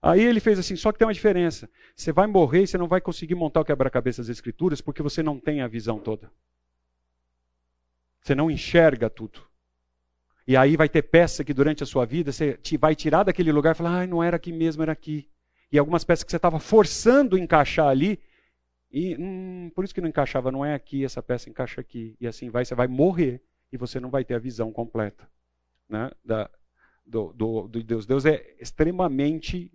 Aí 0.02 0.22
ele 0.22 0.40
fez 0.40 0.58
assim, 0.58 0.76
só 0.76 0.92
que 0.92 1.00
tem 1.00 1.08
uma 1.08 1.14
diferença. 1.14 1.70
Você 1.96 2.12
vai 2.12 2.26
morrer 2.26 2.64
e 2.64 2.68
você 2.68 2.78
não 2.78 2.88
vai 2.88 3.02
conseguir 3.02 3.36
montar 3.36 3.62
o 3.62 3.66
quebra-cabeça 3.66 4.22
das 4.22 4.30
escrituras 4.30 4.82
porque 4.82 5.04
você 5.04 5.22
não 5.22 5.40
tem 5.40 5.62
a 5.62 5.68
visão 5.68 6.00
toda. 6.00 6.32
Você 8.22 8.34
não 8.34 8.50
enxerga 8.50 9.10
tudo. 9.10 9.42
E 10.48 10.56
aí 10.56 10.76
vai 10.78 10.90
ter 10.90 11.04
peça 11.04 11.44
que 11.44 11.54
durante 11.54 11.84
a 11.84 11.86
sua 11.86 12.06
vida 12.06 12.32
você 12.32 12.58
vai 12.80 12.96
tirar 12.96 13.24
daquele 13.24 13.52
lugar 13.52 13.76
e 13.76 13.78
falar, 13.78 14.02
ah, 14.02 14.08
não 14.08 14.24
era 14.24 14.38
aqui 14.38 14.52
mesmo, 14.52 14.82
era 14.82 14.92
aqui 14.92 15.30
e 15.72 15.78
algumas 15.78 16.04
peças 16.04 16.24
que 16.24 16.32
você 16.32 16.38
estava 16.38 16.60
forçando 16.60 17.38
encaixar 17.38 17.88
ali, 17.88 18.20
e 18.92 19.16
hum, 19.16 19.72
por 19.76 19.84
isso 19.84 19.94
que 19.94 20.02
não 20.02 20.10
encaixava, 20.10 20.52
não 20.52 20.66
é 20.66 20.74
aqui, 20.74 21.06
essa 21.06 21.22
peça 21.22 21.50
encaixa 21.50 21.80
aqui, 21.80 22.16
e 22.20 22.28
assim 22.28 22.50
vai, 22.50 22.66
você 22.66 22.74
vai 22.74 22.88
morrer 22.88 23.42
e 23.72 23.78
você 23.78 24.00
não 24.00 24.10
vai 24.10 24.26
ter 24.26 24.34
a 24.34 24.40
visão 24.40 24.72
completa 24.72 25.30
né, 25.88 26.10
da, 26.26 26.50
do, 27.06 27.32
do, 27.34 27.68
do 27.68 27.84
Deus. 27.84 28.06
Deus 28.06 28.26
é 28.26 28.56
extremamente 28.60 29.72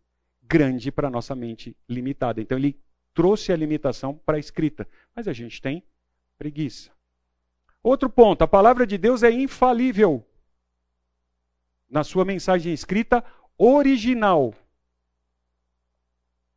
grande 0.48 0.90
para 0.92 1.08
a 1.08 1.10
nossa 1.10 1.34
mente 1.34 1.76
limitada. 1.88 2.40
Então 2.40 2.58
ele 2.58 2.78
trouxe 3.12 3.52
a 3.52 3.56
limitação 3.56 4.14
para 4.26 4.36
a 4.36 4.40
escrita, 4.40 4.88
mas 5.14 5.28
a 5.28 5.32
gente 5.32 5.60
tem 5.62 5.82
preguiça. 6.38 6.90
Outro 7.82 8.08
ponto, 8.08 8.42
a 8.42 8.48
palavra 8.48 8.86
de 8.86 8.96
Deus 8.98 9.22
é 9.22 9.30
infalível 9.30 10.26
na 11.88 12.02
sua 12.02 12.24
mensagem 12.24 12.72
escrita 12.72 13.24
original. 13.56 14.54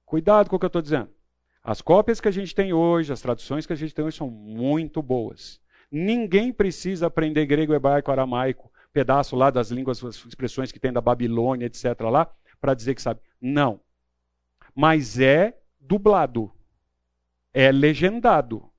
Cuidado 0.05 0.49
com 0.49 0.55
o 0.55 0.59
que 0.59 0.65
eu 0.65 0.67
estou 0.67 0.81
dizendo. 0.81 1.09
As 1.61 1.81
cópias 1.81 2.21
que 2.21 2.29
a 2.29 2.31
gente 2.31 2.55
tem 2.55 2.71
hoje, 2.71 3.11
as 3.11 3.21
traduções 3.21 3.65
que 3.65 3.73
a 3.73 3.75
gente 3.75 3.93
tem 3.93 4.05
hoje 4.05 4.17
são 4.17 4.29
muito 4.29 5.01
boas. 5.01 5.59
Ninguém 5.91 6.53
precisa 6.53 7.07
aprender 7.07 7.45
grego, 7.45 7.73
hebraico, 7.73 8.09
aramaico, 8.09 8.71
pedaço 8.93 9.35
lá 9.35 9.49
das 9.49 9.69
línguas, 9.69 10.03
as 10.03 10.25
expressões 10.25 10.71
que 10.71 10.79
tem 10.79 10.93
da 10.93 11.01
Babilônia, 11.01 11.65
etc. 11.65 11.99
lá, 12.09 12.33
para 12.59 12.73
dizer 12.73 12.95
que 12.95 13.01
sabe. 13.01 13.21
Não. 13.39 13.79
Mas 14.73 15.19
é 15.19 15.57
dublado. 15.79 16.51
É 17.53 17.71
legendado. 17.71 18.69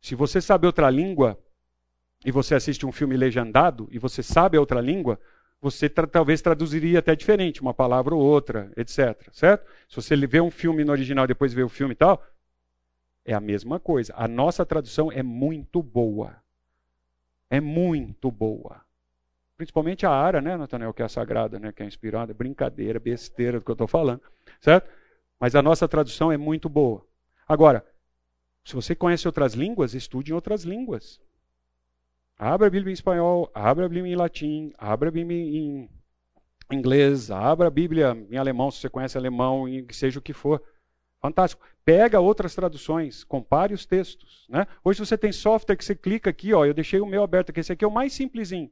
Se 0.00 0.14
você 0.14 0.40
sabe 0.40 0.66
outra 0.66 0.90
língua 0.90 1.38
e 2.24 2.30
você 2.30 2.54
assiste 2.54 2.86
um 2.86 2.92
filme 2.92 3.16
legendado 3.16 3.88
e 3.90 3.98
você 3.98 4.22
sabe 4.22 4.58
outra 4.58 4.80
língua, 4.80 5.18
você 5.60 5.88
tra 5.88 6.06
talvez 6.06 6.42
traduziria 6.42 6.98
até 6.98 7.16
diferente, 7.16 7.62
uma 7.62 7.72
palavra 7.72 8.14
ou 8.14 8.20
outra, 8.20 8.70
etc. 8.76 9.28
Certo? 9.32 9.66
Se 9.88 9.96
você 9.96 10.14
vê 10.26 10.40
um 10.40 10.50
filme 10.50 10.84
no 10.84 10.92
original 10.92 11.24
e 11.24 11.28
depois 11.28 11.54
vê 11.54 11.62
o 11.62 11.68
filme 11.68 11.92
e 11.92 11.96
tal, 11.96 12.22
é 13.24 13.32
a 13.32 13.40
mesma 13.40 13.80
coisa. 13.80 14.12
A 14.16 14.28
nossa 14.28 14.66
tradução 14.66 15.10
é 15.10 15.22
muito 15.22 15.82
boa. 15.82 16.36
É 17.48 17.60
muito 17.60 18.30
boa. 18.30 18.82
Principalmente 19.56 20.04
a 20.04 20.10
Ara, 20.10 20.40
né, 20.40 20.56
Nathaniel, 20.56 20.92
que 20.92 21.02
é 21.02 21.08
sagrada, 21.08 21.58
né, 21.58 21.72
que 21.72 21.82
é 21.82 21.86
inspirada. 21.86 22.34
Brincadeira, 22.34 22.98
besteira 22.98 23.58
do 23.58 23.64
que 23.64 23.70
eu 23.70 23.74
estou 23.74 23.86
falando. 23.86 24.20
Certo? 24.60 24.90
Mas 25.38 25.54
a 25.54 25.62
nossa 25.62 25.86
tradução 25.86 26.32
é 26.32 26.36
muito 26.36 26.68
boa. 26.68 27.06
Agora, 27.46 27.84
se 28.64 28.74
você 28.74 28.94
conhece 28.94 29.28
outras 29.28 29.54
línguas, 29.54 29.94
estude 29.94 30.32
em 30.32 30.34
outras 30.34 30.64
línguas. 30.64 31.20
Abra 32.36 32.66
a 32.66 32.70
Bíblia 32.70 32.90
em 32.90 32.94
espanhol, 32.94 33.50
abra 33.54 33.86
a 33.86 33.88
Bíblia 33.88 34.12
em 34.12 34.16
latim, 34.16 34.72
abra 34.76 35.08
a 35.08 35.12
Bíblia 35.12 35.38
em 35.38 35.88
inglês, 36.72 37.30
abra 37.30 37.68
a 37.68 37.70
Bíblia 37.70 38.16
em 38.30 38.36
alemão, 38.36 38.70
se 38.70 38.80
você 38.80 38.88
conhece 38.88 39.16
alemão, 39.16 39.68
em 39.68 39.86
seja 39.92 40.18
o 40.18 40.22
que 40.22 40.32
for. 40.32 40.62
Fantástico. 41.20 41.64
Pega 41.84 42.18
outras 42.18 42.54
traduções, 42.54 43.22
compare 43.22 43.72
os 43.72 43.86
textos. 43.86 44.46
Né? 44.48 44.66
Hoje 44.82 44.98
você 44.98 45.16
tem 45.16 45.30
software 45.30 45.76
que 45.76 45.84
você 45.84 45.94
clica 45.94 46.30
aqui, 46.30 46.52
ó, 46.52 46.64
eu 46.64 46.74
deixei 46.74 47.00
o 47.00 47.06
meu 47.06 47.22
aberto 47.22 47.50
aqui, 47.50 47.60
esse 47.60 47.72
aqui 47.72 47.84
é 47.84 47.88
o 47.88 47.92
mais 47.92 48.12
simplesinho. 48.12 48.70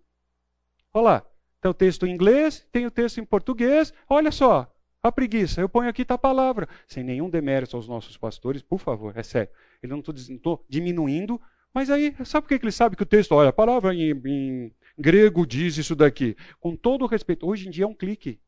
Olha 0.94 1.04
lá, 1.04 1.26
tem 1.60 1.70
o 1.70 1.74
texto 1.74 2.06
em 2.06 2.12
inglês, 2.12 2.66
tem 2.70 2.86
o 2.86 2.90
texto 2.90 3.18
em 3.18 3.24
português, 3.24 3.92
olha 4.08 4.30
só, 4.30 4.72
a 5.02 5.10
preguiça, 5.10 5.60
eu 5.60 5.68
ponho 5.68 5.88
aqui 5.88 6.04
tá 6.04 6.14
a 6.14 6.18
palavra, 6.18 6.68
sem 6.86 7.02
nenhum 7.02 7.30
demérito 7.30 7.76
aos 7.76 7.88
nossos 7.88 8.16
pastores, 8.16 8.62
por 8.62 8.78
favor, 8.78 9.16
é 9.16 9.22
sério. 9.22 9.52
Eu 9.82 9.88
não 9.88 10.00
estou 10.00 10.64
diminuindo 10.68 11.40
mas 11.74 11.88
aí, 11.88 12.14
sabe 12.24 12.46
por 12.46 12.58
que 12.58 12.64
ele 12.64 12.72
sabe 12.72 12.96
que 12.96 13.02
o 13.02 13.06
texto, 13.06 13.32
olha, 13.32 13.48
a 13.48 13.52
palavra 13.52 13.94
em, 13.94 14.12
em 14.26 14.72
grego 14.98 15.46
diz 15.46 15.78
isso 15.78 15.96
daqui? 15.96 16.36
Com 16.60 16.76
todo 16.76 17.02
o 17.02 17.06
respeito, 17.06 17.46
hoje 17.46 17.66
em 17.66 17.70
dia 17.70 17.84
é 17.84 17.88
um 17.88 17.94
clique. 17.94 18.38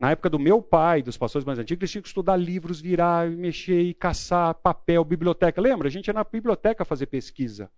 Na 0.00 0.10
época 0.10 0.30
do 0.30 0.38
meu 0.38 0.60
pai, 0.62 1.02
dos 1.02 1.16
pastores 1.16 1.44
mais 1.44 1.58
antigos, 1.58 1.82
eles 1.82 1.90
tinham 1.90 2.02
que 2.02 2.08
estudar 2.08 2.36
livros, 2.36 2.80
virar, 2.80 3.30
mexer 3.30 3.82
e 3.82 3.94
caçar 3.94 4.54
papel, 4.54 5.04
biblioteca. 5.04 5.60
Lembra? 5.60 5.88
A 5.88 5.90
gente 5.90 6.08
ia 6.08 6.14
na 6.14 6.24
biblioteca 6.24 6.84
fazer 6.84 7.06
pesquisa. 7.06 7.70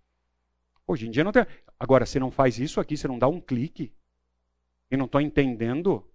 Hoje 0.86 1.06
em 1.06 1.10
dia 1.10 1.24
não 1.24 1.32
tem. 1.32 1.44
Agora, 1.82 2.06
você 2.06 2.20
não 2.20 2.30
faz 2.30 2.60
isso 2.60 2.78
aqui, 2.78 2.96
você 2.96 3.08
não 3.08 3.18
dá 3.18 3.26
um 3.26 3.40
clique. 3.40 3.92
E 4.88 4.96
não 4.96 5.06
estou 5.06 5.20
entendendo. 5.20 6.08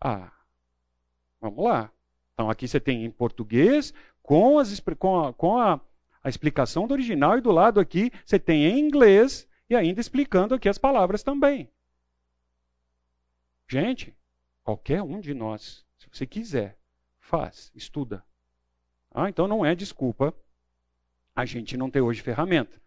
Ah, 0.00 0.32
vamos 1.40 1.62
lá. 1.64 1.92
Então 2.34 2.50
aqui 2.50 2.66
você 2.66 2.80
tem 2.80 3.04
em 3.04 3.10
português, 3.10 3.94
com, 4.20 4.58
as, 4.58 4.80
com, 4.98 5.20
a, 5.20 5.32
com 5.32 5.56
a, 5.56 5.80
a 6.24 6.28
explicação 6.28 6.88
do 6.88 6.92
original 6.92 7.38
e 7.38 7.40
do 7.40 7.52
lado 7.52 7.78
aqui 7.78 8.10
você 8.26 8.36
tem 8.36 8.64
em 8.64 8.80
inglês 8.80 9.46
e 9.68 9.76
ainda 9.76 10.00
explicando 10.00 10.56
aqui 10.56 10.68
as 10.68 10.76
palavras 10.76 11.22
também. 11.22 11.70
Gente, 13.68 14.12
qualquer 14.64 15.02
um 15.02 15.20
de 15.20 15.34
nós, 15.34 15.86
se 15.98 16.08
você 16.10 16.26
quiser, 16.26 16.76
faz, 17.20 17.70
estuda. 17.76 18.24
Ah, 19.12 19.28
então 19.28 19.46
não 19.46 19.64
é 19.64 19.72
desculpa 19.72 20.34
a 21.32 21.44
gente 21.44 21.76
não 21.76 21.88
ter 21.88 22.00
hoje 22.00 22.22
ferramenta. 22.22 22.82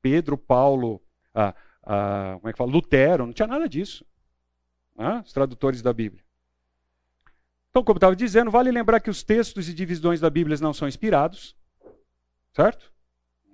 Pedro, 0.00 0.38
Paulo, 0.38 1.02
ah, 1.34 1.54
ah, 1.82 2.36
como 2.38 2.48
é 2.48 2.52
que 2.52 2.58
fala? 2.58 2.70
Lutero, 2.70 3.26
não 3.26 3.32
tinha 3.32 3.46
nada 3.46 3.68
disso. 3.68 4.04
Ah, 4.96 5.22
os 5.24 5.32
tradutores 5.32 5.82
da 5.82 5.92
Bíblia. 5.92 6.22
Então, 7.70 7.82
como 7.82 7.96
eu 7.96 7.98
estava 7.98 8.16
dizendo, 8.16 8.50
vale 8.50 8.70
lembrar 8.70 9.00
que 9.00 9.08
os 9.08 9.22
textos 9.22 9.68
e 9.68 9.74
divisões 9.74 10.20
da 10.20 10.28
Bíblia 10.28 10.58
não 10.60 10.74
são 10.74 10.86
inspirados. 10.86 11.56
Certo? 12.52 12.92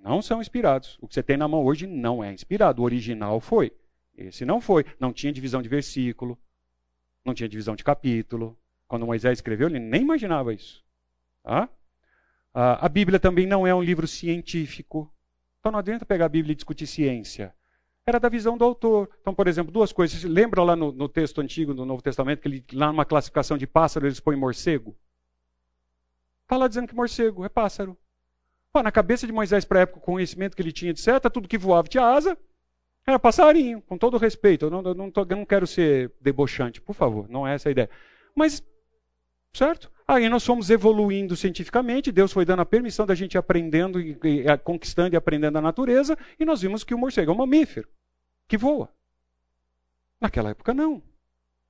Não 0.03 0.21
são 0.21 0.41
inspirados. 0.41 0.97
O 1.01 1.07
que 1.07 1.13
você 1.13 1.23
tem 1.23 1.37
na 1.37 1.47
mão 1.47 1.63
hoje 1.65 1.87
não 1.87 2.23
é 2.23 2.33
inspirado. 2.33 2.81
O 2.81 2.85
original 2.85 3.39
foi. 3.39 3.71
Esse 4.17 4.43
não 4.43 4.59
foi. 4.59 4.85
Não 4.99 5.13
tinha 5.13 5.31
divisão 5.31 5.61
de 5.61 5.69
versículo. 5.69 6.37
Não 7.23 7.33
tinha 7.33 7.47
divisão 7.47 7.75
de 7.75 7.83
capítulo. 7.83 8.59
Quando 8.87 9.05
Moisés 9.05 9.37
escreveu, 9.37 9.67
ele 9.69 9.79
nem 9.79 10.01
imaginava 10.01 10.53
isso. 10.53 10.83
Tá? 11.43 11.69
A 12.53 12.89
Bíblia 12.89 13.19
também 13.19 13.47
não 13.47 13.65
é 13.65 13.73
um 13.73 13.81
livro 13.81 14.07
científico. 14.07 15.13
Então 15.59 15.71
não 15.71 15.79
adianta 15.79 16.05
pegar 16.05 16.25
a 16.25 16.29
Bíblia 16.29 16.51
e 16.53 16.55
discutir 16.55 16.87
ciência. 16.87 17.53
Era 18.09 18.19
da 18.19 18.27
visão 18.27 18.57
do 18.57 18.65
autor. 18.65 19.07
Então, 19.21 19.35
por 19.35 19.47
exemplo, 19.47 19.71
duas 19.71 19.93
coisas. 19.93 20.23
Lembra 20.23 20.63
lá 20.63 20.75
no, 20.75 20.91
no 20.91 21.07
texto 21.07 21.39
antigo, 21.41 21.75
no 21.75 21.85
Novo 21.85 22.01
Testamento, 22.01 22.41
que 22.41 22.47
ele, 22.47 22.65
lá 22.73 22.87
numa 22.87 23.05
classificação 23.05 23.55
de 23.55 23.67
pássaro 23.67 24.07
eles 24.07 24.19
põem 24.19 24.35
morcego? 24.35 24.97
Está 26.41 26.57
lá 26.57 26.67
dizendo 26.67 26.87
que 26.87 26.95
morcego 26.95 27.45
é 27.45 27.49
pássaro. 27.49 27.95
Pô, 28.73 28.81
na 28.81 28.91
cabeça 28.91 29.27
de 29.27 29.31
Moisés, 29.31 29.63
para 29.63 29.79
a 29.79 29.81
época, 29.83 29.99
o 29.99 30.01
conhecimento 30.01 30.55
que 30.55 30.61
ele 30.63 30.71
tinha, 30.71 30.89
etc., 30.89 31.29
tudo 31.31 31.47
que 31.47 31.57
voava 31.57 31.87
tinha 31.87 32.03
asa, 32.03 32.35
era 33.05 33.19
passarinho, 33.19 33.79
com 33.81 33.95
todo 33.95 34.17
respeito. 34.17 34.65
Eu 34.65 34.71
não, 34.71 34.81
eu 34.81 34.95
não, 34.95 35.11
tô, 35.11 35.21
eu 35.21 35.37
não 35.37 35.45
quero 35.45 35.67
ser 35.67 36.11
debochante, 36.19 36.81
por 36.81 36.95
favor, 36.95 37.29
não 37.29 37.47
é 37.47 37.53
essa 37.53 37.69
a 37.69 37.71
ideia. 37.71 37.89
Mas 38.35 38.63
Certo? 39.53 39.91
Aí 40.07 40.29
nós 40.29 40.45
fomos 40.45 40.69
evoluindo 40.69 41.35
cientificamente, 41.35 42.11
Deus 42.11 42.31
foi 42.31 42.45
dando 42.45 42.61
a 42.61 42.65
permissão 42.65 43.05
da 43.05 43.15
gente 43.15 43.37
aprendendo, 43.37 43.99
e, 43.99 44.17
e, 44.23 44.57
conquistando 44.59 45.15
e 45.15 45.17
aprendendo 45.17 45.57
a 45.57 45.61
natureza, 45.61 46.17
e 46.39 46.45
nós 46.45 46.61
vimos 46.61 46.83
que 46.83 46.93
o 46.93 46.97
morcego 46.97 47.31
é 47.31 47.33
um 47.33 47.37
mamífero 47.37 47.87
que 48.49 48.57
voa. 48.57 48.89
Naquela 50.19 50.49
época, 50.49 50.73
não. 50.73 51.01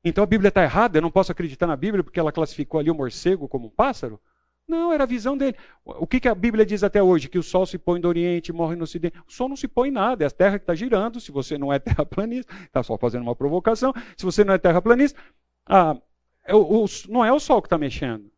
Então 0.03 0.23
a 0.23 0.27
Bíblia 0.27 0.47
está 0.47 0.63
errada, 0.63 0.97
eu 0.97 1.01
não 1.01 1.11
posso 1.11 1.31
acreditar 1.31 1.67
na 1.67 1.75
Bíblia 1.75 2.03
porque 2.03 2.19
ela 2.19 2.31
classificou 2.31 2.79
ali 2.79 2.89
o 2.89 2.95
morcego 2.95 3.47
como 3.47 3.67
um 3.67 3.69
pássaro? 3.69 4.19
Não, 4.65 4.93
era 4.93 5.03
a 5.03 5.07
visão 5.07 5.35
dele. 5.35 5.57
O 5.83 6.07
que, 6.07 6.19
que 6.19 6.27
a 6.27 6.35
Bíblia 6.35 6.65
diz 6.65 6.83
até 6.83 7.01
hoje? 7.01 7.27
Que 7.27 7.39
o 7.39 7.43
sol 7.43 7.65
se 7.65 7.77
põe 7.77 7.99
do 7.99 8.07
Oriente 8.07 8.53
morre 8.53 8.75
no 8.75 8.83
Ocidente. 8.83 9.19
O 9.27 9.31
sol 9.31 9.49
não 9.49 9.55
se 9.55 9.67
põe 9.67 9.89
nada, 9.89 10.23
é 10.23 10.27
a 10.27 10.31
terra 10.31 10.59
que 10.59 10.63
está 10.63 10.75
girando. 10.75 11.19
Se 11.19 11.31
você 11.31 11.57
não 11.57 11.73
é 11.73 11.79
terraplanista, 11.79 12.53
está 12.63 12.81
só 12.83 12.97
fazendo 12.97 13.23
uma 13.23 13.35
provocação. 13.35 13.93
Se 14.15 14.23
você 14.23 14.43
não 14.43 14.53
é 14.53 14.59
terraplanista, 14.59 15.19
ah, 15.65 15.97
é 16.45 16.53
o, 16.53 16.83
o, 16.83 16.85
não 17.09 17.25
é 17.25 17.33
o 17.33 17.39
sol 17.39 17.61
que 17.61 17.65
está 17.65 17.79
mexendo. 17.79 18.31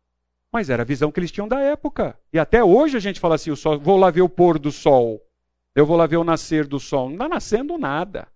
Mas 0.50 0.70
era 0.70 0.82
a 0.82 0.86
visão 0.86 1.12
que 1.12 1.20
eles 1.20 1.30
tinham 1.30 1.46
da 1.46 1.60
época. 1.60 2.18
E 2.32 2.38
até 2.38 2.64
hoje 2.64 2.96
a 2.96 3.00
gente 3.00 3.20
fala 3.20 3.34
assim: 3.34 3.50
o 3.50 3.56
sol, 3.56 3.78
vou 3.78 3.98
lá 3.98 4.10
ver 4.10 4.22
o 4.22 4.28
pôr 4.28 4.58
do 4.58 4.72
sol. 4.72 5.20
Eu 5.74 5.84
vou 5.84 5.96
lá 5.96 6.06
ver 6.06 6.16
o 6.16 6.24
nascer 6.24 6.66
do 6.66 6.80
sol. 6.80 7.08
Não 7.08 7.16
está 7.16 7.28
nascendo 7.28 7.76
nada. 7.76 8.26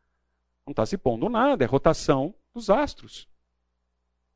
Não 0.67 0.73
está 0.73 0.85
se 0.85 0.99
pondo 0.99 1.29
nada. 1.29 1.65
É 1.65 1.67
rotação 1.67 2.35
dos 2.53 2.69
astros. 2.69 3.29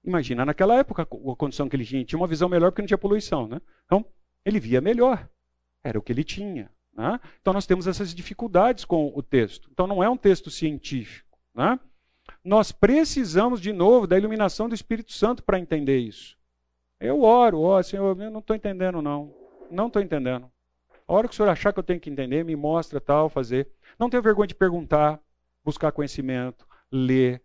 Imagina 0.05 0.47
naquela 0.47 0.77
época 0.77 1.03
a 1.03 1.37
condição 1.37 1.69
que 1.69 1.77
ele 1.77 1.85
tinha. 1.85 2.05
Tinha 2.05 2.19
uma 2.19 2.27
visão 2.27 2.49
melhor 2.49 2.71
porque 2.71 2.83
não 2.83 2.87
tinha 2.87 2.99
poluição. 2.99 3.49
Né? 3.49 3.61
Então, 3.85 4.05
ele 4.45 4.61
via 4.61 4.81
melhor. 4.81 5.29
Era 5.83 5.99
o 5.99 6.03
que 6.03 6.13
ele 6.13 6.25
tinha. 6.25 6.71
Né? 6.95 7.21
Então, 7.41 7.53
nós 7.53 7.67
temos 7.67 7.87
essas 7.87 8.15
dificuldades 8.15 8.85
com 8.85 9.13
o 9.15 9.23
texto. 9.23 9.69
Então, 9.73 9.87
não 9.87 10.03
é 10.03 10.09
um 10.09 10.17
texto 10.17 10.51
científico. 10.51 11.39
Né? 11.55 11.79
Nós 12.45 12.73
precisamos, 12.73 13.61
de 13.61 13.73
novo, 13.73 14.07
da 14.07 14.17
iluminação 14.17 14.69
do 14.69 14.75
Espírito 14.75 15.13
Santo 15.13 15.43
para 15.43 15.59
entender 15.59 15.99
isso. 15.99 16.39
Eu 16.99 17.23
oro, 17.23 17.61
ó, 17.63 17.83
Senhor, 17.83 18.19
eu 18.21 18.31
não 18.31 18.41
estou 18.41 18.55
entendendo, 18.55 19.03
não. 19.03 19.35
Não 19.71 19.87
estou 19.87 20.01
entendendo. 20.01 20.51
A 21.09 21.13
hora 21.13 21.27
que 21.27 21.35
o 21.35 21.37
senhor 21.37 21.49
achar 21.49 21.73
que 21.73 21.79
eu 21.79 21.83
tenho 21.83 21.99
que 21.99 22.09
entender, 22.09 22.45
me 22.45 22.55
mostra 22.55 23.01
tal, 23.01 23.29
fazer. 23.29 23.69
Não 23.99 24.09
tenha 24.09 24.23
vergonha 24.23 24.47
de 24.47 24.55
perguntar, 24.55 25.21
buscar 25.65 25.93
conhecimento, 25.93 26.67
ler. 26.91 27.43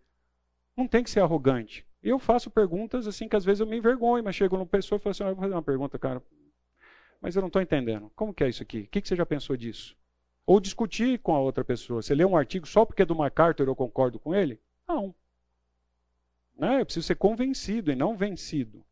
Não 0.76 0.86
tem 0.86 1.02
que 1.02 1.10
ser 1.10 1.20
arrogante. 1.20 1.86
Eu 2.02 2.18
faço 2.18 2.50
perguntas 2.50 3.06
assim 3.06 3.28
que 3.28 3.36
às 3.36 3.44
vezes 3.44 3.60
eu 3.60 3.66
me 3.66 3.76
envergonho, 3.76 4.22
mas 4.22 4.36
chego 4.36 4.56
numa 4.56 4.66
pessoa 4.66 4.98
e 4.98 5.00
falo 5.00 5.10
assim: 5.10 5.24
ah, 5.24 5.32
vou 5.32 5.36
fazer 5.36 5.54
uma 5.54 5.62
pergunta, 5.62 5.98
cara, 5.98 6.22
mas 7.20 7.34
eu 7.34 7.42
não 7.42 7.48
estou 7.48 7.62
entendendo. 7.62 8.10
Como 8.14 8.32
que 8.32 8.44
é 8.44 8.48
isso 8.48 8.62
aqui? 8.62 8.82
O 8.82 8.88
que, 8.88 9.00
que 9.00 9.08
você 9.08 9.16
já 9.16 9.26
pensou 9.26 9.56
disso? 9.56 9.96
Ou 10.44 10.60
discutir 10.60 11.18
com 11.18 11.34
a 11.34 11.40
outra 11.40 11.64
pessoa. 11.64 12.02
Você 12.02 12.14
lê 12.14 12.24
um 12.24 12.36
artigo 12.36 12.66
só 12.66 12.84
porque 12.84 13.02
é 13.02 13.06
do 13.06 13.16
MacArthur 13.16 13.66
eu 13.66 13.74
concordo 13.74 14.18
com 14.18 14.34
ele? 14.34 14.60
Não. 14.86 15.14
Né? 16.56 16.80
Eu 16.80 16.86
preciso 16.86 17.06
ser 17.06 17.16
convencido 17.16 17.90
e 17.90 17.96
não 17.96 18.16
vencido. 18.16 18.84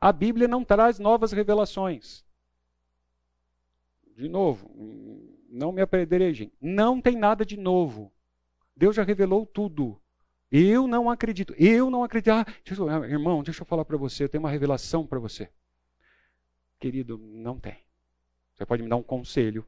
A 0.00 0.12
Bíblia 0.12 0.46
não 0.46 0.64
traz 0.64 0.98
novas 1.00 1.32
revelações. 1.32 2.24
De 4.16 4.28
novo, 4.28 4.70
não 5.48 5.72
me 5.72 5.80
apedrejem. 5.80 6.52
Não 6.60 7.00
tem 7.00 7.16
nada 7.16 7.44
de 7.44 7.56
novo. 7.56 8.12
Deus 8.76 8.94
já 8.94 9.02
revelou 9.02 9.46
tudo. 9.46 10.00
Eu 10.50 10.86
não 10.86 11.10
acredito. 11.10 11.54
Eu 11.58 11.90
não 11.90 12.04
acredito. 12.04 12.30
Ah, 12.30 12.46
deixa 12.64 12.80
eu, 12.80 13.04
irmão, 13.04 13.42
deixa 13.42 13.62
eu 13.62 13.66
falar 13.66 13.84
para 13.84 13.96
você. 13.96 14.24
Eu 14.24 14.28
tenho 14.28 14.42
uma 14.42 14.50
revelação 14.50 15.06
para 15.06 15.18
você. 15.18 15.48
Querido, 16.78 17.18
não 17.18 17.58
tem. 17.58 17.76
Você 18.54 18.64
pode 18.64 18.82
me 18.82 18.88
dar 18.88 18.96
um 18.96 19.02
conselho. 19.02 19.66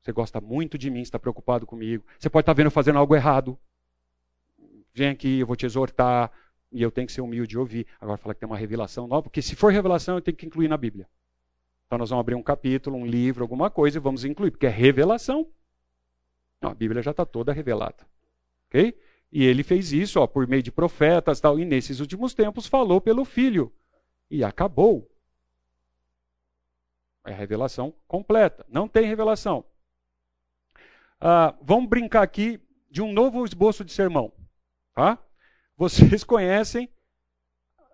Você 0.00 0.12
gosta 0.12 0.40
muito 0.40 0.78
de 0.78 0.90
mim, 0.90 1.00
está 1.00 1.18
preocupado 1.18 1.66
comigo. 1.66 2.04
Você 2.18 2.30
pode 2.30 2.42
estar 2.42 2.52
vendo 2.52 2.66
eu 2.66 2.70
fazendo 2.70 2.98
algo 2.98 3.14
errado. 3.14 3.58
Vem 4.94 5.10
aqui, 5.10 5.40
eu 5.40 5.46
vou 5.46 5.56
te 5.56 5.66
exortar. 5.66 6.32
E 6.70 6.82
eu 6.82 6.90
tenho 6.90 7.06
que 7.06 7.12
ser 7.12 7.20
humilde 7.20 7.54
e 7.54 7.58
ouvir. 7.58 7.86
Agora 8.00 8.18
falar 8.18 8.34
que 8.34 8.40
tem 8.40 8.46
uma 8.46 8.56
revelação 8.56 9.06
nova, 9.06 9.22
porque 9.22 9.42
se 9.42 9.56
for 9.56 9.72
revelação, 9.72 10.16
eu 10.16 10.20
tenho 10.20 10.36
que 10.36 10.46
incluir 10.46 10.68
na 10.68 10.76
Bíblia. 10.76 11.08
Então 11.88 11.96
nós 11.98 12.10
vamos 12.10 12.20
abrir 12.20 12.34
um 12.34 12.42
capítulo, 12.42 12.98
um 12.98 13.06
livro, 13.06 13.42
alguma 13.42 13.70
coisa 13.70 13.96
e 13.96 14.00
vamos 14.00 14.22
incluir, 14.22 14.50
porque 14.50 14.66
é 14.66 14.70
revelação. 14.70 15.48
Não, 16.60 16.70
a 16.70 16.74
Bíblia 16.74 17.02
já 17.02 17.12
está 17.12 17.24
toda 17.24 17.50
revelada. 17.50 18.06
Ok? 18.66 18.94
E 19.32 19.42
ele 19.42 19.62
fez 19.62 19.90
isso 19.90 20.20
ó, 20.20 20.26
por 20.26 20.46
meio 20.46 20.62
de 20.62 20.70
profetas 20.70 21.40
tal, 21.40 21.58
e 21.58 21.64
nesses 21.64 22.00
últimos 22.00 22.34
tempos 22.34 22.66
falou 22.66 23.00
pelo 23.00 23.24
Filho. 23.24 23.72
E 24.30 24.44
acabou. 24.44 25.10
É 27.24 27.32
revelação 27.32 27.94
completa. 28.06 28.66
Não 28.68 28.86
tem 28.86 29.06
revelação. 29.06 29.64
Ah, 31.18 31.56
vamos 31.62 31.88
brincar 31.88 32.22
aqui 32.22 32.60
de 32.90 33.00
um 33.00 33.14
novo 33.14 33.46
esboço 33.46 33.82
de 33.82 33.92
sermão. 33.92 34.30
Tá? 34.94 35.18
Vocês 35.74 36.22
conhecem 36.24 36.86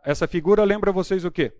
essa 0.02 0.26
figura, 0.26 0.64
lembra 0.64 0.90
vocês 0.90 1.24
o 1.24 1.30
quê? 1.30 1.52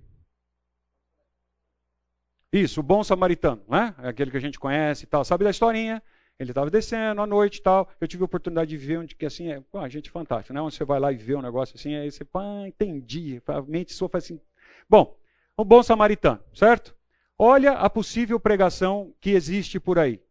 Isso, 2.55 2.78
o 2.78 2.82
bom 2.85 3.02
samaritano, 3.02 3.60
né? 3.68 3.93
É 3.98 4.09
aquele 4.10 4.31
que 4.31 4.36
a 4.36 4.40
gente 4.40 4.60
conhece 4.60 5.02
e 5.02 5.06
tal. 5.09 5.24
Sabe 5.24 5.43
da 5.43 5.51
historinha? 5.51 6.01
Ele 6.39 6.52
estava 6.52 6.70
descendo 6.70 7.20
à 7.20 7.26
noite 7.26 7.56
e 7.56 7.60
tal. 7.60 7.90
Eu 8.01 8.06
tive 8.06 8.22
a 8.22 8.26
oportunidade 8.26 8.70
de 8.70 8.76
ver 8.76 8.98
onde 8.98 9.16
que 9.16 9.26
assim 9.26 9.51
é, 9.51 9.60
pô, 9.60 9.89
gente 9.89 10.09
fantástica, 10.09 10.55
né? 10.55 10.60
Onde 10.60 10.76
você 10.76 10.85
vai 10.85 11.01
lá 11.01 11.10
e 11.10 11.16
vê 11.16 11.35
um 11.35 11.43
negócio 11.43 11.74
assim, 11.74 11.97
aí 11.97 12.09
você, 12.09 12.24
pá, 12.24 12.44
entendi. 12.64 13.43
A 13.44 13.60
mente 13.60 13.93
sua 13.93 14.09
faz 14.09 14.22
assim. 14.22 14.40
Bom, 14.89 15.18
o 15.56 15.64
bom 15.64 15.82
samaritano, 15.82 16.40
certo? 16.55 16.94
Olha 17.36 17.72
a 17.72 17.90
possível 17.90 18.39
pregação 18.39 19.12
que 19.20 19.31
existe 19.31 19.81
por 19.81 19.98
aí. 19.98 20.22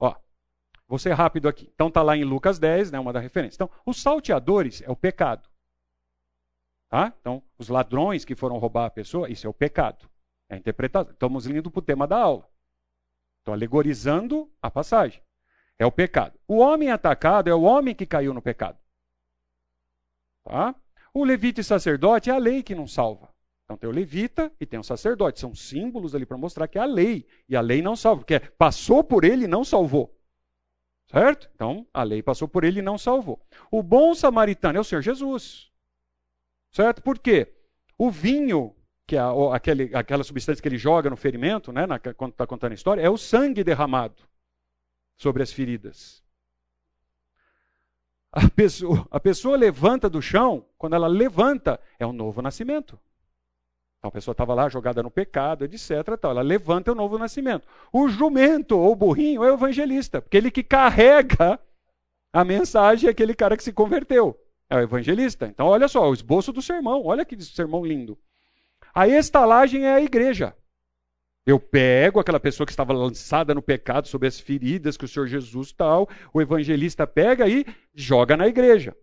Ó, 0.00 0.12
vou 0.88 0.98
ser 0.98 1.12
rápido 1.12 1.48
aqui. 1.48 1.70
Então 1.72 1.88
tá 1.88 2.02
lá 2.02 2.16
em 2.16 2.24
Lucas 2.24 2.58
10, 2.58 2.90
né, 2.90 2.98
uma 2.98 3.12
da 3.12 3.20
referência. 3.20 3.58
Então, 3.58 3.70
os 3.86 4.02
salteadores 4.02 4.82
é 4.82 4.90
o 4.90 4.96
pecado. 4.96 5.48
Tá? 6.88 7.14
Então, 7.20 7.40
os 7.56 7.68
ladrões 7.68 8.24
que 8.24 8.34
foram 8.34 8.58
roubar 8.58 8.86
a 8.86 8.90
pessoa, 8.90 9.30
isso 9.30 9.46
é 9.46 9.50
o 9.50 9.54
pecado. 9.54 10.12
É 10.48 10.56
interpretação. 10.56 11.12
Estamos 11.12 11.46
indo 11.46 11.70
para 11.70 11.78
o 11.78 11.82
tema 11.82 12.06
da 12.06 12.18
aula. 12.18 12.48
Estou 13.38 13.54
alegorizando 13.54 14.50
a 14.60 14.70
passagem. 14.70 15.22
É 15.78 15.84
o 15.84 15.92
pecado. 15.92 16.38
O 16.46 16.58
homem 16.58 16.90
atacado 16.90 17.50
é 17.50 17.54
o 17.54 17.62
homem 17.62 17.94
que 17.94 18.06
caiu 18.06 18.32
no 18.32 18.40
pecado. 18.40 18.78
Tá? 20.44 20.74
O 21.12 21.24
levita 21.24 21.60
e 21.60 21.64
sacerdote 21.64 22.30
é 22.30 22.32
a 22.32 22.38
lei 22.38 22.62
que 22.62 22.74
não 22.74 22.86
salva. 22.86 23.32
Então 23.64 23.76
tem 23.76 23.88
o 23.88 23.92
levita 23.92 24.52
e 24.60 24.66
tem 24.66 24.78
o 24.78 24.84
sacerdote. 24.84 25.40
São 25.40 25.54
símbolos 25.54 26.14
ali 26.14 26.26
para 26.26 26.36
mostrar 26.36 26.68
que 26.68 26.78
é 26.78 26.82
a 26.82 26.86
lei. 26.86 27.26
E 27.48 27.56
a 27.56 27.60
lei 27.60 27.80
não 27.80 27.96
salva, 27.96 28.20
porque 28.20 28.38
passou 28.40 29.02
por 29.02 29.24
ele 29.24 29.44
e 29.44 29.48
não 29.48 29.64
salvou. 29.64 30.14
Certo? 31.06 31.50
Então 31.54 31.86
a 31.92 32.02
lei 32.02 32.22
passou 32.22 32.48
por 32.48 32.64
ele 32.64 32.80
e 32.80 32.82
não 32.82 32.98
salvou. 32.98 33.40
O 33.70 33.82
bom 33.82 34.14
samaritano 34.14 34.78
é 34.78 34.80
o 34.80 34.84
Senhor 34.84 35.00
Jesus. 35.00 35.70
Certo? 36.72 37.02
Por 37.02 37.18
quê? 37.18 37.54
O 37.96 38.10
vinho 38.10 38.74
que 39.06 39.16
é 39.16 39.20
aquele, 39.52 39.94
aquela 39.94 40.24
substância 40.24 40.62
que 40.62 40.68
ele 40.68 40.78
joga 40.78 41.10
no 41.10 41.16
ferimento, 41.16 41.72
né, 41.72 41.86
na, 41.86 41.98
quando 41.98 42.32
está 42.32 42.46
contando 42.46 42.72
a 42.72 42.74
história, 42.74 43.02
é 43.02 43.10
o 43.10 43.18
sangue 43.18 43.62
derramado 43.62 44.22
sobre 45.16 45.42
as 45.42 45.52
feridas. 45.52 46.22
A 48.32 48.50
pessoa, 48.50 49.06
a 49.10 49.20
pessoa 49.20 49.56
levanta 49.56 50.10
do 50.10 50.20
chão, 50.20 50.66
quando 50.76 50.96
ela 50.96 51.06
levanta, 51.06 51.80
é 51.98 52.06
um 52.06 52.12
novo 52.12 52.42
nascimento. 52.42 52.98
Então 53.98 54.08
a 54.08 54.12
pessoa 54.12 54.32
estava 54.32 54.52
lá 54.52 54.68
jogada 54.68 55.02
no 55.02 55.10
pecado, 55.10 55.64
etc. 55.64 56.18
Tal. 56.20 56.32
Ela 56.32 56.42
levanta 56.42 56.90
é 56.90 56.92
o 56.92 56.96
novo 56.96 57.16
nascimento. 57.16 57.66
O 57.92 58.08
jumento 58.08 58.76
ou 58.76 58.94
burrinho 58.94 59.42
é 59.42 59.50
o 59.50 59.54
evangelista, 59.54 60.20
porque 60.20 60.36
ele 60.36 60.50
que 60.50 60.62
carrega 60.62 61.58
a 62.32 62.44
mensagem 62.44 63.06
é 63.06 63.12
aquele 63.12 63.34
cara 63.34 63.56
que 63.56 63.62
se 63.62 63.72
converteu. 63.72 64.38
É 64.68 64.76
o 64.76 64.80
evangelista. 64.80 65.46
Então 65.46 65.66
olha 65.66 65.88
só, 65.88 66.10
o 66.10 66.12
esboço 66.12 66.52
do 66.52 66.60
sermão. 66.60 67.02
Olha 67.04 67.24
que 67.24 67.40
sermão 67.42 67.82
lindo. 67.82 68.18
A 68.94 69.08
estalagem 69.08 69.86
é 69.86 69.92
a 69.92 70.00
igreja. 70.00 70.56
Eu 71.44 71.58
pego 71.58 72.20
aquela 72.20 72.38
pessoa 72.38 72.66
que 72.66 72.72
estava 72.72 72.92
lançada 72.92 73.52
no 73.52 73.60
pecado, 73.60 74.08
sob 74.08 74.26
as 74.26 74.38
feridas 74.38 74.96
que 74.96 75.04
o 75.04 75.08
Senhor 75.08 75.26
Jesus 75.26 75.72
tal, 75.72 76.08
o 76.32 76.40
evangelista 76.40 77.06
pega 77.06 77.48
e 77.48 77.66
joga 77.92 78.36
na 78.36 78.46
igreja. 78.46 78.96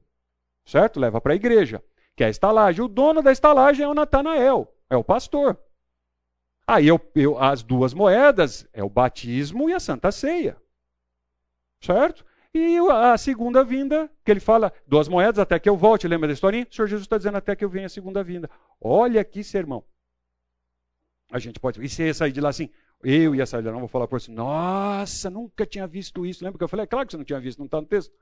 Certo? 0.65 0.99
Leva 0.99 1.19
para 1.19 1.33
a 1.33 1.35
igreja. 1.35 1.83
Que 2.15 2.23
é 2.23 2.27
a 2.27 2.29
estalagem. 2.29 2.83
O 2.83 2.87
dono 2.87 3.21
da 3.21 3.31
estalagem 3.31 3.85
é 3.85 3.87
o 3.87 3.93
Natanael, 3.93 4.73
é 4.89 4.95
o 4.95 5.03
pastor. 5.03 5.59
Aí 6.65 6.87
eu, 6.87 6.99
eu, 7.13 7.37
as 7.37 7.61
duas 7.61 7.93
moedas 7.93 8.67
é 8.71 8.83
o 8.83 8.89
batismo 8.89 9.69
e 9.69 9.73
a 9.73 9.79
santa 9.79 10.11
ceia. 10.11 10.55
Certo? 11.81 12.25
E 12.53 12.77
a 12.89 13.17
segunda 13.17 13.63
vinda, 13.63 14.11
que 14.25 14.31
ele 14.31 14.41
fala, 14.41 14.73
duas 14.85 15.07
moedas 15.07 15.39
até 15.39 15.57
que 15.57 15.69
eu 15.69 15.77
volte, 15.77 16.07
lembra 16.07 16.27
da 16.27 16.33
historinha? 16.33 16.67
O 16.69 16.73
Senhor 16.73 16.87
Jesus 16.87 17.05
está 17.05 17.17
dizendo 17.17 17.37
até 17.37 17.55
que 17.55 17.63
eu 17.63 17.69
venha 17.69 17.85
a 17.85 17.89
segunda 17.89 18.21
vinda. 18.23 18.49
Olha 18.79 19.21
aqui, 19.21 19.43
sermão. 19.43 19.85
A 21.31 21.39
gente 21.39 21.59
pode. 21.59 21.81
E 21.83 21.87
se 21.87 22.03
ia 22.03 22.13
sair 22.13 22.33
de 22.33 22.41
lá 22.41 22.49
assim, 22.49 22.69
eu 23.01 23.33
ia 23.33 23.45
sair 23.45 23.61
de 23.61 23.67
lá, 23.67 23.73
não 23.73 23.79
vou 23.79 23.87
falar 23.87 24.07
por 24.07 24.17
assim, 24.17 24.33
nossa, 24.33 25.29
nunca 25.29 25.65
tinha 25.65 25.87
visto 25.87 26.25
isso. 26.25 26.43
Lembra 26.43 26.57
que 26.57 26.63
eu 26.63 26.67
falei? 26.67 26.83
É 26.83 26.87
claro 26.87 27.05
que 27.05 27.11
você 27.11 27.17
não 27.17 27.23
tinha 27.23 27.39
visto, 27.39 27.59
não 27.59 27.67
está 27.67 27.79
no 27.79 27.87
texto. 27.87 28.13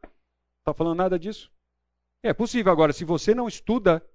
Está 0.59 0.73
falando 0.75 0.97
nada 0.97 1.17
disso. 1.17 1.51
É 2.21 2.31
possível. 2.31 2.71
Agora, 2.71 2.93
se 2.93 3.03
você 3.03 3.33
não 3.33 3.47
estuda 3.47 4.05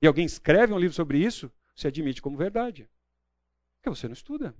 e 0.00 0.06
alguém 0.06 0.24
escreve 0.24 0.72
um 0.72 0.78
livro 0.78 0.94
sobre 0.94 1.18
isso, 1.18 1.50
você 1.74 1.88
admite 1.88 2.22
como 2.22 2.36
verdade. 2.36 2.88
Porque 3.76 3.90
você 3.90 4.06
não 4.06 4.12
estuda. 4.12 4.54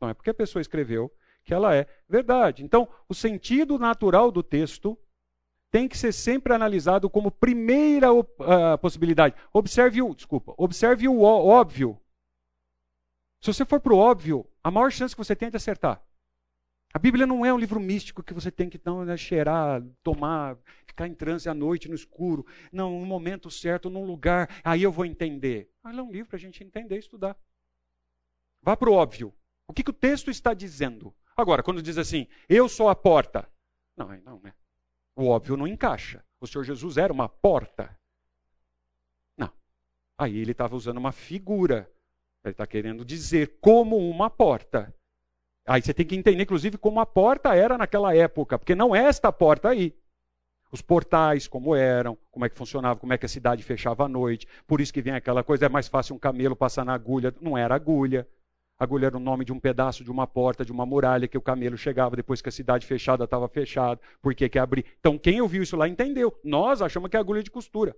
Não 0.00 0.08
é 0.08 0.14
porque 0.14 0.30
a 0.30 0.34
pessoa 0.34 0.60
escreveu 0.60 1.12
que 1.46 1.54
ela 1.54 1.74
é 1.74 1.86
verdade. 2.08 2.64
Então, 2.64 2.88
o 3.08 3.14
sentido 3.14 3.78
natural 3.78 4.32
do 4.32 4.42
texto 4.42 4.98
tem 5.70 5.88
que 5.88 5.96
ser 5.96 6.12
sempre 6.12 6.52
analisado 6.52 7.08
como 7.08 7.30
primeira 7.30 8.12
uh, 8.12 8.24
possibilidade. 8.80 9.36
Observe 9.52 10.02
o, 10.02 10.14
desculpa, 10.14 10.52
observe 10.58 11.06
o 11.06 11.22
óbvio. 11.22 11.98
Se 13.40 13.52
você 13.52 13.64
for 13.64 13.80
para 13.80 13.94
o 13.94 13.98
óbvio, 13.98 14.44
a 14.62 14.70
maior 14.70 14.90
chance 14.90 15.14
que 15.14 15.22
você 15.22 15.36
tem 15.36 15.46
é 15.46 15.50
de 15.50 15.56
acertar. 15.56 16.02
A 16.92 16.98
Bíblia 16.98 17.26
não 17.26 17.44
é 17.44 17.52
um 17.52 17.58
livro 17.58 17.78
místico 17.78 18.22
que 18.22 18.34
você 18.34 18.50
tem 18.50 18.68
que 18.68 18.76
então, 18.76 19.04
né, 19.04 19.16
cheirar, 19.16 19.84
tomar, 20.02 20.56
ficar 20.86 21.06
em 21.06 21.14
transe 21.14 21.48
à 21.48 21.54
noite 21.54 21.88
no 21.88 21.94
escuro. 21.94 22.44
Não, 22.72 22.98
no 22.98 23.06
momento 23.06 23.50
certo, 23.50 23.90
num 23.90 24.04
lugar, 24.04 24.48
aí 24.64 24.82
eu 24.82 24.90
vou 24.90 25.04
entender. 25.04 25.70
Ela 25.84 26.00
é 26.00 26.02
um 26.02 26.10
livro 26.10 26.28
para 26.28 26.38
a 26.38 26.40
gente 26.40 26.64
entender 26.64 26.96
e 26.96 27.00
estudar. 27.00 27.36
Vá 28.62 28.76
para 28.76 28.90
o 28.90 28.94
óbvio. 28.94 29.32
O 29.68 29.72
que, 29.72 29.82
que 29.82 29.90
o 29.90 29.92
texto 29.92 30.30
está 30.30 30.54
dizendo? 30.54 31.14
Agora, 31.36 31.62
quando 31.62 31.82
diz 31.82 31.98
assim, 31.98 32.26
eu 32.48 32.68
sou 32.68 32.88
a 32.88 32.94
porta. 32.94 33.48
Não, 33.96 34.08
não, 34.24 34.40
né? 34.42 34.54
O 35.14 35.28
óbvio 35.28 35.56
não 35.56 35.66
encaixa. 35.66 36.24
O 36.40 36.46
Senhor 36.46 36.64
Jesus 36.64 36.96
era 36.96 37.12
uma 37.12 37.28
porta. 37.28 37.96
Não. 39.36 39.50
Aí 40.16 40.38
ele 40.38 40.52
estava 40.52 40.74
usando 40.74 40.98
uma 40.98 41.12
figura. 41.12 41.90
Ele 42.44 42.52
está 42.52 42.66
querendo 42.66 43.04
dizer 43.04 43.58
como 43.60 43.98
uma 43.98 44.30
porta. 44.30 44.94
Aí 45.66 45.82
você 45.82 45.92
tem 45.92 46.06
que 46.06 46.14
entender, 46.14 46.42
inclusive, 46.42 46.78
como 46.78 47.00
a 47.00 47.06
porta 47.06 47.54
era 47.54 47.76
naquela 47.76 48.14
época, 48.14 48.58
porque 48.58 48.74
não 48.74 48.94
é 48.94 49.04
esta 49.04 49.32
porta 49.32 49.68
aí. 49.68 49.94
Os 50.70 50.80
portais, 50.80 51.48
como 51.48 51.74
eram, 51.74 52.16
como 52.30 52.44
é 52.44 52.48
que 52.48 52.56
funcionava, 52.56 53.00
como 53.00 53.12
é 53.12 53.18
que 53.18 53.26
a 53.26 53.28
cidade 53.28 53.62
fechava 53.62 54.04
à 54.04 54.08
noite. 54.08 54.46
Por 54.66 54.80
isso 54.80 54.92
que 54.92 55.02
vem 55.02 55.14
aquela 55.14 55.42
coisa, 55.42 55.66
é 55.66 55.68
mais 55.68 55.88
fácil 55.88 56.14
um 56.14 56.18
camelo 56.18 56.54
passar 56.54 56.84
na 56.84 56.94
agulha. 56.94 57.34
Não 57.40 57.58
era 57.58 57.74
agulha. 57.74 58.28
Agulha 58.78 59.06
era 59.06 59.16
o 59.16 59.20
nome 59.20 59.44
de 59.44 59.52
um 59.52 59.58
pedaço 59.58 60.04
de 60.04 60.10
uma 60.10 60.26
porta, 60.26 60.64
de 60.64 60.70
uma 60.70 60.84
muralha, 60.84 61.26
que 61.26 61.38
o 61.38 61.42
camelo 61.42 61.78
chegava 61.78 62.14
depois 62.14 62.42
que 62.42 62.48
a 62.48 62.52
cidade 62.52 62.86
fechada 62.86 63.24
estava 63.24 63.48
fechada. 63.48 64.00
Por 64.20 64.34
que, 64.34 64.58
abrir? 64.58 64.84
Então, 65.00 65.18
quem 65.18 65.40
ouviu 65.40 65.62
isso 65.62 65.76
lá 65.76 65.88
entendeu. 65.88 66.38
Nós 66.44 66.82
achamos 66.82 67.08
que 67.08 67.16
é 67.16 67.20
agulha 67.20 67.42
de 67.42 67.50
costura. 67.50 67.96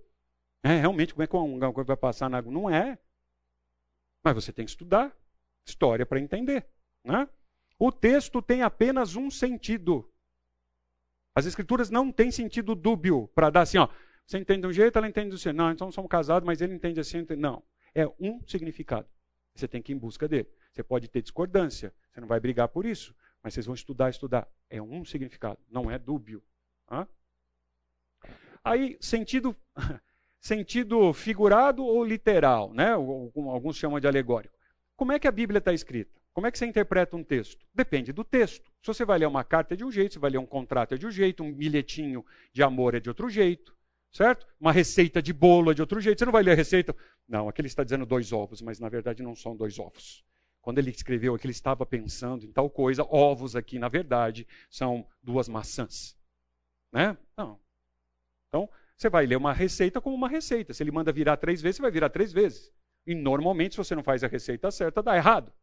É, 0.63 0.79
realmente, 0.79 1.13
como 1.13 1.23
é 1.23 1.27
que 1.27 1.35
uma 1.35 1.73
coisa 1.73 1.87
vai 1.87 1.97
passar 1.97 2.29
na 2.29 2.37
agulha? 2.37 2.53
Não 2.53 2.69
é. 2.69 2.97
Mas 4.23 4.35
você 4.35 4.53
tem 4.53 4.65
que 4.65 4.71
estudar 4.71 5.13
história 5.67 6.05
para 6.05 6.19
entender. 6.19 6.65
Né? 7.03 7.27
O 7.77 7.91
texto 7.91 8.41
tem 8.41 8.61
apenas 8.61 9.15
um 9.15 9.29
sentido. 9.29 10.09
As 11.35 11.45
escrituras 11.45 11.89
não 11.89 12.11
têm 12.11 12.31
sentido 12.31 12.73
dúbio 12.73 13.27
para 13.35 13.49
dar 13.49 13.61
assim, 13.61 13.77
ó. 13.77 13.89
Você 14.25 14.37
entende 14.37 14.61
de 14.61 14.67
um 14.67 14.73
jeito, 14.73 14.97
ela 14.97 15.07
entende 15.07 15.29
do 15.29 15.35
assim. 15.35 15.51
Não, 15.51 15.71
então 15.71 15.91
somos 15.91 16.09
casados, 16.09 16.45
mas 16.45 16.61
ele 16.61 16.73
entende 16.73 16.99
assim. 16.99 17.25
Não. 17.37 17.63
É 17.93 18.07
um 18.19 18.41
significado. 18.45 19.07
Você 19.55 19.67
tem 19.67 19.81
que 19.81 19.91
ir 19.91 19.95
em 19.95 19.97
busca 19.97 20.27
dele. 20.27 20.47
Você 20.71 20.83
pode 20.83 21.07
ter 21.07 21.21
discordância. 21.21 21.93
Você 22.11 22.21
não 22.21 22.27
vai 22.27 22.39
brigar 22.39 22.67
por 22.67 22.85
isso. 22.85 23.15
Mas 23.41 23.53
vocês 23.53 23.65
vão 23.65 23.75
estudar, 23.75 24.09
estudar. 24.09 24.47
É 24.69 24.81
um 24.81 25.05
significado, 25.05 25.59
não 25.69 25.89
é 25.89 25.97
dúbio. 25.97 26.43
Hã? 26.89 27.07
Aí, 28.63 28.97
sentido, 28.99 29.55
sentido 30.39 31.13
figurado 31.13 31.83
ou 31.83 32.03
literal, 32.03 32.73
né? 32.73 32.91
Alguns 32.91 33.77
chamam 33.77 33.99
de 33.99 34.07
alegórico. 34.07 34.57
Como 34.95 35.11
é 35.11 35.19
que 35.19 35.27
a 35.27 35.31
Bíblia 35.31 35.59
está 35.59 35.73
escrita? 35.73 36.19
Como 36.33 36.45
é 36.45 36.51
que 36.51 36.57
você 36.57 36.65
interpreta 36.65 37.15
um 37.15 37.23
texto? 37.23 37.65
Depende 37.73 38.13
do 38.13 38.23
texto. 38.23 38.71
Se 38.81 38.87
você 38.87 39.03
vai 39.03 39.19
ler 39.19 39.27
uma 39.27 39.43
carta 39.43 39.73
é 39.73 39.77
de 39.77 39.83
um 39.83 39.91
jeito, 39.91 40.13
se 40.13 40.19
vai 40.19 40.29
ler 40.29 40.37
um 40.37 40.45
contrato 40.45 40.93
é 40.93 40.97
de 40.97 41.07
um 41.07 41.11
jeito, 41.11 41.43
um 41.43 41.53
bilhetinho 41.53 42.25
de 42.53 42.61
amor 42.61 42.95
é 42.95 42.99
de 42.99 43.09
outro 43.09 43.29
jeito, 43.29 43.75
certo? 44.11 44.45
Uma 44.59 44.71
receita 44.71 45.21
de 45.21 45.33
bolo 45.33 45.71
é 45.71 45.73
de 45.73 45.81
outro 45.81 45.99
jeito. 45.99 46.19
Você 46.19 46.25
não 46.25 46.31
vai 46.31 46.43
ler 46.43 46.51
a 46.51 46.55
receita. 46.55 46.95
Não, 47.27 47.49
aqui 47.49 47.61
ele 47.61 47.67
está 47.67 47.83
dizendo 47.83 48.05
dois 48.05 48.31
ovos, 48.31 48.61
mas 48.61 48.79
na 48.79 48.89
verdade 48.89 49.23
não 49.23 49.35
são 49.35 49.55
dois 49.55 49.79
ovos. 49.79 50.23
Quando 50.61 50.79
ele 50.79 50.91
escreveu 50.91 51.33
aqui, 51.35 51.45
ele 51.45 51.51
estava 51.51 51.85
pensando 51.85 52.45
em 52.45 52.51
tal 52.51 52.69
coisa. 52.69 53.03
Ovos 53.03 53.55
aqui, 53.55 53.79
na 53.79 53.87
verdade, 53.87 54.47
são 54.69 55.07
duas 55.21 55.47
maçãs. 55.47 56.17
Né? 56.91 57.17
Não. 57.37 57.59
Então, 58.47 58.69
você 58.97 59.09
vai 59.09 59.25
ler 59.25 59.37
uma 59.37 59.53
receita 59.53 60.01
como 60.01 60.15
uma 60.15 60.27
receita. 60.27 60.73
Se 60.73 60.83
ele 60.83 60.91
manda 60.91 61.11
virar 61.11 61.37
três 61.37 61.61
vezes, 61.61 61.77
você 61.77 61.81
vai 61.81 61.91
virar 61.91 62.09
três 62.09 62.33
vezes. 62.33 62.73
E 63.05 63.15
normalmente, 63.15 63.73
se 63.73 63.77
você 63.77 63.95
não 63.95 64.03
faz 64.03 64.23
a 64.23 64.27
receita 64.27 64.69
certa, 64.69 65.01
dá 65.01 65.15
errado. 65.15 65.53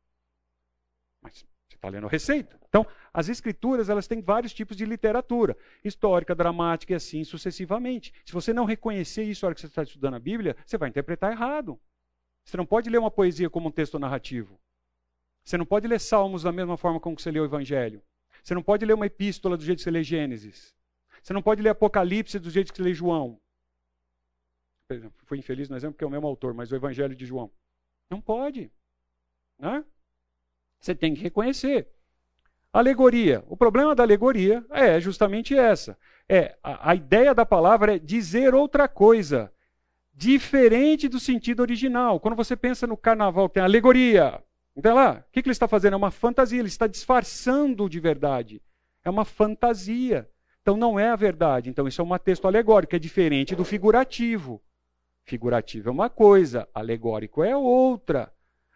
Mas 1.22 1.44
você 1.68 1.74
está 1.74 1.88
lendo 1.88 2.06
a 2.06 2.10
receita. 2.10 2.58
Então, 2.68 2.86
as 3.12 3.28
escrituras 3.28 3.88
elas 3.88 4.06
têm 4.06 4.20
vários 4.20 4.54
tipos 4.54 4.76
de 4.76 4.86
literatura, 4.86 5.56
histórica, 5.84 6.34
dramática 6.34 6.92
e 6.92 6.96
assim 6.96 7.24
sucessivamente. 7.24 8.12
Se 8.24 8.32
você 8.32 8.52
não 8.52 8.64
reconhecer 8.64 9.24
isso 9.24 9.44
na 9.44 9.48
hora 9.48 9.54
que 9.54 9.60
você 9.60 9.66
está 9.66 9.82
estudando 9.82 10.14
a 10.14 10.20
Bíblia, 10.20 10.56
você 10.64 10.78
vai 10.78 10.88
interpretar 10.88 11.32
errado. 11.32 11.78
Você 12.44 12.56
não 12.56 12.64
pode 12.64 12.88
ler 12.88 12.98
uma 12.98 13.10
poesia 13.10 13.50
como 13.50 13.68
um 13.68 13.72
texto 13.72 13.98
narrativo. 13.98 14.58
Você 15.46 15.56
não 15.56 15.64
pode 15.64 15.86
ler 15.86 16.00
Salmos 16.00 16.42
da 16.42 16.50
mesma 16.50 16.76
forma 16.76 16.98
como 16.98 17.18
você 17.18 17.30
lê 17.30 17.38
o 17.38 17.44
Evangelho. 17.44 18.02
Você 18.42 18.52
não 18.52 18.64
pode 18.64 18.84
ler 18.84 18.94
uma 18.94 19.06
epístola 19.06 19.56
do 19.56 19.64
jeito 19.64 19.78
que 19.78 19.84
você 19.84 19.92
lê 19.92 20.02
Gênesis. 20.02 20.74
Você 21.22 21.32
não 21.32 21.40
pode 21.40 21.62
ler 21.62 21.68
Apocalipse 21.68 22.40
do 22.40 22.50
jeito 22.50 22.72
que 22.72 22.78
você 22.78 22.82
lê 22.82 22.92
João. 22.92 23.40
Fui 25.24 25.38
infeliz 25.38 25.68
no 25.68 25.76
exemplo 25.76 25.94
porque 25.94 26.04
é 26.04 26.06
o 26.06 26.10
mesmo 26.10 26.26
autor, 26.26 26.52
mas 26.52 26.72
o 26.72 26.74
Evangelho 26.74 27.14
de 27.14 27.24
João. 27.24 27.48
Não 28.10 28.20
pode. 28.20 28.72
Né? 29.56 29.84
Você 30.80 30.96
tem 30.96 31.14
que 31.14 31.22
reconhecer. 31.22 31.88
Alegoria. 32.72 33.44
O 33.46 33.56
problema 33.56 33.94
da 33.94 34.02
alegoria 34.02 34.66
é 34.70 35.00
justamente 35.00 35.56
essa. 35.56 35.96
É 36.28 36.58
a, 36.60 36.90
a 36.90 36.94
ideia 36.96 37.32
da 37.32 37.46
palavra 37.46 37.94
é 37.94 37.98
dizer 38.00 38.52
outra 38.52 38.88
coisa, 38.88 39.52
diferente 40.12 41.08
do 41.08 41.20
sentido 41.20 41.60
original. 41.60 42.18
Quando 42.18 42.34
você 42.34 42.56
pensa 42.56 42.84
no 42.84 42.96
carnaval, 42.96 43.48
tem 43.48 43.62
alegoria. 43.62 44.42
Então 44.76 44.94
lá, 44.94 45.24
o 45.26 45.32
que, 45.32 45.40
ele 45.40 45.50
está 45.50 45.66
fazendo? 45.66 45.94
É 45.94 45.96
uma 45.96 46.10
fantasia, 46.10 46.58
ele 46.58 46.68
está 46.68 46.86
disfarçando 46.86 47.88
de 47.88 47.98
verdade. 47.98 48.60
É 49.02 49.08
uma 49.08 49.24
fantasia. 49.24 50.28
Então 50.60 50.76
não 50.76 51.00
é 51.00 51.08
a 51.08 51.16
verdade. 51.16 51.70
Então 51.70 51.88
isso 51.88 52.02
é 52.02 52.04
um 52.04 52.18
texto 52.18 52.46
alegórico, 52.46 52.94
é 52.94 52.98
diferente 52.98 53.56
do 53.56 53.64
figurativo. 53.64 54.62
Figurativo 55.24 55.88
é 55.88 55.92
uma 55.92 56.10
coisa, 56.10 56.68
alegórico 56.74 57.42
é 57.42 57.56
outra. 57.56 58.32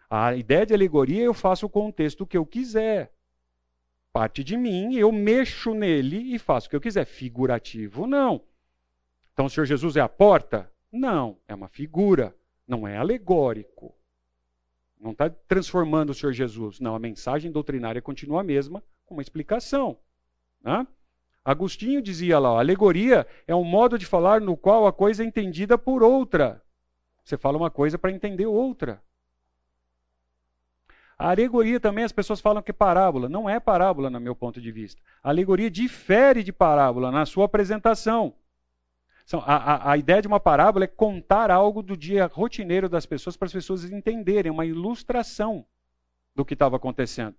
A 0.09 0.35
ideia 0.35 0.65
de 0.65 0.73
alegoria 0.73 1.23
eu 1.23 1.33
faço 1.33 1.65
o 1.65 1.69
contexto 1.69 2.25
que 2.25 2.37
eu 2.37 2.45
quiser. 2.45 3.13
Parte 4.11 4.43
de 4.43 4.57
mim, 4.57 4.95
eu 4.95 5.11
mexo 5.11 5.73
nele 5.73 6.33
e 6.33 6.39
faço 6.39 6.67
o 6.67 6.69
que 6.69 6.75
eu 6.75 6.81
quiser. 6.81 7.05
Figurativo, 7.05 8.07
não. 8.07 8.41
Então 9.31 9.45
o 9.45 9.49
Senhor 9.49 9.65
Jesus 9.65 9.95
é 9.95 10.01
a 10.01 10.09
porta? 10.09 10.69
Não, 10.91 11.37
é 11.47 11.55
uma 11.55 11.69
figura, 11.69 12.35
não 12.67 12.85
é 12.85 12.97
alegórico. 12.97 13.95
Não 15.01 15.11
está 15.11 15.29
transformando 15.29 16.11
o 16.11 16.13
Senhor 16.13 16.31
Jesus. 16.31 16.79
Não, 16.79 16.93
a 16.93 16.99
mensagem 16.99 17.51
doutrinária 17.51 18.01
continua 18.01 18.41
a 18.41 18.43
mesma, 18.43 18.83
com 19.03 19.15
uma 19.15 19.21
explicação. 19.21 19.97
Né? 20.63 20.85
Agostinho 21.43 22.01
dizia 22.01 22.37
lá: 22.37 22.59
alegoria 22.59 23.25
é 23.47 23.55
um 23.55 23.63
modo 23.63 23.97
de 23.97 24.05
falar 24.05 24.39
no 24.39 24.55
qual 24.55 24.85
a 24.85 24.93
coisa 24.93 25.23
é 25.23 25.25
entendida 25.25 25.75
por 25.75 26.03
outra. 26.03 26.61
Você 27.23 27.35
fala 27.35 27.57
uma 27.57 27.71
coisa 27.71 27.97
para 27.97 28.11
entender 28.11 28.45
outra. 28.45 29.01
A 31.17 31.29
alegoria 31.29 31.79
também, 31.79 32.03
as 32.03 32.11
pessoas 32.11 32.39
falam 32.39 32.61
que 32.61 32.71
é 32.71 32.73
parábola. 32.73 33.29
Não 33.29 33.49
é 33.49 33.59
parábola, 33.59 34.09
no 34.09 34.19
meu 34.19 34.35
ponto 34.35 34.61
de 34.61 34.71
vista. 34.71 35.01
A 35.23 35.29
alegoria 35.29 35.69
difere 35.69 36.43
de 36.43 36.51
parábola 36.51 37.11
na 37.11 37.25
sua 37.25 37.45
apresentação. 37.45 38.33
A, 39.39 39.55
a, 39.55 39.91
a, 39.91 39.97
ideia 39.97 40.21
de 40.21 40.27
uma 40.27 40.39
parábola 40.39 40.85
é 40.85 40.87
contar 40.87 41.51
algo 41.51 41.81
do 41.81 41.95
dia 41.95 42.25
rotineiro 42.25 42.89
das 42.89 43.05
pessoas 43.05 43.37
para 43.37 43.45
as 43.45 43.53
pessoas 43.53 43.83
entenderem, 43.89 44.51
uma 44.51 44.65
ilustração 44.65 45.65
do 46.35 46.43
que 46.43 46.53
estava 46.53 46.75
acontecendo. 46.75 47.35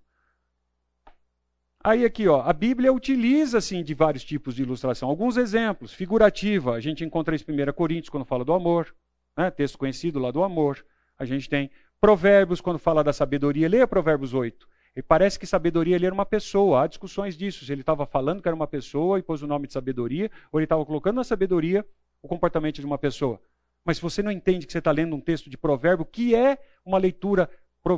Aí 1.84 2.04
aqui, 2.04 2.28
ó, 2.28 2.42
a 2.42 2.52
Bíblia 2.52 2.92
utiliza 2.92 3.58
assim 3.58 3.82
de 3.82 3.92
vários 3.92 4.22
tipos 4.22 4.54
de 4.54 4.62
ilustração. 4.62 5.08
Alguns 5.08 5.36
exemplos, 5.36 5.92
figurativa, 5.92 6.74
a 6.74 6.80
gente 6.80 7.04
encontra 7.04 7.34
isso 7.34 7.50
em 7.50 7.54
1 7.54 7.72
Coríntios 7.72 8.08
quando 8.08 8.24
fala 8.24 8.44
do 8.44 8.52
amor, 8.52 8.94
né? 9.36 9.50
texto 9.50 9.76
conhecido 9.76 10.20
lá 10.20 10.30
do 10.30 10.44
amor. 10.44 10.84
A 11.18 11.24
gente 11.24 11.48
tem 11.48 11.70
Provérbios, 12.00 12.60
quando 12.60 12.78
fala 12.78 13.02
da 13.02 13.12
sabedoria, 13.12 13.68
leia 13.68 13.86
Provérbios 13.86 14.32
8. 14.32 14.68
E 14.94 15.02
parece 15.02 15.38
que 15.38 15.46
sabedoria 15.46 15.96
ele 15.96 16.06
era 16.06 16.14
uma 16.14 16.26
pessoa. 16.26 16.82
Há 16.82 16.86
discussões 16.86 17.36
disso. 17.36 17.64
Se 17.64 17.72
ele 17.72 17.80
estava 17.80 18.04
falando 18.04 18.42
que 18.42 18.48
era 18.48 18.54
uma 18.54 18.66
pessoa 18.66 19.18
e 19.18 19.22
pôs 19.22 19.42
o 19.42 19.46
nome 19.46 19.66
de 19.66 19.72
sabedoria, 19.72 20.30
ou 20.50 20.60
ele 20.60 20.64
estava 20.64 20.84
colocando 20.84 21.16
na 21.16 21.24
sabedoria 21.24 21.86
o 22.22 22.28
comportamento 22.28 22.76
de 22.80 22.86
uma 22.86 22.98
pessoa. 22.98 23.40
Mas 23.84 23.96
se 23.96 24.02
você 24.02 24.22
não 24.22 24.30
entende 24.30 24.66
que 24.66 24.72
você 24.72 24.78
está 24.78 24.90
lendo 24.90 25.16
um 25.16 25.20
texto 25.20 25.50
de 25.50 25.56
provérbio, 25.56 26.04
que 26.04 26.34
é 26.34 26.58
uma 26.84 26.98
leitura 26.98 27.50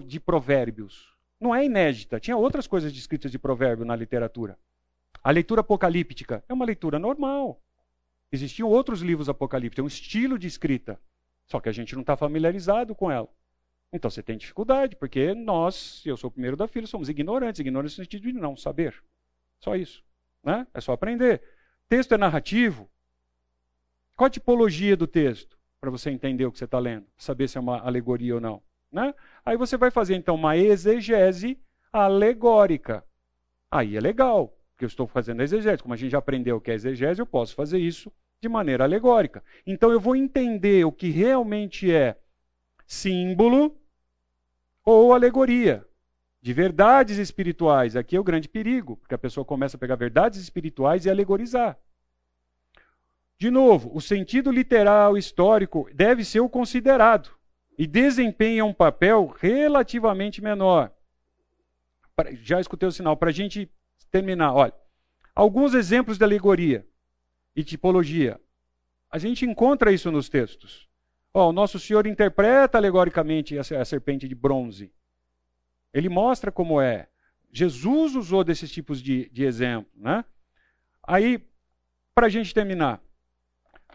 de 0.06 0.18
provérbios, 0.18 1.14
não 1.38 1.54
é 1.54 1.64
inédita. 1.64 2.18
Tinha 2.18 2.36
outras 2.36 2.66
coisas 2.66 2.92
descritas 2.92 3.30
de 3.30 3.38
provérbio 3.38 3.84
na 3.84 3.94
literatura. 3.94 4.58
A 5.22 5.30
leitura 5.30 5.60
apocalíptica 5.60 6.42
é 6.48 6.54
uma 6.54 6.64
leitura 6.64 6.98
normal. 6.98 7.60
Existiam 8.32 8.68
outros 8.68 9.02
livros 9.02 9.28
apocalípticos, 9.28 9.78
é 9.78 9.84
um 9.84 9.88
estilo 9.88 10.38
de 10.38 10.46
escrita. 10.46 10.98
Só 11.46 11.60
que 11.60 11.68
a 11.68 11.72
gente 11.72 11.94
não 11.94 12.00
está 12.00 12.16
familiarizado 12.16 12.94
com 12.94 13.10
ela. 13.10 13.28
Então 13.94 14.10
você 14.10 14.24
tem 14.24 14.36
dificuldade, 14.36 14.96
porque 14.96 15.32
nós, 15.34 16.02
eu 16.04 16.16
sou 16.16 16.26
o 16.26 16.30
primeiro 16.32 16.56
da 16.56 16.66
fila, 16.66 16.84
somos 16.84 17.08
ignorantes. 17.08 17.60
Ignorantes 17.60 17.96
no 17.96 18.04
sentido 18.04 18.22
de 18.24 18.32
não 18.32 18.56
saber. 18.56 19.00
Só 19.60 19.76
isso. 19.76 20.02
Né? 20.42 20.66
É 20.74 20.80
só 20.80 20.92
aprender. 20.92 21.40
Texto 21.88 22.12
é 22.12 22.18
narrativo. 22.18 22.90
Qual 24.16 24.26
a 24.26 24.30
tipologia 24.30 24.96
do 24.96 25.06
texto? 25.06 25.56
Para 25.80 25.90
você 25.90 26.10
entender 26.10 26.44
o 26.44 26.50
que 26.50 26.58
você 26.58 26.64
está 26.64 26.80
lendo, 26.80 27.06
saber 27.16 27.46
se 27.46 27.56
é 27.56 27.60
uma 27.60 27.78
alegoria 27.82 28.34
ou 28.34 28.40
não. 28.40 28.60
Né? 28.90 29.14
Aí 29.44 29.56
você 29.56 29.76
vai 29.76 29.92
fazer 29.92 30.16
então 30.16 30.34
uma 30.34 30.56
exegese 30.56 31.56
alegórica. 31.92 33.04
Aí 33.70 33.96
é 33.96 34.00
legal. 34.00 34.58
porque 34.72 34.86
eu 34.86 34.88
estou 34.88 35.06
fazendo 35.06 35.40
exegese. 35.40 35.80
Como 35.80 35.94
a 35.94 35.96
gente 35.96 36.10
já 36.10 36.18
aprendeu 36.18 36.56
o 36.56 36.60
que 36.60 36.72
é 36.72 36.74
exegese, 36.74 37.22
eu 37.22 37.26
posso 37.26 37.54
fazer 37.54 37.78
isso 37.78 38.12
de 38.40 38.48
maneira 38.48 38.82
alegórica. 38.82 39.40
Então 39.64 39.92
eu 39.92 40.00
vou 40.00 40.16
entender 40.16 40.84
o 40.84 40.90
que 40.90 41.10
realmente 41.10 41.92
é 41.92 42.18
símbolo 42.86 43.83
ou 44.84 45.12
alegoria 45.12 45.86
de 46.40 46.52
verdades 46.52 47.18
espirituais. 47.18 47.96
Aqui 47.96 48.16
é 48.16 48.20
o 48.20 48.24
grande 48.24 48.48
perigo, 48.48 48.96
porque 48.98 49.14
a 49.14 49.18
pessoa 49.18 49.44
começa 49.44 49.76
a 49.76 49.80
pegar 49.80 49.96
verdades 49.96 50.38
espirituais 50.38 51.06
e 51.06 51.10
alegorizar. 51.10 51.78
De 53.38 53.50
novo, 53.50 53.90
o 53.94 54.00
sentido 54.00 54.50
literal 54.50 55.16
histórico 55.16 55.88
deve 55.92 56.24
ser 56.24 56.40
o 56.40 56.48
considerado 56.48 57.30
e 57.78 57.86
desempenha 57.86 58.64
um 58.64 58.72
papel 58.72 59.34
relativamente 59.40 60.42
menor. 60.42 60.92
Já 62.42 62.60
escutei 62.60 62.88
o 62.88 62.92
sinal. 62.92 63.16
Para 63.16 63.30
a 63.30 63.32
gente 63.32 63.68
terminar, 64.10 64.52
olha, 64.52 64.74
alguns 65.34 65.74
exemplos 65.74 66.16
de 66.16 66.24
alegoria 66.24 66.86
e 67.56 67.64
tipologia. 67.64 68.40
A 69.10 69.18
gente 69.18 69.44
encontra 69.44 69.92
isso 69.92 70.10
nos 70.10 70.28
textos. 70.28 70.88
O 71.42 71.52
nosso 71.52 71.80
Senhor 71.80 72.06
interpreta 72.06 72.78
alegoricamente 72.78 73.58
a 73.58 73.84
serpente 73.84 74.28
de 74.28 74.34
bronze. 74.34 74.92
Ele 75.92 76.08
mostra 76.08 76.52
como 76.52 76.80
é. 76.80 77.08
Jesus 77.52 78.14
usou 78.14 78.44
desses 78.44 78.70
tipos 78.70 79.02
de, 79.02 79.28
de 79.30 79.44
exemplo. 79.44 79.90
Né? 79.96 80.24
Aí, 81.02 81.44
para 82.14 82.26
a 82.26 82.30
gente 82.30 82.54
terminar, 82.54 83.02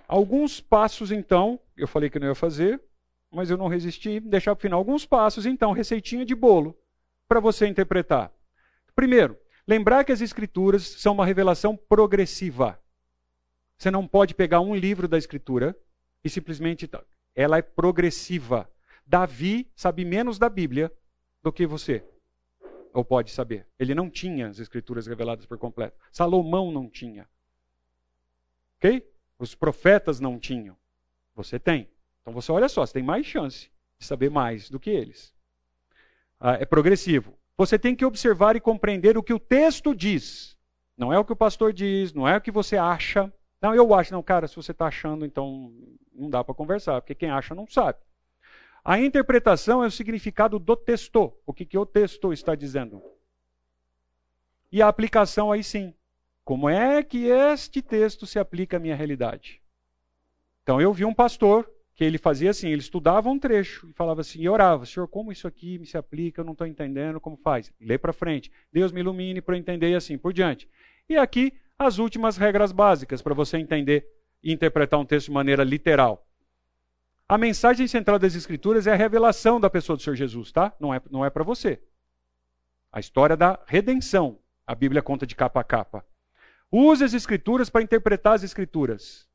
alguns 0.08 0.60
passos 0.60 1.12
então, 1.12 1.60
eu 1.78 1.88
falei 1.88 2.10
que 2.10 2.20
não 2.20 2.28
ia 2.28 2.36
fazer, 2.36 2.82
mas 3.32 3.50
eu 3.50 3.58
não 3.58 3.68
resisti, 3.68 4.20
deixar 4.20 4.56
para 4.56 4.60
o 4.60 4.62
final 4.62 4.80
alguns 4.80 5.06
passos, 5.06 5.46
então, 5.46 5.72
receitinha 5.72 6.26
de 6.26 6.36
bolo, 6.36 6.78
para 7.28 7.40
você 7.40 7.68
interpretar. 7.68 8.32
Primeiro, 8.96 9.38
lembrar 9.68 10.04
que 10.04 10.12
as 10.12 10.20
escrituras 10.20 10.84
são 10.84 11.14
uma 11.14 11.26
revelação 11.26 11.78
progressiva. 11.78 12.80
Você 13.78 13.90
não 13.90 14.06
pode 14.06 14.36
pegar 14.36 14.60
um 14.60 14.76
livro 14.76 15.08
da 15.08 15.18
escritura 15.18 15.76
e 16.24 16.30
simplesmente 16.30 16.90
ela 17.40 17.58
é 17.58 17.62
progressiva. 17.62 18.70
Davi 19.08 19.72
sabe 19.74 20.04
menos 20.04 20.38
da 20.38 20.50
Bíblia 20.50 20.92
do 21.42 21.54
que 21.54 21.66
você. 21.66 22.04
Ou 22.94 23.06
pode 23.06 23.32
saber. 23.32 23.66
Ele 23.80 23.96
não 23.96 24.10
tinha 24.10 24.50
as 24.50 24.60
escrituras 24.60 25.08
reveladas 25.08 25.46
por 25.46 25.58
completo. 25.58 25.98
Salomão 26.12 26.70
não 26.70 26.90
tinha. 26.90 27.30
Ok? 28.76 29.10
Os 29.38 29.56
profetas 29.56 30.20
não 30.20 30.38
tinham. 30.38 30.76
Você 31.34 31.58
tem. 31.58 31.90
Então 32.22 32.34
você 32.34 32.52
olha 32.52 32.68
só, 32.68 32.86
você 32.86 32.92
tem 32.92 33.04
mais 33.04 33.26
chance 33.26 33.72
de 33.98 34.06
saber 34.06 34.30
mais 34.30 34.70
do 34.70 34.78
que 34.78 34.90
eles. 34.90 35.34
Ah, 36.42 36.56
é 36.56 36.66
progressivo. 36.66 37.40
Você 37.58 37.80
tem 37.80 37.96
que 37.96 38.04
observar 38.04 38.58
e 38.58 38.60
compreender 38.60 39.18
o 39.18 39.24
que 39.24 39.34
o 39.34 39.40
texto 39.40 39.96
diz. 39.96 40.58
Não 40.98 41.14
é 41.14 41.18
o 41.18 41.24
que 41.24 41.32
o 41.32 41.38
pastor 41.38 41.72
diz, 41.72 42.12
não 42.12 42.28
é 42.28 42.36
o 42.36 42.42
que 42.42 42.52
você 42.52 42.76
acha. 42.76 43.32
Não, 43.62 43.76
eu 43.76 43.94
acho. 43.94 44.14
Não, 44.14 44.24
cara, 44.24 44.48
se 44.48 44.56
você 44.56 44.72
está 44.72 44.88
achando, 44.88 45.26
então 45.26 45.74
não 46.14 46.30
dá 46.30 46.44
para 46.44 46.56
conversar, 46.56 47.02
porque 47.02 47.16
quem 47.16 47.30
acha 47.30 47.54
não 47.54 47.68
sabe. 47.68 48.00
A 48.84 49.00
interpretação 49.00 49.84
é 49.84 49.88
o 49.88 49.92
significado 49.92 50.58
do 50.58 50.76
texto. 50.76 51.34
O 51.46 51.54
que, 51.54 51.66
que 51.66 51.78
o 51.78 51.86
texto 51.86 52.32
está 52.32 52.56
dizendo? 52.56 53.02
E 54.72 54.82
a 54.82 54.88
aplicação 54.88 55.52
aí 55.52 55.64
sim. 55.64 55.94
Como 56.44 56.70
é 56.70 57.04
que 57.04 57.26
este 57.26 57.82
texto 57.82 58.26
se 58.26 58.40
aplica 58.40 58.78
à 58.78 58.80
minha 58.80 58.96
realidade? 58.96 59.62
Então 60.64 60.80
eu 60.82 60.94
vi 60.94 61.06
um 61.06 61.14
pastor 61.14 61.70
que 61.94 62.04
ele 62.04 62.18
fazia 62.18 62.52
assim, 62.52 62.70
ele 62.70 62.82
estudava 62.82 63.30
um 63.30 63.38
trecho 63.38 63.90
e 63.90 63.94
falava 63.94 64.22
assim, 64.22 64.40
e 64.42 64.48
orava, 64.48 64.86
Senhor, 64.86 65.08
como 65.08 65.34
isso 65.34 65.48
aqui 65.48 65.78
me 65.78 65.86
se 65.86 65.98
aplica, 65.98 66.40
eu 66.40 66.46
não 66.46 66.54
estou 66.54 66.66
entendendo, 66.66 67.20
como 67.20 67.36
faz? 67.36 67.74
Lê 67.80 67.98
para 67.98 68.14
frente, 68.14 68.50
Deus 68.72 68.92
me 68.92 69.02
ilumine 69.02 69.42
para 69.42 69.56
eu 69.56 69.60
entender 69.60 69.90
e 69.90 69.96
assim 69.96 70.18
por 70.18 70.32
diante. 70.32 70.70
E 71.10 71.18
aqui 71.18 71.54
as 71.80 71.98
últimas 71.98 72.36
regras 72.36 72.74
básicas 72.74 73.22
para 73.22 73.34
você 73.34 73.58
entender 73.58 74.06
e 74.44 74.52
interpretar 74.52 75.00
um 75.00 75.06
texto 75.06 75.28
de 75.28 75.32
maneira 75.32 75.64
literal. 75.64 76.28
A 77.28 77.38
mensagem 77.38 77.88
central 77.88 78.20
das 78.20 78.36
Escrituras 78.36 78.86
é 78.86 78.92
a 78.92 78.98
revelação 78.98 79.60
da 79.60 79.70
pessoa 79.70 79.96
do 79.96 80.04
Senhor 80.04 80.16
Jesus, 80.16 80.52
tá? 80.52 80.74
Não 80.78 80.94
é, 80.94 81.02
não 81.10 81.24
é 81.24 81.30
para 81.30 81.44
você. 81.44 81.82
A 82.92 83.00
história 83.00 83.38
da 83.38 83.58
redenção. 83.66 84.40
A 84.68 84.76
Bíblia 84.76 85.02
conta 85.02 85.26
de 85.26 85.36
capa 85.36 85.62
a 85.62 85.64
capa. 85.64 86.06
Use 86.72 87.04
as 87.04 87.14
Escrituras 87.14 87.70
para 87.70 87.82
interpretar 87.82 88.34
as 88.34 88.44
Escrituras. 88.44 89.28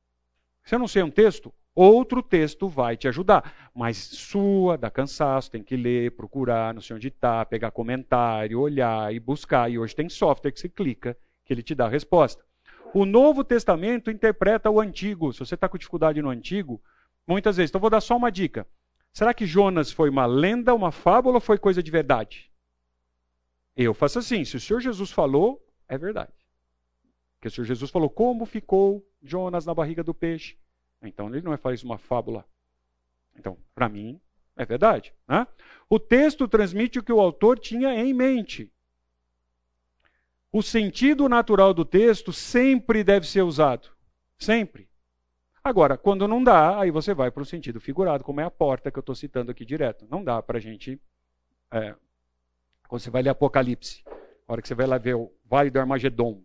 Se 0.64 0.74
eu 0.74 0.78
não 0.78 0.88
sei 0.88 1.02
um 1.02 1.10
texto, 1.10 1.52
outro 1.74 2.22
texto 2.22 2.68
vai 2.68 2.96
te 2.96 3.08
ajudar. 3.08 3.70
Mas 3.74 3.96
sua, 3.96 4.76
dá 4.76 4.90
cansaço, 4.90 5.50
tem 5.50 5.62
que 5.62 5.76
ler, 5.76 6.10
procurar, 6.12 6.74
não 6.74 6.82
sei 6.82 6.96
onde 6.96 7.08
está, 7.08 7.44
pegar 7.46 7.70
comentário, 7.70 8.60
olhar 8.60 9.14
e 9.14 9.18
buscar. 9.18 9.70
E 9.70 9.78
hoje 9.78 9.94
tem 9.94 10.08
software 10.08 10.52
que 10.52 10.60
você 10.60 10.68
clica, 10.68 11.16
que 11.44 11.52
ele 11.52 11.62
te 11.62 11.74
dá 11.74 11.86
a 11.86 11.90
resposta. 11.90 12.44
O 12.92 13.04
Novo 13.04 13.42
Testamento 13.44 14.10
interpreta 14.10 14.70
o 14.70 14.80
Antigo. 14.80 15.32
Se 15.32 15.40
você 15.40 15.54
está 15.54 15.68
com 15.68 15.76
dificuldade 15.76 16.22
no 16.22 16.30
Antigo, 16.30 16.80
Muitas 17.26 17.56
vezes. 17.56 17.70
Então 17.70 17.80
vou 17.80 17.90
dar 17.90 18.00
só 18.00 18.16
uma 18.16 18.30
dica. 18.30 18.66
Será 19.12 19.32
que 19.32 19.46
Jonas 19.46 19.90
foi 19.90 20.10
uma 20.10 20.26
lenda, 20.26 20.74
uma 20.74 20.92
fábula 20.92 21.36
ou 21.36 21.40
foi 21.40 21.58
coisa 21.58 21.82
de 21.82 21.90
verdade? 21.90 22.50
Eu 23.76 23.94
faço 23.94 24.18
assim: 24.18 24.44
se 24.44 24.56
o 24.56 24.60
Senhor 24.60 24.80
Jesus 24.80 25.10
falou, 25.10 25.64
é 25.88 25.96
verdade. 25.96 26.32
Porque 27.36 27.48
o 27.48 27.50
Senhor 27.50 27.66
Jesus 27.66 27.90
falou 27.90 28.10
como 28.10 28.46
ficou 28.46 29.06
Jonas 29.22 29.64
na 29.64 29.74
barriga 29.74 30.02
do 30.02 30.14
peixe. 30.14 30.56
Então 31.02 31.28
ele 31.28 31.42
não 31.42 31.52
é 31.52 31.56
fazer 31.56 31.84
uma 31.84 31.98
fábula. 31.98 32.44
Então, 33.36 33.58
para 33.74 33.88
mim, 33.88 34.20
é 34.56 34.64
verdade. 34.64 35.12
Né? 35.26 35.46
O 35.88 35.98
texto 35.98 36.46
transmite 36.46 36.98
o 36.98 37.02
que 37.02 37.12
o 37.12 37.20
autor 37.20 37.58
tinha 37.58 37.94
em 37.94 38.14
mente. 38.14 38.70
O 40.54 40.62
sentido 40.62 41.28
natural 41.28 41.74
do 41.74 41.84
texto 41.84 42.32
sempre 42.32 43.02
deve 43.02 43.26
ser 43.26 43.42
usado. 43.42 43.88
Sempre. 44.38 44.88
Agora, 45.64 45.98
quando 45.98 46.28
não 46.28 46.44
dá, 46.44 46.78
aí 46.78 46.92
você 46.92 47.12
vai 47.12 47.28
para 47.28 47.42
o 47.42 47.44
sentido 47.44 47.80
figurado, 47.80 48.22
como 48.22 48.40
é 48.40 48.44
a 48.44 48.50
porta 48.52 48.88
que 48.88 48.96
eu 48.96 49.00
estou 49.00 49.16
citando 49.16 49.50
aqui 49.50 49.64
direto. 49.64 50.06
Não 50.08 50.22
dá 50.22 50.40
para 50.40 50.58
a 50.58 50.60
gente. 50.60 51.00
É, 51.72 51.96
quando 52.86 53.02
você 53.02 53.10
vai 53.10 53.20
ler 53.20 53.30
Apocalipse, 53.30 54.04
a 54.46 54.52
hora 54.52 54.62
que 54.62 54.68
você 54.68 54.76
vai 54.76 54.86
lá 54.86 54.96
ver 54.96 55.16
o 55.16 55.32
Vale 55.44 55.70
do 55.70 55.80
Armagedon, 55.80 56.40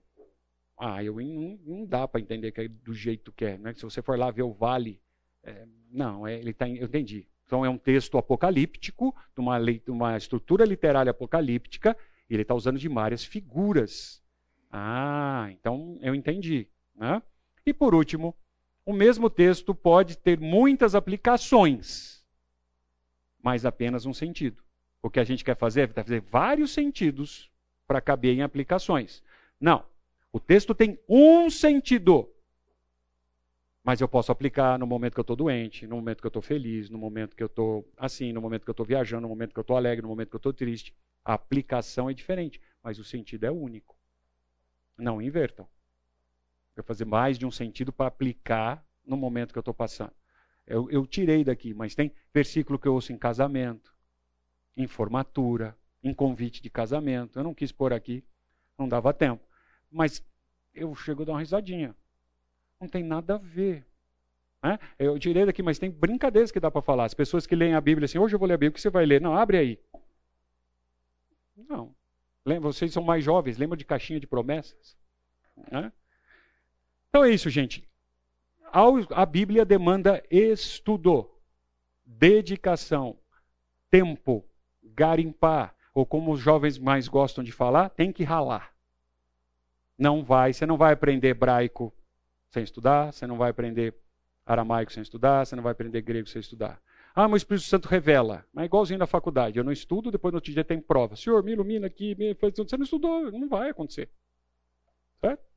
ah, 0.76 1.03
eu, 1.03 1.18
não, 1.18 1.60
não 1.64 1.86
dá 1.86 2.07
para 2.07 2.19
entender 2.19 2.52
que 2.52 2.61
é 2.61 2.68
do 2.68 2.95
jeito 2.95 3.31
que 3.31 3.45
é. 3.45 3.60
Né? 3.60 3.76
Se 3.76 3.84
você 3.84 4.02
for 4.02 4.18
lá 4.18 4.31
ver 4.31 4.41
o 4.41 4.52
vale, 4.52 4.99
é, 5.44 5.68
não, 5.91 6.26
é, 6.26 6.34
ele 6.36 6.52
tá, 6.52 6.68
eu 6.68 6.88
entendi. 6.88 7.27
Então 7.45 7.64
é 7.64 7.69
um 7.69 7.77
texto 7.77 8.18
apocalíptico, 8.18 9.15
de 9.36 9.40
uma, 9.40 9.60
uma 9.88 10.18
estrutura 10.18 10.65
literária 10.65 11.11
apocalíptica, 11.11 11.95
ele 12.34 12.43
está 12.43 12.53
usando 12.53 12.77
de 12.77 12.88
várias 12.88 13.23
figuras. 13.23 14.22
Ah, 14.72 15.47
então 15.51 15.97
eu 16.01 16.14
entendi. 16.14 16.68
Né? 16.95 17.22
E 17.65 17.73
por 17.73 17.95
último, 17.95 18.35
o 18.85 18.93
mesmo 18.93 19.30
texto 19.30 19.73
pode 19.73 20.18
ter 20.18 20.39
muitas 20.39 20.95
aplicações, 20.95 22.23
mas 23.41 23.65
apenas 23.65 24.06
um 24.06 24.14
sentido. 24.14 24.64
O 25.01 25.10
que 25.10 25.19
a 25.19 25.23
gente 25.23 25.43
quer 25.43 25.56
fazer 25.56 25.81
é 25.81 25.88
fazer 25.88 26.22
vários 26.22 26.72
sentidos 26.72 27.49
para 27.88 28.01
caber 28.01 28.35
em 28.35 28.41
aplicações. 28.41 29.23
Não. 29.60 29.85
O 30.31 30.39
texto 30.39 30.76
tem 30.76 30.99
um 31.07 31.49
sentido. 31.49 32.30
Mas 33.84 34.01
eu 34.01 34.07
posso 34.07 34.31
aplicar 34.31 34.77
no 34.77 34.85
momento 34.85 35.14
que 35.14 35.19
eu 35.19 35.23
estou 35.23 35.35
doente, 35.35 35.88
no 35.88 35.95
momento 35.95 36.19
que 36.22 36.27
eu 36.27 36.30
estou 36.30 36.41
feliz, 36.41 36.89
no 36.89 36.97
momento 36.97 37.35
que 37.35 37.43
eu 37.43 37.47
estou 37.47 37.89
assim, 37.97 38.34
no 38.34 38.41
momento 38.41 38.64
que 38.64 38.69
eu 38.69 38.73
estou 38.73 38.85
viajando, 38.85 39.22
no 39.22 39.30
momento 39.30 39.53
que 39.53 39.60
eu 39.60 39.61
estou 39.61 39.77
alegre, 39.77 40.01
no 40.01 40.10
momento 40.10 40.30
que 40.30 40.35
eu 40.35 40.39
estou 40.39 40.53
triste. 40.53 40.93
A 41.23 41.34
aplicação 41.34 42.10
é 42.10 42.14
diferente, 42.14 42.61
mas 42.84 42.99
o 42.99 43.03
sentido 43.03 43.45
é 43.45 43.51
único. 43.51 43.97
Não 44.97 45.22
invertam 45.22 45.68
para 46.76 46.84
fazer 46.84 47.06
mais 47.06 47.38
de 47.38 47.45
um 47.45 47.51
sentido 47.51 47.91
para 47.91 48.07
aplicar 48.07 48.85
no 49.06 49.18
momento 49.18 49.51
que 49.51 49.57
eu 49.57 49.61
estou 49.61 49.73
passando. 49.73 50.14
Eu, 50.65 50.89
eu, 50.91 51.06
tirei 51.06 51.43
daqui, 51.43 51.73
mas 51.73 51.95
tem 51.95 52.14
versículo 52.34 52.77
que 52.77 52.88
eu 52.88 52.93
ouço 52.93 53.11
em 53.11 53.18
casamento, 53.18 53.93
em 54.77 54.88
formatura, 54.88 55.76
em 56.03 56.14
convite 56.14 56.61
de 56.61 56.69
casamento. 56.69 57.39
Eu 57.39 57.43
não 57.43 57.53
quis 57.53 57.72
pôr 57.72 57.91
aqui, 57.91 58.23
não 58.77 58.88
dava 58.88 59.14
tempo. 59.14 59.43
Mas 59.91 60.23
eu 60.73 60.93
chego 60.95 61.23
a 61.23 61.26
dar 61.26 61.31
uma 61.34 61.39
risadinha. 61.39 61.95
Não 62.80 62.88
tem 62.88 63.03
nada 63.03 63.35
a 63.35 63.38
ver. 63.38 63.85
Né? 64.64 64.80
Eu 64.97 65.18
tirei 65.19 65.45
daqui, 65.45 65.61
mas 65.61 65.80
tem 65.80 65.89
brincadeiras 65.89 66.51
que 66.51 66.60
dá 66.60 66.72
para 66.72 66.81
falar. 66.81 67.06
As 67.06 67.14
pessoas 67.14 67.45
que 67.45 67.56
leem 67.56 67.73
a 67.73 67.81
Bíblia 67.81 68.06
assim, 68.06 68.18
hoje 68.18 68.35
eu 68.35 68.39
vou 68.39 68.47
ler 68.47 68.53
a 68.53 68.57
Bíblia, 68.57 68.72
o 68.72 68.73
que 68.73 68.81
você 68.81 68.89
vai 68.89 69.06
ler? 69.06 69.19
Não, 69.22 69.35
abre 69.35 69.57
aí. 69.57 69.80
Não. 71.68 71.93
Vocês 72.61 72.91
são 72.91 73.03
mais 73.03 73.23
jovens, 73.23 73.57
lembram 73.57 73.77
de 73.77 73.85
caixinha 73.85 74.19
de 74.19 74.26
promessas? 74.26 74.97
Né? 75.72 75.91
Então 77.10 77.23
é 77.23 77.30
isso, 77.30 77.49
gente. 77.49 77.88
A 79.11 79.26
Bíblia 79.26 79.65
demanda 79.65 80.23
estudo, 80.30 81.30
dedicação, 82.06 83.18
tempo, 83.89 84.45
garimpar, 84.84 85.76
ou 85.93 86.06
como 86.06 86.31
os 86.31 86.39
jovens 86.39 86.77
mais 86.77 87.07
gostam 87.07 87.43
de 87.43 87.51
falar, 87.51 87.89
tem 87.89 88.11
que 88.11 88.23
ralar. 88.23 88.73
Não 89.97 90.23
vai, 90.23 90.53
você 90.53 90.65
não 90.65 90.77
vai 90.77 90.93
aprender 90.93 91.30
hebraico 91.30 91.93
sem 92.51 92.63
estudar, 92.63 93.11
você 93.11 93.27
não 93.27 93.38
vai 93.38 93.51
aprender 93.51 93.93
aramaico 94.45 94.91
sem 94.91 95.03
estudar, 95.03 95.45
você 95.45 95.55
não 95.55 95.63
vai 95.63 95.71
aprender 95.71 96.01
grego 96.01 96.27
sem 96.27 96.39
estudar. 96.39 96.81
Ah, 97.15 97.27
mas 97.27 97.34
o 97.34 97.38
Espírito 97.38 97.65
Santo 97.65 97.88
revela. 97.88 98.45
Mas 98.53 98.63
é 98.63 98.65
igualzinho 98.65 98.99
na 98.99 99.07
faculdade. 99.07 99.57
Eu 99.57 99.63
não 99.63 99.71
estudo, 99.71 100.11
depois 100.11 100.31
no 100.31 100.38
outro 100.38 100.51
dia 100.51 100.63
tem 100.63 100.80
prova. 100.80 101.15
Senhor, 101.15 101.43
me 101.43 101.51
ilumina 101.51 101.88
aqui. 101.88 102.15
Me... 102.15 102.34
Você 102.34 102.77
não 102.77 102.84
estudou, 102.84 103.31
não 103.31 103.49
vai 103.49 103.69
acontecer. 103.69 104.09
Certo? 105.19 105.48